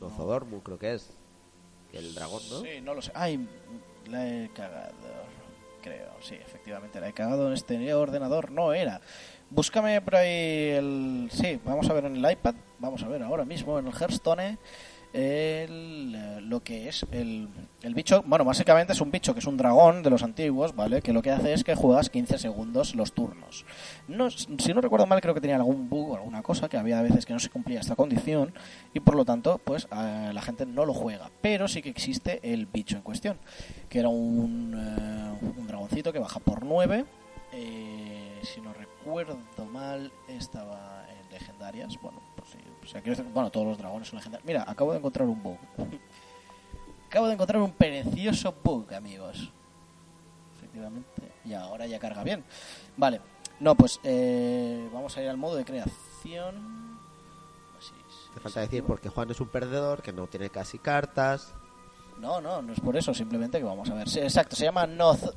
Nozodormu 0.00 0.60
creo 0.62 0.78
que 0.78 0.94
es. 0.94 1.10
El 1.92 2.14
dragón, 2.14 2.40
¿no? 2.50 2.60
Sí, 2.60 2.80
no 2.82 2.94
lo 2.94 3.02
sé. 3.02 3.10
Ay, 3.14 3.46
la 4.08 4.26
he 4.28 4.48
cagado. 4.50 4.92
Creo, 5.82 6.10
sí, 6.20 6.34
efectivamente, 6.34 7.00
la 7.00 7.08
he 7.08 7.12
cagado 7.12 7.46
en 7.46 7.54
este 7.54 7.94
ordenador. 7.94 8.50
No 8.50 8.72
era. 8.72 9.00
Búscame 9.50 10.00
por 10.00 10.16
ahí 10.16 10.70
el... 10.70 11.28
Sí, 11.32 11.58
vamos 11.64 11.88
a 11.90 11.92
ver 11.92 12.04
en 12.04 12.16
el 12.16 12.30
iPad. 12.30 12.54
Vamos 12.78 13.02
a 13.02 13.08
ver 13.08 13.22
ahora 13.22 13.44
mismo 13.44 13.78
en 13.78 13.86
el 13.86 13.92
Hearthstone 13.92 14.58
el, 15.12 16.14
eh, 16.14 16.40
lo 16.40 16.60
que 16.62 16.88
es 16.88 17.04
el, 17.10 17.48
el 17.82 17.94
bicho. 17.94 18.22
Bueno, 18.26 18.44
básicamente 18.44 18.92
es 18.92 19.00
un 19.00 19.10
bicho 19.10 19.32
que 19.34 19.40
es 19.40 19.46
un 19.46 19.56
dragón 19.56 20.02
de 20.02 20.10
los 20.10 20.22
antiguos, 20.22 20.74
¿vale? 20.74 21.02
Que 21.02 21.12
lo 21.12 21.22
que 21.22 21.30
hace 21.30 21.52
es 21.52 21.64
que 21.64 21.74
juegas 21.74 22.10
15 22.10 22.38
segundos 22.38 22.94
los 22.94 23.12
turnos. 23.12 23.64
No, 24.08 24.30
si 24.30 24.74
no 24.74 24.80
recuerdo 24.80 25.06
mal, 25.06 25.20
creo 25.20 25.34
que 25.34 25.40
tenía 25.40 25.56
algún 25.56 25.88
bug 25.88 26.10
o 26.10 26.16
alguna 26.16 26.42
cosa, 26.42 26.68
que 26.68 26.76
había 26.76 27.02
veces 27.02 27.26
que 27.26 27.32
no 27.32 27.40
se 27.40 27.50
cumplía 27.50 27.80
esta 27.80 27.96
condición 27.96 28.52
y 28.94 29.00
por 29.00 29.14
lo 29.16 29.24
tanto, 29.24 29.60
pues 29.64 29.88
la 29.90 30.42
gente 30.42 30.66
no 30.66 30.84
lo 30.86 30.94
juega. 30.94 31.30
Pero 31.40 31.68
sí 31.68 31.82
que 31.82 31.90
existe 31.90 32.40
el 32.52 32.66
bicho 32.66 32.96
en 32.96 33.02
cuestión, 33.02 33.38
que 33.88 33.98
era 34.00 34.08
un, 34.08 34.74
eh, 34.74 35.46
un 35.58 35.66
dragoncito 35.66 36.12
que 36.12 36.18
baja 36.18 36.40
por 36.40 36.64
9. 36.64 37.04
eh, 37.52 38.40
si 38.42 38.60
no 38.60 38.72
recuerdo 38.72 39.38
mal, 39.72 40.12
estaba 40.28 41.04
en 41.10 41.30
legendarias. 41.32 41.98
Bueno, 42.00 42.20
sea, 42.90 43.00
quiero 43.00 43.16
decir, 43.16 43.32
bueno, 43.32 43.50
todos 43.50 43.66
los 43.66 43.78
dragones 43.78 44.08
son 44.08 44.18
legendarios. 44.18 44.46
Mira, 44.46 44.64
acabo 44.66 44.92
de 44.92 44.98
encontrar 44.98 45.28
un 45.28 45.42
bug. 45.42 45.58
acabo 47.08 47.26
de 47.26 47.34
encontrar 47.34 47.62
un 47.62 47.72
precioso 47.72 48.54
bug, 48.62 48.92
amigos. 48.92 49.50
Efectivamente, 50.56 51.22
y 51.44 51.52
ahora 51.52 51.86
ya 51.86 51.98
carga 51.98 52.24
bien. 52.24 52.44
Vale, 52.96 53.20
no, 53.60 53.74
pues 53.74 54.00
eh, 54.02 54.88
vamos 54.92 55.16
a 55.16 55.22
ir 55.22 55.28
al 55.28 55.36
modo 55.36 55.56
de 55.56 55.64
creación. 55.64 56.98
Así. 57.78 57.92
Te 58.34 58.40
falta 58.40 58.60
decir 58.60 58.84
porque 58.84 59.08
Juan 59.08 59.30
es 59.30 59.40
un 59.40 59.48
perdedor, 59.48 60.02
que 60.02 60.12
no 60.12 60.26
tiene 60.26 60.50
casi 60.50 60.78
cartas. 60.78 61.54
No, 62.20 62.38
no, 62.40 62.60
no 62.60 62.72
es 62.72 62.80
por 62.80 62.96
eso, 62.96 63.14
simplemente 63.14 63.58
que 63.58 63.64
vamos 63.64 63.88
a 63.88 63.94
ver. 63.94 64.06
Exacto, 64.06 64.54
se 64.54 64.64
llama 64.64 64.86
Noz, 64.86 65.32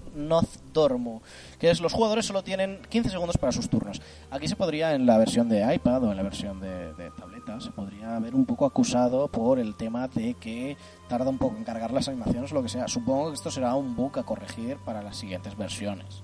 Dormu, 0.74 1.22
que 1.58 1.70
es 1.70 1.80
los 1.80 1.94
jugadores 1.94 2.26
solo 2.26 2.44
tienen 2.44 2.82
15 2.90 3.10
segundos 3.10 3.38
para 3.38 3.54
sus 3.54 3.70
turnos. 3.70 4.02
Aquí 4.30 4.50
se 4.50 4.58
podría, 4.58 4.94
en 4.94 5.06
la 5.06 5.18
versión 5.18 5.48
de 5.48 5.74
iPad 5.74 6.04
o 6.04 6.12
en 6.12 6.18
la 6.18 6.24
versión 6.24 6.60
de, 6.60 7.12
tableta, 7.18 7.62
se 7.62 7.72
podría 7.72 8.20
ver 8.20 8.36
un 8.36 8.46
poco 8.46 8.66
acusado 8.66 9.30
por 9.30 9.60
el 9.60 9.76
tema 9.76 10.10
de 10.10 10.34
que 10.34 10.76
tarda 11.08 11.30
un 11.30 11.38
poco 11.38 11.56
en 11.56 11.64
cargar 11.64 11.92
las 11.92 12.10
animaciones 12.10 12.52
o 12.52 12.56
lo 12.56 12.64
que 12.64 12.70
sea. 12.70 12.90
Supongo 12.90 13.30
que 13.30 13.36
esto 13.36 13.50
será 13.50 13.76
un 13.76 13.96
bug 13.96 14.20
a 14.20 14.24
corregir 14.24 14.78
para 14.84 15.02
las 15.02 15.16
siguientes 15.16 15.56
versiones. 15.56 16.22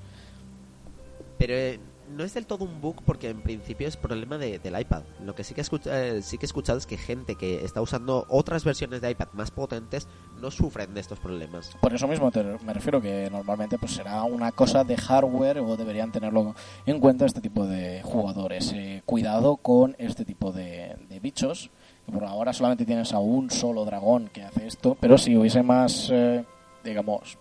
Pero 1.37 1.53
eh, 1.53 1.79
no 2.09 2.23
es 2.23 2.33
del 2.33 2.45
todo 2.45 2.65
un 2.65 2.81
bug 2.81 3.03
porque 3.05 3.29
en 3.29 3.41
principio 3.41 3.87
es 3.87 3.95
problema 3.97 4.37
de- 4.37 4.59
del 4.59 4.79
iPad. 4.79 5.03
Lo 5.23 5.35
que 5.35 5.43
sí 5.43 5.53
que, 5.53 5.61
he 5.61 5.63
escuch- 5.63 5.87
eh, 5.91 6.21
sí 6.21 6.37
que 6.37 6.45
he 6.45 6.47
escuchado 6.47 6.77
es 6.77 6.85
que 6.85 6.97
gente 6.97 7.35
que 7.35 7.63
está 7.63 7.81
usando 7.81 8.25
otras 8.29 8.63
versiones 8.63 9.01
de 9.01 9.11
iPad 9.11 9.27
más 9.33 9.51
potentes 9.51 10.07
no 10.41 10.51
sufren 10.51 10.93
de 10.93 11.01
estos 11.01 11.19
problemas. 11.19 11.75
Por 11.81 11.93
eso 11.93 12.07
mismo 12.07 12.31
te- 12.31 12.43
me 12.65 12.73
refiero 12.73 13.01
que 13.01 13.29
normalmente 13.29 13.77
pues 13.77 13.93
será 13.93 14.23
una 14.23 14.51
cosa 14.51 14.83
de 14.83 14.97
hardware 14.97 15.59
o 15.59 15.77
deberían 15.77 16.11
tenerlo 16.11 16.55
en 16.85 16.99
cuenta 16.99 17.25
este 17.25 17.41
tipo 17.41 17.65
de 17.65 18.01
jugadores. 18.03 18.71
Eh, 18.73 19.01
cuidado 19.05 19.57
con 19.57 19.95
este 19.99 20.25
tipo 20.25 20.51
de, 20.51 20.95
bichos. 21.21 21.69
Por 22.11 22.23
ahora 22.23 22.53
solamente 22.53 22.85
tienes 22.85 23.13
a 23.13 23.19
un 23.19 23.51
solo 23.51 23.85
dragón 23.85 24.29
que 24.33 24.41
hace 24.41 24.65
esto, 24.65 24.97
pero 24.99 25.17
si 25.17 25.37
hubiese 25.37 25.61
más, 25.61 26.09
eh, 26.11 26.43
digamos, 26.83 27.37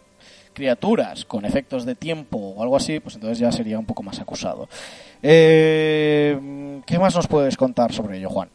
criaturas 0.59 1.24
con 1.24 1.44
efectos 1.44 1.86
de 1.86 1.94
tiempo 1.94 2.36
o 2.36 2.62
algo 2.64 2.76
así, 2.76 2.98
pues 2.98 3.14
entonces 3.14 3.38
ya 3.38 3.52
sería 3.52 3.78
un 3.78 3.86
poco 3.86 4.02
más 4.02 4.18
acusado. 4.18 4.68
Eh, 5.22 6.82
¿Qué 6.84 6.98
más 6.98 7.14
nos 7.14 7.28
puedes 7.28 7.56
contar 7.56 7.92
sobre 7.92 8.18
ello, 8.18 8.28
Juan? 8.28 8.50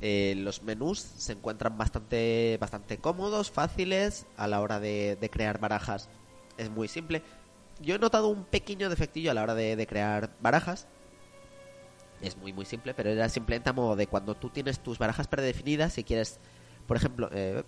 Eh, 0.00 0.34
los 0.38 0.62
menús 0.62 0.98
se 0.98 1.32
encuentran 1.32 1.76
bastante, 1.76 2.56
bastante 2.58 2.96
cómodos, 2.96 3.50
fáciles 3.50 4.24
a 4.38 4.46
la 4.46 4.62
hora 4.62 4.80
de, 4.80 5.28
crear 5.30 5.60
barajas. 5.60 6.08
Es 6.56 6.70
muy 6.70 6.88
simple. 6.88 7.22
Yo 7.82 7.96
he 7.96 7.98
notado 7.98 8.28
un 8.28 8.44
pequeño 8.44 8.88
defectillo 8.88 9.30
a 9.30 9.34
la 9.34 9.42
hora 9.42 9.54
de, 9.54 9.76
de 9.76 9.86
crear 9.86 10.30
barajas. 10.40 10.88
Es 12.22 12.38
muy 12.38 12.54
muy 12.54 12.64
simple, 12.64 12.94
pero 12.94 13.10
era 13.10 13.28
simplemente 13.28 13.68
a 13.68 13.74
modo 13.74 13.94
de 13.94 14.06
cuando 14.06 14.34
tú 14.34 14.48
tienes 14.48 14.78
tus 14.78 14.96
barajas 14.96 15.28
predefinidas 15.28 15.98
y 15.98 16.04
quieres, 16.04 16.40
por 16.86 16.96
ejemplo, 16.96 17.28
eh, 17.30 17.62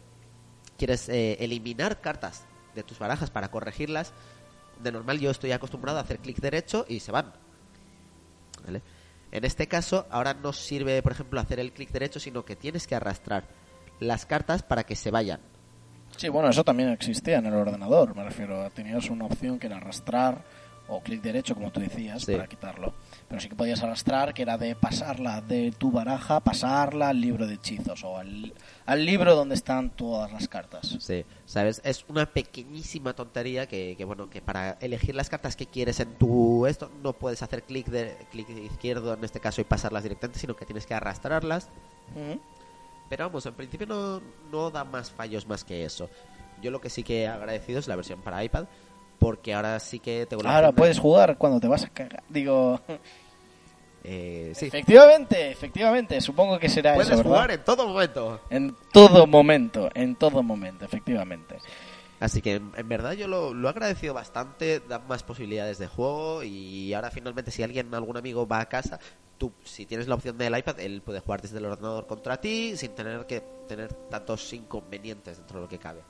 quieres 0.78 1.10
eh, 1.10 1.36
eliminar 1.40 2.00
cartas 2.00 2.46
de 2.74 2.82
tus 2.82 2.98
barajas 2.98 3.30
para 3.30 3.50
corregirlas. 3.50 4.12
De 4.82 4.90
normal 4.92 5.20
yo 5.20 5.30
estoy 5.30 5.52
acostumbrado 5.52 5.98
a 5.98 6.02
hacer 6.02 6.18
clic 6.18 6.38
derecho 6.38 6.84
y 6.88 7.00
se 7.00 7.12
van. 7.12 7.32
¿Vale? 8.64 8.82
En 9.32 9.44
este 9.44 9.66
caso, 9.66 10.06
ahora 10.10 10.34
no 10.34 10.52
sirve, 10.52 11.02
por 11.02 11.12
ejemplo, 11.12 11.40
hacer 11.40 11.58
el 11.60 11.72
clic 11.72 11.90
derecho, 11.90 12.20
sino 12.20 12.44
que 12.44 12.56
tienes 12.56 12.86
que 12.86 12.94
arrastrar 12.94 13.44
las 14.00 14.26
cartas 14.26 14.62
para 14.62 14.84
que 14.84 14.94
se 14.96 15.10
vayan. 15.10 15.40
Sí, 16.16 16.28
bueno, 16.28 16.48
eso 16.48 16.62
también 16.62 16.90
existía 16.90 17.38
en 17.38 17.46
el 17.46 17.54
ordenador, 17.54 18.14
me 18.14 18.22
refiero. 18.22 18.70
Tenías 18.70 19.10
una 19.10 19.24
opción 19.26 19.58
que 19.58 19.66
era 19.66 19.78
arrastrar 19.78 20.42
o 20.86 21.00
clic 21.00 21.20
derecho, 21.22 21.54
como 21.54 21.72
tú 21.72 21.80
decías, 21.80 22.22
Sí. 22.22 22.32
para 22.32 22.46
quitarlo. 22.46 22.94
Pero 23.26 23.40
sí 23.40 23.48
que 23.48 23.56
podías 23.56 23.82
arrastrar, 23.82 24.32
que 24.34 24.42
era 24.42 24.56
de 24.56 24.76
pasarla 24.76 25.40
de 25.40 25.72
tu 25.72 25.90
baraja, 25.90 26.38
pasarla 26.40 27.08
al 27.08 27.20
libro 27.20 27.46
de 27.46 27.54
hechizos 27.54 28.04
o 28.04 28.18
al, 28.18 28.52
al 28.86 29.04
libro 29.04 29.34
donde 29.34 29.54
están 29.54 29.90
todas 29.90 30.32
las 30.32 30.48
cartas. 30.48 30.96
Sí, 31.00 31.24
¿sabes? 31.46 31.80
Es 31.84 32.04
una 32.08 32.26
pequeñísima 32.26 33.14
tontería 33.14 33.66
que, 33.66 33.94
que, 33.96 34.04
bueno, 34.04 34.28
que 34.28 34.42
para 34.42 34.72
elegir 34.80 35.14
las 35.14 35.30
cartas 35.30 35.56
que 35.56 35.66
quieres 35.66 36.00
en 36.00 36.14
tu 36.14 36.66
esto 36.66 36.90
no 37.02 37.12
puedes 37.12 37.42
hacer 37.42 37.62
clic 37.62 37.86
de 37.86 38.16
clic 38.30 38.48
izquierdo 38.50 39.14
en 39.14 39.24
este 39.24 39.40
caso 39.40 39.60
y 39.60 39.64
pasarlas 39.64 40.02
directamente, 40.02 40.38
sino 40.38 40.54
que 40.56 40.66
tienes 40.66 40.86
que 40.86 40.94
arrastrarlas. 40.94 41.70
Pero 43.08 43.26
vamos, 43.26 43.46
en 43.46 43.54
principio 43.54 43.86
no, 43.86 44.20
no 44.50 44.70
da 44.70 44.84
más 44.84 45.10
fallos 45.10 45.46
más 45.46 45.64
que 45.64 45.84
eso. 45.84 46.08
Yo 46.62 46.70
lo 46.70 46.80
que 46.80 46.90
sí 46.90 47.02
que 47.02 47.22
he 47.22 47.28
agradecido 47.28 47.78
es 47.78 47.88
la 47.88 47.96
versión 47.96 48.20
para 48.22 48.42
iPad, 48.44 48.66
porque 49.18 49.54
ahora 49.54 49.78
sí 49.80 49.98
que 49.98 50.26
tengo 50.26 50.42
la 50.42 50.54
Ahora 50.56 50.72
puedes 50.72 50.98
jugar 50.98 51.38
cuando 51.38 51.60
te 51.60 51.68
vas 51.68 51.84
a 51.84 51.88
cagar. 51.88 52.22
Digo, 52.28 52.80
Eh, 54.06 54.52
sí, 54.54 54.66
efectivamente, 54.66 55.50
efectivamente, 55.50 56.20
supongo 56.20 56.58
que 56.58 56.68
será 56.68 56.92
puedes 56.92 57.08
eso, 57.08 57.16
¿verdad? 57.16 57.30
jugar 57.30 57.50
en 57.52 57.64
todo 57.64 57.88
momento. 57.88 58.40
En 58.50 58.76
todo 58.92 59.26
momento, 59.26 59.90
en 59.94 60.16
todo 60.16 60.42
momento, 60.42 60.84
efectivamente. 60.84 61.56
Así 62.20 62.42
que 62.42 62.54
en, 62.54 62.88
verdad 62.88 63.12
yo 63.12 63.26
lo, 63.26 63.54
lo 63.54 63.66
he 63.66 63.70
agradecido 63.70 64.12
bastante, 64.12 64.80
da 64.80 64.98
más 64.98 65.22
posibilidades 65.22 65.78
de 65.78 65.86
juego 65.86 66.42
y 66.42 66.92
ahora 66.92 67.10
finalmente 67.10 67.50
si 67.50 67.62
alguien, 67.62 67.94
algún 67.94 68.16
amigo 68.16 68.46
va 68.46 68.60
a 68.60 68.68
casa, 68.68 69.00
tú 69.38 69.52
si 69.64 69.86
tienes 69.86 70.06
la 70.06 70.14
opción 70.14 70.38
del 70.38 70.56
iPad, 70.56 70.80
él 70.80 71.02
puede 71.02 71.20
jugar 71.20 71.42
desde 71.42 71.58
el 71.58 71.64
ordenador 71.64 72.06
contra 72.06 72.40
ti 72.40 72.76
sin 72.76 72.94
tener 72.94 73.26
que 73.26 73.42
tener 73.66 73.92
tantos 74.10 74.52
inconvenientes 74.52 75.38
dentro 75.38 75.58
de 75.58 75.62
lo 75.62 75.68
que 75.68 75.78
cabe. 75.78 76.02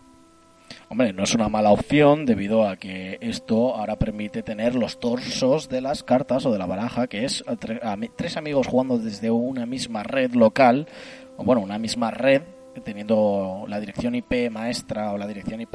Hombre, 0.88 1.12
no 1.12 1.24
es 1.24 1.34
una 1.34 1.48
mala 1.48 1.70
opción 1.70 2.26
debido 2.26 2.68
a 2.68 2.76
que 2.76 3.18
esto 3.20 3.74
ahora 3.74 3.96
permite 3.96 4.42
tener 4.42 4.74
los 4.74 5.00
torsos 5.00 5.68
de 5.68 5.80
las 5.80 6.02
cartas 6.02 6.46
o 6.46 6.52
de 6.52 6.58
la 6.58 6.66
baraja, 6.66 7.06
que 7.06 7.24
es 7.24 7.44
tres 8.16 8.36
amigos 8.36 8.66
jugando 8.66 8.98
desde 8.98 9.30
una 9.30 9.66
misma 9.66 10.02
red 10.02 10.34
local, 10.34 10.86
o 11.36 11.44
bueno, 11.44 11.62
una 11.62 11.78
misma 11.78 12.10
red, 12.10 12.42
teniendo 12.84 13.64
la 13.68 13.80
dirección 13.80 14.14
IP 14.14 14.50
maestra 14.50 15.12
o 15.12 15.18
la 15.18 15.26
dirección 15.26 15.60
IP 15.60 15.74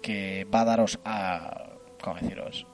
que 0.00 0.46
va 0.52 0.62
a 0.62 0.64
daros 0.64 0.98
a... 1.04 1.68
¿Cómo 2.02 2.18
deciros? 2.20 2.66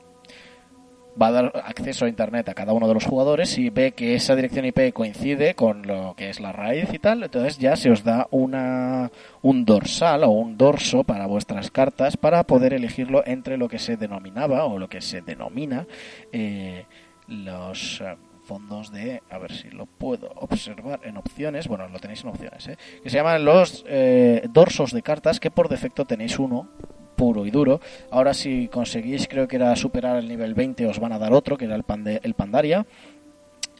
Va 1.21 1.29
a 1.29 1.33
dar 1.33 1.63
acceso 1.65 2.05
a 2.05 2.09
internet 2.09 2.49
a 2.49 2.55
cada 2.55 2.73
uno 2.73 2.89
de 2.89 2.95
los 2.95 3.05
jugadores 3.05 3.59
y 3.59 3.71
ve 3.71 3.93
que 3.93 4.15
esa 4.15 4.37
dirección 4.37 4.65
IP 4.65 4.93
coincide 4.93 5.55
con 5.55 5.87
lo 5.87 6.15
que 6.17 6.31
es 6.31 6.41
la 6.41 6.53
raíz 6.53 6.93
y 6.93 6.99
tal, 6.99 7.23
entonces 7.23 7.59
ya 7.59 7.77
se 7.77 7.91
os 7.91 8.05
da 8.05 8.29
una 8.31 9.11
un 9.43 9.65
dorsal 9.65 10.25
o 10.25 10.31
un 10.31 10.57
dorso 10.57 11.05
para 11.05 11.27
vuestras 11.27 11.71
cartas 11.71 12.17
para 12.17 12.45
poder 12.45 12.75
elegirlo 12.75 13.23
entre 13.27 13.57
lo 13.57 13.69
que 13.69 13.79
se 13.79 13.97
denominaba 13.97 14.65
o 14.65 14.79
lo 14.79 14.89
que 14.89 15.01
se 15.01 15.21
denomina 15.23 15.87
eh, 16.33 16.87
los 17.27 18.01
eh, 18.01 18.17
fondos 18.49 18.91
de, 18.91 19.23
a 19.29 19.37
ver 19.37 19.53
si 19.53 19.69
lo 19.69 19.85
puedo 19.85 20.33
observar 20.37 21.01
en 21.05 21.19
opciones, 21.19 21.69
bueno, 21.69 21.87
lo 21.89 21.99
tenéis 21.99 22.23
en 22.23 22.31
opciones, 22.31 22.67
¿eh? 22.69 22.79
que 23.03 23.11
se 23.11 23.19
llaman 23.19 23.45
los 23.45 23.85
eh, 23.87 24.49
dorsos 24.51 24.93
de 24.93 25.03
cartas, 25.03 25.39
que 25.39 25.51
por 25.51 25.69
defecto 25.69 26.07
tenéis 26.07 26.39
uno 26.39 26.71
puro 27.19 27.45
y 27.45 27.51
duro. 27.51 27.81
Ahora 28.11 28.33
si 28.33 28.69
conseguís, 28.69 29.29
creo 29.29 29.47
que 29.47 29.57
era 29.57 29.77
superar 29.77 30.17
el 30.17 30.29
nivel 30.29 30.55
20, 30.55 30.87
os 30.87 30.99
van 30.99 31.13
a 31.13 31.19
dar 31.19 31.35
otro, 31.35 31.59
que 31.59 31.67
era 31.67 31.75
el, 31.77 31.85
pande- 31.85 32.21
el 32.23 32.33
Pandaria. 32.33 32.87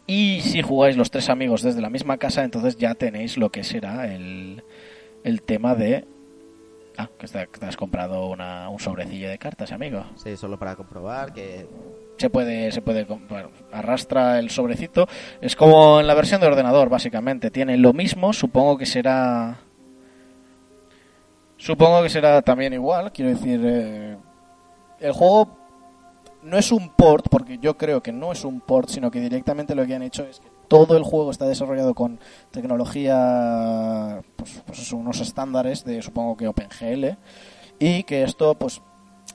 Y 0.07 0.41
si 0.43 0.61
jugáis 0.63 0.97
los 0.97 1.11
tres 1.11 1.29
amigos 1.31 1.63
desde 1.63 1.81
la 1.81 1.91
misma 1.91 2.17
casa, 2.19 2.43
entonces 2.43 2.77
ya 2.77 2.95
tenéis 2.95 3.37
lo 3.39 3.51
que 3.51 3.63
será 3.65 4.13
el, 4.13 4.63
el 5.25 5.43
tema 5.43 5.75
de... 5.75 6.05
Ah, 6.97 7.09
que 7.17 7.29
te 7.29 7.67
has 7.67 7.77
comprado 7.77 8.27
una, 8.27 8.69
un 8.71 8.81
sobrecillo 8.81 9.29
de 9.29 9.39
cartas, 9.39 9.71
amigo. 9.71 10.05
Sí, 10.17 10.37
solo 10.37 10.59
para 10.59 10.75
comprobar 10.75 11.33
que 11.33 11.67
Se 12.17 12.29
puede, 12.29 12.73
se 12.73 12.83
puede, 12.83 13.05
bueno, 13.05 13.51
arrastra 13.71 14.41
el 14.41 14.51
sobrecito. 14.51 15.07
Es 15.41 15.55
como 15.55 16.01
en 16.01 16.09
la 16.09 16.15
versión 16.15 16.41
de 16.41 16.49
ordenador, 16.49 16.89
básicamente. 16.89 17.53
Tiene 17.53 17.77
lo 17.77 17.93
mismo, 17.93 18.33
supongo 18.33 18.77
que 18.77 18.87
será... 18.87 19.61
Supongo 21.59 22.03
que 22.03 22.09
será 22.09 22.41
también 22.43 22.73
igual, 22.73 23.13
quiero 23.13 23.31
decir... 23.31 23.61
eh, 23.65 24.17
el 25.01 25.13
juego 25.13 25.49
no 26.43 26.57
es 26.57 26.73
un 26.73 26.89
port, 26.91 27.27
porque 27.31 27.59
yo 27.59 27.77
creo 27.77 28.03
que 28.03 28.13
no 28.13 28.33
es 28.33 28.45
un 28.45 28.61
port, 28.61 28.89
sino 28.89 29.11
que 29.11 29.21
directamente 29.21 29.75
lo 29.75 29.85
que 29.87 29.95
han 29.95 30.03
hecho 30.03 30.25
es 30.25 30.41
que 30.41 30.49
todo 30.69 30.97
el 30.97 31.03
juego 31.03 31.31
está 31.31 31.47
desarrollado 31.47 31.95
con 31.95 32.19
tecnología, 32.51 34.21
pues, 34.37 34.63
pues 34.67 34.93
unos 34.93 35.21
estándares 35.21 35.85
de 35.85 36.01
supongo 36.03 36.37
que 36.37 36.47
OpenGL, 36.49 37.17
y 37.79 38.03
que 38.05 38.23
esto, 38.23 38.55
pues 38.55 38.81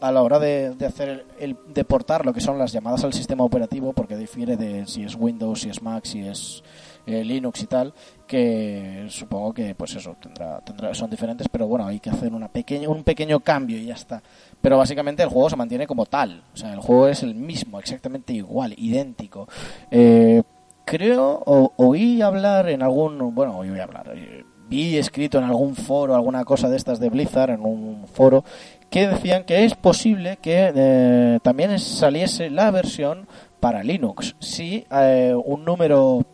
a 0.02 0.12
la 0.12 0.22
hora 0.22 0.40
de, 0.40 0.72
de 0.76 0.86
hacer 0.86 1.10
el, 1.10 1.24
el- 1.40 1.58
de 1.74 1.84
portar 1.86 2.26
lo 2.26 2.34
que 2.34 2.42
son 2.42 2.58
las 2.58 2.72
llamadas 2.72 3.04
al 3.04 3.14
sistema 3.14 3.44
operativo, 3.44 3.94
porque 3.94 4.18
difiere 4.18 4.58
de 4.58 4.86
si 4.88 5.04
es 5.04 5.16
Windows, 5.16 5.62
si 5.62 5.70
es 5.70 5.82
Mac, 5.82 6.06
si 6.06 6.22
es 6.26 6.64
eh, 7.06 7.24
Linux 7.24 7.62
y 7.64 7.68
tal, 7.68 7.94
que 8.26 9.06
supongo 9.10 9.54
que 9.54 9.76
pues 9.76 9.96
eso 9.96 10.16
tendrá, 10.22 10.60
tendrá 10.62 10.94
son 10.94 11.10
diferentes, 11.10 11.48
pero 11.50 11.68
bueno 11.68 11.86
hay 11.86 12.00
que 12.00 12.10
hacer 12.10 12.34
una 12.34 12.48
pequeña, 12.48 12.90
un 12.90 13.04
pequeño 13.04 13.42
cambio 13.42 13.78
y 13.78 13.86
ya 13.86 13.94
está. 13.94 14.24
Pero 14.62 14.78
básicamente 14.78 15.24
el 15.24 15.30
juego 15.30 15.50
se 15.50 15.56
mantiene 15.56 15.88
como 15.88 16.06
tal, 16.06 16.44
o 16.54 16.58
sea 16.58 16.74
el 16.74 16.80
juego 16.80 17.08
es 17.08 17.24
el 17.24 17.36
mismo, 17.36 17.80
exactamente 17.80 18.34
igual, 18.34 18.74
idéntico. 18.78 19.48
Eh, 19.92 20.42
creo 20.86 21.44
oí 21.46 22.22
hablar 22.22 22.70
en 22.70 22.82
algún, 22.82 23.34
bueno 23.36 23.58
oí 23.58 23.80
hablar. 23.80 24.12
eh, 24.16 24.46
Vi 24.70 24.98
escrito 24.98 25.38
en 25.38 25.44
algún 25.44 25.76
foro, 25.76 26.16
alguna 26.16 26.46
cosa 26.46 26.70
de 26.70 26.78
estas 26.78 27.00
de 27.00 27.10
Blizzard, 27.10 27.52
en 27.52 27.66
un 27.66 28.08
foro, 28.08 28.44
que 28.90 29.08
decían 29.08 29.44
que 29.44 29.66
es 29.66 29.76
posible 29.76 30.38
que 30.42 30.72
eh, 30.74 31.40
también 31.44 31.78
saliese 31.78 32.50
la 32.50 32.72
versión 32.72 33.28
para 33.60 33.84
Linux 33.84 34.36
si 34.40 34.86
un 34.90 35.66
número 35.66 36.26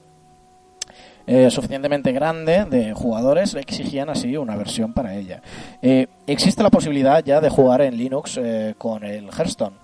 eh, 1.30 1.52
suficientemente 1.52 2.12
grande 2.12 2.66
de 2.66 2.94
jugadores 2.94 3.54
exigían 3.54 4.10
así 4.10 4.36
una 4.36 4.56
versión 4.56 4.94
para 4.94 5.14
ella. 5.16 5.44
Eh, 5.80 6.08
existe 6.26 6.64
la 6.64 6.72
posibilidad 6.72 7.24
ya 7.24 7.40
de 7.40 7.50
jugar 7.50 7.82
en 7.82 7.96
Linux 7.98 8.40
eh, 8.42 8.74
con 8.80 9.04
el 9.04 9.26
Hearthstone. 9.26 9.76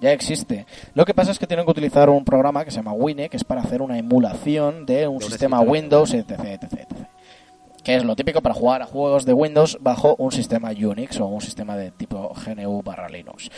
Ya 0.00 0.12
existe. 0.12 0.66
Lo 0.94 1.04
que 1.04 1.12
pasa 1.12 1.32
es 1.32 1.40
que 1.40 1.48
tienen 1.48 1.64
que 1.64 1.72
utilizar 1.72 2.08
un 2.10 2.24
programa 2.24 2.64
que 2.64 2.70
se 2.70 2.76
llama 2.76 2.92
Wine, 2.92 3.28
que 3.28 3.36
es 3.36 3.42
para 3.42 3.62
hacer 3.62 3.82
una 3.82 3.98
emulación 3.98 4.86
de 4.86 5.08
un 5.08 5.20
sistema. 5.20 5.60
Windows, 5.60 6.14
etc, 6.14 6.30
etc, 6.30 6.62
etc. 6.62 7.08
Que 7.82 7.96
es 7.96 8.04
lo 8.04 8.14
típico 8.14 8.40
para 8.40 8.54
jugar 8.54 8.82
a 8.82 8.86
juegos 8.86 9.24
de 9.24 9.32
Windows 9.32 9.78
bajo 9.80 10.14
un 10.18 10.30
sistema 10.30 10.70
Unix 10.70 11.18
o 11.18 11.26
un 11.26 11.40
sistema 11.40 11.76
de 11.76 11.90
tipo 11.90 12.32
GNU 12.34 12.82
barra 12.82 13.08
Linux. 13.08 13.50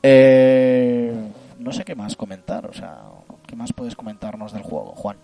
Eh, 0.00 1.12
no 1.58 1.72
sé 1.72 1.84
qué 1.84 1.96
más 1.96 2.14
comentar, 2.14 2.66
o 2.66 2.72
sea, 2.72 3.02
¿qué 3.46 3.56
más 3.56 3.72
puedes 3.72 3.96
comentarnos 3.96 4.52
del 4.52 4.62
juego, 4.62 4.94
Juan? 4.94 5.16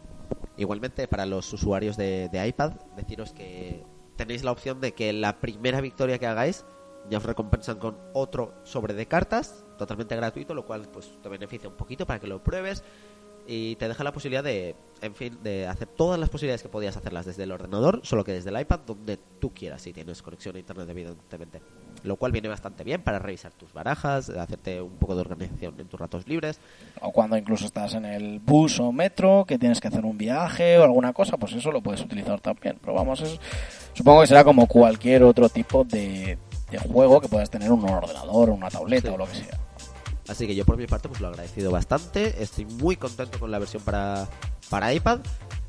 Igualmente, 0.60 1.08
para 1.08 1.24
los 1.24 1.50
usuarios 1.54 1.96
de, 1.96 2.28
iPad, 2.46 2.72
deciros 2.94 3.32
que 3.32 3.82
tenéis 4.16 4.44
la 4.44 4.52
opción 4.52 4.78
de 4.82 4.92
que 4.92 5.10
la 5.14 5.40
primera 5.40 5.80
victoria 5.80 6.18
que 6.18 6.26
hagáis 6.26 6.66
ya 7.08 7.16
os 7.16 7.24
recompensan 7.24 7.78
con 7.78 7.96
otro 8.12 8.52
sobre 8.64 8.92
de 8.92 9.06
cartas, 9.06 9.64
totalmente 9.78 10.14
gratuito, 10.16 10.52
lo 10.52 10.66
cual 10.66 10.86
pues 10.92 11.18
te 11.22 11.30
beneficia 11.30 11.66
un 11.66 11.76
poquito 11.76 12.06
para 12.06 12.20
que 12.20 12.26
lo 12.26 12.44
pruebes 12.44 12.84
y 13.46 13.76
te 13.76 13.88
deja 13.88 14.04
la 14.04 14.12
posibilidad 14.12 14.44
de, 14.44 14.74
en 15.02 15.14
fin, 15.14 15.38
de 15.42 15.66
hacer 15.66 15.88
todas 15.88 16.18
las 16.20 16.28
posibilidades 16.28 16.62
que 16.62 16.68
podías 16.68 16.96
hacerlas 16.96 17.26
desde 17.26 17.42
el 17.44 17.52
ordenador, 17.52 18.00
solo 18.04 18.22
que 18.24 18.32
desde 18.32 18.50
el 18.50 18.60
iPad, 18.60 18.80
donde 18.86 19.18
tú 19.40 19.50
quieras, 19.52 19.82
si 19.82 19.92
tienes 19.92 20.22
conexión 20.22 20.54
a 20.56 20.58
internet, 20.60 20.88
evidentemente. 20.88 21.60
Lo 22.04 22.16
cual 22.16 22.32
viene 22.32 22.48
bastante 22.48 22.84
bien 22.84 23.02
para 23.02 23.18
revisar 23.18 23.52
tus 23.52 23.72
barajas, 23.72 24.30
hacerte 24.30 24.80
un 24.80 24.96
poco 24.96 25.14
de 25.16 25.20
organización 25.22 25.74
en 25.78 25.86
tus 25.88 25.98
ratos 26.00 26.26
libres. 26.28 26.60
O 27.02 27.12
cuando 27.12 27.36
incluso 27.36 27.66
estás 27.66 27.94
en 27.94 28.04
el 28.04 28.38
bus 28.38 28.78
o 28.80 28.92
metro, 28.92 29.44
que 29.46 29.58
tienes 29.58 29.80
que 29.80 29.88
hacer 29.88 30.04
un 30.04 30.16
viaje 30.16 30.78
o 30.78 30.84
alguna 30.84 31.12
cosa, 31.12 31.36
pues 31.36 31.52
eso 31.52 31.70
lo 31.72 31.82
puedes 31.82 32.00
utilizar 32.02 32.40
también. 32.40 32.78
Pero 32.80 32.94
vamos, 32.94 33.20
es- 33.20 33.38
supongo 33.94 34.20
que 34.22 34.28
será 34.28 34.44
como 34.44 34.66
cualquier 34.66 35.24
otro 35.24 35.48
tipo 35.48 35.84
de, 35.84 36.38
de 36.70 36.78
juego 36.78 37.20
que 37.20 37.28
puedas 37.28 37.50
tener 37.50 37.66
en 37.66 37.72
un 37.74 37.84
ordenador 37.90 38.50
o 38.50 38.54
una 38.54 38.70
tableta 38.70 39.08
Sí. 39.08 39.14
o 39.14 39.18
lo 39.18 39.26
que 39.26 39.34
sea. 39.34 39.58
Así 40.30 40.46
que 40.46 40.54
yo 40.54 40.64
por 40.64 40.76
mi 40.76 40.86
parte 40.86 41.08
pues 41.08 41.20
lo 41.20 41.26
he 41.26 41.30
agradecido 41.30 41.72
bastante. 41.72 42.40
Estoy 42.40 42.64
muy 42.64 42.94
contento 42.94 43.40
con 43.40 43.50
la 43.50 43.58
versión 43.58 43.82
para, 43.82 44.28
para 44.68 44.94
iPad 44.94 45.18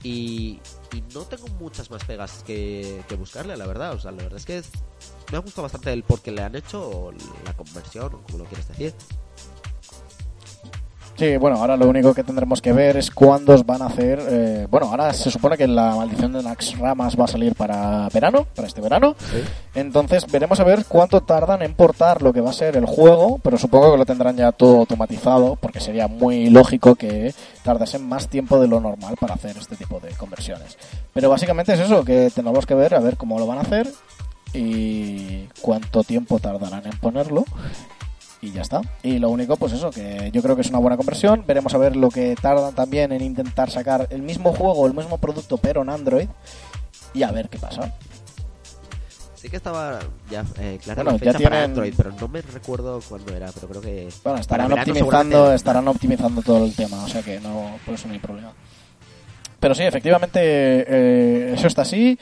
y, 0.04 0.60
y 0.94 1.02
no 1.16 1.22
tengo 1.22 1.48
muchas 1.60 1.90
más 1.90 2.04
pegas 2.04 2.44
que, 2.46 3.02
que 3.10 3.16
buscarle, 3.16 3.58
la 3.58 3.66
verdad. 3.66 3.94
O 3.94 4.00
sea, 4.00 4.12
la 4.12 4.22
verdad 4.22 4.38
es 4.38 4.46
que 4.46 4.62
me 5.32 5.38
ha 5.38 5.42
gustado 5.42 5.64
bastante 5.64 5.92
el 5.92 6.04
por 6.04 6.22
qué 6.22 6.32
le 6.32 6.44
han 6.44 6.56
hecho 6.56 6.88
o 6.88 7.12
la 7.44 7.58
conversión, 7.58 8.14
o 8.14 8.22
como 8.22 8.38
lo 8.38 8.46
quieres 8.46 8.68
decir. 8.68 8.94
Sí, 11.22 11.38
bueno, 11.38 11.58
ahora 11.58 11.78
lo 11.78 11.88
único 11.88 12.16
que 12.16 12.24
tendremos 12.24 12.64
que 12.64 12.74
ver 12.74 12.98
es 12.98 13.12
cuándo 13.12 13.54
os 13.54 13.64
van 13.64 13.84
a 13.84 13.86
hacer. 13.86 14.20
eh, 14.28 14.68
bueno, 14.72 14.88
ahora 14.88 15.14
se 15.14 15.30
supone 15.30 15.56
que 15.56 15.68
la 15.68 15.96
maldición 15.96 16.34
de 16.34 16.42
Nax 16.42 16.80
Ramas 16.80 17.16
va 17.16 17.26
a 17.26 17.28
salir 17.28 17.54
para 17.54 18.10
verano, 18.10 18.48
para 18.56 18.68
este 18.68 18.82
verano. 18.82 19.16
Entonces 19.76 20.26
veremos 20.32 20.60
a 20.60 20.64
ver 20.64 20.84
cuánto 20.88 21.22
tardan 21.22 21.62
en 21.62 21.76
portar 21.76 22.24
lo 22.24 22.34
que 22.34 22.42
va 22.42 22.50
a 22.50 22.54
ser 22.54 22.76
el 22.76 22.88
juego, 22.88 23.40
pero 23.44 23.60
supongo 23.60 23.92
que 23.92 24.00
lo 24.00 24.06
tendrán 24.08 24.36
ya 24.36 24.52
todo 24.52 24.80
automatizado, 24.80 25.58
porque 25.58 25.80
sería 25.80 26.08
muy 26.08 26.50
lógico 26.50 26.96
que 26.96 27.36
tardasen 27.62 28.10
más 28.10 28.28
tiempo 28.28 28.60
de 28.60 28.68
lo 28.68 28.80
normal 28.80 29.14
para 29.20 29.36
hacer 29.36 29.56
este 29.56 29.76
tipo 29.76 30.00
de 30.00 30.10
conversiones. 30.14 30.76
Pero 31.14 31.30
básicamente 31.30 31.74
es 31.74 31.82
eso, 31.82 32.04
que 32.04 32.32
tendremos 32.34 32.66
que 32.66 32.74
ver 32.74 32.96
a 32.96 33.00
ver 33.00 33.16
cómo 33.18 33.38
lo 33.38 33.46
van 33.46 33.60
a 33.60 33.62
hacer 33.62 33.88
y 34.56 35.48
cuánto 35.62 36.04
tiempo 36.04 36.40
tardarán 36.40 36.88
en 36.88 36.98
ponerlo. 36.98 37.46
Y 38.42 38.52
ya 38.52 38.64
está. 38.64 38.82
Y 39.04 39.20
lo 39.20 39.30
único, 39.30 39.56
pues 39.56 39.74
eso, 39.74 39.92
que 39.92 40.32
yo 40.34 40.42
creo 40.42 40.56
que 40.56 40.62
es 40.64 40.70
una 40.70 40.80
buena 40.80 40.98
conversión. 40.98 41.44
Veremos 41.46 41.74
a 41.76 41.78
ver 41.78 41.96
lo 41.96 42.10
que 42.10 42.36
tardan 42.42 42.74
también 42.74 43.12
en 43.12 43.22
intentar 43.22 43.70
sacar 43.70 44.08
el 44.10 44.24
mismo 44.24 44.52
juego, 44.54 44.88
el 44.88 44.94
mismo 44.96 45.18
producto, 45.20 45.58
pero 45.58 45.84
en 45.84 45.90
Android. 45.90 46.28
Y 47.14 47.22
a 47.24 47.32
ver 47.32 47.50
qué 47.50 47.60
pasa. 47.60 47.94
Sí 49.36 49.50
que 49.50 49.58
estaba 49.58 50.00
ya 50.30 50.44
eh, 50.60 50.80
clara 50.84 51.04
Bueno, 51.04 51.18
la 51.20 51.24
ya 51.26 51.32
fecha 51.34 51.44
para 51.44 51.56
tienen- 51.58 51.64
Android, 51.72 51.94
pero 51.98 52.12
no 52.20 52.28
me 52.28 52.42
recuerdo 52.42 53.00
cuándo 53.08 53.36
era, 53.36 53.52
pero 53.52 53.68
creo 53.68 53.82
que... 53.82 54.10
Bueno, 54.24 54.40
estarán 54.40 54.72
optimizando, 54.72 55.54
estarán 55.54 55.88
optimizando 55.88 56.42
todo 56.44 56.66
el 56.66 56.76
tema, 56.76 57.04
o 57.04 57.08
sea 57.08 57.24
que 57.24 57.40
no, 57.40 57.78
por 57.86 57.96
eso 57.96 58.08
no 58.08 58.14
hay 58.14 58.20
problema. 58.20 58.54
Pero 59.60 59.74
sí, 59.76 59.84
efectivamente, 59.84 60.40
eh, 60.42 61.54
eso 61.56 61.68
está 61.68 61.82
así. 61.84 62.18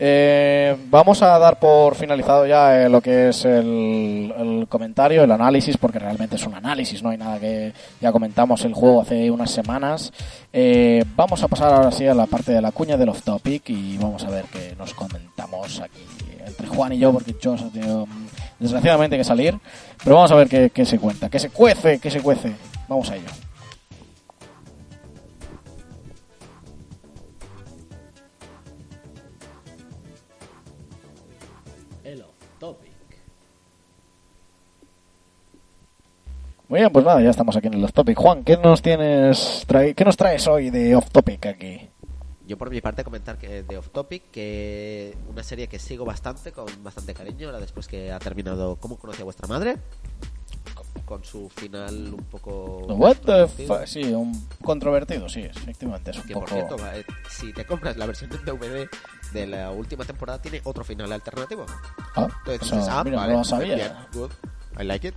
Eh, 0.00 0.76
vamos 0.90 1.22
a 1.22 1.36
dar 1.40 1.58
por 1.58 1.96
finalizado 1.96 2.46
ya 2.46 2.84
eh, 2.84 2.88
lo 2.88 3.00
que 3.00 3.30
es 3.30 3.44
el, 3.44 4.66
comentario, 4.68 5.24
el 5.24 5.32
análisis, 5.32 5.76
porque 5.76 5.98
realmente 5.98 6.36
es 6.36 6.46
un 6.46 6.54
análisis, 6.54 7.02
no 7.02 7.10
hay 7.10 7.18
nada 7.18 7.40
que 7.40 7.72
ya 8.00 8.12
comentamos 8.12 8.64
el 8.64 8.74
juego 8.74 9.00
hace 9.00 9.28
unas 9.28 9.50
semanas. 9.50 10.12
Eh, 10.52 11.04
vamos 11.16 11.42
a 11.42 11.48
pasar 11.48 11.72
ahora 11.72 11.90
sí 11.90 12.06
a 12.06 12.14
la 12.14 12.26
parte 12.26 12.52
de 12.52 12.62
la 12.62 12.70
cuña 12.70 12.96
del 12.96 13.08
off 13.08 13.22
topic 13.22 13.70
y 13.70 13.98
vamos 13.98 14.24
a 14.24 14.30
ver 14.30 14.44
qué 14.52 14.76
nos 14.78 14.94
comentamos 14.94 15.80
aquí 15.80 16.06
entre 16.46 16.68
Juan 16.68 16.92
y 16.92 16.98
yo, 16.98 17.12
porque 17.12 17.36
Chos 17.36 17.60
ha 17.62 17.68
tenido 17.68 18.06
mm, 18.06 18.26
desgraciadamente 18.60 19.16
que 19.16 19.24
salir. 19.24 19.58
Pero 20.04 20.14
vamos 20.14 20.30
a 20.30 20.36
ver 20.36 20.48
qué, 20.48 20.70
qué 20.70 20.86
se 20.86 21.00
cuenta, 21.00 21.28
qué 21.28 21.40
se 21.40 21.50
cuece, 21.50 21.98
qué 21.98 22.10
se 22.10 22.20
cuece. 22.20 22.54
Vamos 22.88 23.10
a 23.10 23.16
ello. 23.16 23.47
El 32.08 32.22
off 32.22 32.34
topic. 32.58 32.90
Muy 36.68 36.80
bien, 36.80 36.90
pues 36.90 37.04
nada, 37.04 37.20
ya 37.20 37.28
estamos 37.28 37.54
aquí 37.54 37.66
en 37.66 37.74
el 37.74 37.84
off 37.84 37.92
topic. 37.92 38.16
Juan, 38.16 38.44
¿qué 38.44 38.56
nos 38.56 38.80
tienes 38.80 39.64
trae, 39.66 39.94
qué 39.94 40.06
nos 40.06 40.16
traes 40.16 40.46
hoy 40.46 40.70
de 40.70 40.96
off 40.96 41.10
topic 41.10 41.44
aquí? 41.44 41.90
Yo 42.46 42.56
por 42.56 42.70
mi 42.70 42.80
parte 42.80 43.04
comentar 43.04 43.36
que 43.36 43.62
de 43.62 43.76
Off 43.76 43.90
Topic 43.90 44.30
que 44.30 45.14
una 45.28 45.42
serie 45.42 45.68
que 45.68 45.78
sigo 45.78 46.06
bastante 46.06 46.50
con 46.50 46.64
bastante 46.82 47.12
cariño 47.12 47.48
ahora 47.48 47.60
después 47.60 47.86
que 47.86 48.10
ha 48.10 48.18
terminado 48.18 48.76
¿Cómo 48.76 48.96
conocí 48.96 49.20
a 49.20 49.24
vuestra 49.24 49.46
madre? 49.46 49.76
Con 51.08 51.24
su 51.24 51.48
final 51.48 52.12
un 52.12 52.24
poco 52.24 52.80
What 52.86 53.16
the? 53.24 53.86
Sí, 53.86 54.02
un 54.12 54.46
controvertido, 54.62 55.26
sí, 55.26 55.40
efectivamente, 55.40 56.10
es 56.10 56.18
un 56.18 56.22
que 56.24 56.34
poco... 56.34 56.44
por 56.46 56.54
cierto, 56.54 56.76
eh, 56.92 57.02
si 57.30 57.50
te 57.54 57.64
compras 57.64 57.96
la 57.96 58.04
versión 58.04 58.28
de 58.28 58.36
DVD 58.36 58.86
de 59.32 59.46
la 59.46 59.70
última 59.70 60.04
temporada 60.04 60.38
tiene 60.42 60.60
otro 60.64 60.84
final 60.84 61.10
alternativo. 61.10 61.64
Ah, 62.14 62.28
Entonces 62.46 62.60
dices, 62.72 62.88
ah, 62.90 63.02
mira, 63.04 63.16
vale, 63.16 63.32
no 63.32 63.38
lo 63.38 63.44
sabía. 63.44 63.74
bien, 63.74 63.92
good, 64.12 64.30
I 64.78 64.84
like 64.84 65.08
it. 65.08 65.14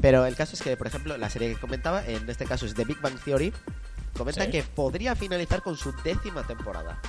Pero 0.00 0.24
el 0.26 0.36
caso 0.36 0.54
es 0.54 0.62
que, 0.62 0.76
por 0.76 0.86
ejemplo, 0.86 1.16
la 1.16 1.28
serie 1.28 1.52
que 1.54 1.60
comentaba, 1.60 2.04
en 2.06 2.30
este 2.30 2.44
caso 2.44 2.64
es 2.64 2.74
The 2.74 2.84
Big 2.84 3.00
Bang 3.00 3.18
Theory, 3.24 3.52
comenta 4.16 4.44
Sí. 4.44 4.50
que 4.52 4.62
podría 4.62 5.16
finalizar 5.16 5.60
con 5.60 5.76
su 5.76 5.92
décima 6.04 6.46
temporada. 6.46 7.00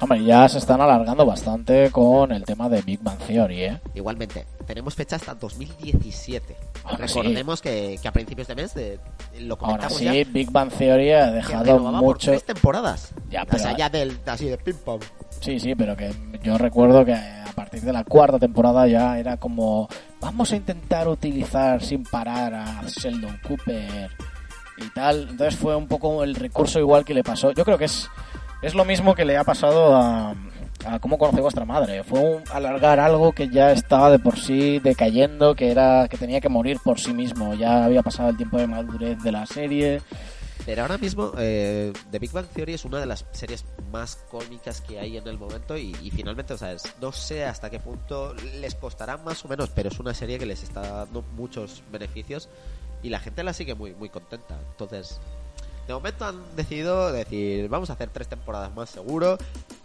Hombre, 0.00 0.22
ya 0.24 0.48
se 0.48 0.58
están 0.58 0.80
alargando 0.80 1.26
bastante 1.26 1.90
con 1.90 2.30
el 2.30 2.44
tema 2.44 2.68
de 2.68 2.82
Big 2.82 3.00
Bang 3.02 3.18
Theory, 3.18 3.62
¿eh? 3.64 3.80
Igualmente, 3.94 4.46
tenemos 4.66 4.94
fecha 4.94 5.16
hasta 5.16 5.34
2017. 5.34 6.56
Ahora 6.84 7.06
sí. 7.08 7.18
Recordemos 7.18 7.60
que, 7.60 7.98
que 8.00 8.08
a 8.08 8.12
principios 8.12 8.48
de 8.48 8.54
mes 8.54 8.74
de, 8.74 8.98
lo 9.40 9.54
Ahora 9.54 9.88
comentamos 9.88 9.98
sí, 9.98 10.04
ya. 10.04 10.12
Big 10.32 10.50
Bang 10.50 10.70
Theory 10.70 11.12
ha 11.12 11.30
dejado 11.30 11.78
por 11.78 11.92
mucho... 11.92 12.30
tres 12.30 12.44
temporadas. 12.44 13.12
Ya, 13.30 13.42
o 13.42 13.46
pero- 13.46 13.58
sea, 13.62 13.76
ya 13.76 13.88
del, 13.90 14.18
así 14.26 14.46
de 14.46 14.56
ping 14.58 14.74
pong. 14.84 15.02
Sí, 15.40 15.60
sí, 15.60 15.74
pero 15.74 15.96
que 15.96 16.12
yo 16.42 16.56
recuerdo 16.58 17.04
que 17.04 17.14
a 17.14 17.44
partir 17.54 17.82
de 17.82 17.92
la 17.92 18.04
cuarta 18.04 18.38
temporada 18.38 18.86
ya 18.86 19.18
era 19.18 19.36
como 19.36 19.88
vamos 20.20 20.50
a 20.52 20.56
intentar 20.56 21.08
utilizar 21.08 21.82
sin 21.82 22.02
parar 22.04 22.54
a 22.54 22.82
Sheldon 22.86 23.38
Cooper 23.46 24.10
y 24.78 24.88
tal. 24.90 25.28
Entonces 25.30 25.56
fue 25.56 25.76
un 25.76 25.86
poco 25.86 26.24
el 26.24 26.34
recurso 26.34 26.78
igual 26.78 27.04
que 27.04 27.14
le 27.14 27.22
pasó. 27.22 27.52
Yo 27.52 27.64
creo 27.64 27.78
que 27.78 27.84
es, 27.84 28.08
es 28.62 28.74
lo 28.74 28.84
mismo 28.84 29.14
que 29.14 29.24
le 29.24 29.36
ha 29.36 29.44
pasado 29.44 29.94
a, 29.96 30.34
a 30.84 30.98
cómo 30.98 31.18
conoce 31.18 31.40
vuestra 31.40 31.64
madre. 31.64 32.02
Fue 32.04 32.20
un 32.20 32.42
alargar 32.52 33.00
algo 33.00 33.32
que 33.32 33.48
ya 33.48 33.72
estaba 33.72 34.10
de 34.10 34.18
por 34.18 34.38
sí 34.38 34.78
decayendo, 34.78 35.54
que 35.54 35.70
era 35.70 36.08
que 36.08 36.16
tenía 36.16 36.40
que 36.40 36.48
morir 36.48 36.78
por 36.82 36.98
sí 36.98 37.12
mismo. 37.12 37.54
Ya 37.54 37.84
había 37.84 38.02
pasado 38.02 38.30
el 38.30 38.36
tiempo 38.36 38.58
de 38.58 38.66
madurez 38.66 39.22
de 39.22 39.32
la 39.32 39.46
serie. 39.46 40.00
Pero 40.68 40.82
ahora 40.82 40.98
mismo, 40.98 41.32
eh, 41.38 41.94
The 42.10 42.18
Big 42.18 42.30
Bang 42.30 42.46
Theory 42.46 42.74
es 42.74 42.84
una 42.84 43.00
de 43.00 43.06
las 43.06 43.24
series 43.30 43.64
más 43.90 44.16
cómicas 44.30 44.82
que 44.82 45.00
hay 45.00 45.16
en 45.16 45.26
el 45.26 45.38
momento 45.38 45.78
y, 45.78 45.94
finalmente, 46.10 46.52
o 46.52 46.58
sea, 46.58 46.76
no 47.00 47.10
sé 47.10 47.46
hasta 47.46 47.70
qué 47.70 47.80
punto 47.80 48.34
les 48.60 48.74
costará 48.74 49.16
más 49.16 49.42
o 49.46 49.48
menos, 49.48 49.70
pero 49.70 49.88
es 49.88 49.98
una 49.98 50.12
serie 50.12 50.38
que 50.38 50.44
les 50.44 50.62
está 50.62 50.82
dando 50.82 51.22
muchos 51.36 51.82
beneficios 51.90 52.50
y 53.02 53.08
la 53.08 53.18
gente 53.18 53.42
la 53.44 53.54
sigue 53.54 53.74
muy, 53.74 53.94
muy 53.94 54.10
contenta. 54.10 54.58
Entonces, 54.72 55.20
de 55.88 55.94
momento 55.94 56.26
han 56.26 56.36
decidido 56.54 57.10
decir, 57.10 57.68
vamos 57.70 57.88
a 57.88 57.94
hacer 57.94 58.10
tres 58.10 58.28
temporadas 58.28 58.74
más 58.76 58.90
seguro 58.90 59.38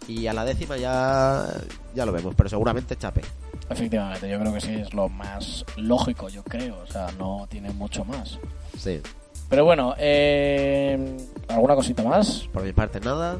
y 0.06 0.26
a 0.26 0.34
la 0.34 0.44
décima 0.44 0.76
ya, 0.76 1.46
ya 1.94 2.04
lo 2.04 2.12
vemos, 2.12 2.34
pero 2.36 2.48
seguramente 2.50 2.94
chape. 2.94 3.22
Efectivamente, 3.70 4.28
yo 4.28 4.38
creo 4.38 4.52
que 4.52 4.60
sí 4.60 4.74
es 4.74 4.92
lo 4.92 5.08
más 5.08 5.64
lógico, 5.78 6.28
yo 6.28 6.44
creo. 6.44 6.76
O 6.82 6.86
sea, 6.86 7.06
no 7.18 7.46
tiene 7.48 7.70
mucho 7.70 8.04
más. 8.04 8.38
Sí, 8.78 9.00
Pero 9.48 9.64
bueno, 9.64 9.94
eh, 9.96 11.16
¿alguna 11.48 11.74
cosita 11.74 12.02
más? 12.02 12.48
por 12.52 12.62
mi 12.62 12.72
parte 12.74 13.00
nada. 13.00 13.38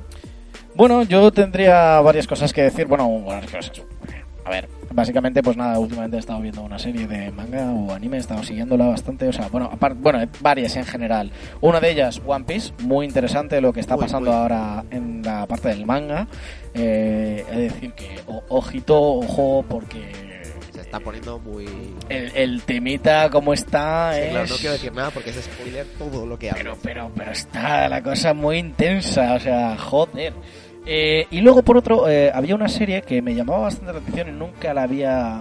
Bueno, 0.74 1.02
yo 1.02 1.30
tendría 1.32 2.00
varias 2.00 2.26
cosas 2.26 2.52
que 2.54 2.62
decir. 2.62 2.86
Bueno, 2.86 3.20
varias 3.26 3.52
cosas. 3.52 3.82
A 4.44 4.50
ver, 4.50 4.68
básicamente, 4.92 5.42
pues 5.42 5.56
nada, 5.56 5.78
últimamente 5.78 6.16
he 6.16 6.20
estado 6.20 6.40
viendo 6.40 6.60
una 6.62 6.78
serie 6.78 7.06
de 7.06 7.30
manga 7.32 7.70
o 7.72 7.92
anime, 7.94 8.18
he 8.18 8.20
estado 8.20 8.42
siguiéndola 8.42 8.86
bastante. 8.86 9.26
O 9.26 9.32
sea, 9.32 9.48
bueno, 9.48 9.70
aparte, 9.72 9.98
bueno, 10.00 10.20
eh, 10.22 10.28
varias 10.40 10.76
en 10.76 10.84
general. 10.84 11.30
Una 11.62 11.80
de 11.80 11.90
ellas, 11.90 12.20
One 12.26 12.44
Piece, 12.44 12.72
muy 12.82 13.06
interesante 13.06 13.60
lo 13.62 13.72
que 13.72 13.80
está 13.80 13.96
pasando 13.96 14.32
ahora 14.32 14.84
en 14.90 15.22
la 15.22 15.46
parte 15.46 15.68
del 15.70 15.86
manga. 15.86 16.26
Eh, 16.74 17.44
es 17.50 17.56
decir, 17.72 17.92
que 17.92 18.20
o- 18.26 18.42
ojito, 18.48 19.00
ojo, 19.00 19.64
porque 19.68 20.02
Se 20.72 20.80
está 20.82 20.98
poniendo 21.00 21.38
muy... 21.38 21.64
el, 22.08 22.32
el 22.34 22.62
temita 22.62 23.30
como 23.30 23.52
está 23.54 24.12
Sí, 24.14 24.20
es... 24.22 24.30
claro, 24.30 24.46
no 24.48 24.56
quiero 24.56 24.72
decir 24.72 24.92
nada 24.92 25.10
porque 25.10 25.30
es 25.30 25.36
spoiler 25.36 25.86
todo 25.98 26.26
lo 26.26 26.38
que 26.38 26.50
hablo. 26.50 26.62
Pero, 26.62 26.76
pero, 26.82 27.10
pero 27.16 27.30
está 27.30 27.88
la 27.88 28.02
cosa 28.02 28.34
muy 28.34 28.58
intensa, 28.58 29.34
o 29.34 29.40
sea, 29.40 29.76
joder. 29.78 30.34
Eh, 30.86 31.26
y 31.30 31.40
luego, 31.40 31.62
por 31.62 31.76
otro, 31.78 32.08
eh, 32.08 32.30
había 32.34 32.54
una 32.54 32.68
serie 32.68 33.02
que 33.02 33.22
me 33.22 33.34
llamaba 33.34 33.60
bastante 33.60 33.92
la 33.92 33.98
atención 34.00 34.28
y 34.28 34.32
nunca 34.32 34.74
la 34.74 34.82
había 34.82 35.40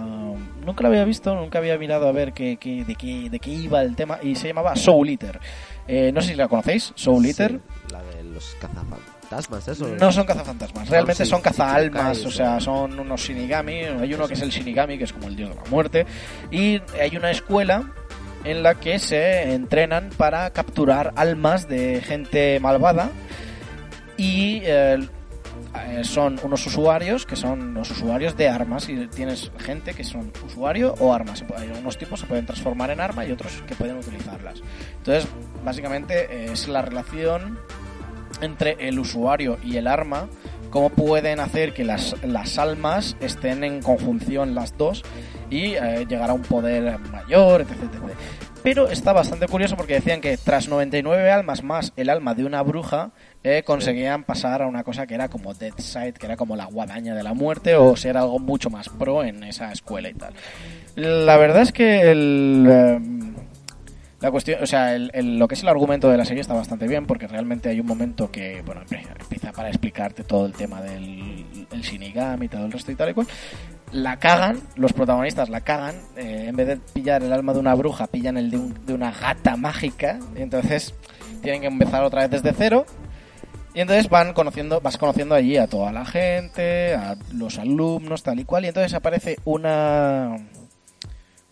nunca 0.64 0.82
la 0.82 0.88
había 0.88 1.04
visto, 1.04 1.34
nunca 1.34 1.58
había 1.58 1.76
mirado 1.76 2.08
a 2.08 2.12
ver 2.12 2.32
qué, 2.32 2.56
qué- 2.56 2.84
de, 2.86 2.94
qué, 2.94 3.28
de 3.28 3.38
qué 3.38 3.50
iba 3.50 3.82
el 3.82 3.94
tema, 3.94 4.18
y 4.22 4.34
se 4.34 4.48
llamaba 4.48 4.74
Soul 4.74 5.10
Eater. 5.10 5.38
Eh, 5.86 6.10
no 6.14 6.22
sé 6.22 6.28
si 6.28 6.34
la 6.36 6.48
conocéis, 6.48 6.92
Soul 6.94 7.26
Eater. 7.26 7.50
Sí, 7.52 7.92
la 7.92 8.02
de 8.02 8.24
los 8.24 8.56
cazafantasmas. 8.58 9.68
eso. 9.68 9.86
No 10.00 10.10
son 10.10 10.24
cazafantasmas, 10.24 10.88
realmente 10.88 11.22
sí, 11.26 11.30
son 11.30 11.42
cazaalmas, 11.42 12.16
sí, 12.16 12.26
o 12.26 12.30
sea, 12.30 12.58
son 12.60 12.98
unos 12.98 13.20
shinigami. 13.20 13.74
Hay 13.74 14.14
uno 14.14 14.26
que 14.26 14.32
es 14.32 14.40
el 14.40 14.48
shinigami, 14.48 14.96
que 14.96 15.04
es 15.04 15.12
como 15.12 15.28
el 15.28 15.36
dios 15.36 15.50
de 15.50 15.56
la 15.56 15.64
muerte, 15.68 16.06
y 16.50 16.80
hay 16.98 17.14
una 17.14 17.30
escuela 17.30 17.84
en 18.44 18.62
la 18.62 18.74
que 18.76 18.98
se 18.98 19.52
entrenan 19.52 20.08
para 20.16 20.48
capturar 20.48 21.12
almas 21.16 21.68
de 21.68 22.00
gente 22.00 22.58
malvada 22.60 23.10
y 24.16 24.60
eh, 24.64 25.06
son 26.02 26.38
unos 26.42 26.66
usuarios 26.66 27.26
que 27.26 27.36
son 27.36 27.74
los 27.74 27.90
usuarios 27.90 28.36
de 28.36 28.48
armas 28.48 28.88
y 28.88 29.06
tienes 29.08 29.50
gente 29.58 29.94
que 29.94 30.04
son 30.04 30.32
usuario 30.46 30.94
o 30.98 31.12
armas. 31.12 31.44
Hay 31.56 31.70
unos 31.78 31.98
tipos 31.98 32.20
se 32.20 32.26
pueden 32.26 32.46
transformar 32.46 32.90
en 32.90 33.00
arma 33.00 33.24
y 33.24 33.32
otros 33.32 33.62
que 33.66 33.74
pueden 33.74 33.96
utilizarlas. 33.96 34.62
Entonces, 34.98 35.28
básicamente 35.64 36.26
eh, 36.30 36.52
es 36.52 36.68
la 36.68 36.82
relación 36.82 37.58
entre 38.40 38.76
el 38.88 38.98
usuario 38.98 39.58
y 39.62 39.76
el 39.76 39.86
arma, 39.86 40.28
cómo 40.70 40.90
pueden 40.90 41.40
hacer 41.40 41.72
que 41.72 41.84
las, 41.84 42.16
las 42.24 42.58
almas 42.58 43.16
estén 43.20 43.64
en 43.64 43.80
conjunción 43.80 44.54
las 44.54 44.76
dos 44.76 45.02
y 45.50 45.74
eh, 45.74 46.06
llegar 46.08 46.30
a 46.30 46.32
un 46.32 46.42
poder 46.42 46.98
mayor, 46.98 47.62
etc, 47.62 47.72
etc. 47.72 48.14
Pero 48.62 48.88
está 48.88 49.12
bastante 49.12 49.46
curioso 49.46 49.76
porque 49.76 49.94
decían 49.94 50.20
que 50.20 50.36
tras 50.38 50.68
99 50.68 51.30
almas 51.30 51.62
más 51.62 51.92
el 51.96 52.08
alma 52.08 52.34
de 52.34 52.44
una 52.44 52.62
bruja, 52.62 53.12
eh, 53.44 53.62
conseguían 53.64 54.24
pasar 54.24 54.62
a 54.62 54.66
una 54.66 54.82
cosa 54.82 55.06
que 55.06 55.14
era 55.14 55.28
como 55.28 55.52
Dead 55.54 55.74
Side, 55.76 56.14
que 56.14 56.26
era 56.26 56.36
como 56.36 56.56
la 56.56 56.64
guadaña 56.64 57.14
de 57.14 57.22
la 57.22 57.34
muerte, 57.34 57.76
o 57.76 57.94
ser 57.94 58.16
algo 58.16 58.38
mucho 58.38 58.70
más 58.70 58.88
pro 58.88 59.22
en 59.22 59.44
esa 59.44 59.70
escuela 59.70 60.08
y 60.08 60.14
tal. 60.14 60.32
La 60.96 61.36
verdad 61.36 61.62
es 61.62 61.70
que 61.72 62.10
el... 62.10 62.66
em, 62.68 63.34
la 64.20 64.30
cuestión, 64.30 64.62
o 64.62 64.66
sea, 64.66 64.94
el- 64.94 65.10
el- 65.12 65.38
lo 65.38 65.46
que 65.46 65.54
es 65.54 65.62
el 65.62 65.68
argumento 65.68 66.08
de 66.08 66.16
la 66.16 66.24
serie 66.24 66.40
está 66.40 66.54
bastante 66.54 66.88
bien 66.88 67.04
porque 67.04 67.26
realmente 67.26 67.68
hay 67.68 67.80
un 67.80 67.86
momento 67.86 68.30
que, 68.30 68.62
bueno, 68.64 68.80
empieza 69.20 69.52
para 69.52 69.68
explicarte 69.68 70.24
todo 70.24 70.46
el 70.46 70.52
tema 70.54 70.80
del 70.80 71.66
el 71.70 71.82
Shinigami 71.82 72.46
y 72.46 72.48
todo 72.48 72.64
el 72.64 72.72
resto 72.72 72.90
y 72.92 72.94
tal 72.94 73.10
y 73.10 73.14
cual. 73.14 73.26
La 73.92 74.16
cagan, 74.18 74.58
los 74.76 74.94
protagonistas 74.94 75.50
la 75.50 75.60
cagan, 75.60 75.96
eh, 76.16 76.46
en 76.48 76.56
vez 76.56 76.66
de 76.66 76.76
pillar 76.78 77.22
el 77.22 77.32
alma 77.34 77.52
de 77.52 77.58
una 77.60 77.74
bruja, 77.74 78.06
pillan 78.06 78.38
el 78.38 78.50
de, 78.50 78.56
un- 78.56 78.86
de 78.86 78.94
una 78.94 79.10
gata 79.12 79.56
mágica, 79.58 80.18
y 80.34 80.40
entonces 80.40 80.94
tienen 81.42 81.60
que 81.60 81.66
empezar 81.66 82.02
otra 82.02 82.22
vez 82.26 82.30
desde 82.42 82.56
cero. 82.56 82.86
Y 83.74 83.80
entonces 83.80 84.08
van 84.08 84.32
conociendo, 84.34 84.80
vas 84.80 84.96
conociendo 84.96 85.34
allí 85.34 85.56
a 85.56 85.66
toda 85.66 85.90
la 85.90 86.04
gente, 86.04 86.94
a 86.94 87.16
los 87.32 87.58
alumnos, 87.58 88.22
tal 88.22 88.38
y 88.38 88.44
cual, 88.44 88.64
y 88.64 88.68
entonces 88.68 88.94
aparece 88.94 89.36
una 89.44 90.38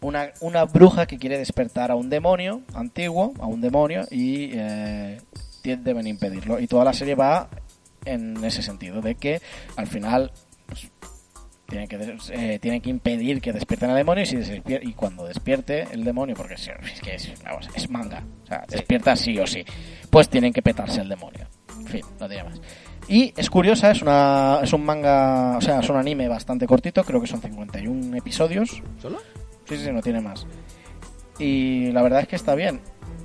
una, 0.01 0.31
una 0.40 0.65
bruja 0.65 1.07
que 1.07 1.16
quiere 1.19 1.39
despertar 1.39 1.90
a 1.90 1.94
un 1.94 2.11
demonio 2.11 2.62
antiguo, 2.74 3.35
a 3.40 3.47
un 3.47 3.61
demonio, 3.61 4.03
y 4.11 4.51
eh, 4.53 5.20
deben 5.62 6.07
impedirlo. 6.07 6.59
Y 6.61 6.66
toda 6.66 6.85
la 6.85 6.93
serie 6.93 7.15
va 7.15 7.49
en 8.05 8.43
ese 8.44 8.62
sentido, 8.62 9.01
de 9.01 9.15
que 9.15 9.40
al 9.77 9.86
final 9.86 10.32
pues, 10.66 10.90
tienen, 11.69 11.89
que, 11.89 12.16
eh, 12.32 12.59
tienen 12.61 12.81
que 12.81 12.90
impedir 12.90 13.40
que 13.40 13.53
despierten 13.53 13.90
al 13.90 13.97
demonio 13.97 14.24
y, 14.24 14.27
si 14.27 14.36
despier- 14.36 14.81
y 14.82 14.93
cuando 14.93 15.24
despierte 15.24 15.86
el 15.93 16.03
demonio, 16.03 16.35
porque 16.35 16.55
es, 16.55 16.69
es 16.69 17.01
que 17.01 17.15
es, 17.15 17.32
vamos, 17.44 17.69
es 17.74 17.89
manga, 17.89 18.24
o 18.43 18.47
sea, 18.47 18.65
despierta 18.69 19.15
sí 19.15 19.39
o 19.39 19.47
sí, 19.47 19.65
pues 20.11 20.28
tienen 20.28 20.53
que 20.53 20.62
petarse 20.62 21.01
el 21.01 21.09
demonio. 21.09 21.47
En 21.82 21.88
fin, 21.88 22.02
no 22.20 22.28
diré 22.28 22.44
más. 22.44 22.60
Y 23.09 23.34
es 23.36 23.50
curiosa, 23.50 23.90
es, 23.90 24.02
una, 24.02 24.60
es 24.62 24.72
un 24.72 24.84
manga, 24.84 25.56
o 25.56 25.60
sea, 25.60 25.80
es 25.80 25.88
un 25.88 25.96
anime 25.96 26.28
bastante 26.28 26.66
cortito, 26.66 27.02
creo 27.02 27.20
que 27.20 27.26
son 27.26 27.40
51 27.40 28.16
episodios, 28.16 28.82
¿Solo? 29.00 29.18
Sí, 29.64 29.76
sí, 29.76 29.90
no 29.90 30.00
tiene 30.00 30.20
más. 30.20 30.46
Y 31.38 31.90
la 31.92 32.02
verdad 32.02 32.20
es 32.20 32.28
que 32.28 32.36
está 32.36 32.54
bien. 32.54 32.80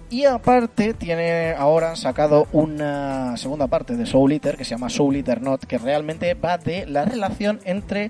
Y 0.09 0.23
aparte 0.23 0.93
tiene 0.93 1.53
ahora 1.53 1.89
han 1.89 1.97
sacado 1.97 2.47
una 2.53 3.35
segunda 3.35 3.67
parte 3.67 3.95
de 3.95 4.05
Soul 4.05 4.31
Eater 4.31 4.55
que 4.55 4.63
se 4.63 4.71
llama 4.71 4.89
Soul 4.89 5.17
Eater 5.17 5.41
Not, 5.41 5.65
que 5.65 5.77
realmente 5.77 6.33
va 6.33 6.57
de 6.57 6.85
la 6.85 7.03
relación 7.03 7.59
entre 7.65 8.09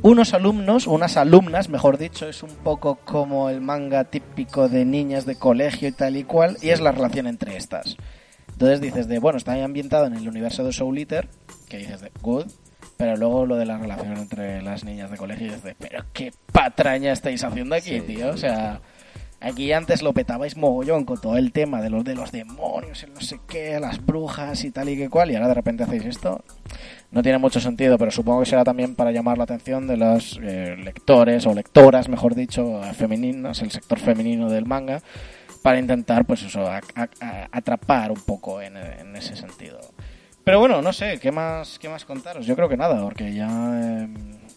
unos 0.00 0.32
alumnos, 0.32 0.86
unas 0.86 1.18
alumnas, 1.18 1.68
mejor 1.68 1.98
dicho, 1.98 2.26
es 2.28 2.42
un 2.42 2.50
poco 2.50 2.96
como 3.04 3.50
el 3.50 3.60
manga 3.60 4.04
típico 4.04 4.68
de 4.68 4.86
niñas 4.86 5.26
de 5.26 5.36
colegio 5.36 5.88
y 5.88 5.92
tal 5.92 6.16
y 6.16 6.24
cual, 6.24 6.56
y 6.62 6.70
es 6.70 6.80
la 6.80 6.92
relación 6.92 7.26
entre 7.26 7.56
estas. 7.56 7.96
Entonces 8.52 8.80
dices 8.80 9.08
de, 9.08 9.18
bueno, 9.18 9.38
está 9.38 9.52
ambientado 9.62 10.06
en 10.06 10.14
el 10.14 10.28
universo 10.28 10.64
de 10.64 10.72
Soul 10.72 10.98
Eater, 10.98 11.28
que 11.68 11.78
dices 11.78 12.00
de, 12.00 12.10
good, 12.20 12.46
pero 12.96 13.16
luego 13.16 13.46
lo 13.46 13.56
de 13.56 13.66
la 13.66 13.78
relación 13.78 14.16
entre 14.16 14.62
las 14.62 14.84
niñas 14.84 15.10
de 15.10 15.16
colegio, 15.16 15.46
dices 15.46 15.64
de, 15.64 15.74
pero 15.74 16.04
qué 16.12 16.32
patraña 16.52 17.12
estáis 17.12 17.42
haciendo 17.44 17.74
aquí, 17.74 17.90
Sí, 17.90 18.00
tío, 18.00 18.30
o 18.30 18.36
sea... 18.36 18.80
Aquí 19.44 19.72
antes 19.72 20.02
lo 20.02 20.12
petabais 20.12 20.56
mogollón 20.56 21.04
con 21.04 21.20
todo 21.20 21.36
el 21.36 21.50
tema 21.50 21.82
de 21.82 21.90
los 21.90 22.04
de 22.04 22.14
los 22.14 22.30
demonios, 22.30 23.02
el 23.02 23.12
no 23.12 23.20
sé 23.20 23.40
qué, 23.48 23.80
las 23.80 24.04
brujas 24.06 24.62
y 24.62 24.70
tal 24.70 24.88
y 24.88 24.96
que 24.96 25.10
cual, 25.10 25.32
y 25.32 25.34
ahora 25.34 25.48
de 25.48 25.54
repente 25.54 25.82
hacéis 25.82 26.04
esto. 26.04 26.44
No 27.10 27.22
tiene 27.24 27.38
mucho 27.38 27.58
sentido, 27.58 27.98
pero 27.98 28.12
supongo 28.12 28.40
que 28.40 28.46
será 28.46 28.62
también 28.62 28.94
para 28.94 29.10
llamar 29.10 29.38
la 29.38 29.44
atención 29.44 29.88
de 29.88 29.96
los 29.96 30.38
eh, 30.40 30.76
lectores 30.76 31.44
o 31.46 31.54
lectoras, 31.54 32.08
mejor 32.08 32.36
dicho, 32.36 32.82
femeninas, 32.94 33.62
el 33.62 33.72
sector 33.72 33.98
femenino 33.98 34.48
del 34.48 34.64
manga, 34.64 35.02
para 35.62 35.78
intentar, 35.78 36.24
pues 36.24 36.42
eso, 36.42 36.66
a- 36.66 36.80
a- 36.94 37.08
a- 37.20 37.48
atrapar 37.52 38.10
un 38.10 38.20
poco 38.20 38.60
en, 38.60 38.76
en 38.76 39.14
ese 39.16 39.36
sentido. 39.36 39.78
Pero 40.44 40.58
bueno, 40.58 40.82
no 40.82 40.92
sé, 40.92 41.20
¿qué 41.20 41.30
más, 41.30 41.78
qué 41.78 41.88
más 41.88 42.04
contaros? 42.04 42.44
Yo 42.46 42.56
creo 42.56 42.68
que 42.68 42.76
nada, 42.76 43.00
porque 43.02 43.32
ya 43.32 43.46
eh, 44.02 44.08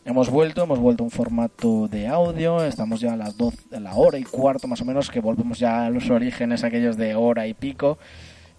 hemos 0.03 0.31
vuelto, 0.31 0.63
hemos 0.63 0.79
vuelto 0.79 1.03
a 1.03 1.05
un 1.05 1.11
formato 1.11 1.87
de 1.87 2.07
audio, 2.07 2.63
estamos 2.65 2.99
ya 3.01 3.13
a 3.13 3.17
las 3.17 3.37
12, 3.37 3.75
a 3.75 3.79
la 3.79 3.93
hora 3.93 4.17
y 4.17 4.23
cuarto 4.23 4.67
más 4.67 4.81
o 4.81 4.85
menos, 4.85 5.11
que 5.11 5.19
volvemos 5.19 5.59
ya 5.59 5.85
a 5.85 5.89
los 5.91 6.09
orígenes 6.09 6.63
aquellos 6.63 6.97
de 6.97 7.13
hora 7.13 7.45
y 7.45 7.53
pico. 7.53 7.99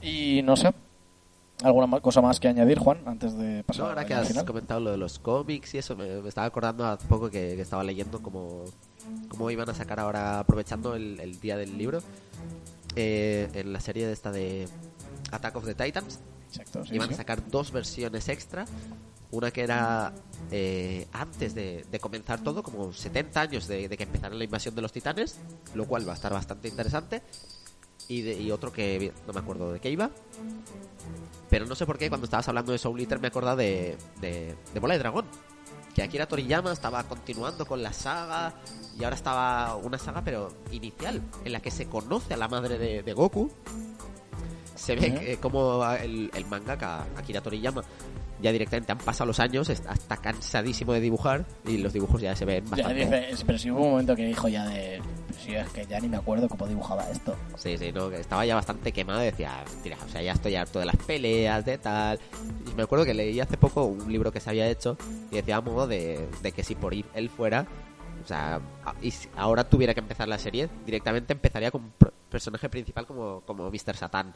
Y 0.01 0.43
no 0.44 0.55
sé, 0.55 0.70
¿alguna 1.64 1.98
cosa 2.01 2.20
más 2.20 2.39
que 2.39 2.47
añadir, 2.47 2.78
Juan, 2.78 2.98
antes 3.06 3.36
de 3.36 3.64
pasar 3.64 3.82
No, 3.82 3.89
ahora 3.89 4.05
que 4.06 4.14
has 4.14 4.28
final? 4.28 4.44
comentado 4.44 4.78
lo 4.78 4.93
de 4.93 4.98
los 4.98 5.18
cómics 5.18 5.74
y 5.74 5.78
eso, 5.78 5.97
me, 5.97 6.20
me 6.20 6.28
estaba 6.28 6.47
acordando 6.47 6.86
hace 6.86 7.09
poco 7.09 7.28
que, 7.28 7.55
que 7.56 7.62
estaba 7.62 7.82
leyendo 7.82 8.23
cómo, 8.23 8.62
cómo 9.28 9.51
iban 9.51 9.69
a 9.70 9.74
sacar 9.74 10.01
ahora, 10.01 10.39
aprovechando 10.41 10.95
el, 10.95 11.19
el 11.20 11.41
día 11.41 11.57
del 11.57 11.77
libro, 11.77 12.03
eh, 12.95 13.49
en 13.55 13.73
la 13.73 13.81
serie 13.81 14.07
de 14.07 14.12
esta 14.12 14.31
de 14.33 14.69
Attack 15.33 15.57
of 15.57 15.65
the 15.65 15.74
Titans, 15.74 16.20
Exacto, 16.49 16.85
sí, 16.87 16.95
iban 16.95 17.09
sí. 17.09 17.15
a 17.15 17.16
sacar 17.19 17.49
dos 17.51 17.70
versiones 17.73 18.28
extra. 18.28 18.65
Una 19.33 19.51
que 19.51 19.62
era 19.62 20.12
eh, 20.53 21.07
antes 21.12 21.53
de, 21.55 21.85
de 21.91 21.99
comenzar 21.99 22.41
todo, 22.43 22.62
como 22.62 22.93
70 22.93 23.41
años 23.41 23.66
de, 23.66 23.89
de 23.89 23.97
que 23.97 24.05
empezara 24.05 24.35
la 24.35 24.45
invasión 24.45 24.74
de 24.77 24.83
los 24.83 24.93
titanes, 24.93 25.37
lo 25.74 25.85
cual 25.87 26.07
va 26.09 26.12
a 26.12 26.15
estar 26.15 26.33
bastante 26.33 26.69
interesante. 26.69 27.23
Y, 28.09 28.23
de- 28.23 28.41
y 28.41 28.53
otro 28.53 28.73
que 28.73 29.12
no 29.27 29.33
me 29.33 29.41
acuerdo 29.41 29.73
de 29.73 29.81
qué 29.81 29.91
iba. 29.91 30.11
Pero 31.51 31.66
no 31.66 31.74
sé 31.74 31.87
por 31.87 31.99
qué 31.99 32.09
cuando 32.09 32.24
estabas 32.27 32.47
hablando 32.49 32.70
de 32.70 32.78
Soul 32.78 33.01
Eater 33.01 33.19
me 33.19 33.27
acordaba 33.28 33.57
de, 33.57 33.97
de, 34.20 34.55
de 34.73 34.81
Bola 34.81 34.95
de 34.95 34.99
Dragón. 35.01 35.27
Que 35.97 36.02
Akira 36.02 36.28
Toriyama 36.28 36.73
estaba 36.73 37.05
continuando 37.05 37.64
con 37.64 37.82
la 37.82 37.90
saga 37.90 38.52
y 38.98 39.05
ahora 39.05 39.16
estaba 39.16 39.77
una 39.77 39.97
saga 39.97 40.23
pero 40.23 40.52
inicial 40.70 41.23
en 41.43 41.52
la 41.52 41.60
que 41.60 41.70
se 41.70 41.86
conoce 41.86 42.35
a 42.35 42.36
la 42.36 42.48
madre 42.48 42.77
de, 42.77 43.02
de 43.02 43.12
Goku. 43.14 43.51
Se 44.74 44.94
ve 44.94 45.14
que 45.14 45.39
como 45.39 45.82
el, 45.94 46.31
el 46.35 46.44
mangaka 46.44 47.06
Akira 47.16 47.40
Toriyama 47.40 47.82
ya 48.41 48.53
directamente 48.53 48.93
han 48.93 48.99
pasado 48.99 49.27
los 49.29 49.41
años, 49.41 49.69
está, 49.71 49.93
está 49.93 50.17
cansadísimo 50.19 50.93
de 50.93 51.01
dibujar 51.01 51.45
y 51.67 51.79
los 51.79 51.93
dibujos 51.93 52.21
ya 52.21 52.35
se 52.37 52.45
ven 52.45 52.65
Ya 52.65 52.71
bastante... 52.71 52.95
dice, 53.05 53.31
es- 53.31 53.45
pero 53.45 53.59
sí 53.59 53.71
hubo 53.71 53.83
un 53.85 53.91
momento 53.93 54.15
que 54.17 54.27
dijo 54.27 54.49
ya 54.49 54.67
de... 54.67 55.01
"Pero 55.29 55.41
sí, 55.41 55.55
es 55.55 55.69
que 55.71 55.87
ya 55.87 56.01
ni 56.01 56.09
me 56.09 56.17
acuerdo 56.17 56.49
cómo 56.49 56.67
dibujaba 56.67 57.09
esto. 57.11 57.35
Sí, 57.57 57.77
sí, 57.79 57.93
no, 57.93 58.11
que 58.11 58.21
estaba 58.21 58.45
ya 58.47 58.55
bastante 58.55 58.93
quemado 58.93 59.21
decía, 59.21 59.65
tira, 59.83 59.97
o 60.05 60.09
sea, 60.09 60.23
ya 60.23 60.33
estoy 60.33 60.55
harto 60.57 60.79
de 60.81 60.87
las 60.87 60.97
peleas, 60.97 61.65
de 61.65 61.79
tal. 61.79 62.19
Y 62.71 62.75
me 62.75 62.83
acuerdo 62.83 63.05
que 63.05 63.15
leí 63.15 63.39
hace 63.41 63.57
poco 63.57 63.85
un 63.85 64.11
libro 64.13 64.31
que 64.33 64.41
se 64.41 64.51
había 64.51 64.69
hecho 64.69 64.97
y 65.31 65.37
decía 65.37 65.57
a 65.57 65.61
modo 65.61 65.87
de, 65.87 66.29
de 66.43 66.53
que 66.53 66.63
si 66.65 66.75
por 66.75 66.93
ir 66.95 67.07
él 67.15 67.29
fuera, 67.31 67.67
o 68.25 68.27
sea, 68.27 68.61
y 69.03 69.11
si 69.13 69.29
ahora 69.37 69.65
tuviera 69.69 69.95
que 69.95 70.01
empezar 70.01 70.27
la 70.27 70.39
serie, 70.39 70.69
directamente 70.85 71.33
empezaría 71.33 71.71
con 71.71 71.83
un 71.85 71.93
personaje 72.29 72.69
principal 72.69 73.07
como, 73.07 73.43
como 73.47 73.71
Mr. 73.71 73.97
Satan. 73.97 74.35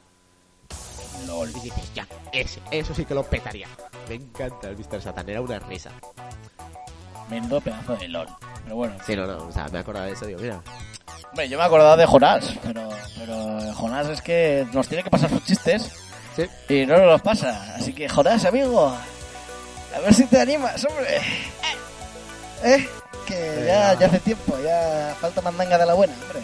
LOL. 1.27 1.51
Y 1.51 1.61
dices, 1.61 1.93
ya, 1.95 2.07
ese, 2.33 2.61
eso 2.71 2.95
sí 2.95 3.05
que 3.05 3.15
lo 3.15 3.23
petaría. 3.23 3.69
Me 4.09 4.17
encanta 4.17 4.69
el 4.69 4.77
Mr. 4.77 5.01
Satan, 5.03 5.29
era 5.29 5.41
una 5.41 5.59
risa. 5.59 5.91
Menudo 7.29 7.61
pedazo 7.61 7.97
de 7.97 8.09
LOL. 8.09 8.27
Pero 8.65 8.77
bueno, 8.77 8.95
Sí, 9.07 9.15
no, 9.17 9.27
no, 9.27 9.47
o 9.47 9.53
sea, 9.53 9.69
me 9.69 9.79
acordaba 9.79 10.07
de 10.07 10.13
eso, 10.13 10.27
digo, 10.27 10.41
mira. 10.41 10.61
Hombre, 11.31 11.49
yo 11.49 11.59
me 11.59 11.65
acordaba 11.65 11.97
de 11.97 12.07
Jonás, 12.07 12.55
pero, 12.63 12.89
pero 13.17 13.75
Jonás 13.75 14.09
es 14.09 14.21
que 14.21 14.67
nos 14.73 14.89
tiene 14.89 15.05
que 15.05 15.11
pasar 15.11 15.31
sus 15.31 15.45
chistes 15.45 15.91
Sí. 16.35 16.47
y 16.69 16.87
no 16.87 16.97
nos 16.99 17.07
los 17.07 17.23
pasa. 17.23 17.75
Así 17.77 17.93
que 17.93 18.09
Jonás, 18.09 18.45
amigo, 18.45 18.89
a 19.95 19.99
ver 20.01 20.13
si 20.15 20.25
te 20.27 20.41
animas, 20.41 20.85
hombre. 20.85 21.21
¿Eh? 22.65 22.89
Que 23.27 23.65
ya, 23.67 23.95
ya 23.95 24.07
hace 24.07 24.19
tiempo, 24.21 24.57
ya 24.65 25.15
falta 25.21 25.41
mandanga 25.41 25.79
de 25.79 25.87
la 25.87 25.95
buena, 25.95 26.13
hombre. 26.15 26.41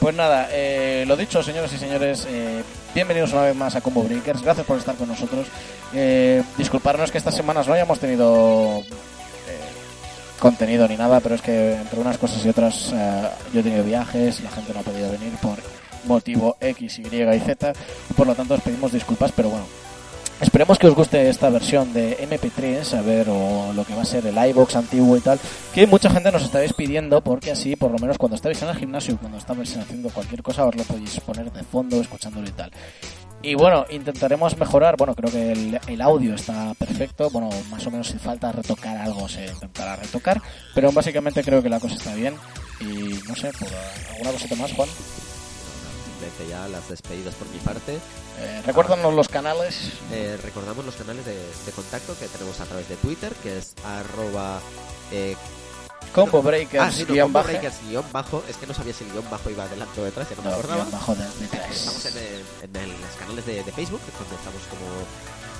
Pues 0.00 0.14
nada, 0.16 0.48
eh, 0.50 1.04
lo 1.06 1.16
dicho, 1.16 1.40
señoras 1.42 1.72
y 1.72 1.78
señores, 1.78 2.26
eh, 2.28 2.64
bienvenidos 2.94 3.32
una 3.32 3.42
vez 3.42 3.56
más 3.56 3.74
a 3.76 3.80
Combo 3.80 4.02
Breakers. 4.02 4.42
Gracias 4.42 4.66
por 4.66 4.78
estar 4.78 4.94
con 4.96 5.08
nosotros. 5.08 5.46
Eh, 5.92 6.42
disculparnos 6.58 7.10
que 7.10 7.18
estas 7.18 7.34
semanas 7.34 7.66
no 7.66 7.74
hayamos 7.74 7.98
tenido 7.98 8.80
eh, 8.80 9.60
contenido 10.38 10.86
ni 10.88 10.96
nada, 10.96 11.20
pero 11.20 11.34
es 11.34 11.42
que 11.42 11.74
entre 11.74 12.00
unas 12.00 12.18
cosas 12.18 12.44
y 12.44 12.48
otras 12.48 12.92
eh, 12.94 13.28
yo 13.52 13.60
he 13.60 13.62
tenido 13.62 13.84
viajes, 13.84 14.42
la 14.42 14.50
gente 14.50 14.72
no 14.72 14.80
ha 14.80 14.82
podido 14.82 15.10
venir 15.10 15.32
por 15.40 15.58
motivo 16.04 16.56
X, 16.60 16.98
Y 16.98 17.22
y 17.22 17.40
Z, 17.40 17.72
por 18.16 18.26
lo 18.26 18.34
tanto 18.34 18.54
os 18.54 18.60
pedimos 18.60 18.92
disculpas, 18.92 19.32
pero 19.32 19.50
bueno, 19.50 19.66
Esperemos 20.42 20.76
que 20.76 20.88
os 20.88 20.94
guste 20.94 21.28
esta 21.28 21.48
versión 21.50 21.92
de 21.92 22.18
MP3, 22.18 22.98
a 22.98 23.00
ver, 23.00 23.28
o 23.30 23.72
lo 23.72 23.84
que 23.84 23.94
va 23.94 24.02
a 24.02 24.04
ser 24.04 24.26
el 24.26 24.36
iBox 24.36 24.74
antiguo 24.74 25.16
y 25.16 25.20
tal, 25.20 25.38
que 25.72 25.86
mucha 25.86 26.10
gente 26.10 26.32
nos 26.32 26.42
estáis 26.42 26.72
pidiendo, 26.72 27.20
porque 27.20 27.52
así, 27.52 27.76
por 27.76 27.92
lo 27.92 27.98
menos 28.00 28.18
cuando 28.18 28.34
estáis 28.34 28.60
en 28.60 28.68
el 28.68 28.74
gimnasio, 28.74 29.16
cuando 29.18 29.38
estáis 29.38 29.76
haciendo 29.76 30.10
cualquier 30.10 30.42
cosa, 30.42 30.66
os 30.66 30.74
lo 30.74 30.82
podéis 30.82 31.20
poner 31.20 31.50
de 31.52 31.62
fondo, 31.62 32.00
escuchándolo 32.00 32.48
y 32.48 32.50
tal. 32.50 32.72
Y 33.40 33.54
bueno, 33.54 33.86
intentaremos 33.88 34.56
mejorar, 34.58 34.96
bueno, 34.96 35.14
creo 35.14 35.30
que 35.30 35.52
el, 35.86 36.00
audio 36.00 36.34
está 36.34 36.74
perfecto, 36.74 37.30
bueno, 37.30 37.48
más 37.70 37.86
o 37.86 37.92
menos 37.92 38.08
si 38.08 38.18
falta 38.18 38.50
retocar 38.50 38.96
algo 38.96 39.28
se 39.28 39.46
intentará 39.46 39.94
retocar, 39.94 40.42
pero 40.74 40.90
básicamente 40.90 41.44
creo 41.44 41.62
que 41.62 41.68
la 41.68 41.78
cosa 41.78 41.94
está 41.94 42.14
bien. 42.16 42.34
Y 42.80 43.14
no 43.28 43.36
sé, 43.36 43.52
alguna 44.10 44.32
cosita 44.32 44.56
más, 44.56 44.72
Juan. 44.72 44.88
Ya 46.48 46.66
las 46.68 46.88
despedidas 46.88 47.34
por 47.34 47.48
mi 47.48 47.58
parte. 47.58 47.98
Eh, 48.38 48.62
recuérdanos 48.66 49.14
los 49.14 49.28
canales. 49.28 49.76
Eh, 50.10 50.38
recordamos 50.42 50.84
los 50.84 50.94
canales 50.96 51.24
de, 51.24 51.34
de 51.34 51.72
contacto 51.72 52.16
que 52.18 52.26
tenemos 52.28 52.58
a 52.60 52.64
través 52.64 52.88
de 52.88 52.96
Twitter, 52.96 53.32
que 53.42 53.58
es 53.58 53.74
arroba 53.84 54.60
eh, 55.10 55.36
Combo 56.14 56.42
Breakers, 56.42 56.82
ah, 56.82 56.90
sí, 56.92 57.04
no, 57.08 57.14
guion 57.14 57.26
Combo 57.28 57.38
bajo. 57.38 57.48
Breakers 57.50 57.74
guion 57.88 58.04
bajo. 58.12 58.44
Es 58.48 58.56
que 58.56 58.66
no 58.66 58.74
sabía 58.74 58.92
si 58.92 59.04
el 59.04 59.12
guion 59.12 59.24
bajo 59.30 59.48
iba 59.50 59.64
adelante 59.64 60.00
o 60.00 60.04
detrás, 60.04 60.28
ya 60.28 60.36
no 60.36 60.42
me 60.42 60.48
No, 60.50 60.54
acordaba. 60.56 60.80
guion 60.84 60.90
bajo 60.90 61.14
de, 61.14 61.24
Estamos 61.24 62.04
en, 62.06 62.12
tres. 62.12 62.16
el- 62.62 62.64
en 62.70 62.76
el- 62.76 63.00
los 63.00 63.10
canales 63.18 63.46
de, 63.46 63.62
de 63.64 63.72
Facebook, 63.72 64.00
donde 64.18 64.34
estamos 64.36 64.62
como 64.68 64.86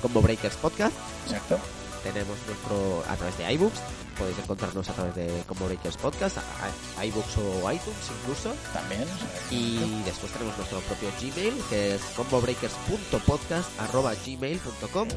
Combo 0.01 0.21
Breakers 0.21 0.55
Podcast. 0.57 0.93
Exacto. 1.25 1.57
Tenemos 2.03 2.37
nuestro 2.47 3.03
a 3.09 3.15
través 3.15 3.37
de 3.37 3.51
iBooks. 3.53 3.79
Podéis 4.17 4.37
encontrarnos 4.39 4.87
a 4.89 4.93
través 4.93 5.15
de 5.15 5.27
Combo 5.47 5.65
Breakers 5.65 5.97
Podcast, 5.97 6.37
a- 6.37 7.03
iBooks 7.05 7.37
o 7.37 7.71
iTunes 7.71 7.97
incluso. 8.21 8.53
También. 8.73 9.03
Y 9.51 10.01
después 10.03 10.31
tenemos 10.31 10.57
nuestro 10.57 10.79
propio 10.81 11.09
Gmail, 11.21 11.53
que 11.69 11.95
es 11.95 12.01
combobreakers.podcast.gmail.com 12.15 15.07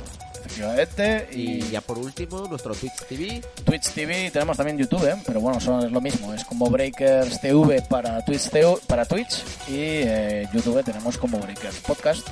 Efectivamente. 0.44 1.28
Y 1.32 1.56
Y 1.56 1.70
ya 1.70 1.80
por 1.80 1.98
último, 1.98 2.46
nuestro 2.48 2.74
Twitch 2.74 2.92
TV. 3.08 3.42
Twitch 3.64 3.88
TV, 3.90 4.30
tenemos 4.30 4.56
también 4.56 4.78
YouTube, 4.78 5.04
¿eh? 5.06 5.16
pero 5.26 5.40
bueno, 5.40 5.58
son, 5.60 5.84
es 5.86 5.92
lo 5.92 6.00
mismo, 6.00 6.32
es 6.34 6.44
como 6.44 6.68
Breakers 6.70 7.40
TV 7.40 7.82
para 7.82 8.24
Twitch, 8.24 8.48
TV 8.50 8.76
para 8.86 9.04
Twitch 9.04 9.42
y 9.68 9.74
eh, 9.78 10.48
YouTube 10.52 10.82
tenemos 10.84 11.16
como 11.18 11.38
Breakers 11.38 11.78
Podcast. 11.80 12.26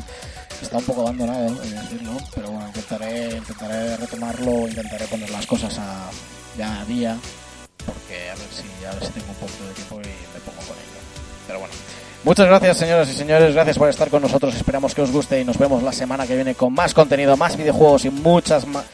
Está 0.63 0.79
un 0.79 0.85
poco 0.85 1.03
abandonado, 1.03 1.49
he 1.63 1.69
de 1.69 1.81
decirlo, 1.81 2.17
pero 2.35 2.51
bueno, 2.51 2.67
intentaré, 2.69 3.37
intentaré 3.37 3.97
retomarlo, 3.97 4.69
intentaré 4.69 5.07
poner 5.09 5.31
las 5.31 5.47
cosas 5.47 5.77
a, 5.79 6.09
ya 6.57 6.81
a 6.81 6.85
día, 6.85 7.17
porque 7.85 8.31
a 8.31 8.35
ver 8.35 8.49
si 8.51 8.85
a 8.85 8.93
ver 8.93 9.05
si 9.05 9.13
tengo 9.13 9.29
un 9.29 9.37
poquito 9.37 9.67
de 9.67 9.75
tiempo 9.75 9.95
y 9.97 10.35
me 10.35 10.41
pongo 10.41 10.59
con 10.67 10.77
ello. 10.77 11.01
Pero 11.47 11.59
bueno. 11.61 11.75
Muchas 12.25 12.47
gracias, 12.47 12.79
señoras 12.79 13.09
y 13.11 13.13
señores. 13.13 13.55
Gracias 13.55 13.77
por 13.77 13.89
estar 13.89 14.09
con 14.09 14.23
nosotros. 14.23 14.55
Esperamos 14.55 14.95
que 14.95 15.03
os 15.03 15.13
guste 15.13 15.41
y 15.41 15.45
nos 15.45 15.59
vemos 15.59 15.83
la 15.83 15.93
semana 15.93 16.27
que 16.27 16.35
viene 16.35 16.55
con 16.55 16.73
más 16.73 16.95
contenido, 16.95 17.37
más 17.37 17.57
videojuegos 17.57 18.07
y 18.07 18.11
muchas 18.11 18.67
más 18.67 18.85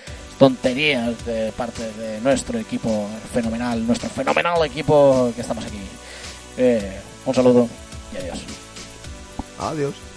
tonterías 0.41 1.25
de 1.27 1.53
parte 1.53 1.93
de 1.93 2.19
nuestro 2.23 2.59
equipo 2.59 3.07
fenomenal, 3.33 3.87
nuestro 3.87 4.09
fenomenal 4.09 4.65
equipo 4.65 5.31
que 5.35 5.43
estamos 5.43 5.65
aquí. 5.65 5.79
Eh, 6.57 6.99
un 7.27 7.35
saludo 7.35 7.69
y 8.13 8.17
adiós. 8.17 8.39
Adiós. 9.59 10.10